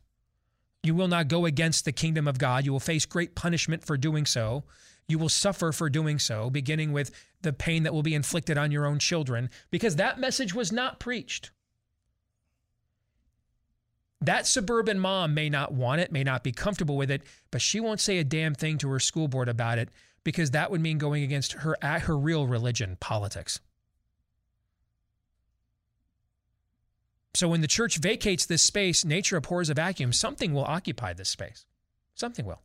you 0.83 0.95
will 0.95 1.09
not 1.09 1.29
go 1.29 1.47
against 1.47 1.85
the 1.85 1.93
kingdom 1.93 2.29
of 2.29 2.39
God. 2.39 2.65
You 2.65 2.73
will 2.73 2.81
face 2.81 3.07
great 3.07 3.35
punishment 3.35 3.85
for 3.85 3.97
doing 3.97 4.25
so. 4.25 4.65
You 5.09 5.19
will 5.19 5.29
suffer 5.29 5.73
for 5.73 5.91
doing 5.91 6.19
so, 6.19 6.49
beginning 6.49 6.93
with 6.93 7.11
the 7.43 7.53
pain 7.53 7.83
that 7.83 7.93
will 7.93 8.03
be 8.03 8.15
inflicted 8.15 8.57
on 8.57 8.71
your 8.71 8.87
own 8.87 8.99
children, 8.99 9.51
because 9.71 9.97
that 9.97 10.19
message 10.19 10.55
was 10.55 10.73
not 10.73 10.99
preached. 10.99 11.51
That 14.21 14.47
suburban 14.47 14.99
mom 14.99 15.35
may 15.35 15.51
not 15.51 15.73
want 15.73 16.01
it, 16.01 16.11
may 16.11 16.25
not 16.25 16.43
be 16.43 16.53
comfortable 16.53 16.97
with 16.97 17.11
it, 17.11 17.23
but 17.51 17.61
she 17.61 17.81
won't 17.81 18.01
say 18.01 18.19
a 18.19 18.25
damn 18.25 18.55
thing 18.55 18.79
to 18.79 18.89
her 18.91 19.01
school 19.01 19.29
board 19.29 19.49
about 19.49 19.79
it 19.79 19.91
because 20.25 20.53
that 20.53 20.71
would 20.71 20.81
mean 20.81 20.99
going 20.99 21.23
against 21.23 21.53
her 21.53 21.77
her 21.83 22.19
real 22.19 22.47
religion, 22.47 22.97
politics. 22.99 23.61
So 27.35 27.49
when 27.49 27.61
the 27.61 27.69
church 27.69 27.99
vacates 27.99 28.47
this 28.47 28.63
space, 28.63 29.05
nature 29.05 29.37
abhors 29.37 29.69
a 29.69 29.75
vacuum. 29.75 30.13
Something 30.13 30.55
will 30.55 30.65
occupy 30.65 31.13
this 31.13 31.29
space. 31.29 31.67
Something 32.15 32.47
will. 32.47 32.63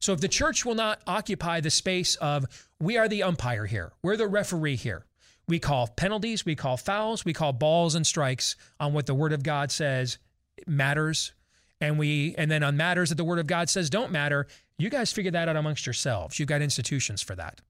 So 0.00 0.12
if 0.12 0.20
the 0.20 0.28
church 0.28 0.64
will 0.64 0.74
not 0.74 1.00
occupy 1.06 1.60
the 1.60 1.70
space 1.70 2.16
of 2.16 2.44
we 2.80 2.96
are 2.96 3.08
the 3.08 3.22
umpire 3.22 3.66
here, 3.66 3.92
we're 4.02 4.16
the 4.16 4.26
referee 4.26 4.76
here. 4.76 5.06
We 5.46 5.60
call 5.60 5.86
penalties, 5.86 6.44
we 6.44 6.56
call 6.56 6.76
fouls, 6.76 7.24
we 7.24 7.32
call 7.32 7.52
balls 7.52 7.94
and 7.94 8.06
strikes 8.06 8.56
on 8.78 8.92
what 8.92 9.06
the 9.06 9.14
word 9.14 9.32
of 9.32 9.42
God 9.42 9.70
says 9.70 10.18
matters. 10.66 11.32
And 11.80 11.98
we 11.98 12.34
and 12.36 12.50
then 12.50 12.62
on 12.62 12.76
matters 12.76 13.10
that 13.10 13.14
the 13.14 13.24
word 13.24 13.38
of 13.38 13.46
God 13.46 13.68
says 13.68 13.88
don't 13.88 14.10
matter, 14.10 14.46
you 14.78 14.90
guys 14.90 15.12
figure 15.12 15.30
that 15.30 15.48
out 15.48 15.56
amongst 15.56 15.86
yourselves. 15.86 16.38
You've 16.38 16.48
got 16.48 16.62
institutions 16.62 17.22
for 17.22 17.34
that. 17.36 17.60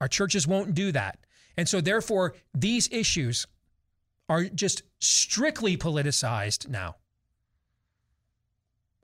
Our 0.00 0.08
churches 0.08 0.46
won't 0.46 0.74
do 0.74 0.92
that. 0.92 1.18
And 1.56 1.68
so 1.68 1.80
therefore 1.80 2.34
these 2.54 2.88
issues 2.90 3.46
are 4.28 4.44
just 4.44 4.82
strictly 4.98 5.76
politicized 5.76 6.68
now. 6.68 6.96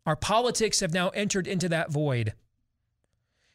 Our 0.05 0.17
politics 0.17 0.81
have 0.81 0.93
now 0.95 1.09
entered 1.11 1.47
into 1.47 1.69
that 1.69 1.91
void. 1.91 2.35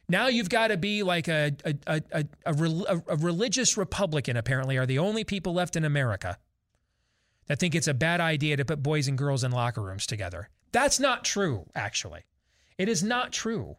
Now 0.10 0.28
you've 0.28 0.50
got 0.50 0.68
to 0.68 0.78
be 0.78 1.04
like 1.04 1.30
a, 1.30 1.54
a, 1.64 1.76
a, 1.88 2.02
a, 2.12 2.26
a, 2.46 2.54
a- 2.54 3.04
a 3.08 3.16
religious 3.16 3.78
Republican, 3.78 4.36
apparently, 4.36 4.78
are 4.78 4.86
the 4.86 5.00
only 5.00 5.24
people 5.24 5.54
left 5.54 5.78
in 5.78 5.86
America 5.86 6.38
that 7.52 7.60
think 7.60 7.76
it's 7.76 7.90
a 7.90 7.94
bad 7.94 8.22
idea 8.22 8.56
to 8.56 8.64
put 8.64 8.82
boys 8.82 9.10
and 9.10 9.18
girls 9.18 9.44
in 9.44 9.52
locker 9.52 9.82
rooms 9.82 10.08
together. 10.08 10.48
That's 10.72 11.02
not 11.02 11.26
true, 11.26 11.66
actually. 11.76 12.22
It 12.78 12.88
is 12.88 13.04
not 13.04 13.34
true. 13.34 13.76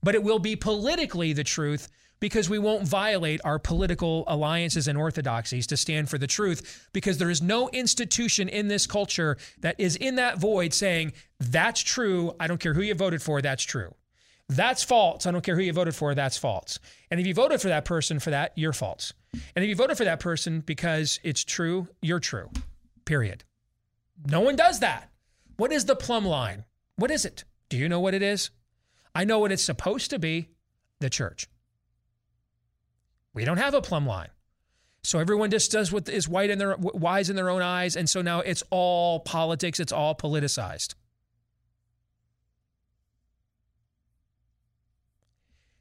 But 0.00 0.14
it 0.14 0.22
will 0.22 0.38
be 0.38 0.54
politically 0.54 1.32
the 1.32 1.42
truth 1.42 1.88
because 2.20 2.48
we 2.48 2.60
won't 2.60 2.86
violate 2.86 3.40
our 3.42 3.58
political 3.58 4.22
alliances 4.28 4.86
and 4.86 4.96
orthodoxies 4.96 5.66
to 5.66 5.76
stand 5.76 6.08
for 6.08 6.18
the 6.18 6.28
truth 6.28 6.88
because 6.92 7.18
there 7.18 7.30
is 7.30 7.42
no 7.42 7.68
institution 7.70 8.48
in 8.48 8.68
this 8.68 8.86
culture 8.86 9.36
that 9.58 9.74
is 9.80 9.96
in 9.96 10.14
that 10.14 10.38
void 10.38 10.72
saying, 10.72 11.14
that's 11.40 11.80
true. 11.80 12.32
I 12.38 12.46
don't 12.46 12.60
care 12.60 12.74
who 12.74 12.82
you 12.82 12.94
voted 12.94 13.20
for, 13.20 13.42
that's 13.42 13.64
true. 13.64 13.92
That's 14.48 14.84
false. 14.84 15.26
I 15.26 15.32
don't 15.32 15.42
care 15.42 15.56
who 15.56 15.62
you 15.62 15.72
voted 15.72 15.96
for, 15.96 16.14
that's 16.14 16.38
false. 16.38 16.78
And 17.10 17.18
if 17.18 17.26
you 17.26 17.34
voted 17.34 17.60
for 17.60 17.70
that 17.70 17.84
person 17.84 18.20
for 18.20 18.30
that, 18.30 18.52
you're 18.54 18.72
false. 18.72 19.14
And 19.32 19.64
if 19.64 19.68
you 19.68 19.76
voted 19.76 19.96
for 19.96 20.04
that 20.04 20.20
person 20.20 20.60
because 20.60 21.20
it's 21.22 21.44
true, 21.44 21.88
you're 22.00 22.20
true. 22.20 22.50
Period. 23.04 23.44
No 24.26 24.40
one 24.40 24.56
does 24.56 24.80
that. 24.80 25.10
What 25.56 25.72
is 25.72 25.84
the 25.84 25.96
plumb 25.96 26.24
line? 26.24 26.64
What 26.96 27.10
is 27.10 27.24
it? 27.24 27.44
Do 27.68 27.76
you 27.76 27.88
know 27.88 28.00
what 28.00 28.14
it 28.14 28.22
is? 28.22 28.50
I 29.14 29.24
know 29.24 29.38
what 29.38 29.52
it's 29.52 29.62
supposed 29.62 30.10
to 30.10 30.18
be 30.18 30.48
the 31.00 31.10
church. 31.10 31.48
We 33.34 33.44
don't 33.44 33.58
have 33.58 33.74
a 33.74 33.82
plumb 33.82 34.06
line. 34.06 34.28
So 35.04 35.18
everyone 35.18 35.50
just 35.50 35.70
does 35.70 35.92
what 35.92 36.08
is 36.08 36.28
white 36.28 36.50
in 36.50 36.58
their 36.58 36.76
wise 36.76 37.30
in 37.30 37.36
their 37.36 37.50
own 37.50 37.62
eyes, 37.62 37.96
and 37.96 38.10
so 38.10 38.20
now 38.20 38.40
it's 38.40 38.62
all 38.70 39.20
politics. 39.20 39.80
It's 39.80 39.92
all 39.92 40.14
politicized. 40.14 40.94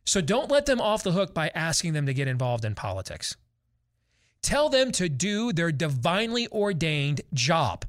So 0.08 0.22
don't 0.22 0.50
let 0.50 0.66
them 0.66 0.80
off 0.80 1.04
the 1.04 1.12
hook 1.12 1.34
by 1.34 1.52
asking 1.54 1.92
them 1.92 2.06
to 2.06 2.14
get 2.14 2.30
involved 2.30 2.64
in 2.64 2.76
politics. 2.76 3.36
Tell 4.42 4.70
them 4.70 4.94
to 4.94 5.10
do 5.10 5.52
their 5.52 5.70
divinely 5.70 6.48
ordained 6.48 7.20
job. 7.34 7.84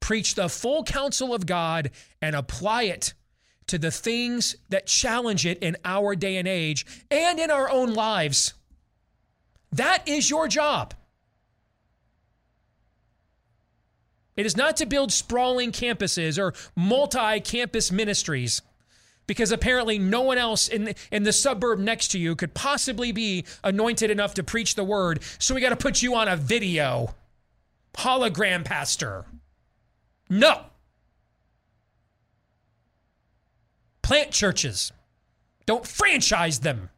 Preach 0.00 0.34
the 0.34 0.48
full 0.48 0.82
counsel 0.82 1.32
of 1.32 1.46
God 1.46 1.92
and 2.20 2.34
apply 2.34 2.84
it 2.84 3.14
to 3.68 3.78
the 3.78 3.92
things 3.92 4.56
that 4.70 4.88
challenge 4.88 5.46
it 5.46 5.58
in 5.60 5.76
our 5.84 6.16
day 6.16 6.36
and 6.36 6.48
age 6.48 6.84
and 7.12 7.38
in 7.38 7.52
our 7.52 7.70
own 7.70 7.94
lives. 7.94 8.54
That 9.70 10.08
is 10.08 10.28
your 10.28 10.48
job. 10.48 10.94
It 14.36 14.46
is 14.46 14.56
not 14.56 14.76
to 14.78 14.86
build 14.86 15.12
sprawling 15.12 15.70
campuses 15.70 16.40
or 16.40 16.54
multi 16.74 17.38
campus 17.38 17.92
ministries, 17.92 18.62
because 19.28 19.52
apparently 19.52 20.00
no 20.00 20.22
one 20.22 20.38
else 20.38 20.66
in 20.66 20.84
the, 20.84 20.94
in 21.12 21.22
the 21.22 21.32
suburb 21.32 21.78
next 21.78 22.08
to 22.08 22.18
you 22.18 22.34
could 22.34 22.54
possibly 22.54 23.12
be 23.12 23.44
anointed 23.62 24.10
enough 24.10 24.34
to 24.34 24.42
preach 24.42 24.74
the 24.74 24.82
word. 24.82 25.22
So 25.38 25.54
we 25.54 25.60
got 25.60 25.68
to 25.68 25.76
put 25.76 26.02
you 26.02 26.16
on 26.16 26.26
a 26.26 26.34
video. 26.34 27.14
Hologram 27.94 28.64
pastor. 28.64 29.26
No. 30.30 30.62
Plant 34.02 34.30
churches. 34.30 34.92
Don't 35.66 35.86
franchise 35.86 36.60
them. 36.60 36.88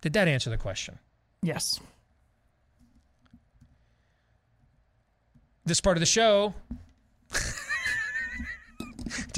Did 0.00 0.12
that 0.12 0.28
answer 0.28 0.50
the 0.50 0.58
question? 0.58 0.98
Yes. 1.42 1.80
This 5.64 5.80
part 5.80 5.96
of 5.96 6.00
the 6.00 6.06
show. 6.06 6.52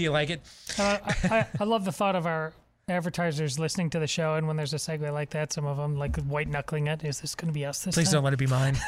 Do 0.01 0.05
you 0.05 0.13
like 0.13 0.31
it? 0.31 0.41
Uh, 0.79 0.97
I, 1.25 1.47
I, 1.61 1.65
love 1.65 1.85
the 1.85 1.93
thought 1.93 2.17
of 2.17 2.25
our 2.25 2.55
advertisers 2.89 3.59
listening 3.59 3.91
to 3.91 3.99
the 3.99 4.07
show, 4.07 4.37
and 4.37 4.47
when 4.47 4.57
there's 4.57 4.73
a 4.73 4.79
segue 4.79 5.13
like 5.13 5.29
that, 5.33 5.53
some 5.53 5.67
of 5.67 5.77
them 5.77 5.99
like 5.99 6.17
white 6.23 6.49
knuckling 6.49 6.87
it. 6.87 7.05
Is 7.05 7.21
this 7.21 7.35
going 7.35 7.49
to 7.49 7.53
be 7.53 7.67
us 7.67 7.85
this 7.85 7.97
Please 7.97 8.07
time? 8.07 8.15
don't 8.15 8.25
let 8.25 8.33
it 8.33 8.39
be 8.39 8.47
mine. 8.47 8.79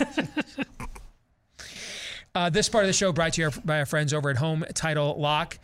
uh, 2.34 2.48
this 2.48 2.70
part 2.70 2.84
of 2.84 2.88
the 2.88 2.94
show 2.94 3.12
brought 3.12 3.34
to 3.34 3.42
you 3.42 3.50
by 3.62 3.80
our 3.80 3.84
friends 3.84 4.14
over 4.14 4.30
at 4.30 4.38
Home 4.38 4.64
Title 4.72 5.14
Lock. 5.20 5.58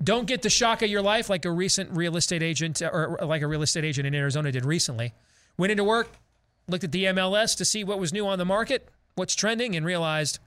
Don't 0.00 0.28
get 0.28 0.42
the 0.42 0.50
shock 0.50 0.82
of 0.82 0.88
your 0.88 1.02
life 1.02 1.28
like 1.28 1.46
a 1.46 1.50
recent 1.50 1.90
real 1.90 2.16
estate 2.16 2.44
agent 2.44 2.80
or 2.80 3.18
like 3.22 3.42
a 3.42 3.48
real 3.48 3.62
estate 3.62 3.84
agent 3.84 4.06
in 4.06 4.14
Arizona 4.14 4.52
did 4.52 4.64
recently. 4.64 5.14
Went 5.58 5.72
into 5.72 5.82
work, 5.82 6.10
looked 6.68 6.84
at 6.84 6.92
the 6.92 7.06
MLS 7.06 7.56
to 7.56 7.64
see 7.64 7.82
what 7.82 7.98
was 7.98 8.12
new 8.12 8.24
on 8.28 8.38
the 8.38 8.44
market, 8.44 8.88
what's 9.16 9.34
trending, 9.34 9.74
and 9.74 9.84
realized 9.84 10.38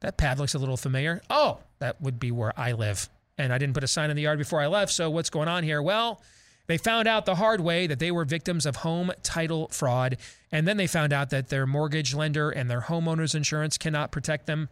that 0.00 0.16
pad 0.16 0.38
looks 0.38 0.54
a 0.54 0.58
little 0.58 0.78
familiar. 0.78 1.20
Oh, 1.28 1.58
that 1.80 2.00
would 2.00 2.18
be 2.20 2.30
where 2.30 2.58
I 2.58 2.72
live. 2.72 3.08
And 3.36 3.52
I 3.52 3.58
didn't 3.58 3.74
put 3.74 3.84
a 3.84 3.88
sign 3.88 4.10
in 4.10 4.16
the 4.16 4.22
yard 4.22 4.38
before 4.38 4.60
I 4.60 4.66
left. 4.66 4.92
So 4.92 5.10
what's 5.10 5.30
going 5.30 5.48
on 5.48 5.64
here? 5.64 5.82
Well, 5.82 6.22
they 6.66 6.78
found 6.78 7.08
out 7.08 7.26
the 7.26 7.34
hard 7.34 7.60
way 7.60 7.86
that 7.86 7.98
they 7.98 8.12
were 8.12 8.24
victims 8.24 8.64
of 8.64 8.76
home 8.76 9.10
title 9.22 9.68
fraud. 9.68 10.18
And 10.52 10.68
then 10.68 10.76
they 10.76 10.86
found 10.86 11.12
out 11.12 11.30
that 11.30 11.48
their 11.48 11.66
mortgage 11.66 12.14
lender 12.14 12.50
and 12.50 12.70
their 12.70 12.82
homeowner's 12.82 13.34
insurance 13.34 13.76
cannot 13.76 14.12
protect 14.12 14.46
them. 14.46 14.68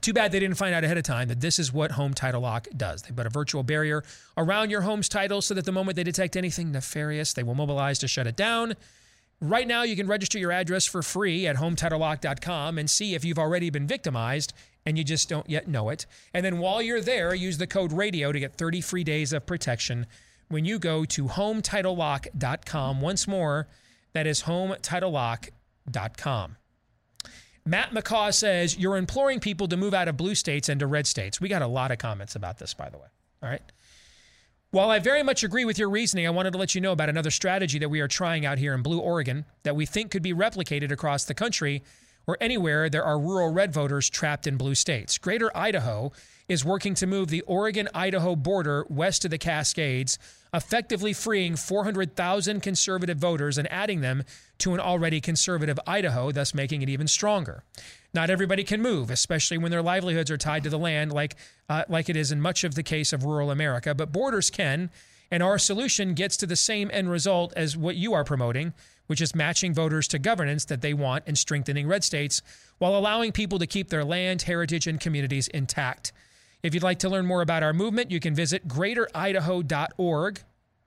Too 0.00 0.12
bad 0.12 0.32
they 0.32 0.40
didn't 0.40 0.56
find 0.56 0.74
out 0.74 0.84
ahead 0.84 0.98
of 0.98 1.04
time 1.04 1.28
that 1.28 1.40
this 1.40 1.58
is 1.58 1.72
what 1.72 1.92
Home 1.92 2.14
Title 2.14 2.42
Lock 2.42 2.68
does. 2.76 3.02
They 3.02 3.12
put 3.12 3.26
a 3.26 3.30
virtual 3.30 3.62
barrier 3.62 4.02
around 4.36 4.70
your 4.70 4.82
home's 4.82 5.08
title 5.08 5.42
so 5.42 5.54
that 5.54 5.64
the 5.64 5.72
moment 5.72 5.96
they 5.96 6.04
detect 6.04 6.36
anything 6.36 6.70
nefarious, 6.70 7.32
they 7.32 7.42
will 7.42 7.54
mobilize 7.54 7.98
to 8.00 8.08
shut 8.08 8.26
it 8.26 8.36
down. 8.36 8.74
Right 9.40 9.68
now, 9.68 9.82
you 9.82 9.96
can 9.96 10.06
register 10.06 10.38
your 10.38 10.52
address 10.52 10.86
for 10.86 11.02
free 11.02 11.46
at 11.46 11.56
hometitlelock.com 11.56 12.78
and 12.78 12.88
see 12.88 13.14
if 13.14 13.22
you've 13.24 13.38
already 13.38 13.68
been 13.68 13.86
victimized 13.86 14.54
and 14.86 14.96
you 14.96 15.04
just 15.04 15.28
don't 15.28 15.50
yet 15.50 15.68
know 15.68 15.90
it. 15.90 16.06
And 16.32 16.42
then 16.44 16.58
while 16.58 16.80
you're 16.80 17.02
there, 17.02 17.34
use 17.34 17.58
the 17.58 17.66
code 17.66 17.92
RADIO 17.92 18.32
to 18.32 18.40
get 18.40 18.54
30 18.54 18.80
free 18.80 19.04
days 19.04 19.34
of 19.34 19.44
protection 19.44 20.06
when 20.48 20.64
you 20.64 20.78
go 20.78 21.04
to 21.04 21.24
hometitlelock.com. 21.24 23.00
Once 23.00 23.28
more, 23.28 23.68
that 24.12 24.26
is 24.26 24.44
hometitlelock.com. 24.44 26.56
Matt 27.66 27.90
McCaw 27.90 28.32
says, 28.32 28.78
You're 28.78 28.96
imploring 28.96 29.40
people 29.40 29.68
to 29.68 29.76
move 29.76 29.92
out 29.92 30.08
of 30.08 30.16
blue 30.16 30.36
states 30.36 30.68
and 30.68 30.80
to 30.80 30.86
red 30.86 31.06
states. 31.06 31.40
We 31.40 31.48
got 31.48 31.62
a 31.62 31.66
lot 31.66 31.90
of 31.90 31.98
comments 31.98 32.36
about 32.36 32.58
this, 32.58 32.72
by 32.72 32.88
the 32.88 32.96
way. 32.96 33.08
All 33.42 33.50
right. 33.50 33.60
While 34.76 34.90
I 34.90 34.98
very 34.98 35.22
much 35.22 35.42
agree 35.42 35.64
with 35.64 35.78
your 35.78 35.88
reasoning, 35.88 36.26
I 36.26 36.30
wanted 36.30 36.50
to 36.50 36.58
let 36.58 36.74
you 36.74 36.82
know 36.82 36.92
about 36.92 37.08
another 37.08 37.30
strategy 37.30 37.78
that 37.78 37.88
we 37.88 38.00
are 38.00 38.08
trying 38.08 38.44
out 38.44 38.58
here 38.58 38.74
in 38.74 38.82
Blue 38.82 38.98
Oregon 38.98 39.46
that 39.62 39.74
we 39.74 39.86
think 39.86 40.10
could 40.10 40.22
be 40.22 40.34
replicated 40.34 40.90
across 40.90 41.24
the 41.24 41.32
country 41.32 41.82
or 42.26 42.36
anywhere 42.42 42.90
there 42.90 43.02
are 43.02 43.18
rural 43.18 43.50
red 43.50 43.72
voters 43.72 44.10
trapped 44.10 44.46
in 44.46 44.58
blue 44.58 44.74
states. 44.74 45.16
Greater 45.16 45.50
Idaho 45.56 46.12
is 46.48 46.64
working 46.64 46.94
to 46.94 47.06
move 47.06 47.28
the 47.28 47.42
Oregon 47.42 47.88
Idaho 47.94 48.36
border 48.36 48.86
west 48.88 49.24
of 49.24 49.30
the 49.30 49.38
Cascades, 49.38 50.18
effectively 50.54 51.12
freeing 51.12 51.56
400,000 51.56 52.60
conservative 52.60 53.18
voters 53.18 53.58
and 53.58 53.70
adding 53.70 54.00
them 54.00 54.22
to 54.58 54.74
an 54.74 54.80
already 54.80 55.20
conservative 55.20 55.78
Idaho, 55.86 56.30
thus 56.30 56.54
making 56.54 56.82
it 56.82 56.88
even 56.88 57.08
stronger. 57.08 57.64
Not 58.14 58.30
everybody 58.30 58.64
can 58.64 58.80
move, 58.80 59.10
especially 59.10 59.58
when 59.58 59.70
their 59.70 59.82
livelihoods 59.82 60.30
are 60.30 60.38
tied 60.38 60.62
to 60.62 60.70
the 60.70 60.78
land, 60.78 61.12
like, 61.12 61.36
uh, 61.68 61.84
like 61.88 62.08
it 62.08 62.16
is 62.16 62.32
in 62.32 62.40
much 62.40 62.64
of 62.64 62.74
the 62.74 62.82
case 62.82 63.12
of 63.12 63.24
rural 63.24 63.50
America, 63.50 63.94
but 63.94 64.12
borders 64.12 64.48
can. 64.48 64.90
And 65.30 65.42
our 65.42 65.58
solution 65.58 66.14
gets 66.14 66.36
to 66.38 66.46
the 66.46 66.56
same 66.56 66.88
end 66.92 67.10
result 67.10 67.52
as 67.56 67.76
what 67.76 67.96
you 67.96 68.14
are 68.14 68.24
promoting, 68.24 68.72
which 69.08 69.20
is 69.20 69.34
matching 69.34 69.74
voters 69.74 70.06
to 70.08 70.18
governance 70.18 70.64
that 70.66 70.80
they 70.80 70.94
want 70.94 71.24
and 71.26 71.36
strengthening 71.36 71.88
red 71.88 72.04
states 72.04 72.42
while 72.78 72.96
allowing 72.96 73.32
people 73.32 73.58
to 73.58 73.66
keep 73.66 73.88
their 73.88 74.04
land, 74.04 74.42
heritage, 74.42 74.86
and 74.86 75.00
communities 75.00 75.48
intact. 75.48 76.12
If 76.66 76.74
you'd 76.74 76.82
like 76.82 76.98
to 77.00 77.08
learn 77.08 77.26
more 77.26 77.42
about 77.42 77.62
our 77.62 77.72
movement, 77.72 78.10
you 78.10 78.18
can 78.18 78.34
visit 78.34 78.66
greateridaho.org, 78.66 80.40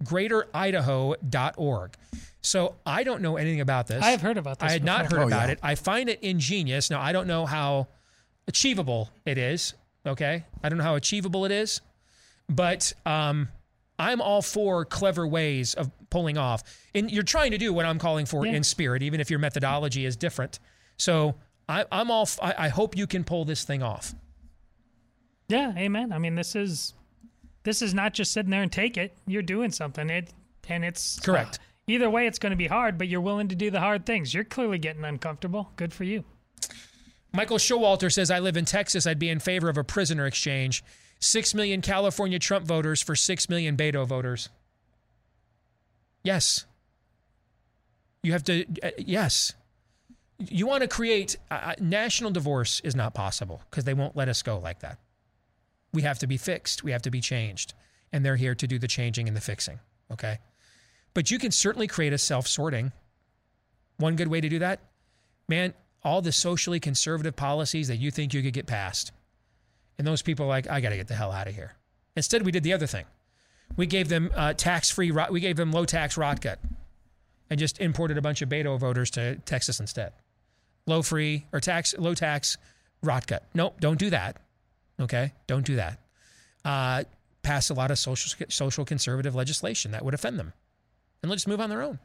greateridaho.org. 0.03 1.93
So 2.41 2.75
I 2.85 3.03
don't 3.03 3.21
know 3.21 3.37
anything 3.37 3.61
about 3.61 3.87
this. 3.87 4.03
I 4.03 4.11
have 4.11 4.21
heard 4.21 4.37
about 4.37 4.59
this 4.59 4.69
I 4.69 4.73
had 4.73 4.83
not 4.83 5.11
heard 5.11 5.21
Oh, 5.21 5.27
about 5.27 5.47
yeah. 5.47 5.53
it. 5.53 5.59
I 5.63 5.75
find 5.75 6.09
it 6.09 6.19
ingenious. 6.21 6.89
Now 6.89 7.01
I 7.01 7.11
don't 7.11 7.27
know 7.27 7.45
how 7.45 7.87
achievable 8.47 9.09
it 9.25 9.37
is. 9.37 9.73
Okay, 10.05 10.45
I 10.63 10.69
don't 10.69 10.77
know 10.77 10.83
how 10.83 10.95
achievable 10.95 11.45
it 11.45 11.51
is, 11.51 11.81
but 12.47 12.93
um, 13.05 13.49
I'm 13.97 14.21
all 14.21 14.41
for 14.41 14.85
clever 14.85 15.27
ways 15.27 15.73
of 15.75 15.91
pulling 16.09 16.37
off. 16.37 16.63
And 16.95 17.11
you're 17.11 17.23
trying 17.23 17.51
to 17.51 17.57
do 17.57 17.73
what 17.73 17.85
I'm 17.85 17.99
calling 17.99 18.25
for 18.25 18.45
Yeah. 18.45 18.53
in 18.53 18.63
spirit, 18.63 19.03
even 19.03 19.19
if 19.19 19.29
your 19.29 19.39
methodology 19.39 20.05
is 20.05 20.15
different. 20.15 20.59
So 20.97 21.35
I, 21.67 21.85
I'm 21.91 22.09
all. 22.11 22.23
f- 22.23 22.39
I, 22.41 22.53
I 22.57 22.67
hope 22.69 22.95
you 22.97 23.07
can 23.07 23.23
pull 23.25 23.43
this 23.45 23.63
thing 23.65 23.83
off. 23.83 24.15
Yeah, 25.49 25.73
amen. 25.75 26.13
I 26.13 26.19
mean, 26.19 26.35
this 26.35 26.55
is 26.55 26.93
this 27.63 27.81
is 27.81 27.93
not 27.93 28.13
just 28.13 28.31
sitting 28.31 28.51
there 28.51 28.61
and 28.61 28.71
take 28.71 28.97
it. 28.97 29.17
You're 29.27 29.41
doing 29.41 29.71
something. 29.71 30.09
It 30.09 30.31
and 30.69 30.85
it's 30.85 31.19
Correct. 31.19 31.59
either 31.87 32.09
way, 32.09 32.27
it's 32.27 32.39
going 32.39 32.51
to 32.51 32.55
be 32.55 32.67
hard, 32.67 32.97
but 32.97 33.07
you're 33.07 33.21
willing 33.21 33.47
to 33.47 33.55
do 33.55 33.71
the 33.71 33.79
hard 33.79 34.05
things. 34.05 34.33
You're 34.33 34.43
clearly 34.43 34.77
getting 34.77 35.03
uncomfortable. 35.03 35.71
Good 35.75 35.93
for 35.93 36.03
you. 36.03 36.23
Michael 37.33 37.57
Showalter 37.57 38.11
says, 38.11 38.31
I 38.31 38.39
live 38.39 38.55
in 38.55 38.65
Texas. 38.65 39.05
I'd 39.05 39.19
be 39.19 39.29
in 39.29 39.39
favor 39.39 39.69
of 39.69 39.77
a 39.77 39.83
prisoner 39.83 40.25
exchange. 40.25 40.83
Six 41.19 41.53
million 41.53 41.81
California 41.81 42.39
Trump 42.39 42.65
voters 42.65 43.01
for 43.01 43.15
six 43.15 43.49
million 43.49 43.75
Beto 43.75 44.05
voters. 44.07 44.49
Yes. 46.23 46.65
You 48.23 48.31
have 48.33 48.43
to, 48.45 48.65
uh, 48.83 48.91
yes. 48.97 49.53
You 50.37 50.67
want 50.67 50.81
to 50.81 50.87
create 50.87 51.37
uh, 51.51 51.73
national 51.79 52.31
divorce 52.31 52.79
is 52.81 52.95
not 52.95 53.13
possible 53.13 53.61
because 53.69 53.83
they 53.83 53.93
won't 53.93 54.15
let 54.15 54.29
us 54.29 54.41
go 54.41 54.57
like 54.59 54.79
that. 54.79 54.99
We 55.93 56.01
have 56.03 56.19
to 56.19 56.27
be 56.27 56.37
fixed. 56.37 56.83
We 56.83 56.91
have 56.91 57.01
to 57.03 57.11
be 57.11 57.21
changed. 57.21 57.73
And 58.11 58.25
they're 58.25 58.35
here 58.35 58.55
to 58.55 58.67
do 58.67 58.79
the 58.79 58.87
changing 58.87 59.27
and 59.27 59.35
the 59.35 59.41
fixing. 59.41 59.79
Okay. 60.11 60.39
But 61.13 61.31
you 61.31 61.39
can 61.39 61.51
certainly 61.51 61.87
create 61.87 62.13
a 62.13 62.17
self 62.17 62.47
sorting. 62.47 62.91
One 63.97 64.15
good 64.15 64.27
way 64.27 64.39
to 64.39 64.47
do 64.47 64.59
that, 64.59 64.79
man, 65.49 65.73
all 66.03 66.21
the 66.21 66.31
socially 66.31 66.79
conservative 66.79 67.35
policies 67.35 67.89
that 67.89 67.97
you 67.97 68.11
think 68.11 68.33
you 68.33 68.41
could 68.41 68.53
get 68.53 68.65
passed. 68.65 69.11
And 69.97 70.07
those 70.07 70.21
people 70.21 70.45
are 70.45 70.49
like, 70.49 70.69
I 70.69 70.79
got 70.79 70.89
to 70.89 70.95
get 70.95 71.09
the 71.09 71.15
hell 71.15 71.33
out 71.33 71.47
of 71.47 71.55
here. 71.55 71.75
Instead, 72.15 72.45
we 72.45 72.53
did 72.53 72.63
the 72.63 72.71
other 72.71 72.87
thing. 72.87 73.05
We 73.75 73.85
gave 73.85 74.07
them 74.07 74.31
uh, 74.33 74.53
tax 74.53 74.89
free, 74.89 75.11
we 75.29 75.41
gave 75.41 75.57
them 75.57 75.71
low 75.71 75.85
tax 75.85 76.17
rot 76.17 76.41
gut 76.41 76.59
and 77.49 77.59
just 77.59 77.79
imported 77.79 78.17
a 78.17 78.21
bunch 78.21 78.41
of 78.41 78.49
Beto 78.49 78.79
voters 78.79 79.09
to 79.11 79.35
Texas 79.37 79.79
instead. 79.79 80.13
Low 80.85 81.01
free 81.01 81.45
or 81.51 81.59
tax, 81.59 81.95
low 81.97 82.13
tax 82.13 82.57
rot 83.03 83.27
gut. 83.27 83.43
Nope, 83.53 83.79
don't 83.79 83.99
do 83.99 84.09
that. 84.11 84.37
Okay, 84.99 85.33
don't 85.47 85.65
do 85.65 85.75
that. 85.75 85.99
Uh, 86.65 87.03
pass 87.41 87.69
a 87.69 87.73
lot 87.73 87.89
of 87.89 87.97
social 87.97 88.45
social 88.49 88.85
conservative 88.85 89.33
legislation 89.35 89.91
that 89.91 90.03
would 90.03 90.13
offend 90.13 90.37
them, 90.37 90.53
and 91.21 91.29
let's 91.29 91.47
move 91.47 91.61
on 91.61 91.69
their 91.69 91.81
own. 91.81 91.99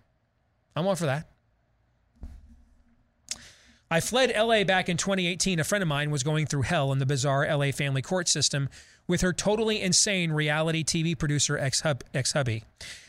I'm 0.77 0.87
all 0.87 0.97
for 0.97 1.07
that. 1.07 1.29
I 3.91 4.01
fled 4.01 4.33
LA 4.37 4.65
back 4.65 4.89
in 4.89 4.97
2018. 4.97 5.61
A 5.61 5.65
friend 5.65 5.83
of 5.83 5.89
mine 5.89 6.11
was 6.11 6.23
going 6.23 6.47
through 6.47 6.62
hell 6.62 6.91
in 6.91 6.99
the 6.99 7.07
bizarre 7.07 7.47
LA 7.47 7.71
family 7.71 8.03
court 8.03 8.29
system 8.29 8.69
with 9.06 9.20
her 9.20 9.32
totally 9.32 9.81
insane 9.81 10.32
reality 10.32 10.82
TV 10.82 11.16
producer 11.16 11.59
ex 11.59 11.82
hubby. 12.32 12.64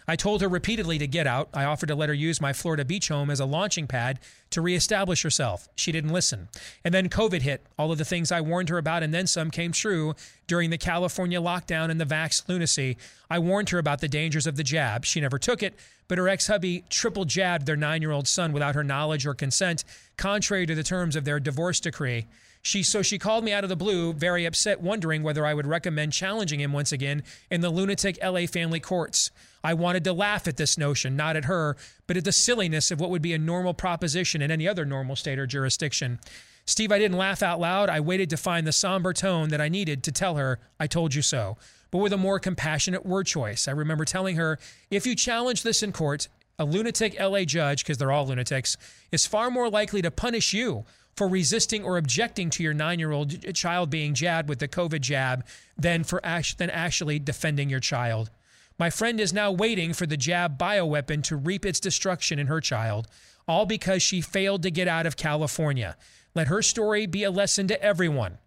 I 0.07 0.15
told 0.15 0.41
her 0.41 0.47
repeatedly 0.47 0.99
to 0.99 1.07
get 1.07 1.25
out. 1.25 1.49
I 1.53 1.63
offered 1.63 1.87
to 1.87 1.95
let 1.95 2.09
her 2.09 2.15
use 2.15 2.39
my 2.39 2.53
Florida 2.53 2.85
beach 2.85 3.07
home 3.07 3.31
as 3.31 3.39
a 3.39 3.45
launching 3.45 3.87
pad 3.87 4.19
to 4.51 4.61
reestablish 4.61 5.23
herself. 5.23 5.67
She 5.75 5.91
didn't 5.91 6.13
listen. 6.13 6.47
And 6.83 6.93
then 6.93 7.09
COVID 7.09 7.41
hit. 7.41 7.65
All 7.77 7.91
of 7.91 7.97
the 7.97 8.05
things 8.05 8.31
I 8.31 8.41
warned 8.41 8.69
her 8.69 8.77
about 8.77 9.01
and 9.01 9.13
then 9.13 9.25
some 9.25 9.49
came 9.49 9.71
true 9.71 10.13
during 10.47 10.69
the 10.69 10.77
California 10.77 11.41
lockdown 11.41 11.89
and 11.89 11.99
the 11.99 12.05
vax 12.05 12.47
lunacy. 12.47 12.97
I 13.29 13.39
warned 13.39 13.69
her 13.69 13.79
about 13.79 14.01
the 14.01 14.07
dangers 14.07 14.45
of 14.45 14.57
the 14.57 14.63
jab. 14.63 15.05
She 15.05 15.21
never 15.21 15.39
took 15.39 15.63
it, 15.63 15.73
but 16.07 16.19
her 16.19 16.29
ex 16.29 16.47
hubby 16.47 16.83
triple 16.89 17.25
jabbed 17.25 17.65
their 17.65 17.75
nine 17.75 18.01
year 18.01 18.11
old 18.11 18.27
son 18.27 18.53
without 18.53 18.75
her 18.75 18.83
knowledge 18.83 19.25
or 19.25 19.33
consent, 19.33 19.83
contrary 20.17 20.67
to 20.67 20.75
the 20.75 20.83
terms 20.83 21.15
of 21.15 21.25
their 21.25 21.39
divorce 21.39 21.79
decree. 21.79 22.27
She 22.65 22.81
so 22.81 23.03
she 23.03 23.19
called 23.19 23.43
me 23.43 23.53
out 23.53 23.63
of 23.63 23.69
the 23.69 23.75
blue, 23.75 24.11
very 24.11 24.43
upset, 24.43 24.81
wondering 24.81 25.21
whether 25.21 25.45
I 25.45 25.53
would 25.53 25.67
recommend 25.67 26.13
challenging 26.13 26.59
him 26.59 26.73
once 26.73 26.91
again 26.91 27.21
in 27.51 27.61
the 27.61 27.69
lunatic 27.69 28.17
LA 28.23 28.47
family 28.47 28.79
courts. 28.79 29.29
I 29.63 29.75
wanted 29.75 30.03
to 30.05 30.13
laugh 30.13 30.47
at 30.47 30.57
this 30.57 30.75
notion, 30.75 31.15
not 31.15 31.35
at 31.35 31.45
her, 31.45 31.77
but 32.07 32.17
at 32.17 32.23
the 32.23 32.31
silliness 32.31 32.89
of 32.89 32.99
what 32.99 33.11
would 33.11 33.21
be 33.21 33.33
a 33.33 33.37
normal 33.37 33.75
proposition 33.75 34.41
in 34.41 34.49
any 34.49 34.67
other 34.67 34.83
normal 34.83 35.15
state 35.15 35.37
or 35.37 35.45
jurisdiction. 35.45 36.19
Steve, 36.65 36.91
I 36.91 36.97
didn't 36.97 37.19
laugh 37.19 37.43
out 37.43 37.59
loud. 37.59 37.87
I 37.87 37.99
waited 37.99 38.31
to 38.31 38.37
find 38.37 38.65
the 38.65 38.71
somber 38.71 39.13
tone 39.13 39.49
that 39.49 39.61
I 39.61 39.69
needed 39.69 40.01
to 40.01 40.11
tell 40.11 40.37
her, 40.37 40.59
I 40.79 40.87
told 40.87 41.13
you 41.13 41.21
so, 41.21 41.57
but 41.91 41.99
with 41.99 42.13
a 42.13 42.17
more 42.17 42.39
compassionate 42.39 43.05
word 43.05 43.27
choice. 43.27 43.67
I 43.67 43.73
remember 43.73 44.05
telling 44.05 44.37
her, 44.37 44.57
if 44.89 45.05
you 45.05 45.13
challenge 45.15 45.61
this 45.61 45.83
in 45.83 45.91
court, 45.91 46.29
a 46.57 46.65
lunatic 46.65 47.15
LA 47.19 47.43
judge, 47.43 47.83
because 47.83 47.99
they're 47.99 48.11
all 48.11 48.25
lunatics, 48.25 48.75
is 49.11 49.27
far 49.27 49.51
more 49.51 49.69
likely 49.69 50.01
to 50.01 50.09
punish 50.09 50.51
you 50.51 50.83
for 51.15 51.27
resisting 51.27 51.83
or 51.83 51.97
objecting 51.97 52.49
to 52.51 52.63
your 52.63 52.73
nine 52.73 52.99
year 52.99 53.11
old 53.11 53.53
child 53.55 53.89
being 53.89 54.13
jabbed 54.13 54.49
with 54.49 54.59
the 54.59 54.67
COVID 54.67 55.01
jab 55.01 55.45
than, 55.77 56.03
for 56.03 56.19
act- 56.25 56.57
than 56.57 56.69
actually 56.69 57.19
defending 57.19 57.69
your 57.69 57.79
child. 57.79 58.29
My 58.77 58.89
friend 58.89 59.19
is 59.19 59.31
now 59.31 59.51
waiting 59.51 59.93
for 59.93 60.05
the 60.05 60.17
jab 60.17 60.57
bioweapon 60.57 61.23
to 61.23 61.37
reap 61.37 61.65
its 61.65 61.79
destruction 61.79 62.39
in 62.39 62.47
her 62.47 62.59
child, 62.59 63.07
all 63.47 63.65
because 63.65 64.03
she 64.03 64.19
failed 64.19 64.63
to 64.63 64.71
get 64.71 64.87
out 64.87 65.05
of 65.05 65.15
California. 65.15 65.95
Let 66.33 66.47
her 66.47 66.61
story 66.61 67.05
be 67.05 67.23
a 67.23 67.31
lesson 67.31 67.67
to 67.69 67.81
everyone. 67.81 68.37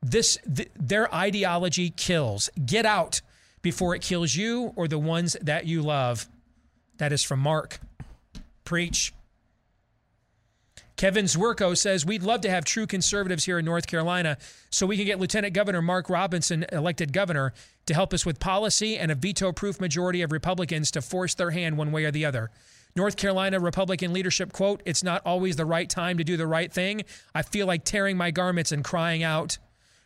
This 0.00 0.38
th- 0.54 0.70
their 0.78 1.12
ideology 1.12 1.90
kills. 1.90 2.48
Get 2.64 2.86
out 2.86 3.20
before 3.62 3.94
it 3.94 4.02
kills 4.02 4.36
you 4.36 4.72
or 4.76 4.86
the 4.86 4.98
ones 4.98 5.36
that 5.40 5.66
you 5.66 5.82
love. 5.82 6.28
That 6.98 7.12
is 7.12 7.24
from 7.24 7.40
Mark. 7.40 7.80
Preach. 8.64 9.12
Kevin 11.02 11.24
Zwerko 11.24 11.76
says, 11.76 12.06
We'd 12.06 12.22
love 12.22 12.42
to 12.42 12.48
have 12.48 12.64
true 12.64 12.86
conservatives 12.86 13.44
here 13.44 13.58
in 13.58 13.64
North 13.64 13.88
Carolina 13.88 14.38
so 14.70 14.86
we 14.86 14.96
can 14.96 15.04
get 15.04 15.18
Lieutenant 15.18 15.52
Governor 15.52 15.82
Mark 15.82 16.08
Robinson 16.08 16.64
elected 16.70 17.12
governor 17.12 17.52
to 17.86 17.94
help 17.94 18.14
us 18.14 18.24
with 18.24 18.38
policy 18.38 18.96
and 18.96 19.10
a 19.10 19.16
veto 19.16 19.50
proof 19.50 19.80
majority 19.80 20.22
of 20.22 20.30
Republicans 20.30 20.92
to 20.92 21.02
force 21.02 21.34
their 21.34 21.50
hand 21.50 21.76
one 21.76 21.90
way 21.90 22.04
or 22.04 22.12
the 22.12 22.24
other. 22.24 22.52
North 22.94 23.16
Carolina 23.16 23.58
Republican 23.58 24.12
leadership 24.12 24.52
quote, 24.52 24.80
It's 24.84 25.02
not 25.02 25.22
always 25.26 25.56
the 25.56 25.66
right 25.66 25.90
time 25.90 26.18
to 26.18 26.24
do 26.24 26.36
the 26.36 26.46
right 26.46 26.72
thing. 26.72 27.02
I 27.34 27.42
feel 27.42 27.66
like 27.66 27.84
tearing 27.84 28.16
my 28.16 28.30
garments 28.30 28.70
and 28.70 28.84
crying 28.84 29.24
out. 29.24 29.58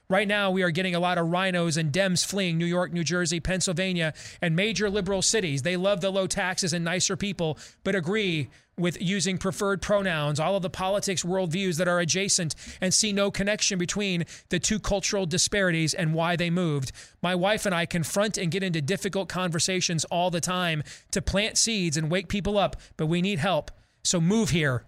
Right 0.09 0.27
now, 0.27 0.51
we 0.51 0.63
are 0.63 0.71
getting 0.71 0.95
a 0.95 1.01
lot 1.01 1.19
of 1.19 1.29
rhinos 1.29 1.77
and 1.77 1.93
Dems 1.93 2.25
fleeing 2.25 2.57
New 2.57 2.65
York, 2.65 2.93
New 2.93 3.05
Jersey, 3.05 3.41
Pennsylvania, 3.41 4.15
and 4.41 4.57
major 4.57 4.89
liberal 4.89 5.21
cities. 5.21 5.61
They 5.61 5.77
love 5.77 6.01
the 6.01 6.11
low 6.11 6.27
taxes 6.27 6.73
and 6.73 6.87
nicer 6.87 7.17
people, 7.17 7.59
but 7.85 7.95
agree 7.95 8.49
with 8.79 9.01
using 9.01 9.39
preferred 9.39 9.81
pronouns, 9.81 10.39
all 10.39 10.57
of 10.57 10.63
the 10.63 10.71
politics 10.71 11.23
worldviews 11.23 11.79
that 11.79 11.89
are 11.89 12.01
adjacent, 12.01 12.55
and 12.81 12.93
see 12.93 13.13
no 13.13 13.31
connection 13.31 13.79
between 13.79 14.25
the 14.51 14.59
two 14.59 14.79
cultural 14.79 15.27
disparities 15.27 15.95
and 15.95 16.15
why 16.15 16.37
they 16.37 16.51
moved. 16.51 16.93
My 17.23 17.35
wife 17.35 17.67
and 17.67 17.75
I 17.75 17.87
confront 17.87 18.37
and 18.37 18.51
get 18.51 18.63
into 18.63 18.83
difficult 18.83 19.29
conversations 19.29 20.05
all 20.07 20.31
the 20.31 20.41
time 20.41 20.83
to 21.13 21.23
plant 21.23 21.57
seeds 21.57 21.97
and 21.97 22.11
wake 22.11 22.29
people 22.29 22.59
up, 22.59 22.77
but 22.97 23.07
we 23.07 23.23
need 23.23 23.39
help. 23.39 23.71
So 24.03 24.21
move 24.21 24.51
here. 24.51 24.85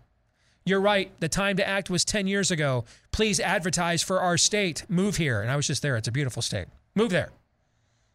You're 0.64 0.80
right. 0.80 1.10
The 1.20 1.30
time 1.30 1.56
to 1.56 1.66
act 1.66 1.88
was 1.88 2.04
10 2.04 2.26
years 2.26 2.50
ago. 2.50 2.84
Please 3.10 3.40
advertise 3.40 4.02
for 4.02 4.20
our 4.20 4.36
state. 4.36 4.84
Move 4.88 5.16
here. 5.16 5.40
And 5.40 5.50
I 5.50 5.56
was 5.56 5.66
just 5.66 5.80
there. 5.80 5.96
It's 5.96 6.08
a 6.08 6.12
beautiful 6.12 6.42
state. 6.42 6.68
Move 6.94 7.10
there. 7.10 7.30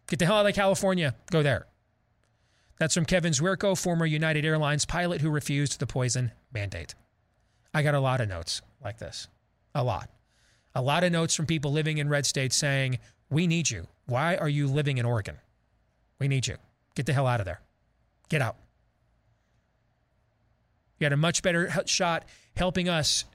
Get 0.07 0.19
the 0.19 0.25
hell 0.25 0.35
out 0.35 0.45
of 0.45 0.53
California. 0.53 1.15
Go 1.31 1.41
there. 1.41 1.65
That's 2.79 2.93
from 2.93 3.05
Kevin 3.05 3.33
Zwerko, 3.33 3.79
former 3.79 4.05
United 4.05 4.45
Airlines 4.45 4.85
pilot 4.85 5.21
who 5.21 5.29
refused 5.29 5.79
the 5.79 5.87
poison 5.87 6.31
mandate. 6.53 6.95
I 7.73 7.83
got 7.83 7.95
a 7.95 7.99
lot 7.99 8.21
of 8.21 8.29
notes 8.29 8.61
like 8.83 8.97
this. 8.97 9.27
A 9.75 9.83
lot. 9.83 10.09
A 10.75 10.81
lot 10.81 11.03
of 11.03 11.11
notes 11.11 11.35
from 11.35 11.45
people 11.45 11.71
living 11.71 11.97
in 11.97 12.09
red 12.09 12.25
states 12.25 12.55
saying, 12.55 12.99
We 13.29 13.47
need 13.47 13.69
you. 13.69 13.87
Why 14.05 14.35
are 14.35 14.49
you 14.49 14.67
living 14.67 14.97
in 14.97 15.05
Oregon? 15.05 15.37
We 16.19 16.27
need 16.27 16.47
you. 16.47 16.57
Get 16.95 17.05
the 17.05 17.13
hell 17.13 17.27
out 17.27 17.39
of 17.39 17.45
there. 17.45 17.61
Get 18.29 18.41
out. 18.41 18.57
You 20.99 21.05
had 21.05 21.13
a 21.13 21.17
much 21.17 21.41
better 21.41 21.71
shot 21.85 22.25
helping 22.55 22.87
us 22.87 23.25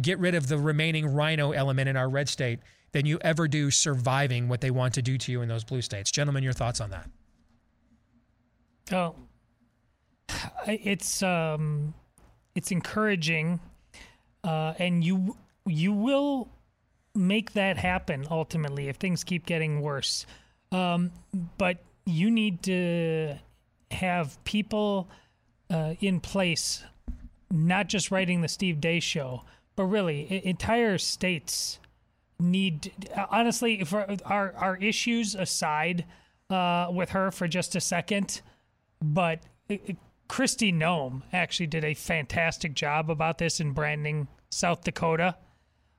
get 0.00 0.18
rid 0.18 0.34
of 0.34 0.48
the 0.48 0.58
remaining 0.58 1.06
rhino 1.06 1.52
element 1.52 1.88
in 1.88 1.96
our 1.96 2.08
red 2.08 2.28
state 2.28 2.60
than 2.92 3.06
you 3.06 3.18
ever 3.22 3.48
do 3.48 3.70
surviving 3.70 4.48
what 4.48 4.60
they 4.60 4.70
want 4.70 4.94
to 4.94 5.02
do 5.02 5.18
to 5.18 5.32
you 5.32 5.42
in 5.42 5.48
those 5.48 5.64
blue 5.64 5.82
states. 5.82 6.10
Gentlemen, 6.10 6.42
your 6.42 6.52
thoughts 6.52 6.80
on 6.80 6.90
that? 6.90 7.08
Oh, 8.92 9.14
it's 10.66 11.22
um, 11.22 11.94
it's 12.54 12.70
encouraging, 12.70 13.60
uh, 14.44 14.74
and 14.78 15.04
you 15.04 15.36
you 15.66 15.92
will 15.92 16.48
make 17.14 17.52
that 17.52 17.76
happen 17.76 18.26
ultimately 18.30 18.88
if 18.88 18.96
things 18.96 19.24
keep 19.24 19.44
getting 19.44 19.80
worse. 19.80 20.24
Um, 20.70 21.10
but 21.56 21.78
you 22.06 22.30
need 22.30 22.62
to 22.64 23.36
have 23.90 24.42
people 24.44 25.08
uh, 25.70 25.94
in 26.00 26.20
place, 26.20 26.84
not 27.50 27.88
just 27.88 28.10
writing 28.10 28.40
the 28.40 28.48
Steve 28.48 28.80
Deace 28.80 29.02
show, 29.02 29.42
but 29.76 29.84
really 29.84 30.42
entire 30.46 30.98
states 30.98 31.78
need. 32.38 32.92
Honestly, 33.30 33.84
for 33.84 34.06
our 34.24 34.54
our 34.56 34.76
issues 34.76 35.34
aside, 35.34 36.04
uh, 36.50 36.88
with 36.90 37.10
her 37.10 37.30
for 37.30 37.48
just 37.48 37.76
a 37.76 37.80
second, 37.80 38.40
but 39.02 39.40
it- 39.68 39.82
it- 39.86 39.96
Kristi 40.28 40.74
Noem 40.74 41.22
actually 41.32 41.68
did 41.68 41.84
a 41.84 41.94
fantastic 41.94 42.74
job 42.74 43.10
about 43.10 43.38
this 43.38 43.60
in 43.60 43.72
branding 43.72 44.28
South 44.50 44.82
Dakota, 44.84 45.36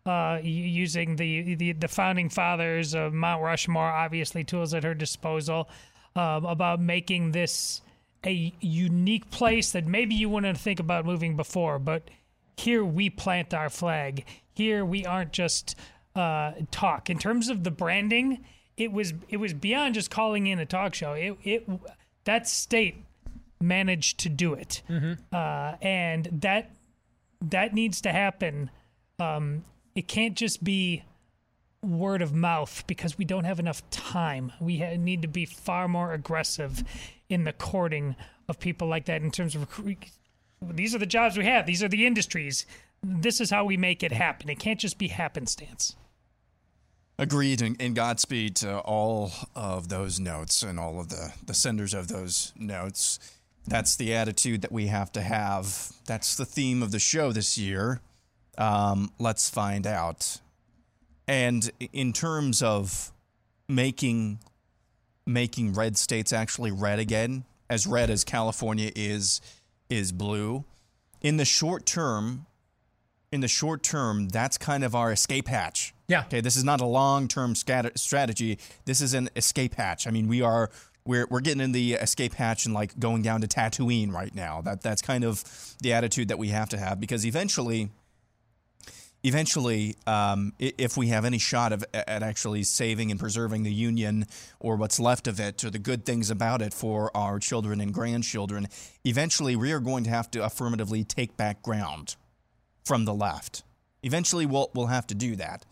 uh, 0.06 0.40
using 0.44 1.16
the, 1.16 1.56
the 1.56 1.72
the 1.74 1.88
founding 1.88 2.30
fathers 2.30 2.94
of 2.94 3.12
Mount 3.14 3.42
Rushmore, 3.44 3.90
obviously 3.92 4.44
tools 4.44 4.74
at 4.74 4.84
her 4.84 4.94
disposal, 4.94 5.68
um, 6.16 6.46
about 6.46 6.80
making 6.80 7.32
this 7.32 7.82
a 8.26 8.54
unique 8.60 9.30
place 9.32 9.72
that 9.72 9.88
maybe 9.88 10.14
you 10.14 10.30
wouldn't 10.30 10.58
think 10.58 10.80
about 10.80 11.06
moving 11.06 11.36
before, 11.36 11.80
but 11.80 12.10
here 12.58 12.84
we 12.84 13.10
plant 13.10 13.54
our 13.54 13.70
flag. 13.70 14.26
Here 14.54 14.84
we 14.86 15.06
aren't 15.06 15.32
just 15.32 15.76
uh, 16.16 16.52
talk. 16.70 17.10
In 17.10 17.18
terms 17.18 17.50
of 17.50 17.64
the 17.64 17.72
branding, 17.72 18.44
it 18.78 18.92
was 18.92 19.14
it 19.30 19.38
was 19.38 19.54
beyond 19.54 19.96
just 19.96 20.12
calling 20.12 20.48
in 20.48 20.60
a 20.60 20.66
talk 20.66 20.94
show. 20.94 21.14
It 21.14 21.38
it 21.44 21.70
that 22.26 22.48
state 22.48 23.04
managed 23.62 24.20
to 24.20 24.30
do 24.30 24.54
it, 24.54 24.82
uh, 25.34 25.76
and 25.82 26.26
that 26.32 26.72
that 27.42 27.74
needs 27.74 28.02
to 28.02 28.12
happen. 28.12 28.70
Um, 29.20 29.64
it 29.96 30.08
can't 30.08 30.36
just 30.36 30.64
be 30.64 31.04
word 31.82 32.22
of 32.22 32.34
mouth 32.34 32.84
because 32.88 33.18
we 33.18 33.26
don't 33.26 33.46
have 33.46 33.60
enough 33.60 33.88
time. 33.90 34.52
We 34.60 34.80
ha- 34.80 34.96
need 34.98 35.22
to 35.22 35.28
be 35.28 35.46
far 35.46 35.88
more 35.88 36.14
aggressive 36.14 36.84
in 37.30 37.44
the 37.46 37.54
courting 37.54 38.16
of 38.48 38.60
people 38.60 38.88
like 38.88 39.06
that 39.06 39.22
in 39.22 39.32
terms 39.32 39.56
of 39.56 39.62
recruit. 39.62 40.06
These 40.62 40.94
are 40.94 41.00
the 41.00 41.06
jobs 41.06 41.38
we 41.38 41.46
have. 41.46 41.66
These 41.66 41.82
are 41.84 41.88
the 41.88 42.06
industries. 42.06 42.66
This 43.02 43.40
is 43.40 43.50
how 43.50 43.64
we 43.64 43.78
make 43.78 44.04
it 44.04 44.12
happen. 44.12 44.50
It 44.50 44.60
can't 44.60 44.80
just 44.80 44.98
be 44.98 45.08
happenstance. 45.08 45.96
Agreed, 47.20 47.62
and, 47.62 47.76
and 47.82 47.94
Godspeed 47.94 48.56
to 48.58 48.80
all 48.80 49.34
of 49.54 49.90
those 49.90 50.22
notes 50.22 50.64
and 50.64 50.80
all 50.80 51.02
of 51.02 51.10
the, 51.10 51.34
the 51.46 51.54
senders 51.54 51.94
of 51.94 52.08
those 52.08 52.54
notes. 52.56 53.20
That's 53.68 53.98
the 53.98 54.14
attitude 54.14 54.62
that 54.62 54.72
we 54.72 54.88
have 54.88 55.12
to 55.12 55.22
have. 55.22 55.92
That's 56.08 56.38
the 56.38 56.46
theme 56.46 56.82
of 56.82 56.92
the 56.92 57.00
show 57.00 57.34
this 57.34 57.58
year. 57.58 58.00
Um, 58.58 59.12
let's 59.20 59.50
find 59.50 59.86
out. 59.86 60.40
And 61.28 61.70
in 61.92 62.14
terms 62.14 62.64
of 62.64 63.12
making 63.68 64.40
making 65.26 65.74
red 65.74 65.98
states 65.98 66.32
actually 66.32 66.72
red 66.72 67.00
again, 67.00 67.44
as 67.70 67.86
red 67.86 68.10
as 68.10 68.24
California 68.24 68.92
is 68.96 69.42
is 69.90 70.14
blue, 70.14 70.64
in 71.22 71.36
the 71.36 71.46
short 71.46 71.86
term, 71.86 72.46
in 73.32 73.42
the 73.42 73.48
short 73.48 73.84
term, 73.84 74.30
that's 74.30 74.58
kind 74.58 74.84
of 74.84 74.96
our 74.96 75.12
escape 75.12 75.48
hatch. 75.48 75.94
Yeah. 76.08 76.22
Okay. 76.22 76.42
This 76.42 76.56
is 76.56 76.64
not 76.64 76.82
a 76.82 76.86
long 76.86 77.28
term 77.28 77.56
strategy. 77.56 78.60
This 78.86 79.02
is 79.02 79.14
an 79.14 79.30
escape 79.36 79.76
hatch. 79.76 80.08
I 80.08 80.12
mean, 80.12 80.28
we 80.28 80.42
are 80.42 80.72
we're 81.06 81.28
we're 81.30 81.42
getting 81.42 81.62
in 81.62 81.72
the 81.72 81.94
escape 81.94 82.34
hatch 82.34 82.66
and 82.66 82.74
like 82.74 82.98
going 83.00 83.22
down 83.22 83.42
to 83.42 83.48
Tatooine 83.48 84.12
right 84.12 84.34
now. 84.34 84.62
That 84.62 84.82
that's 84.82 85.02
kind 85.02 85.24
of 85.24 85.44
the 85.82 85.94
attitude 85.94 86.30
that 86.30 86.40
we 86.40 86.50
have 86.50 86.70
to 86.70 86.78
have 86.78 87.00
because 87.00 87.26
eventually. 87.26 87.90
Eventually, 89.22 89.98
um, 90.08 90.54
if 90.60 90.96
we 90.96 91.10
have 91.10 91.26
any 91.26 91.40
shot 91.40 91.74
of 91.74 91.84
at 91.94 92.24
actually 92.24 92.64
saving 92.64 93.12
and 93.12 93.20
preserving 93.20 93.64
the 93.64 93.74
union 93.74 94.26
or 94.62 94.78
what's 94.78 94.98
left 94.98 95.28
of 95.28 95.42
it 95.42 95.62
or 95.66 95.70
the 95.70 95.78
good 95.78 96.06
things 96.06 96.30
about 96.30 96.62
it 96.62 96.74
for 96.74 97.12
our 97.14 97.38
children 97.38 97.82
and 97.82 97.94
grandchildren, 97.94 98.68
eventually 99.04 99.58
we 99.58 99.74
are 99.74 99.82
going 99.82 100.06
to 100.06 100.10
have 100.10 100.32
to 100.32 100.46
affirmatively 100.46 101.04
take 101.04 101.36
back 101.36 101.62
ground 101.62 102.16
from 102.90 103.06
the 103.06 103.14
left. 103.14 103.62
Eventually, 104.02 104.48
we'll 104.48 104.72
we'll 104.74 104.88
have 104.88 105.06
to 105.06 105.14
do 105.14 105.36
that 105.36 105.64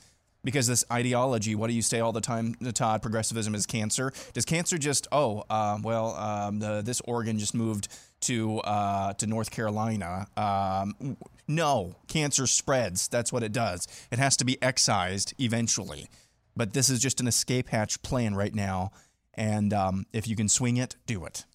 because 0.43 0.67
this 0.67 0.85
ideology. 0.91 1.55
What 1.55 1.67
do 1.67 1.73
you 1.73 1.81
say 1.81 1.99
all 1.99 2.11
the 2.11 2.21
time, 2.21 2.53
Todd? 2.75 3.01
Progressivism 3.01 3.55
is 3.55 3.65
cancer. 3.65 4.13
Does 4.33 4.45
cancer 4.45 4.77
just 4.77 5.07
oh 5.11 5.43
uh, 5.49 5.79
well 5.81 6.15
um, 6.15 6.59
the, 6.59 6.83
this 6.83 7.01
organ 7.01 7.39
just 7.39 7.55
moved 7.55 7.87
to 8.21 8.59
uh, 8.59 9.13
to 9.13 9.25
North 9.25 9.49
Carolina? 9.49 10.27
Um, 10.37 11.17
no, 11.47 11.95
cancer 12.07 12.45
spreads. 12.45 13.07
That's 13.07 13.33
what 13.33 13.41
it 13.41 13.51
does. 13.51 13.87
It 14.11 14.19
has 14.19 14.37
to 14.37 14.45
be 14.45 14.61
excised 14.61 15.33
eventually. 15.39 16.09
But 16.55 16.73
this 16.73 16.87
is 16.87 16.99
just 16.99 17.19
an 17.19 17.27
escape 17.27 17.69
hatch 17.69 17.99
plan 18.03 18.35
right 18.35 18.53
now, 18.53 18.91
and 19.33 19.73
um, 19.73 20.05
if 20.13 20.27
you 20.27 20.35
can 20.35 20.49
swing 20.49 20.77
it, 20.77 20.97
do 21.07 21.25
it. 21.25 21.45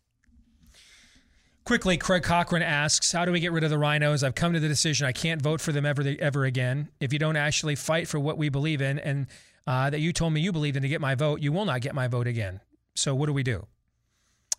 Quickly, 1.64 1.96
Craig 1.96 2.24
Cochran 2.24 2.62
asks, 2.62 3.12
"How 3.12 3.24
do 3.24 3.30
we 3.30 3.38
get 3.38 3.52
rid 3.52 3.62
of 3.62 3.70
the 3.70 3.78
rhinos? 3.78 4.24
I've 4.24 4.34
come 4.34 4.52
to 4.52 4.58
the 4.58 4.68
decision 4.68 5.06
I 5.06 5.12
can't 5.12 5.40
vote 5.40 5.60
for 5.60 5.70
them 5.70 5.86
ever, 5.86 6.02
ever 6.18 6.44
again. 6.44 6.88
If 6.98 7.12
you 7.12 7.20
don't 7.20 7.36
actually 7.36 7.76
fight 7.76 8.08
for 8.08 8.18
what 8.18 8.36
we 8.36 8.48
believe 8.48 8.82
in, 8.82 8.98
and 8.98 9.28
uh, 9.66 9.90
that 9.90 10.00
you 10.00 10.12
told 10.12 10.32
me 10.32 10.40
you 10.40 10.50
believed 10.50 10.76
in 10.76 10.82
to 10.82 10.88
get 10.88 11.00
my 11.00 11.14
vote, 11.14 11.40
you 11.40 11.52
will 11.52 11.64
not 11.64 11.80
get 11.80 11.94
my 11.94 12.08
vote 12.08 12.26
again. 12.26 12.60
So 12.96 13.14
what 13.14 13.26
do 13.26 13.32
we 13.32 13.44
do? 13.44 13.66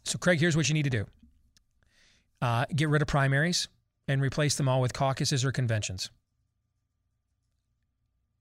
So, 0.06 0.18
Craig, 0.18 0.40
here's 0.40 0.56
what 0.56 0.70
you 0.70 0.74
need 0.74 0.84
to 0.84 0.90
do: 0.90 1.06
uh, 2.42 2.66
get 2.74 2.88
rid 2.88 3.02
of 3.02 3.08
primaries 3.10 3.68
and 4.08 4.22
replace 4.22 4.56
them 4.56 4.70
all 4.70 4.80
with 4.80 4.94
caucuses 4.94 5.44
or 5.44 5.52
conventions. 5.52 6.10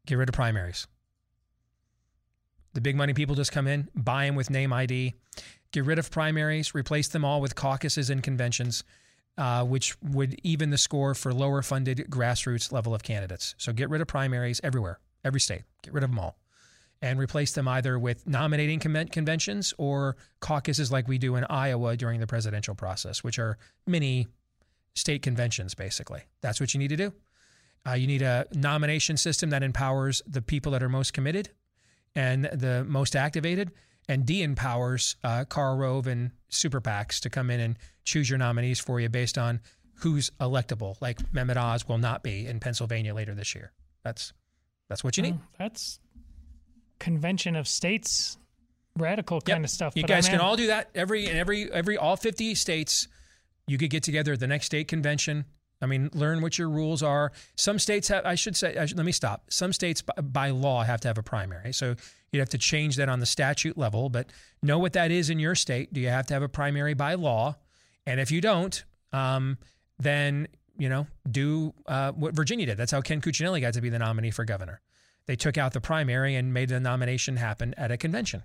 Get 0.06 0.16
rid 0.16 0.28
of 0.28 0.34
primaries. 0.34 0.86
The 2.74 2.80
big 2.80 2.96
money 2.96 3.12
people 3.12 3.34
just 3.34 3.52
come 3.52 3.66
in, 3.66 3.88
buy 3.94 4.26
them 4.26 4.34
with 4.34 4.50
name 4.50 4.72
ID. 4.72 5.14
Get 5.72 5.84
rid 5.84 5.98
of 5.98 6.10
primaries, 6.10 6.74
replace 6.74 7.08
them 7.08 7.24
all 7.24 7.40
with 7.40 7.54
caucuses 7.54 8.10
and 8.10 8.22
conventions, 8.22 8.84
uh, 9.38 9.64
which 9.64 9.96
would 10.02 10.38
even 10.42 10.70
the 10.70 10.78
score 10.78 11.14
for 11.14 11.32
lower 11.32 11.62
funded 11.62 12.06
grassroots 12.10 12.70
level 12.72 12.94
of 12.94 13.02
candidates. 13.02 13.54
So 13.58 13.72
get 13.72 13.88
rid 13.88 14.00
of 14.02 14.06
primaries 14.06 14.60
everywhere, 14.62 15.00
every 15.24 15.40
state. 15.40 15.62
Get 15.82 15.94
rid 15.94 16.04
of 16.04 16.10
them 16.10 16.18
all. 16.18 16.36
And 17.00 17.18
replace 17.18 17.52
them 17.52 17.66
either 17.66 17.98
with 17.98 18.28
nominating 18.28 18.78
conven- 18.78 19.10
conventions 19.10 19.74
or 19.76 20.16
caucuses 20.40 20.92
like 20.92 21.08
we 21.08 21.18
do 21.18 21.34
in 21.34 21.44
Iowa 21.44 21.96
during 21.96 22.20
the 22.20 22.28
presidential 22.28 22.74
process, 22.74 23.24
which 23.24 23.38
are 23.40 23.58
mini 23.86 24.28
state 24.94 25.22
conventions, 25.22 25.74
basically. 25.74 26.20
That's 26.42 26.60
what 26.60 26.74
you 26.74 26.78
need 26.78 26.88
to 26.88 26.96
do. 26.96 27.12
Uh, 27.86 27.94
you 27.94 28.06
need 28.06 28.22
a 28.22 28.46
nomination 28.54 29.16
system 29.16 29.50
that 29.50 29.62
empowers 29.62 30.22
the 30.26 30.42
people 30.42 30.72
that 30.72 30.82
are 30.82 30.88
most 30.88 31.12
committed 31.12 31.50
and 32.14 32.44
the 32.44 32.84
most 32.86 33.16
activated, 33.16 33.72
and 34.08 34.26
de 34.26 34.42
empowers 34.42 35.16
uh, 35.24 35.44
Karl 35.44 35.76
Rove 35.76 36.06
and 36.06 36.32
super 36.48 36.80
PACs 36.80 37.20
to 37.20 37.30
come 37.30 37.50
in 37.50 37.60
and 37.60 37.78
choose 38.04 38.28
your 38.28 38.38
nominees 38.38 38.80
for 38.80 39.00
you 39.00 39.08
based 39.08 39.38
on 39.38 39.60
who's 39.96 40.30
electable, 40.40 40.96
like 41.00 41.18
Mehmet 41.32 41.56
Oz 41.56 41.88
will 41.88 41.98
not 41.98 42.22
be 42.22 42.46
in 42.46 42.60
Pennsylvania 42.60 43.14
later 43.14 43.34
this 43.34 43.54
year. 43.54 43.72
That's 44.04 44.32
that's 44.88 45.04
what 45.04 45.16
you 45.16 45.22
need. 45.22 45.34
Well, 45.34 45.42
that's 45.58 46.00
convention 46.98 47.56
of 47.56 47.66
states, 47.66 48.36
radical 48.98 49.40
kind 49.40 49.64
of 49.64 49.70
stuff. 49.70 49.94
You 49.96 50.02
guys 50.02 50.26
I'm 50.26 50.32
can 50.32 50.40
in. 50.40 50.46
all 50.46 50.56
do 50.56 50.66
that. 50.68 50.90
Every 50.94 51.26
in 51.26 51.36
every 51.36 51.72
every 51.72 51.96
all 51.96 52.16
50 52.16 52.54
states, 52.54 53.08
you 53.66 53.78
could 53.78 53.90
get 53.90 54.02
together 54.02 54.32
at 54.32 54.40
the 54.40 54.46
next 54.46 54.66
state 54.66 54.88
convention. 54.88 55.44
I 55.80 55.86
mean, 55.86 56.10
learn 56.14 56.42
what 56.42 56.58
your 56.58 56.68
rules 56.68 57.02
are. 57.02 57.32
Some 57.56 57.78
states 57.78 58.08
have. 58.08 58.24
I 58.24 58.34
should 58.34 58.56
say. 58.56 58.76
I 58.76 58.86
should, 58.86 58.96
let 58.96 59.06
me 59.06 59.12
stop. 59.12 59.44
Some 59.50 59.72
states 59.72 60.02
by, 60.02 60.14
by 60.20 60.50
law 60.50 60.82
have 60.82 61.00
to 61.02 61.08
have 61.08 61.18
a 61.18 61.22
primary, 61.22 61.72
so 61.72 61.96
you'd 62.32 62.40
have 62.40 62.48
to 62.50 62.58
change 62.58 62.96
that 62.96 63.08
on 63.08 63.20
the 63.20 63.26
statute 63.26 63.78
level. 63.78 64.08
But 64.08 64.30
know 64.62 64.78
what 64.78 64.94
that 64.94 65.10
is 65.10 65.30
in 65.30 65.38
your 65.38 65.54
state. 65.54 65.92
Do 65.92 66.00
you 66.00 66.08
have 66.08 66.26
to 66.26 66.34
have 66.34 66.42
a 66.42 66.48
primary 66.48 66.94
by 66.94 67.14
law? 67.14 67.56
And 68.06 68.18
if 68.18 68.30
you 68.30 68.40
don't, 68.40 68.82
um, 69.12 69.58
then 69.98 70.48
you 70.78 70.88
know 70.88 71.06
do 71.30 71.74
uh, 71.86 72.12
what 72.12 72.34
Virginia 72.34 72.66
did. 72.66 72.76
That's 72.76 72.92
how 72.92 73.00
Ken 73.00 73.20
Cuccinelli 73.20 73.60
got 73.60 73.74
to 73.74 73.80
be 73.80 73.90
the 73.90 73.98
nominee 73.98 74.30
for 74.30 74.44
governor. 74.44 74.80
They 75.26 75.36
took 75.36 75.56
out 75.56 75.72
the 75.72 75.80
primary 75.80 76.34
and 76.34 76.52
made 76.52 76.70
the 76.70 76.80
nomination 76.80 77.36
happen 77.36 77.74
at 77.76 77.92
a 77.92 77.96
convention 77.96 78.42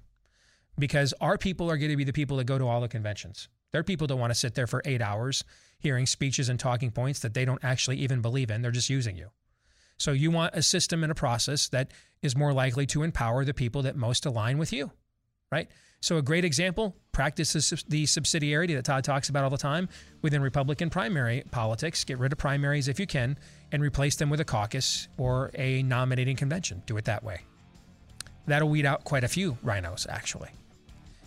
because 0.77 1.14
our 1.19 1.38
people 1.38 1.72
are 1.72 1.77
going 1.77 1.89
to 1.89 1.97
be 1.97 2.03
the 2.03 2.14
people 2.14 2.38
that 2.38 2.43
go 2.43 2.57
to 2.57 2.68
all 2.68 2.81
the 2.81 2.88
conventions. 2.88 3.49
Their 3.72 3.84
people 3.84 4.05
don't 4.05 4.19
want 4.19 4.31
to 4.31 4.39
sit 4.39 4.53
there 4.53 4.68
for 4.68 4.81
eight 4.85 5.01
hours 5.01 5.43
hearing 5.80 6.05
speeches 6.05 6.49
and 6.49 6.59
talking 6.59 6.91
points 6.91 7.19
that 7.19 7.34
they 7.34 7.45
don't 7.45 7.64
actually 7.64 7.97
even 7.97 8.22
believe 8.22 8.49
in. 8.49 8.61
They're 8.61 8.72
just 8.72 8.89
using 8.89 9.15
you. 9.15 9.30
So 9.97 10.11
you 10.11 10.31
want 10.31 10.55
a 10.55 10.61
system 10.61 11.03
and 11.03 11.11
a 11.11 11.15
process 11.15 11.69
that 11.69 11.91
is 12.22 12.35
more 12.35 12.53
likely 12.53 12.85
to 12.88 13.03
empower 13.03 13.45
the 13.45 13.53
people 13.53 13.81
that 13.84 13.95
most 13.95 14.26
align 14.26 14.57
with 14.57 14.73
you, 14.73 14.91
right? 15.52 15.68
So 15.99 16.18
a 16.18 16.22
great 16.22 16.45
example, 16.45 16.95
practice 17.11 17.53
the 17.53 17.84
the 17.88 18.03
subsidiarity 18.06 18.76
that 18.76 18.85
Todd 18.85 19.03
talks 19.03 19.30
about 19.30 19.44
all 19.44 19.49
the 19.49 19.57
time 19.57 19.89
within 20.22 20.41
Republican 20.41 20.89
primary 20.89 21.44
politics. 21.52 22.03
Get 22.03 22.19
rid 22.19 22.31
of 22.31 22.38
primaries 22.38 22.88
if 22.88 22.99
you 22.99 23.07
can 23.07 23.38
and 23.72 23.81
replace 23.81 24.15
them 24.15 24.30
with 24.30 24.39
a 24.39 24.45
caucus 24.45 25.07
or 25.18 25.52
a 25.56 25.81
nominating 25.84 26.35
convention. 26.35 26.84
Do 26.85 26.98
it 26.98 27.06
that 27.06 27.23
way. 27.23 27.41
That'll 28.45 28.69
weed 28.69 28.85
out 28.85 29.03
quite 29.03 29.23
a 29.23 29.27
few 29.27 29.57
rhinos, 29.64 30.06
actually. 30.10 30.49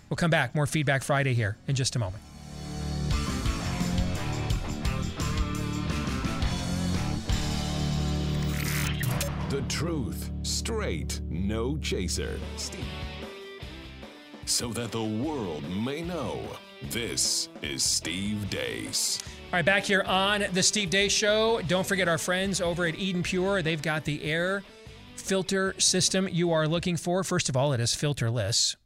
We'll 0.09 0.17
come 0.17 0.31
back. 0.31 0.55
More 0.55 0.67
Feedback 0.67 1.03
Friday 1.03 1.35
here 1.35 1.57
in 1.67 1.75
just 1.75 1.97
a 1.97 1.99
moment. 1.99 2.23
The 9.51 9.63
truth, 9.63 10.31
straight, 10.43 11.21
no 11.29 11.77
chaser. 11.79 12.39
Steve. 12.57 12.85
So 14.45 14.69
that 14.69 14.93
the 14.93 15.03
world 15.03 15.69
may 15.69 16.03
know, 16.03 16.41
this 16.91 17.49
is 17.61 17.83
Steve 17.83 18.47
Deace. 18.49 19.21
All 19.47 19.55
right, 19.55 19.65
back 19.65 19.83
here 19.83 20.03
on 20.03 20.45
the 20.53 20.63
Steve 20.63 20.91
Deace 20.91 21.11
Show. 21.11 21.63
Don't 21.63 21.85
forget 21.85 22.07
our 22.07 22.17
friends 22.17 22.61
over 22.61 22.87
at 22.87 22.97
Eden 22.97 23.25
Pure. 23.25 23.63
They've 23.63 23.83
got 23.83 24.05
the 24.05 24.23
air 24.23 24.63
filter 25.17 25.75
system 25.79 26.29
you 26.31 26.53
are 26.53 26.69
looking 26.69 26.97
for. 26.97 27.25
First 27.25 27.49
of 27.49 27.57
all, 27.57 27.73
it 27.73 27.81
is 27.81 27.91
filterless 27.91 28.77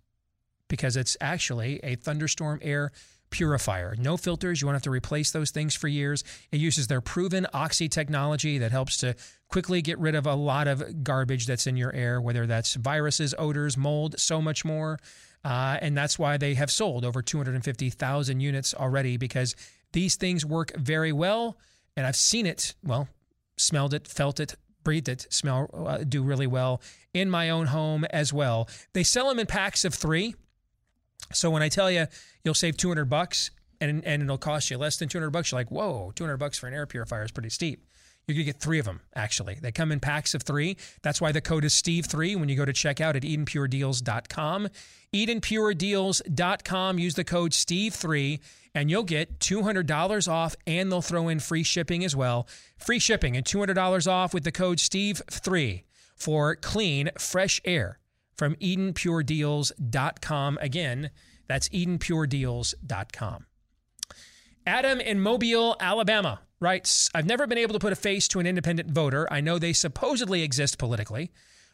because 0.68 0.96
it's 0.96 1.14
actually 1.20 1.78
a 1.84 1.96
thunderstorm 1.96 2.58
air 2.62 2.90
purifier. 3.34 3.96
No 3.98 4.16
filters. 4.16 4.60
You 4.60 4.68
won't 4.68 4.76
have 4.76 4.82
to 4.82 4.90
replace 4.90 5.32
those 5.32 5.50
things 5.50 5.74
for 5.74 5.88
years. 5.88 6.22
It 6.52 6.60
uses 6.60 6.86
their 6.86 7.00
proven 7.00 7.48
Oxy 7.52 7.88
technology 7.88 8.58
that 8.58 8.70
helps 8.70 8.96
to 8.98 9.16
quickly 9.48 9.82
get 9.82 9.98
rid 9.98 10.14
of 10.14 10.24
a 10.24 10.34
lot 10.34 10.68
of 10.68 11.02
garbage 11.02 11.46
that's 11.46 11.66
in 11.66 11.76
your 11.76 11.92
air, 11.92 12.20
whether 12.20 12.46
that's 12.46 12.74
viruses, 12.74 13.34
odors, 13.36 13.76
mold, 13.76 14.14
so 14.20 14.40
much 14.40 14.64
more. 14.64 15.00
Uh, 15.44 15.76
and 15.82 15.96
that's 15.96 16.16
why 16.16 16.36
they 16.36 16.54
have 16.54 16.70
sold 16.70 17.04
over 17.04 17.22
250,000 17.22 18.38
units 18.40 18.72
already 18.72 19.16
because 19.16 19.56
these 19.92 20.14
things 20.14 20.46
work 20.46 20.70
very 20.76 21.10
well. 21.10 21.58
And 21.96 22.06
I've 22.06 22.14
seen 22.14 22.46
it, 22.46 22.76
well, 22.84 23.08
smelled 23.56 23.94
it, 23.94 24.06
felt 24.06 24.38
it, 24.38 24.54
breathed 24.84 25.08
it, 25.08 25.26
smell, 25.30 25.68
uh, 25.74 26.04
do 26.04 26.22
really 26.22 26.46
well 26.46 26.80
in 27.12 27.28
my 27.28 27.50
own 27.50 27.66
home 27.66 28.04
as 28.10 28.32
well. 28.32 28.68
They 28.92 29.02
sell 29.02 29.28
them 29.28 29.40
in 29.40 29.46
packs 29.46 29.84
of 29.84 29.92
three. 29.92 30.36
So 31.32 31.50
when 31.50 31.62
I 31.62 31.68
tell 31.68 31.90
you 31.90 32.06
you'll 32.44 32.54
save 32.54 32.76
200 32.76 33.06
bucks 33.06 33.50
and, 33.80 34.04
and 34.04 34.22
it'll 34.22 34.38
cost 34.38 34.70
you 34.70 34.78
less 34.78 34.96
than 34.96 35.08
200 35.08 35.30
bucks, 35.30 35.50
you're 35.50 35.60
like, 35.60 35.70
whoa, 35.70 36.12
200 36.14 36.36
bucks 36.36 36.58
for 36.58 36.66
an 36.66 36.74
air 36.74 36.86
purifier 36.86 37.24
is 37.24 37.32
pretty 37.32 37.50
steep. 37.50 37.84
You're 38.26 38.34
going 38.36 38.46
to 38.46 38.52
get 38.52 38.60
three 38.60 38.78
of 38.78 38.86
them, 38.86 39.00
actually. 39.14 39.58
They 39.60 39.70
come 39.70 39.92
in 39.92 40.00
packs 40.00 40.34
of 40.34 40.42
three. 40.42 40.78
That's 41.02 41.20
why 41.20 41.32
the 41.32 41.42
code 41.42 41.64
is 41.64 41.74
Steve3 41.74 42.36
when 42.36 42.48
you 42.48 42.56
go 42.56 42.64
to 42.64 42.72
checkout 42.72 43.16
at 43.16 43.22
EdenPureDeals.com. 43.22 44.68
EdenPureDeals.com. 45.12 46.98
Use 46.98 47.14
the 47.14 47.24
code 47.24 47.50
Steve3 47.50 48.40
and 48.74 48.90
you'll 48.90 49.02
get 49.02 49.38
$200 49.40 50.28
off 50.28 50.56
and 50.66 50.90
they'll 50.90 51.02
throw 51.02 51.28
in 51.28 51.38
free 51.38 51.62
shipping 51.62 52.02
as 52.02 52.16
well. 52.16 52.48
Free 52.78 52.98
shipping 52.98 53.36
and 53.36 53.44
$200 53.44 54.10
off 54.10 54.32
with 54.32 54.44
the 54.44 54.52
code 54.52 54.78
Steve3 54.78 55.84
for 56.16 56.56
clean, 56.56 57.10
fresh 57.18 57.60
air 57.66 57.98
from 58.36 58.56
EdenPureDeals.com. 58.56 60.58
Again, 60.60 61.10
that's 61.46 61.68
EdenPureDeals.com. 61.68 63.46
Adam 64.66 65.00
in 65.00 65.20
Mobile, 65.20 65.76
Alabama 65.78 66.40
writes 66.60 67.10
I've 67.14 67.26
never 67.26 67.46
been 67.46 67.58
able 67.58 67.74
to 67.74 67.78
put 67.78 67.92
a 67.92 67.96
face 67.96 68.26
to 68.28 68.40
an 68.40 68.46
independent 68.46 68.90
voter. 68.90 69.30
I 69.32 69.40
know 69.40 69.58
they 69.58 69.74
supposedly 69.74 70.42
exist 70.42 70.78
politically, 70.78 71.30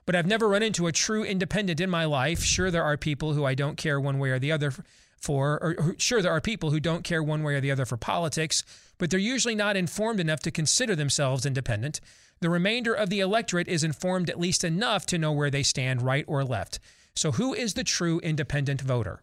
but 0.07 0.17
I've 0.17 0.27
never 0.27 0.49
run 0.49 0.63
into 0.63 0.89
a 0.89 0.93
true 0.93 1.23
independent 1.23 1.81
in 1.81 1.89
my 1.89 2.05
life. 2.05 2.43
Sure, 2.43 2.71
there 2.71 2.83
are 2.83 2.97
people 2.97 3.35
who 3.35 3.45
I 3.45 3.55
don't 3.55 3.77
care 3.77 4.01
one 4.01 4.19
way 4.19 4.31
or 4.31 4.41
the 4.41 4.53
other 4.53 4.73
for, 5.21 5.59
or 5.63 5.75
or 5.79 5.95
sure, 5.99 6.23
there 6.23 6.33
are 6.33 6.41
people 6.41 6.71
who 6.71 6.81
don't 6.81 7.05
care 7.05 7.23
one 7.23 7.43
way 7.43 7.55
or 7.55 7.61
the 7.61 7.71
other 7.71 7.85
for 7.85 7.97
politics, 7.97 8.65
but 8.99 9.11
they're 9.11 9.21
usually 9.21 9.55
not 9.55 9.77
informed 9.77 10.19
enough 10.19 10.41
to 10.41 10.51
consider 10.51 10.97
themselves 10.97 11.47
independent. 11.47 12.01
The 12.41 12.51
remainder 12.51 12.95
of 12.95 13.11
the 13.11 13.21
electorate 13.21 13.69
is 13.69 13.85
informed 13.85 14.31
at 14.31 14.41
least 14.41 14.65
enough 14.65 15.05
to 15.07 15.19
know 15.19 15.33
where 15.33 15.51
they 15.51 15.63
stand, 15.63 16.01
right 16.01 16.25
or 16.27 16.43
left. 16.43 16.81
So, 17.15 17.33
who 17.33 17.53
is 17.53 17.75
the 17.75 17.85
true 17.85 18.19
independent 18.21 18.81
voter? 18.81 19.23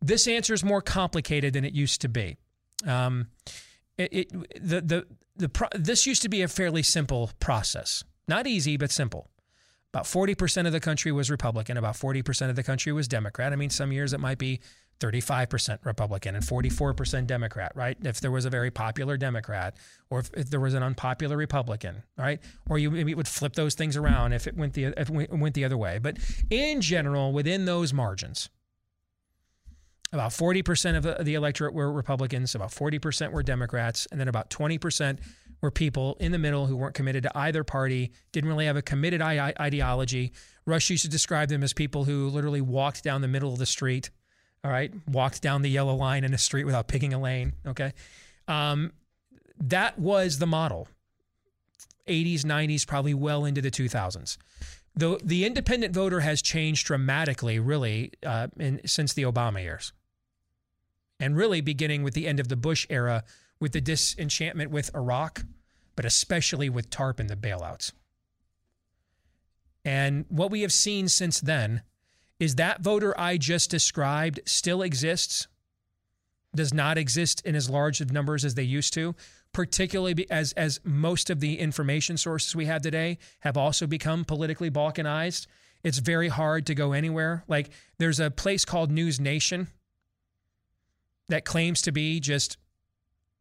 This 0.00 0.26
answer 0.26 0.54
is 0.54 0.64
more 0.64 0.80
complicated 0.80 1.52
than 1.52 1.64
it 1.64 1.74
used 1.74 2.00
to 2.00 2.08
be. 2.08 2.36
Um, 2.86 3.28
it, 3.98 4.12
it 4.12 4.30
the 4.62 4.80
the 4.80 5.06
the 5.36 5.48
pro- 5.48 5.68
this 5.74 6.06
used 6.06 6.22
to 6.22 6.28
be 6.28 6.42
a 6.42 6.48
fairly 6.48 6.82
simple 6.82 7.30
process, 7.40 8.04
not 8.26 8.46
easy 8.46 8.76
but 8.76 8.90
simple. 8.90 9.28
About 9.92 10.06
forty 10.06 10.34
percent 10.34 10.66
of 10.66 10.72
the 10.72 10.80
country 10.80 11.12
was 11.12 11.30
Republican, 11.30 11.76
about 11.76 11.96
forty 11.96 12.22
percent 12.22 12.50
of 12.50 12.56
the 12.56 12.62
country 12.62 12.92
was 12.92 13.08
Democrat. 13.08 13.52
I 13.52 13.56
mean, 13.56 13.70
some 13.70 13.92
years 13.92 14.12
it 14.12 14.20
might 14.20 14.38
be 14.38 14.60
thirty-five 15.00 15.48
percent 15.48 15.80
Republican 15.84 16.34
and 16.34 16.44
forty-four 16.44 16.94
percent 16.94 17.26
Democrat, 17.26 17.72
right? 17.74 17.96
If 18.02 18.20
there 18.20 18.30
was 18.30 18.44
a 18.44 18.50
very 18.50 18.70
popular 18.70 19.16
Democrat, 19.16 19.76
or 20.10 20.20
if, 20.20 20.30
if 20.34 20.50
there 20.50 20.60
was 20.60 20.74
an 20.74 20.82
unpopular 20.82 21.36
Republican, 21.36 22.02
right? 22.16 22.40
Or 22.68 22.78
you 22.78 22.90
maybe 22.90 23.14
would 23.14 23.28
flip 23.28 23.54
those 23.54 23.74
things 23.74 23.96
around 23.96 24.32
if 24.32 24.46
it 24.46 24.56
went 24.56 24.74
the 24.74 24.84
if 24.96 25.10
it 25.10 25.30
went 25.30 25.54
the 25.54 25.64
other 25.64 25.76
way. 25.76 25.98
But 25.98 26.18
in 26.50 26.80
general, 26.80 27.32
within 27.32 27.64
those 27.64 27.92
margins, 27.92 28.48
about 30.12 30.30
40% 30.30 30.96
of 30.96 31.24
the 31.24 31.34
electorate 31.34 31.74
were 31.74 31.92
Republicans, 31.92 32.54
about 32.54 32.70
40% 32.70 33.30
were 33.30 33.42
Democrats, 33.42 34.06
and 34.10 34.18
then 34.18 34.28
about 34.28 34.48
20% 34.48 35.18
were 35.60 35.70
people 35.70 36.16
in 36.20 36.32
the 36.32 36.38
middle 36.38 36.66
who 36.66 36.76
weren't 36.76 36.94
committed 36.94 37.24
to 37.24 37.36
either 37.36 37.64
party, 37.64 38.12
didn't 38.32 38.48
really 38.48 38.66
have 38.66 38.76
a 38.76 38.82
committed 38.82 39.20
ideology. 39.20 40.32
Rush 40.66 40.88
used 40.88 41.02
to 41.02 41.10
describe 41.10 41.48
them 41.48 41.62
as 41.62 41.72
people 41.72 42.04
who 42.04 42.28
literally 42.28 42.60
walked 42.60 43.02
down 43.02 43.20
the 43.20 43.28
middle 43.28 43.52
of 43.52 43.58
the 43.58 43.66
street 43.66 44.10
All 44.64 44.70
right, 44.70 44.92
walked 45.06 45.40
down 45.40 45.62
the 45.62 45.70
yellow 45.70 45.94
line 45.94 46.24
in 46.24 46.34
a 46.34 46.38
street 46.38 46.64
without 46.64 46.88
picking 46.88 47.14
a 47.14 47.20
lane. 47.20 47.52
Okay, 47.66 47.92
um, 48.48 48.92
that 49.60 49.98
was 49.98 50.38
the 50.38 50.46
model. 50.46 50.88
80s, 52.08 52.40
90s, 52.40 52.86
probably 52.86 53.14
well 53.14 53.44
into 53.44 53.60
the 53.60 53.70
2000s. 53.70 54.38
The 54.96 55.20
the 55.22 55.44
independent 55.44 55.94
voter 55.94 56.20
has 56.20 56.42
changed 56.42 56.86
dramatically, 56.86 57.60
really, 57.60 58.12
uh, 58.24 58.48
in, 58.58 58.80
since 58.84 59.12
the 59.12 59.22
Obama 59.22 59.62
years, 59.62 59.92
and 61.20 61.36
really 61.36 61.60
beginning 61.60 62.02
with 62.02 62.14
the 62.14 62.26
end 62.26 62.40
of 62.40 62.48
the 62.48 62.56
Bush 62.56 62.86
era, 62.90 63.22
with 63.60 63.72
the 63.72 63.80
disenchantment 63.80 64.70
with 64.70 64.94
Iraq, 64.94 65.44
but 65.94 66.04
especially 66.04 66.68
with 66.68 66.90
TARP 66.90 67.20
and 67.20 67.30
the 67.30 67.36
bailouts. 67.36 67.92
And 69.84 70.24
what 70.28 70.50
we 70.50 70.62
have 70.62 70.72
seen 70.72 71.08
since 71.08 71.40
then 71.40 71.82
is 72.38 72.56
that 72.56 72.80
voter 72.80 73.18
I 73.18 73.36
just 73.36 73.70
described 73.70 74.40
still 74.44 74.82
exists, 74.82 75.48
does 76.54 76.72
not 76.72 76.96
exist 76.98 77.42
in 77.44 77.54
as 77.54 77.68
large 77.68 78.00
of 78.00 78.12
numbers 78.12 78.44
as 78.44 78.54
they 78.54 78.62
used 78.62 78.94
to, 78.94 79.14
particularly 79.52 80.26
as, 80.30 80.52
as 80.52 80.80
most 80.84 81.30
of 81.30 81.40
the 81.40 81.58
information 81.58 82.16
sources 82.16 82.54
we 82.54 82.66
have 82.66 82.82
today 82.82 83.18
have 83.40 83.56
also 83.56 83.86
become 83.86 84.24
politically 84.24 84.70
balkanized. 84.70 85.46
It's 85.82 85.98
very 85.98 86.28
hard 86.28 86.66
to 86.66 86.74
go 86.74 86.92
anywhere. 86.92 87.44
Like 87.48 87.70
there's 87.98 88.20
a 88.20 88.30
place 88.30 88.64
called 88.64 88.90
News 88.90 89.20
Nation 89.20 89.68
that 91.28 91.44
claims 91.44 91.82
to 91.82 91.92
be 91.92 92.20
just 92.20 92.56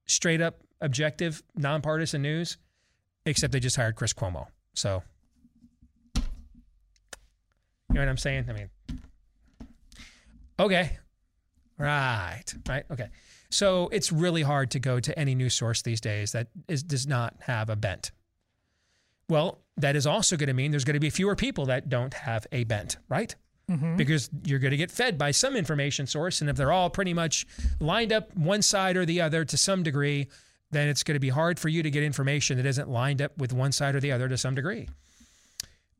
straight 0.05 0.41
up 0.41 0.61
objective, 0.81 1.43
nonpartisan 1.55 2.21
news, 2.21 2.57
except 3.25 3.53
they 3.53 3.59
just 3.59 3.75
hired 3.75 3.95
Chris 3.95 4.13
Cuomo. 4.13 4.47
So, 4.73 5.03
you 6.15 6.21
know 7.89 8.01
what 8.01 8.09
I'm 8.09 8.17
saying? 8.17 8.45
I 8.49 8.53
mean, 8.53 8.69
okay. 10.59 10.97
Right. 11.77 12.43
Right. 12.67 12.83
Okay. 12.91 13.07
So 13.49 13.87
it's 13.91 14.11
really 14.11 14.41
hard 14.41 14.71
to 14.71 14.79
go 14.79 14.99
to 14.99 15.17
any 15.17 15.35
news 15.35 15.53
source 15.53 15.81
these 15.81 16.01
days 16.01 16.31
that 16.31 16.47
is, 16.67 16.83
does 16.83 17.07
not 17.07 17.35
have 17.41 17.69
a 17.69 17.75
bent. 17.75 18.11
Well, 19.29 19.59
that 19.77 19.95
is 19.95 20.07
also 20.07 20.37
going 20.37 20.47
to 20.47 20.53
mean 20.53 20.71
there's 20.71 20.83
going 20.85 20.95
to 20.95 20.99
be 20.99 21.09
fewer 21.09 21.35
people 21.35 21.65
that 21.67 21.89
don't 21.89 22.13
have 22.13 22.47
a 22.51 22.63
bent, 22.63 22.97
right? 23.09 23.35
Mhm. 23.69 23.97
Because 23.97 24.29
you're 24.45 24.59
going 24.59 24.71
to 24.71 24.77
get 24.77 24.91
fed 24.91 25.17
by 25.17 25.31
some 25.31 25.55
information 25.55 26.07
source. 26.07 26.41
And 26.41 26.49
if 26.49 26.55
they're 26.55 26.71
all 26.71 26.89
pretty 26.89 27.13
much 27.13 27.45
lined 27.79 28.11
up 28.13 28.35
one 28.35 28.61
side 28.61 28.95
or 28.97 29.05
the 29.05 29.21
other 29.21 29.43
to 29.45 29.57
some 29.57 29.83
degree, 29.83 30.27
then 30.71 30.87
it's 30.87 31.03
going 31.03 31.15
to 31.15 31.19
be 31.19 31.29
hard 31.29 31.59
for 31.59 31.69
you 31.69 31.83
to 31.83 31.91
get 31.91 32.03
information 32.03 32.57
that 32.57 32.65
isn't 32.65 32.89
lined 32.89 33.21
up 33.21 33.37
with 33.37 33.53
one 33.53 33.71
side 33.71 33.95
or 33.95 33.99
the 33.99 34.11
other 34.11 34.27
to 34.27 34.37
some 34.37 34.55
degree. 34.55 34.87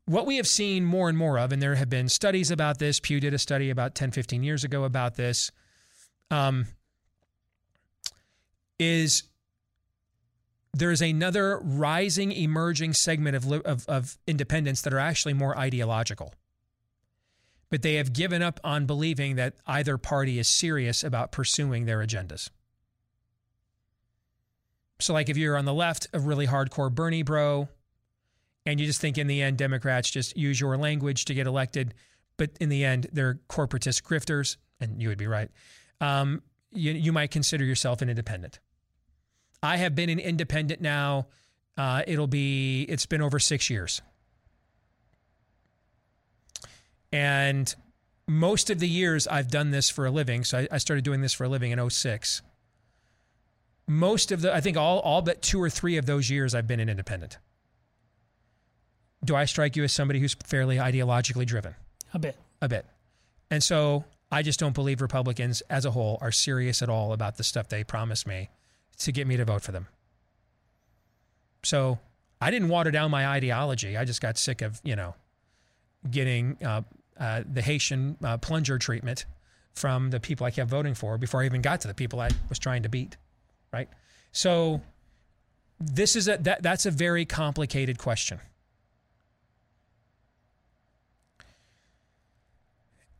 What 0.08 0.24
we 0.24 0.36
have 0.36 0.46
seen 0.46 0.86
more 0.86 1.10
and 1.10 1.18
more 1.18 1.38
of, 1.38 1.52
and 1.52 1.60
there 1.60 1.74
have 1.74 1.90
been 1.90 2.08
studies 2.08 2.50
about 2.50 2.78
this, 2.78 2.98
Pew 2.98 3.20
did 3.20 3.34
a 3.34 3.38
study 3.38 3.68
about 3.68 3.94
10, 3.94 4.10
15 4.10 4.42
years 4.42 4.64
ago 4.64 4.84
about 4.84 5.16
this, 5.16 5.50
um, 6.30 6.64
is 8.78 9.24
there's 10.72 11.02
another 11.02 11.58
rising, 11.62 12.32
emerging 12.32 12.94
segment 12.94 13.36
of, 13.36 13.52
of, 13.66 13.86
of 13.86 14.16
independents 14.26 14.80
that 14.80 14.94
are 14.94 14.98
actually 14.98 15.34
more 15.34 15.58
ideological. 15.58 16.32
But 17.68 17.82
they 17.82 17.96
have 17.96 18.14
given 18.14 18.40
up 18.40 18.60
on 18.64 18.86
believing 18.86 19.36
that 19.36 19.56
either 19.66 19.98
party 19.98 20.38
is 20.38 20.48
serious 20.48 21.04
about 21.04 21.32
pursuing 21.32 21.84
their 21.84 21.98
agendas. 21.98 22.48
So, 25.00 25.12
like 25.12 25.28
if 25.28 25.36
you're 25.36 25.58
on 25.58 25.66
the 25.66 25.74
left, 25.74 26.06
a 26.14 26.18
really 26.18 26.46
hardcore 26.46 26.90
Bernie 26.90 27.22
bro, 27.22 27.68
and 28.68 28.78
you 28.78 28.84
just 28.84 29.00
think 29.00 29.16
in 29.16 29.28
the 29.28 29.40
end 29.40 29.56
Democrats 29.56 30.10
just 30.10 30.36
use 30.36 30.60
your 30.60 30.76
language 30.76 31.24
to 31.24 31.32
get 31.32 31.46
elected, 31.46 31.94
but 32.36 32.50
in 32.60 32.68
the 32.68 32.84
end 32.84 33.06
they're 33.14 33.40
corporatist 33.48 34.02
grifters, 34.02 34.58
and 34.78 35.00
you 35.00 35.08
would 35.08 35.16
be 35.16 35.26
right. 35.26 35.50
Um, 36.02 36.42
you, 36.70 36.92
you 36.92 37.10
might 37.10 37.30
consider 37.30 37.64
yourself 37.64 38.02
an 38.02 38.10
independent. 38.10 38.60
I 39.62 39.78
have 39.78 39.94
been 39.94 40.10
an 40.10 40.18
independent 40.18 40.82
now. 40.82 41.28
Uh, 41.78 42.02
it'll 42.06 42.26
be 42.26 42.82
it's 42.90 43.06
been 43.06 43.22
over 43.22 43.38
six 43.38 43.70
years, 43.70 44.02
and 47.10 47.74
most 48.26 48.68
of 48.68 48.80
the 48.80 48.88
years 48.88 49.26
I've 49.26 49.48
done 49.48 49.70
this 49.70 49.88
for 49.88 50.04
a 50.04 50.10
living. 50.10 50.44
So 50.44 50.58
I, 50.58 50.68
I 50.72 50.78
started 50.78 51.04
doing 51.04 51.22
this 51.22 51.32
for 51.32 51.44
a 51.44 51.48
living 51.48 51.70
in 51.70 51.90
06. 51.90 52.42
Most 53.86 54.30
of 54.30 54.42
the 54.42 54.54
I 54.54 54.60
think 54.60 54.76
all 54.76 54.98
all 54.98 55.22
but 55.22 55.40
two 55.40 55.62
or 55.62 55.70
three 55.70 55.96
of 55.96 56.04
those 56.04 56.28
years 56.28 56.54
I've 56.54 56.66
been 56.66 56.80
an 56.80 56.90
independent. 56.90 57.38
Do 59.24 59.34
I 59.34 59.44
strike 59.44 59.76
you 59.76 59.84
as 59.84 59.92
somebody 59.92 60.20
who's 60.20 60.34
fairly 60.34 60.76
ideologically 60.76 61.46
driven? 61.46 61.74
A 62.14 62.18
bit. 62.18 62.36
A 62.62 62.68
bit. 62.68 62.86
And 63.50 63.62
so 63.62 64.04
I 64.30 64.42
just 64.42 64.60
don't 64.60 64.74
believe 64.74 65.00
Republicans 65.00 65.62
as 65.68 65.84
a 65.84 65.90
whole 65.90 66.18
are 66.20 66.32
serious 66.32 66.82
at 66.82 66.88
all 66.88 67.12
about 67.12 67.36
the 67.36 67.44
stuff 67.44 67.68
they 67.68 67.84
promised 67.84 68.26
me 68.26 68.50
to 68.98 69.12
get 69.12 69.26
me 69.26 69.36
to 69.36 69.44
vote 69.44 69.62
for 69.62 69.72
them. 69.72 69.86
So 71.62 71.98
I 72.40 72.50
didn't 72.50 72.68
water 72.68 72.90
down 72.90 73.10
my 73.10 73.26
ideology. 73.26 73.96
I 73.96 74.04
just 74.04 74.20
got 74.20 74.38
sick 74.38 74.62
of, 74.62 74.80
you 74.84 74.96
know, 74.96 75.14
getting 76.08 76.56
uh, 76.64 76.82
uh, 77.18 77.42
the 77.50 77.62
Haitian 77.62 78.16
uh, 78.22 78.38
plunger 78.38 78.78
treatment 78.78 79.26
from 79.74 80.10
the 80.10 80.20
people 80.20 80.46
I 80.46 80.50
kept 80.50 80.70
voting 80.70 80.94
for 80.94 81.18
before 81.18 81.42
I 81.42 81.46
even 81.46 81.62
got 81.62 81.80
to 81.82 81.88
the 81.88 81.94
people 81.94 82.20
I 82.20 82.30
was 82.48 82.58
trying 82.58 82.82
to 82.82 82.88
beat. 82.88 83.16
Right. 83.72 83.88
So 84.32 84.82
this 85.80 86.16
is 86.16 86.28
a 86.28 86.36
that 86.38 86.62
that's 86.62 86.86
a 86.86 86.90
very 86.90 87.24
complicated 87.24 87.98
question. 87.98 88.40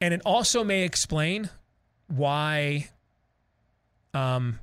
And 0.01 0.15
it 0.15 0.23
also 0.25 0.65
may 0.65 0.83
explain 0.83 1.51
why. 2.07 2.89
Um, 4.15 4.59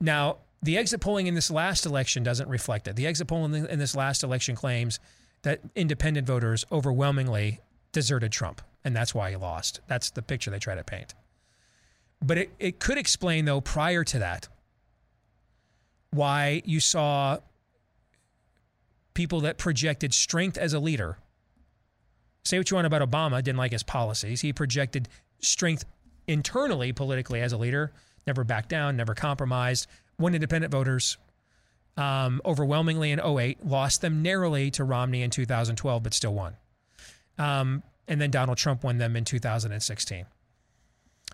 now, 0.00 0.38
the 0.62 0.78
exit 0.78 1.00
polling 1.00 1.26
in 1.26 1.34
this 1.34 1.50
last 1.50 1.86
election 1.86 2.22
doesn't 2.22 2.48
reflect 2.48 2.88
it. 2.88 2.96
The 2.96 3.06
exit 3.06 3.28
poll 3.28 3.44
in, 3.44 3.66
in 3.66 3.78
this 3.78 3.94
last 3.94 4.22
election 4.22 4.54
claims 4.54 5.00
that 5.42 5.60
independent 5.74 6.26
voters 6.26 6.64
overwhelmingly 6.70 7.60
deserted 7.92 8.32
Trump, 8.32 8.62
and 8.84 8.94
that's 8.94 9.14
why 9.14 9.30
he 9.30 9.36
lost. 9.36 9.80
That's 9.88 10.10
the 10.10 10.22
picture 10.22 10.50
they 10.50 10.58
try 10.58 10.74
to 10.74 10.84
paint. 10.84 11.14
But 12.22 12.38
it, 12.38 12.50
it 12.58 12.78
could 12.78 12.98
explain, 12.98 13.44
though, 13.44 13.60
prior 13.60 14.04
to 14.04 14.18
that, 14.20 14.48
why 16.10 16.62
you 16.64 16.78
saw 16.78 17.38
people 19.14 19.40
that 19.40 19.58
projected 19.58 20.14
strength 20.14 20.56
as 20.56 20.72
a 20.72 20.78
leader 20.78 21.18
say 22.44 22.58
what 22.58 22.70
you 22.70 22.74
want 22.74 22.86
about 22.86 23.08
Obama, 23.08 23.42
didn't 23.42 23.58
like 23.58 23.72
his 23.72 23.82
policies. 23.82 24.40
He 24.40 24.52
projected 24.52 25.08
strength 25.40 25.84
internally, 26.26 26.92
politically, 26.92 27.40
as 27.40 27.52
a 27.52 27.56
leader, 27.58 27.92
never 28.26 28.44
backed 28.44 28.68
down, 28.68 28.96
never 28.96 29.14
compromised. 29.14 29.86
Won 30.18 30.34
independent 30.34 30.70
voters 30.70 31.16
um, 31.96 32.40
overwhelmingly 32.44 33.10
in 33.10 33.20
08, 33.20 33.66
lost 33.66 34.00
them 34.00 34.22
narrowly 34.22 34.70
to 34.72 34.84
Romney 34.84 35.22
in 35.22 35.30
2012, 35.30 36.02
but 36.02 36.14
still 36.14 36.34
won. 36.34 36.56
Um, 37.38 37.82
and 38.08 38.20
then 38.20 38.30
Donald 38.30 38.58
Trump 38.58 38.84
won 38.84 38.98
them 38.98 39.16
in 39.16 39.24
2016. 39.24 40.26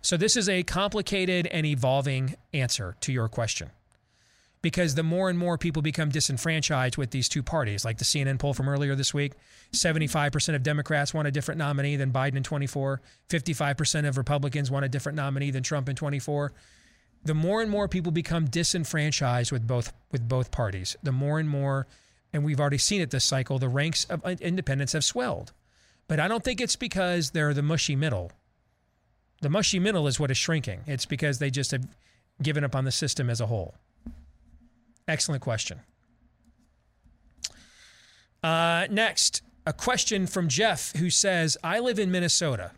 So 0.03 0.17
this 0.17 0.37
is 0.37 0.49
a 0.49 0.63
complicated 0.63 1.47
and 1.49 1.67
evolving 1.67 2.35
answer 2.53 2.97
to 3.01 3.13
your 3.13 3.29
question 3.29 3.71
because 4.61 4.95
the 4.95 5.03
more 5.03 5.31
and 5.31 5.39
more 5.39 5.57
people 5.57 5.83
become 5.83 6.09
disenfranchised 6.09 6.97
with 6.97 7.11
these 7.11 7.29
two 7.29 7.43
parties, 7.43 7.85
like 7.85 7.99
the 7.99 8.05
CNN 8.05 8.39
poll 8.39 8.55
from 8.55 8.69
earlier 8.69 8.95
this 8.95 9.15
week, 9.15 9.35
75% 9.73 10.55
of 10.55 10.63
Democrats 10.63 11.15
want 11.15 11.29
a 11.29 11.31
different 11.31 11.59
nominee 11.59 11.97
than 11.97 12.13
Biden 12.13 12.37
in 12.37 12.43
24, 12.43 13.01
55% 13.29 14.09
of 14.09 14.19
Republicans 14.19 14.71
want 14.71 14.85
a 14.85 14.89
different 14.89 15.17
nominee 15.17 15.51
than 15.51 15.63
Trump 15.63 15.89
in 15.89 15.97
24. 15.97 16.53
The 17.25 17.35
more 17.35 17.63
and 17.63 17.71
more 17.71 17.89
people 17.89 18.13
become 18.13 18.47
disenfranchised 18.47 19.53
with 19.53 19.67
both 19.67 19.93
with 20.13 20.29
both 20.29 20.51
parties, 20.51 20.97
the 21.03 21.13
more 21.13 21.39
and 21.39 21.49
more 21.49 21.87
and 22.33 22.45
we've 22.45 22.61
already 22.61 22.79
seen 22.79 23.01
it 23.01 23.11
this 23.11 23.25
cycle, 23.25 23.59
the 23.59 23.69
ranks 23.69 24.05
of 24.05 24.25
independents 24.41 24.93
have 24.93 25.05
swelled. 25.05 25.53
But 26.09 26.21
I 26.21 26.29
don't 26.29 26.45
think 26.45 26.61
it's 26.61 26.77
because 26.77 27.31
they're 27.31 27.55
the 27.55 27.63
mushy 27.63 27.97
middle. 27.97 28.33
The 29.41 29.51
mushy 29.51 29.79
middle 29.79 30.07
is 30.07 30.19
what 30.19 30.31
is 30.31 30.37
shrinking. 30.37 30.81
It's 30.87 31.07
because 31.07 31.39
they 31.39 31.51
just 31.51 31.71
have 31.71 31.87
given 32.43 32.65
up 32.65 32.75
on 32.75 32.85
the 32.85 32.93
system 32.93 33.31
as 33.31 33.41
a 33.41 33.47
whole. 33.47 33.75
Excellent 35.09 35.43
question. 35.43 35.81
Uh, 38.43 38.87
next, 38.91 39.43
a 39.67 39.73
question 39.73 40.27
from 40.27 40.49
Jeff 40.49 40.95
who 40.97 41.11
says, 41.11 41.57
I 41.65 41.81
live 41.81 41.99
in 41.99 42.11
Minnesota. 42.11 42.73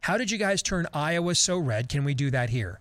How 0.00 0.16
did 0.16 0.30
you 0.30 0.38
guys 0.38 0.62
turn 0.62 0.86
Iowa 0.94 1.34
so 1.34 1.58
red? 1.58 1.88
Can 1.88 2.04
we 2.04 2.14
do 2.14 2.30
that 2.30 2.50
here? 2.50 2.80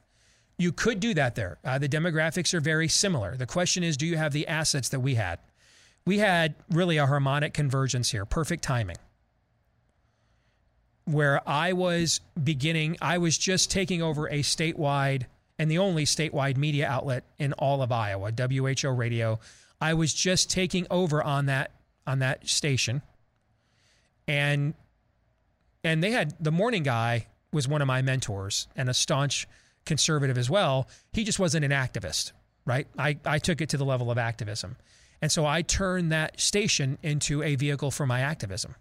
You 0.57 0.71
could 0.71 0.99
do 0.99 1.13
that 1.15 1.35
there. 1.35 1.57
Uh, 1.65 1.79
the 1.79 1.89
demographics 1.89 2.53
are 2.53 2.61
very 2.61 2.87
similar. 2.87 3.35
The 3.35 3.45
question 3.45 3.83
is, 3.83 3.97
do 3.97 4.05
you 4.05 4.17
have 4.17 4.33
the 4.33 4.47
assets 4.47 4.89
that 4.89 4.99
we 4.99 5.15
had? 5.15 5.39
We 6.05 6.19
had 6.19 6.55
really 6.69 6.97
a 6.97 7.07
harmonic 7.07 7.53
convergence 7.53 8.11
here, 8.11 8.25
perfect 8.25 8.63
timing. 8.63 8.97
Where 11.05 11.47
I 11.47 11.73
was 11.73 12.21
beginning, 12.41 12.97
I 13.01 13.17
was 13.17 13.37
just 13.37 13.71
taking 13.71 14.01
over 14.01 14.27
a 14.27 14.39
statewide 14.39 15.25
and 15.59 15.69
the 15.69 15.77
only 15.77 16.05
statewide 16.05 16.55
media 16.55 16.87
outlet 16.87 17.25
in 17.37 17.51
all 17.53 17.81
of 17.81 17.91
Iowa, 17.91 18.31
WHO 18.31 18.89
Radio. 18.89 19.39
I 19.81 19.93
was 19.93 20.13
just 20.13 20.49
taking 20.49 20.87
over 20.89 21.21
on 21.21 21.45
that 21.47 21.71
on 22.07 22.19
that 22.19 22.47
station. 22.47 23.01
And 24.27 24.73
and 25.83 26.01
they 26.01 26.11
had 26.11 26.33
the 26.39 26.51
morning 26.51 26.83
guy 26.83 27.27
was 27.51 27.67
one 27.67 27.81
of 27.81 27.87
my 27.87 28.01
mentors 28.01 28.67
and 28.75 28.89
a 28.89 28.93
staunch 28.93 29.47
conservative 29.85 30.37
as 30.37 30.49
well. 30.49 30.87
He 31.11 31.23
just 31.23 31.39
wasn't 31.39 31.65
an 31.65 31.71
activist, 31.71 32.31
right? 32.65 32.87
I, 32.97 33.17
I 33.25 33.39
took 33.39 33.59
it 33.59 33.69
to 33.69 33.77
the 33.77 33.85
level 33.85 34.11
of 34.11 34.17
activism. 34.17 34.77
And 35.21 35.31
so 35.31 35.45
I 35.45 35.63
turned 35.63 36.11
that 36.11 36.39
station 36.39 36.97
into 37.01 37.41
a 37.41 37.55
vehicle 37.55 37.89
for 37.91 38.05
my 38.05 38.21
activism. 38.21 38.75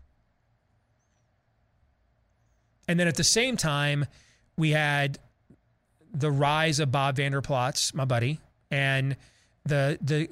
And 2.86 3.00
then 3.00 3.09
at 3.09 3.16
the 3.16 3.24
same 3.24 3.56
time, 3.56 4.06
we 4.56 4.70
had 4.70 5.18
the 6.12 6.30
rise 6.30 6.80
of 6.80 6.90
Bob 6.90 7.16
Vander 7.16 7.43
Plaats, 7.43 7.94
my 7.94 8.05
buddy, 8.05 8.40
and 8.70 9.16
the 9.64 9.98
the 10.01 10.28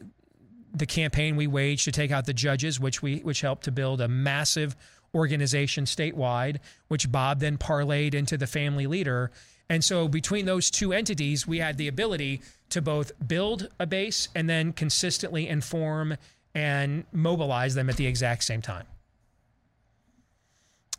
the 0.74 0.86
campaign 0.86 1.36
we 1.36 1.46
waged 1.46 1.84
to 1.84 1.92
take 1.92 2.10
out 2.10 2.26
the 2.26 2.34
judges, 2.34 2.78
which 2.78 3.02
we 3.02 3.18
which 3.18 3.40
helped 3.40 3.64
to 3.64 3.72
build 3.72 4.00
a 4.00 4.08
massive 4.08 4.76
organization 5.14 5.84
statewide, 5.84 6.58
which 6.88 7.10
Bob 7.10 7.40
then 7.40 7.56
parlayed 7.56 8.14
into 8.14 8.36
the 8.36 8.46
family 8.46 8.86
leader. 8.86 9.30
And 9.68 9.82
so 9.82 10.06
between 10.06 10.46
those 10.46 10.70
two 10.70 10.92
entities, 10.92 11.46
we 11.46 11.58
had 11.58 11.76
the 11.76 11.88
ability 11.88 12.42
to 12.70 12.82
both 12.82 13.12
build 13.26 13.68
a 13.80 13.86
base 13.86 14.28
and 14.34 14.48
then 14.48 14.72
consistently 14.72 15.48
inform 15.48 16.16
and 16.54 17.04
mobilize 17.12 17.74
them 17.74 17.90
at 17.90 17.96
the 17.96 18.06
exact 18.06 18.44
same 18.44 18.62
time. 18.62 18.86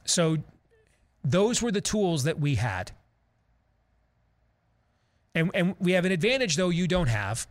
So 0.05 0.37
those 1.23 1.61
were 1.61 1.71
the 1.71 1.81
tools 1.81 2.23
that 2.23 2.39
we 2.39 2.55
had. 2.55 2.91
And, 5.38 5.51
and 5.53 5.76
we 5.80 5.91
have 5.91 6.03
an 6.03 6.11
advantage, 6.11 6.55
though, 6.55 6.69
you 6.69 6.88
don't 6.88 7.09
have, 7.09 7.47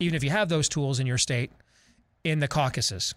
even 0.00 0.16
if 0.16 0.24
you 0.24 0.30
have 0.30 0.48
those 0.48 0.68
tools 0.68 0.98
in 0.98 1.06
your 1.06 1.16
state, 1.16 1.52
in 2.24 2.40
the 2.40 2.48
caucuses. 2.48 3.14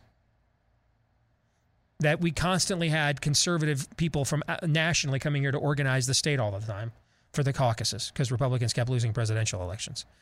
That 2.00 2.22
we 2.22 2.30
constantly 2.30 2.90
had 2.90 3.22
conservative 3.22 3.88
people 3.98 4.24
from 4.24 4.44
uh, 4.48 4.58
nationally 4.68 5.18
coming 5.18 5.42
here 5.42 5.52
to 5.52 5.58
organize 5.58 6.06
the 6.06 6.14
state 6.14 6.40
all 6.40 6.52
the 6.52 6.60
time 6.60 6.92
for 7.32 7.42
the 7.42 7.54
caucuses 7.54 8.12
because 8.14 8.32
Republicans 8.32 8.72
kept 8.72 8.88
losing 8.90 9.14
presidential 9.14 9.62
elections. 9.62 10.06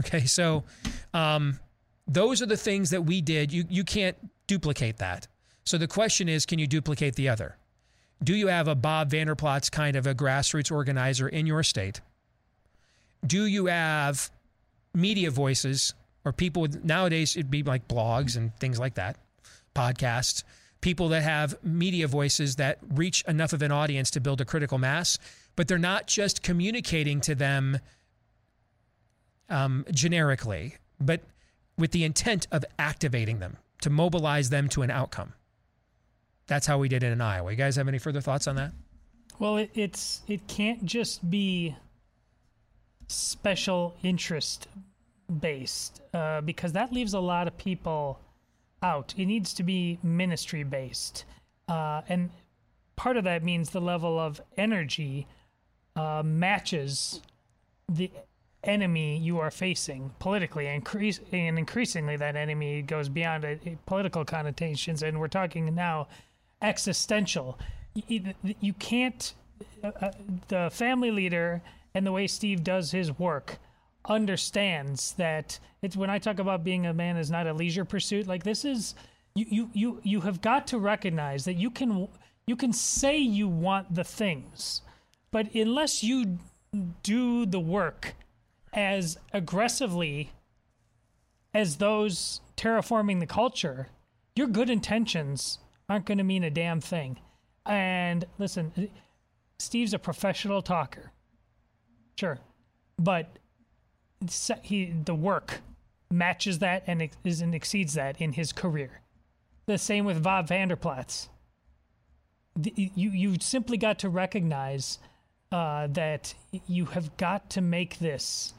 Okay, 0.00 0.24
so 0.24 0.64
um, 1.14 1.60
those 2.08 2.42
are 2.42 2.46
the 2.46 2.56
things 2.56 2.90
that 2.90 3.02
we 3.02 3.20
did. 3.20 3.52
You 3.52 3.64
you 3.68 3.84
can't 3.84 4.16
duplicate 4.48 4.96
that. 4.96 5.28
So 5.62 5.78
the 5.78 5.86
question 5.86 6.28
is, 6.28 6.44
can 6.44 6.58
you 6.58 6.66
duplicate 6.66 7.14
the 7.14 7.28
other? 7.28 7.56
Do 8.24 8.34
you 8.34 8.48
have 8.48 8.66
a 8.66 8.74
Bob 8.74 9.10
Vander 9.10 9.36
Plaats 9.36 9.70
kind 9.70 9.94
of 9.94 10.04
a 10.04 10.14
grassroots 10.14 10.72
organizer 10.72 11.28
in 11.28 11.46
your 11.46 11.62
state? 11.62 12.00
Do 13.26 13.46
you 13.46 13.66
have 13.66 14.30
media 14.94 15.30
voices 15.30 15.94
or 16.24 16.32
people 16.32 16.62
with, 16.62 16.84
nowadays 16.84 17.36
it'd 17.36 17.50
be 17.50 17.62
like 17.62 17.86
blogs 17.88 18.36
and 18.36 18.54
things 18.58 18.78
like 18.78 18.94
that, 18.94 19.16
podcasts, 19.74 20.42
people 20.80 21.08
that 21.10 21.22
have 21.22 21.56
media 21.64 22.06
voices 22.08 22.56
that 22.56 22.78
reach 22.94 23.22
enough 23.28 23.52
of 23.52 23.62
an 23.62 23.72
audience 23.72 24.10
to 24.12 24.20
build 24.20 24.40
a 24.40 24.44
critical 24.44 24.78
mass, 24.78 25.18
but 25.54 25.68
they're 25.68 25.78
not 25.78 26.06
just 26.06 26.42
communicating 26.42 27.20
to 27.20 27.34
them 27.34 27.78
um, 29.48 29.84
generically, 29.90 30.76
but 31.00 31.22
with 31.78 31.92
the 31.92 32.04
intent 32.04 32.46
of 32.50 32.64
activating 32.78 33.38
them 33.38 33.56
to 33.82 33.90
mobilize 33.90 34.50
them 34.50 34.68
to 34.68 34.82
an 34.82 34.90
outcome. 34.90 35.32
That's 36.46 36.66
how 36.66 36.78
we 36.78 36.88
did 36.88 37.02
it 37.02 37.12
in 37.12 37.20
Iowa. 37.20 37.50
You 37.50 37.56
guys 37.56 37.76
have 37.76 37.88
any 37.88 37.98
further 37.98 38.20
thoughts 38.20 38.46
on 38.46 38.56
that? 38.56 38.72
Well, 39.38 39.58
it, 39.58 39.70
it's 39.74 40.22
it 40.28 40.46
can't 40.48 40.84
just 40.84 41.28
be 41.28 41.76
special 43.08 43.96
interest 44.02 44.68
based 45.40 46.00
uh, 46.14 46.40
because 46.40 46.72
that 46.72 46.92
leaves 46.92 47.14
a 47.14 47.20
lot 47.20 47.46
of 47.46 47.56
people 47.56 48.20
out. 48.82 49.14
It 49.16 49.26
needs 49.26 49.52
to 49.54 49.62
be 49.62 49.98
ministry 50.02 50.62
based, 50.62 51.24
uh, 51.68 52.02
and 52.08 52.30
part 52.96 53.16
of 53.16 53.24
that 53.24 53.42
means 53.42 53.70
the 53.70 53.80
level 53.80 54.18
of 54.18 54.40
energy 54.56 55.26
uh, 55.96 56.22
matches 56.24 57.20
the 57.88 58.10
enemy 58.64 59.18
you 59.18 59.38
are 59.38 59.50
facing 59.50 60.10
politically, 60.18 60.66
increase, 60.66 61.20
and 61.32 61.58
increasingly 61.58 62.16
that 62.16 62.36
enemy 62.36 62.82
goes 62.82 63.08
beyond 63.08 63.44
a 63.44 63.58
political 63.86 64.24
connotations, 64.24 65.02
and 65.02 65.18
we're 65.18 65.28
talking 65.28 65.74
now 65.74 66.08
existential. 66.62 67.58
You, 67.94 68.34
you 68.60 68.72
can't. 68.74 69.32
Uh, 69.82 69.90
uh, 70.02 70.10
the 70.48 70.68
family 70.70 71.10
leader 71.10 71.62
and 71.96 72.06
the 72.06 72.12
way 72.12 72.26
Steve 72.26 72.62
does 72.62 72.90
his 72.90 73.18
work 73.18 73.56
understands 74.04 75.14
that 75.14 75.58
it's 75.80 75.96
when 75.96 76.10
I 76.10 76.18
talk 76.18 76.38
about 76.38 76.62
being 76.62 76.84
a 76.84 76.92
man 76.92 77.16
is 77.16 77.30
not 77.30 77.46
a 77.46 77.54
leisure 77.54 77.86
pursuit. 77.86 78.26
Like 78.26 78.42
this 78.42 78.66
is 78.66 78.94
you 79.34 79.46
you 79.48 79.70
you 79.72 80.00
you 80.04 80.20
have 80.20 80.42
got 80.42 80.66
to 80.66 80.78
recognize 80.78 81.46
that 81.46 81.54
you 81.54 81.70
can 81.70 82.06
you 82.46 82.54
can 82.54 82.74
say 82.74 83.16
you 83.16 83.48
want 83.48 83.94
the 83.94 84.04
things, 84.04 84.82
but 85.30 85.54
unless 85.54 86.04
you 86.04 86.38
do 87.02 87.46
the 87.46 87.60
work 87.60 88.14
as 88.74 89.16
aggressively 89.32 90.32
as 91.54 91.76
those 91.76 92.42
terraforming 92.58 93.20
the 93.20 93.26
culture, 93.26 93.88
your 94.34 94.48
good 94.48 94.68
intentions 94.68 95.60
aren't 95.88 96.04
going 96.04 96.18
to 96.18 96.24
mean 96.24 96.44
a 96.44 96.50
damn 96.50 96.82
thing. 96.82 97.18
And 97.64 98.26
listen, 98.38 98.90
Steve's 99.58 99.94
a 99.94 99.98
professional 99.98 100.60
talker. 100.60 101.10
Sure. 102.16 102.38
But 102.98 103.38
he 104.62 104.92
the 105.04 105.14
work 105.14 105.60
matches 106.10 106.58
that 106.60 106.84
and 106.86 107.08
is 107.24 107.40
and 107.40 107.54
exceeds 107.54 107.94
that 107.94 108.20
in 108.20 108.32
his 108.32 108.52
career. 108.52 109.00
The 109.66 109.78
same 109.78 110.04
with 110.04 110.22
Bob 110.22 110.48
Vander 110.48 110.76
Plaats. 110.76 111.28
You 112.62 113.10
you 113.10 113.36
simply 113.40 113.76
got 113.76 113.98
to 114.00 114.08
recognize 114.08 114.98
uh, 115.52 115.88
that 115.88 116.34
you 116.66 116.86
have 116.86 117.16
got 117.16 117.50
to 117.50 117.60
make 117.60 117.98
this 117.98 118.54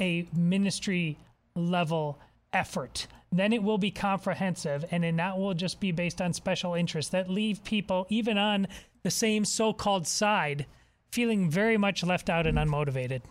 a 0.00 0.26
ministry 0.34 1.18
level 1.54 2.18
effort. 2.52 3.06
Then 3.30 3.52
it 3.52 3.62
will 3.62 3.78
be 3.78 3.90
comprehensive, 3.90 4.84
and 4.90 5.02
then 5.02 5.16
that 5.16 5.36
will 5.36 5.54
just 5.54 5.80
be 5.80 5.92
based 5.92 6.20
on 6.22 6.32
special 6.32 6.74
interests 6.74 7.10
that 7.10 7.28
leave 7.28 7.64
people, 7.64 8.06
even 8.08 8.38
on 8.38 8.68
the 9.02 9.10
same 9.10 9.44
so 9.44 9.72
called 9.72 10.06
side, 10.06 10.66
feeling 11.14 11.48
very 11.48 11.76
much 11.76 12.02
left 12.02 12.28
out 12.28 12.44
and 12.44 12.58
unmotivated. 12.58 13.22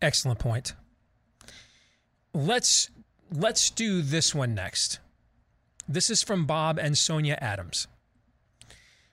Excellent 0.00 0.38
point. 0.38 0.72
Let's 2.32 2.88
let's 3.30 3.68
do 3.68 4.00
this 4.00 4.34
one 4.34 4.54
next. 4.54 4.98
This 5.86 6.08
is 6.08 6.22
from 6.22 6.46
Bob 6.46 6.78
and 6.78 6.96
Sonia 6.96 7.36
Adams. 7.38 7.86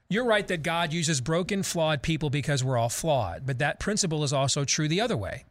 You're 0.07 0.25
right 0.25 0.47
that 0.47 0.63
God 0.63 0.93
uses 0.93 1.19
broken, 1.19 1.61
flawed 1.61 2.01
people 2.01 2.29
because 2.29 2.63
we're 2.63 2.77
all 2.77 2.89
flawed, 2.89 3.45
but 3.45 3.59
that 3.59 3.79
principle 3.79 4.23
is 4.23 4.31
also 4.31 4.63
true 4.63 4.87
the 4.87 5.01
other 5.01 5.17
way. 5.17 5.43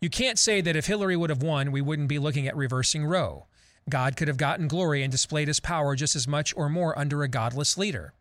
You 0.00 0.10
can't 0.10 0.38
say 0.38 0.60
that 0.60 0.76
if 0.76 0.86
Hillary 0.86 1.16
would 1.16 1.30
have 1.30 1.42
won, 1.42 1.72
we 1.72 1.80
wouldn't 1.80 2.08
be 2.08 2.18
looking 2.18 2.46
at 2.46 2.56
reversing 2.56 3.04
Roe. 3.04 3.46
God 3.88 4.16
could 4.16 4.28
have 4.28 4.36
gotten 4.36 4.68
glory 4.68 5.02
and 5.02 5.10
displayed 5.10 5.48
his 5.48 5.60
power 5.60 5.96
just 5.96 6.14
as 6.14 6.28
much 6.28 6.54
or 6.56 6.68
more 6.68 6.96
under 6.98 7.22
a 7.22 7.28
godless 7.28 7.78
leader. 7.78 8.12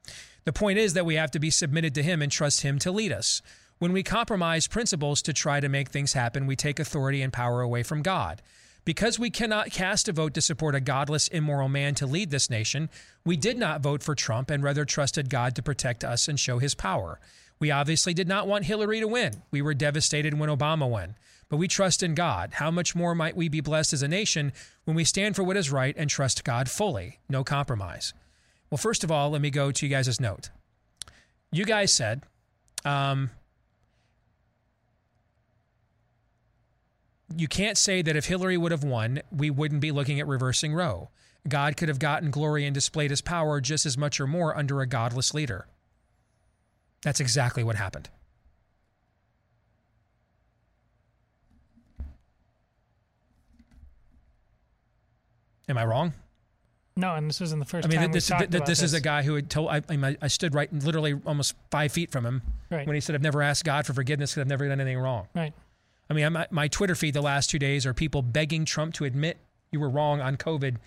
The 0.45 0.53
point 0.53 0.77
is 0.77 0.93
that 0.93 1.05
we 1.05 1.15
have 1.15 1.31
to 1.31 1.39
be 1.39 1.49
submitted 1.49 1.95
to 1.95 2.03
him 2.03 2.21
and 2.21 2.31
trust 2.31 2.61
him 2.61 2.77
to 2.79 2.91
lead 2.91 3.11
us. 3.11 3.41
When 3.79 3.91
we 3.91 4.03
compromise 4.03 4.67
principles 4.67 5.23
to 5.23 5.33
try 5.33 5.59
to 5.59 5.67
make 5.67 5.89
things 5.89 6.13
happen, 6.13 6.45
we 6.45 6.55
take 6.55 6.79
authority 6.79 7.23
and 7.23 7.33
power 7.33 7.61
away 7.61 7.81
from 7.81 8.03
God. 8.03 8.43
Because 8.85 9.17
we 9.17 9.31
cannot 9.31 9.71
cast 9.71 10.07
a 10.07 10.13
vote 10.13 10.35
to 10.35 10.41
support 10.41 10.75
a 10.75 10.79
godless, 10.79 11.27
immoral 11.29 11.67
man 11.67 11.95
to 11.95 12.05
lead 12.05 12.29
this 12.29 12.51
nation, 12.51 12.91
we 13.25 13.35
did 13.35 13.57
not 13.57 13.81
vote 13.81 14.03
for 14.03 14.13
Trump 14.13 14.51
and 14.51 14.63
rather 14.63 14.85
trusted 14.85 15.31
God 15.31 15.55
to 15.55 15.63
protect 15.63 16.03
us 16.03 16.27
and 16.27 16.39
show 16.39 16.59
his 16.59 16.75
power. 16.75 17.19
We 17.59 17.71
obviously 17.71 18.13
did 18.13 18.27
not 18.27 18.47
want 18.47 18.65
Hillary 18.65 18.99
to 18.99 19.07
win. 19.07 19.41
We 19.49 19.63
were 19.63 19.73
devastated 19.73 20.37
when 20.37 20.49
Obama 20.49 20.87
won. 20.87 21.15
But 21.49 21.57
we 21.57 21.67
trust 21.67 22.03
in 22.03 22.13
God. 22.13 22.51
How 22.53 22.69
much 22.69 22.95
more 22.95 23.15
might 23.15 23.35
we 23.35 23.49
be 23.49 23.61
blessed 23.61 23.93
as 23.93 24.03
a 24.03 24.07
nation 24.07 24.53
when 24.83 24.95
we 24.95 25.03
stand 25.03 25.35
for 25.35 25.43
what 25.43 25.57
is 25.57 25.71
right 25.71 25.95
and 25.97 26.07
trust 26.07 26.43
God 26.43 26.69
fully? 26.69 27.19
No 27.27 27.43
compromise. 27.43 28.13
Well, 28.75 28.81
first 28.81 29.05
of 29.05 29.11
all, 29.11 29.29
let 29.29 29.39
me 29.39 29.51
go 29.51 29.71
to 29.71 29.85
you 29.85 29.89
guys' 29.89 30.19
note. 30.19 30.49
You 31.49 31.63
guys 31.63 31.93
said, 31.93 32.23
um, 32.83 33.29
you 37.37 37.47
can't 37.47 37.77
say 37.77 38.01
that 38.01 38.17
if 38.17 38.25
Hillary 38.25 38.57
would 38.57 38.73
have 38.73 38.83
won, 38.83 39.21
we 39.31 39.49
wouldn't 39.49 39.79
be 39.79 39.93
looking 39.93 40.19
at 40.19 40.27
reversing 40.27 40.73
Roe. 40.73 41.07
God 41.47 41.77
could 41.77 41.87
have 41.87 41.99
gotten 41.99 42.31
glory 42.31 42.65
and 42.65 42.73
displayed 42.73 43.11
his 43.11 43.21
power 43.21 43.61
just 43.61 43.85
as 43.85 43.97
much 43.97 44.19
or 44.19 44.27
more 44.27 44.57
under 44.57 44.81
a 44.81 44.85
godless 44.85 45.33
leader. 45.33 45.67
That's 47.01 47.21
exactly 47.21 47.63
what 47.63 47.77
happened. 47.77 48.09
Am 55.69 55.77
I 55.77 55.85
wrong? 55.85 56.11
No, 56.97 57.13
and 57.13 57.29
this 57.29 57.41
isn't 57.41 57.59
the 57.59 57.65
first 57.65 57.85
I 57.85 57.89
mean, 57.89 57.99
time 57.99 58.11
this, 58.13 58.29
we 58.29 58.33
talked 58.37 58.51
th- 58.51 58.55
about 58.61 58.65
this 58.67 58.79
this. 58.79 58.91
is 58.91 58.93
a 58.93 59.01
guy 59.01 59.21
who 59.23 59.35
had 59.35 59.49
told. 59.49 59.69
I, 59.69 59.81
I, 59.89 59.97
mean, 59.97 60.17
I 60.21 60.27
stood 60.27 60.53
right, 60.53 60.71
literally, 60.71 61.19
almost 61.25 61.55
five 61.69 61.91
feet 61.91 62.09
from 62.11 62.25
him 62.25 62.41
Right. 62.71 62.87
when 62.87 62.95
he 62.95 63.01
said, 63.01 63.15
"I've 63.15 63.21
never 63.21 63.41
asked 63.41 63.65
God 63.65 63.85
for 63.85 63.93
forgiveness 63.93 64.31
because 64.31 64.41
I've 64.41 64.47
never 64.47 64.67
done 64.67 64.79
anything 64.79 64.99
wrong." 64.99 65.27
Right. 65.35 65.53
I 66.09 66.13
mean, 66.13 66.31
my, 66.31 66.47
my 66.51 66.67
Twitter 66.69 66.95
feed 66.95 67.13
the 67.13 67.21
last 67.21 67.49
two 67.49 67.59
days 67.59 67.85
are 67.85 67.93
people 67.93 68.21
begging 68.21 68.63
Trump 68.63 68.93
to 68.95 69.05
admit 69.05 69.37
you 69.71 69.79
were 69.79 69.89
wrong 69.89 70.21
on 70.21 70.37
COVID 70.37 70.77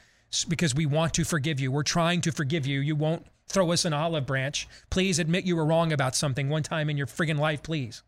because 0.48 0.74
we 0.74 0.86
want 0.86 1.12
to 1.14 1.24
forgive 1.24 1.60
you. 1.60 1.70
We're 1.72 1.82
trying 1.82 2.20
to 2.22 2.32
forgive 2.32 2.66
you. 2.66 2.80
You 2.80 2.94
won't 2.96 3.26
throw 3.48 3.72
us 3.72 3.84
an 3.84 3.92
olive 3.92 4.26
branch. 4.26 4.68
Please 4.90 5.18
admit 5.18 5.44
you 5.44 5.56
were 5.56 5.64
wrong 5.64 5.92
about 5.92 6.14
something 6.14 6.48
one 6.48 6.62
time 6.62 6.88
in 6.88 6.96
your 6.96 7.06
friggin' 7.06 7.38
life, 7.38 7.62
please. 7.62 8.02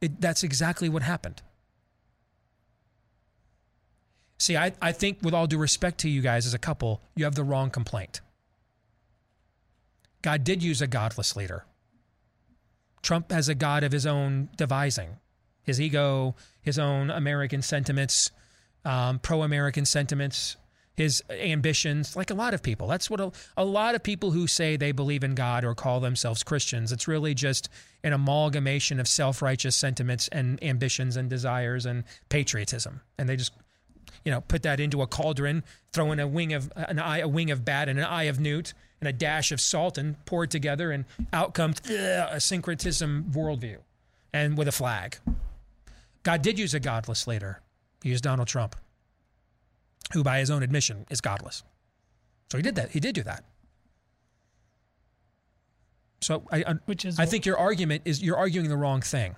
It, 0.00 0.20
that's 0.20 0.42
exactly 0.42 0.88
what 0.88 1.02
happened. 1.02 1.42
See, 4.42 4.56
I, 4.56 4.72
I 4.82 4.90
think, 4.90 5.18
with 5.22 5.34
all 5.34 5.46
due 5.46 5.56
respect 5.56 5.98
to 5.98 6.08
you 6.08 6.20
guys 6.20 6.46
as 6.46 6.52
a 6.52 6.58
couple, 6.58 7.00
you 7.14 7.24
have 7.26 7.36
the 7.36 7.44
wrong 7.44 7.70
complaint. 7.70 8.20
God 10.20 10.42
did 10.42 10.64
use 10.64 10.82
a 10.82 10.88
godless 10.88 11.36
leader. 11.36 11.64
Trump 13.02 13.30
has 13.30 13.48
a 13.48 13.54
God 13.54 13.84
of 13.84 13.92
his 13.92 14.04
own 14.04 14.48
devising, 14.56 15.10
his 15.62 15.80
ego, 15.80 16.34
his 16.60 16.76
own 16.76 17.08
American 17.08 17.62
sentiments, 17.62 18.32
um, 18.84 19.20
pro 19.20 19.42
American 19.42 19.84
sentiments, 19.84 20.56
his 20.96 21.22
ambitions, 21.30 22.16
like 22.16 22.30
a 22.30 22.34
lot 22.34 22.52
of 22.52 22.64
people. 22.64 22.88
That's 22.88 23.08
what 23.08 23.20
a, 23.20 23.30
a 23.56 23.64
lot 23.64 23.94
of 23.94 24.02
people 24.02 24.32
who 24.32 24.48
say 24.48 24.76
they 24.76 24.90
believe 24.90 25.22
in 25.22 25.36
God 25.36 25.64
or 25.64 25.76
call 25.76 26.00
themselves 26.00 26.42
Christians, 26.42 26.90
it's 26.90 27.06
really 27.06 27.32
just 27.32 27.68
an 28.02 28.12
amalgamation 28.12 28.98
of 28.98 29.06
self 29.06 29.40
righteous 29.40 29.76
sentiments 29.76 30.26
and 30.32 30.60
ambitions 30.64 31.16
and 31.16 31.30
desires 31.30 31.86
and 31.86 32.02
patriotism. 32.28 33.02
And 33.16 33.28
they 33.28 33.36
just 33.36 33.52
you 34.24 34.30
know, 34.30 34.40
put 34.42 34.62
that 34.62 34.80
into 34.80 35.02
a 35.02 35.06
cauldron, 35.06 35.64
throw 35.92 36.12
in 36.12 36.20
a 36.20 36.26
wing 36.26 36.52
of 36.52 36.72
an 36.76 36.98
eye, 36.98 37.18
a 37.18 37.28
wing 37.28 37.50
of 37.50 37.64
bat 37.64 37.88
and 37.88 37.98
an 37.98 38.04
eye 38.04 38.24
of 38.24 38.40
newt 38.40 38.74
and 39.00 39.08
a 39.08 39.12
dash 39.12 39.50
of 39.50 39.60
salt 39.60 39.98
and 39.98 40.24
pour 40.26 40.44
it 40.44 40.50
together, 40.50 40.92
and 40.92 41.04
out 41.32 41.54
comes 41.54 41.80
ugh, 41.86 42.28
a 42.30 42.40
syncretism 42.40 43.32
worldview, 43.32 43.78
and 44.32 44.56
with 44.56 44.68
a 44.68 44.72
flag. 44.72 45.18
God 46.22 46.40
did 46.42 46.58
use 46.58 46.72
a 46.72 46.80
godless 46.80 47.26
leader. 47.26 47.60
He 48.02 48.10
used 48.10 48.22
Donald 48.22 48.46
Trump, 48.46 48.76
who, 50.12 50.22
by 50.22 50.38
his 50.38 50.50
own 50.50 50.62
admission, 50.62 51.04
is 51.10 51.20
godless. 51.20 51.64
So 52.50 52.58
he 52.58 52.62
did 52.62 52.76
that. 52.76 52.90
He 52.90 53.00
did 53.00 53.14
do 53.14 53.22
that. 53.24 53.44
So 56.20 56.44
I, 56.52 56.58
I, 56.66 56.72
Which 56.86 57.04
is 57.04 57.18
I 57.18 57.26
think 57.26 57.44
your 57.44 57.58
argument 57.58 58.02
is 58.04 58.22
you're 58.22 58.36
arguing 58.36 58.68
the 58.68 58.76
wrong 58.76 59.00
thing. 59.00 59.34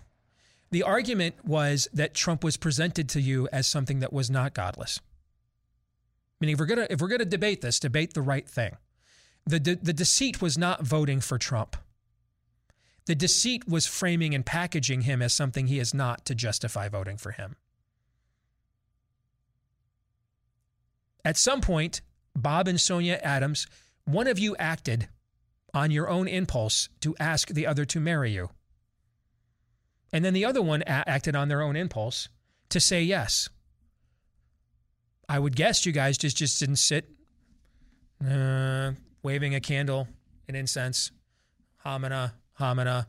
The 0.74 0.82
argument 0.82 1.36
was 1.44 1.86
that 1.92 2.14
Trump 2.14 2.42
was 2.42 2.56
presented 2.56 3.09
to 3.10 3.20
you 3.20 3.48
as 3.52 3.68
something 3.68 4.01
that 4.01 4.12
was 4.12 4.28
not 4.28 4.55
godless. 4.55 4.98
Meaning, 6.40 6.55
if 6.55 6.59
we're 6.59 6.66
gonna 6.66 6.88
if 6.90 7.01
we're 7.01 7.06
gonna 7.06 7.24
debate 7.24 7.60
this, 7.60 7.78
debate 7.78 8.14
the 8.14 8.22
right 8.22 8.48
thing. 8.48 8.76
The 9.46 9.60
de- 9.60 9.76
the 9.76 9.92
deceit 9.92 10.42
was 10.42 10.59
not 10.59 10.82
voting 10.82 11.20
for 11.20 11.38
Trump. 11.38 11.76
The 13.06 13.14
deceit 13.14 13.68
was 13.68 13.86
framing 13.86 14.34
and 14.34 14.44
packaging 14.44 15.02
him 15.02 15.22
as 15.22 15.32
something 15.32 15.68
he 15.68 15.78
is 15.78 15.94
not 15.94 16.24
to 16.24 16.34
justify 16.34 16.88
voting 16.88 17.18
for 17.18 17.30
him. 17.30 17.55
At 21.24 21.36
some 21.36 21.60
point, 21.60 22.01
Bob 22.34 22.66
and 22.66 22.80
Sonia 22.80 23.20
Adams, 23.22 23.68
one 24.06 24.26
of 24.26 24.40
you 24.40 24.56
acted 24.56 25.06
on 25.72 25.92
your 25.92 26.09
own 26.09 26.26
impulse 26.26 26.88
to 27.02 27.14
ask 27.20 27.51
the 27.51 27.64
other 27.64 27.84
to 27.84 28.01
marry 28.01 28.32
you. 28.32 28.51
And 30.15 30.24
then 30.24 30.32
the 30.32 30.45
other 30.45 30.62
one 30.62 30.82
a- 30.82 31.09
acted 31.09 31.35
on 31.35 31.49
their 31.49 31.61
own 31.61 31.74
impulse 31.74 32.28
to 32.69 32.78
say 32.78 33.03
yes. 33.03 33.49
I 35.28 35.41
would 35.41 35.57
guess 35.57 35.85
you 35.85 35.91
guys 35.91 36.16
just, 36.16 36.36
just 36.36 36.61
didn't 36.61 36.77
sit 36.77 37.11
uh, 38.24 38.93
waving 39.24 39.57
a 39.57 39.61
candle 39.61 40.07
and 40.47 40.57
incense, 40.57 41.11
homina, 41.85 42.35
homina. 42.61 43.07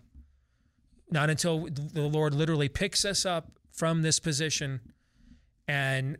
Not 1.11 1.29
until 1.29 1.67
the 1.69 2.07
Lord 2.07 2.33
literally 2.33 2.69
picks 2.69 3.05
us 3.05 3.23
up 3.23 3.51
from 3.71 4.01
this 4.01 4.19
position 4.19 4.81
and 5.67 6.17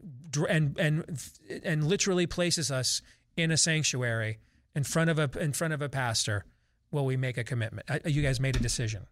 and 0.50 0.78
and 0.78 1.20
and 1.64 1.84
literally 1.84 2.28
places 2.28 2.70
us 2.70 3.02
in 3.36 3.50
a 3.50 3.58
sanctuary 3.58 4.38
in 4.76 4.84
front 4.84 5.10
of 5.10 5.18
a 5.18 5.30
in 5.40 5.54
front 5.54 5.74
of 5.74 5.82
a 5.82 5.90
pastor 5.90 6.46
will 6.92 7.06
we 7.06 7.18
make 7.18 7.38
a 7.38 7.44
commitment. 7.44 7.90
Uh, 7.90 8.00
You 8.06 8.22
guys 8.22 8.40
made 8.40 8.56
a 8.56 8.60
decision. 8.60 9.08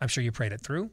I'm 0.00 0.08
sure 0.08 0.24
you 0.24 0.32
prayed 0.32 0.52
it 0.52 0.62
through. 0.62 0.90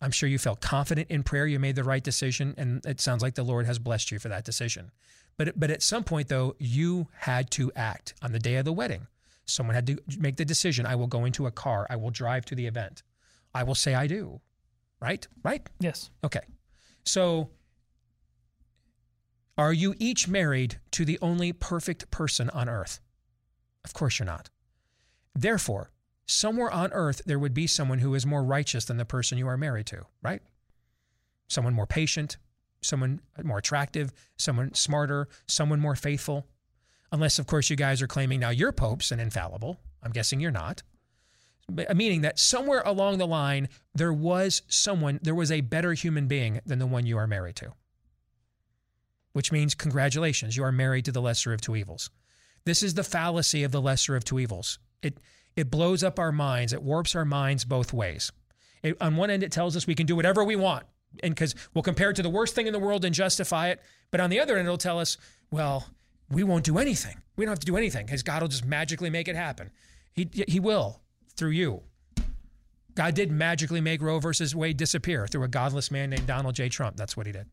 I'm 0.00 0.10
sure 0.10 0.28
you 0.28 0.38
felt 0.38 0.60
confident 0.60 1.10
in 1.10 1.22
prayer. 1.22 1.46
You 1.46 1.58
made 1.58 1.76
the 1.76 1.84
right 1.84 2.02
decision, 2.02 2.54
and 2.56 2.84
it 2.86 3.00
sounds 3.00 3.22
like 3.22 3.34
the 3.34 3.42
Lord 3.42 3.66
has 3.66 3.78
blessed 3.78 4.10
you 4.10 4.18
for 4.18 4.28
that 4.28 4.44
decision. 4.44 4.90
But 5.36 5.58
but 5.58 5.70
at 5.70 5.82
some 5.82 6.04
point 6.04 6.28
though, 6.28 6.54
you 6.58 7.08
had 7.14 7.50
to 7.52 7.70
act 7.76 8.14
on 8.22 8.32
the 8.32 8.38
day 8.38 8.56
of 8.56 8.64
the 8.64 8.72
wedding. 8.72 9.06
Someone 9.44 9.74
had 9.74 9.86
to 9.88 9.98
make 10.18 10.36
the 10.36 10.44
decision. 10.44 10.86
I 10.86 10.94
will 10.94 11.06
go 11.06 11.24
into 11.24 11.46
a 11.46 11.50
car. 11.50 11.86
I 11.90 11.96
will 11.96 12.10
drive 12.10 12.44
to 12.46 12.54
the 12.54 12.66
event. 12.66 13.02
I 13.54 13.64
will 13.64 13.74
say 13.74 13.94
I 13.94 14.06
do. 14.06 14.40
Right? 15.00 15.26
Right? 15.42 15.66
Yes. 15.80 16.10
Okay. 16.22 16.42
So 17.04 17.50
are 19.58 19.72
you 19.72 19.94
each 19.98 20.28
married 20.28 20.78
to 20.92 21.04
the 21.04 21.18
only 21.20 21.52
perfect 21.52 22.10
person 22.10 22.48
on 22.50 22.68
earth? 22.68 23.00
Of 23.84 23.92
course 23.92 24.18
you're 24.18 24.26
not. 24.26 24.50
Therefore, 25.34 25.90
somewhere 26.26 26.70
on 26.70 26.92
earth 26.92 27.22
there 27.26 27.38
would 27.38 27.54
be 27.54 27.66
someone 27.66 27.98
who 27.98 28.14
is 28.14 28.26
more 28.26 28.44
righteous 28.44 28.84
than 28.84 28.96
the 28.96 29.04
person 29.04 29.38
you 29.38 29.48
are 29.48 29.56
married 29.56 29.86
to, 29.86 30.04
right? 30.22 30.42
Someone 31.48 31.74
more 31.74 31.86
patient, 31.86 32.36
someone 32.82 33.20
more 33.42 33.58
attractive, 33.58 34.12
someone 34.36 34.74
smarter, 34.74 35.28
someone 35.46 35.80
more 35.80 35.96
faithful. 35.96 36.46
Unless, 37.12 37.38
of 37.38 37.46
course, 37.46 37.70
you 37.70 37.76
guys 37.76 38.00
are 38.00 38.06
claiming 38.06 38.40
now 38.40 38.50
you're 38.50 38.72
popes 38.72 39.10
and 39.10 39.20
infallible. 39.20 39.80
I'm 40.02 40.12
guessing 40.12 40.40
you're 40.40 40.50
not. 40.50 40.82
Uh, 41.68 41.94
meaning 41.94 42.22
that 42.22 42.38
somewhere 42.38 42.82
along 42.84 43.18
the 43.18 43.26
line, 43.26 43.68
there 43.94 44.12
was 44.12 44.62
someone, 44.68 45.18
there 45.22 45.34
was 45.34 45.50
a 45.50 45.60
better 45.60 45.92
human 45.92 46.26
being 46.26 46.60
than 46.64 46.78
the 46.78 46.86
one 46.86 47.06
you 47.06 47.18
are 47.18 47.26
married 47.26 47.56
to. 47.56 47.72
Which 49.32 49.52
means, 49.52 49.74
congratulations, 49.74 50.56
you 50.56 50.64
are 50.64 50.72
married 50.72 51.04
to 51.04 51.12
the 51.12 51.22
lesser 51.22 51.52
of 51.52 51.60
two 51.60 51.76
evils. 51.76 52.10
This 52.64 52.82
is 52.82 52.94
the 52.94 53.04
fallacy 53.04 53.64
of 53.64 53.72
the 53.72 53.80
lesser 53.80 54.16
of 54.16 54.24
two 54.24 54.38
evils. 54.38 54.78
It, 55.02 55.18
it 55.56 55.70
blows 55.70 56.02
up 56.02 56.18
our 56.18 56.32
minds, 56.32 56.72
it 56.72 56.82
warps 56.82 57.14
our 57.14 57.24
minds 57.24 57.64
both 57.64 57.92
ways. 57.92 58.32
It, 58.82 58.96
on 59.00 59.16
one 59.16 59.30
end, 59.30 59.42
it 59.42 59.52
tells 59.52 59.76
us 59.76 59.86
we 59.86 59.94
can 59.94 60.06
do 60.06 60.16
whatever 60.16 60.44
we 60.44 60.56
want, 60.56 60.86
and 61.22 61.34
because 61.34 61.54
we'll 61.74 61.82
compare 61.82 62.10
it 62.10 62.16
to 62.16 62.22
the 62.22 62.30
worst 62.30 62.54
thing 62.54 62.66
in 62.66 62.72
the 62.72 62.78
world 62.78 63.04
and 63.04 63.14
justify 63.14 63.68
it. 63.68 63.80
But 64.10 64.20
on 64.20 64.30
the 64.30 64.40
other 64.40 64.56
end, 64.56 64.66
it'll 64.66 64.78
tell 64.78 64.98
us, 64.98 65.16
well, 65.50 65.86
we 66.30 66.44
won't 66.44 66.64
do 66.64 66.78
anything. 66.78 67.16
We 67.36 67.44
don't 67.44 67.52
have 67.52 67.58
to 67.60 67.66
do 67.66 67.76
anything 67.76 68.06
because 68.06 68.22
God 68.22 68.42
will 68.42 68.48
just 68.48 68.64
magically 68.64 69.10
make 69.10 69.28
it 69.28 69.36
happen. 69.36 69.70
He, 70.12 70.28
he 70.48 70.60
will 70.60 71.00
through 71.36 71.50
you. 71.50 71.82
God 72.94 73.14
did 73.14 73.30
magically 73.30 73.80
make 73.80 74.02
Roe 74.02 74.18
versus 74.18 74.54
Wade 74.54 74.76
disappear 74.76 75.26
through 75.26 75.44
a 75.44 75.48
godless 75.48 75.90
man 75.90 76.10
named 76.10 76.26
Donald 76.26 76.54
J. 76.54 76.68
Trump. 76.68 76.96
That's 76.96 77.16
what 77.16 77.26
he 77.26 77.32
did. 77.32 77.46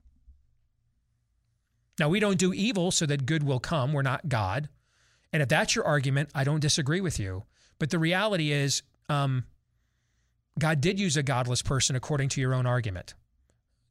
Now, 2.00 2.10
we 2.10 2.20
don't 2.20 2.38
do 2.38 2.54
evil 2.54 2.92
so 2.92 3.06
that 3.06 3.26
good 3.26 3.44
will 3.44 3.60
come. 3.60 3.94
We're 3.94 4.02
not 4.02 4.30
God. 4.30 4.70
And 5.34 5.42
if 5.42 5.50
that's 5.50 5.76
your 5.76 5.86
argument, 5.86 6.30
I 6.36 6.44
don't 6.44 6.60
disagree 6.60 7.02
with 7.02 7.20
you. 7.20 7.44
But 7.80 7.90
the 7.90 8.00
reality 8.00 8.52
is, 8.52 8.84
um, 9.10 9.46
God 10.58 10.82
did 10.82 11.00
use 11.00 11.18
a 11.18 11.24
godless 11.24 11.62
person 11.62 11.96
according 11.96 12.30
to 12.30 12.42
your 12.42 12.54
own 12.54 12.66
argument. 12.66 13.14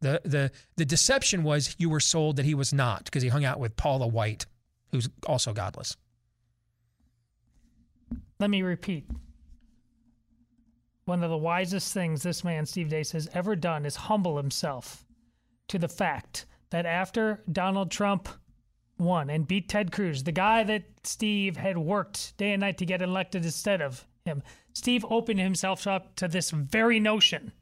The, 0.01 0.21
the, 0.25 0.51
the 0.77 0.85
deception 0.85 1.43
was 1.43 1.75
you 1.79 1.89
were 1.89 2.01
sold 2.01 2.37
that 2.37 2.45
he 2.45 2.55
was 2.55 2.73
not 2.73 3.05
because 3.05 3.23
he 3.23 3.29
hung 3.29 3.45
out 3.45 3.61
with 3.61 3.77
Paula 3.77 4.07
White, 4.07 4.47
who's 4.91 5.09
also 5.27 5.53
godless. 5.53 5.97
Let 8.39 8.51
me 8.51 8.63
repeat. 8.63 9.07
One 11.07 11.23
of 11.23 11.31
the 11.31 11.37
wisest 11.37 11.95
things 11.95 12.23
this 12.23 12.45
man, 12.45 12.67
Steve 12.67 12.89
Deace, 12.89 13.13
has 13.13 13.29
ever 13.33 13.57
done 13.57 13.87
is 13.87 13.97
humble 13.97 14.37
himself 14.37 15.07
to 15.69 15.79
the 15.79 15.89
fact 15.89 16.47
that 16.71 16.85
after 16.85 17.43
Donald 17.51 17.91
Trump 17.91 18.29
won 18.99 19.31
and 19.31 19.47
beat 19.47 19.69
Ted 19.69 19.93
Cruz, 19.93 20.23
the 20.25 20.33
guy 20.33 20.65
that 20.65 20.85
Steve 21.05 21.57
had 21.57 21.79
worked 21.79 22.37
day 22.37 22.53
and 22.53 22.61
night 22.61 22.79
to 22.79 22.87
get 22.87 23.03
elected 23.03 23.45
instead 23.45 23.81
of 23.81 24.07
him, 24.25 24.43
Steve 24.73 25.05
opened 25.09 25.41
himself 25.41 25.87
up 25.87 26.17
to 26.17 26.29
this 26.29 26.51
very 26.51 27.01
notion. 27.01 27.53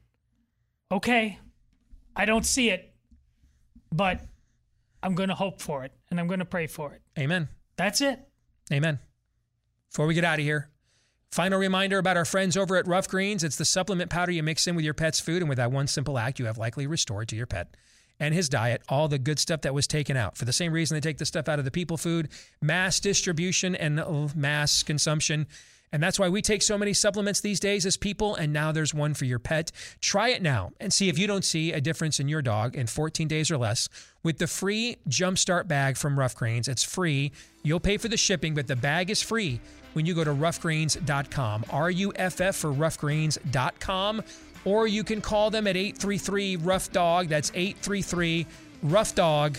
Okay, 0.90 1.38
I 2.16 2.24
don't 2.24 2.46
see 2.46 2.70
it, 2.70 2.94
but 3.92 4.20
I'm 5.02 5.14
going 5.14 5.28
to 5.28 5.34
hope 5.34 5.60
for 5.60 5.84
it 5.84 5.92
and 6.10 6.18
I'm 6.18 6.26
going 6.26 6.40
to 6.40 6.44
pray 6.44 6.66
for 6.66 6.94
it. 6.94 7.02
Amen. 7.18 7.48
That's 7.76 8.00
it. 8.00 8.20
Amen. 8.72 8.98
Before 9.90 10.06
we 10.06 10.14
get 10.14 10.24
out 10.24 10.38
of 10.38 10.44
here, 10.44 10.70
final 11.30 11.58
reminder 11.58 11.98
about 11.98 12.16
our 12.16 12.24
friends 12.24 12.56
over 12.56 12.76
at 12.76 12.86
Ruff 12.86 13.08
Greens. 13.08 13.44
It's 13.44 13.56
the 13.56 13.64
supplement 13.64 14.10
powder 14.10 14.32
you 14.32 14.42
mix 14.42 14.66
in 14.66 14.74
with 14.76 14.84
your 14.84 14.94
pet's 14.94 15.20
food, 15.20 15.42
and 15.42 15.48
with 15.48 15.58
that 15.58 15.70
one 15.70 15.86
simple 15.86 16.18
act, 16.18 16.38
you 16.38 16.46
have 16.46 16.58
likely 16.58 16.86
restored 16.86 17.28
to 17.28 17.36
your 17.36 17.46
pet 17.46 17.76
and 18.20 18.34
his 18.34 18.48
diet 18.48 18.82
all 18.88 19.08
the 19.08 19.18
good 19.18 19.38
stuff 19.38 19.62
that 19.62 19.74
was 19.74 19.86
taken 19.86 20.16
out. 20.16 20.36
For 20.36 20.44
the 20.44 20.52
same 20.52 20.72
reason 20.72 20.94
they 20.94 21.00
take 21.00 21.18
the 21.18 21.26
stuff 21.26 21.48
out 21.48 21.58
of 21.58 21.64
the 21.64 21.70
people 21.70 21.96
food, 21.96 22.28
mass 22.60 23.00
distribution 23.00 23.74
and 23.74 24.34
mass 24.34 24.82
consumption. 24.82 25.46
And 25.92 26.02
that's 26.02 26.18
why 26.18 26.28
we 26.28 26.42
take 26.42 26.62
so 26.62 26.76
many 26.76 26.92
supplements 26.92 27.40
these 27.40 27.60
days 27.60 27.86
as 27.86 27.96
people, 27.96 28.34
and 28.34 28.52
now 28.52 28.72
there's 28.72 28.92
one 28.92 29.14
for 29.14 29.26
your 29.26 29.38
pet. 29.38 29.70
Try 30.00 30.30
it 30.30 30.42
now 30.42 30.72
and 30.80 30.92
see 30.92 31.08
if 31.08 31.16
you 31.16 31.28
don't 31.28 31.44
see 31.44 31.72
a 31.72 31.80
difference 31.80 32.18
in 32.18 32.26
your 32.26 32.42
dog 32.42 32.74
in 32.74 32.88
14 32.88 33.28
days 33.28 33.48
or 33.48 33.58
less 33.58 33.88
with 34.24 34.38
the 34.38 34.48
free 34.48 34.96
Jumpstart 35.08 35.68
bag 35.68 35.96
from 35.96 36.18
Ruff 36.18 36.34
Greens. 36.34 36.66
It's 36.66 36.82
free. 36.82 37.30
You'll 37.62 37.78
pay 37.78 37.96
for 37.96 38.08
the 38.08 38.16
shipping, 38.16 38.54
but 38.54 38.66
the 38.66 38.74
bag 38.74 39.08
is 39.08 39.22
free 39.22 39.60
when 39.92 40.04
you 40.04 40.14
go 40.14 40.24
to 40.24 40.32
ruffgreens.com. 40.32 41.66
R 41.70 41.90
U 41.92 42.12
F 42.16 42.40
F 42.40 42.56
for 42.56 42.72
ruffgreens.com. 42.72 44.22
Or 44.64 44.86
you 44.86 45.04
can 45.04 45.20
call 45.20 45.50
them 45.50 45.66
at 45.66 45.76
833 45.76 46.56
Ruff 46.56 46.90
Dog. 46.92 47.28
That's 47.28 47.50
833 47.54 48.46
Ruff 48.82 49.14
Dog. 49.14 49.58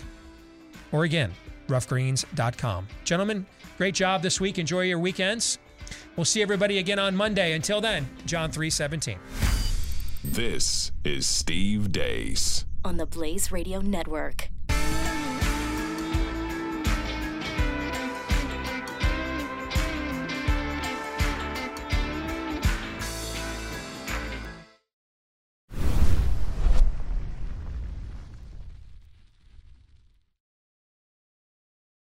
Or 0.91 1.03
again, 1.03 1.32
ruffgreens.com. 1.68 2.88
Gentlemen, 3.03 3.45
great 3.77 3.95
job 3.95 4.22
this 4.22 4.40
week. 4.40 4.57
Enjoy 4.57 4.82
your 4.82 4.99
weekends. 4.99 5.60
We'll 6.15 6.26
see 6.26 6.41
everybody 6.41 6.77
again 6.80 6.99
on 6.99 7.15
Monday. 7.15 7.53
Until 7.53 7.82
then, 7.82 8.07
John 8.26 8.52
317. 8.52 9.19
This 10.23 10.91
is 11.03 11.27
Steve 11.27 11.91
Deace. 11.91 12.65
On 12.84 12.98
the 12.98 13.06
Blaze 13.06 13.52
Radio 13.52 13.80
Network. 13.80 14.49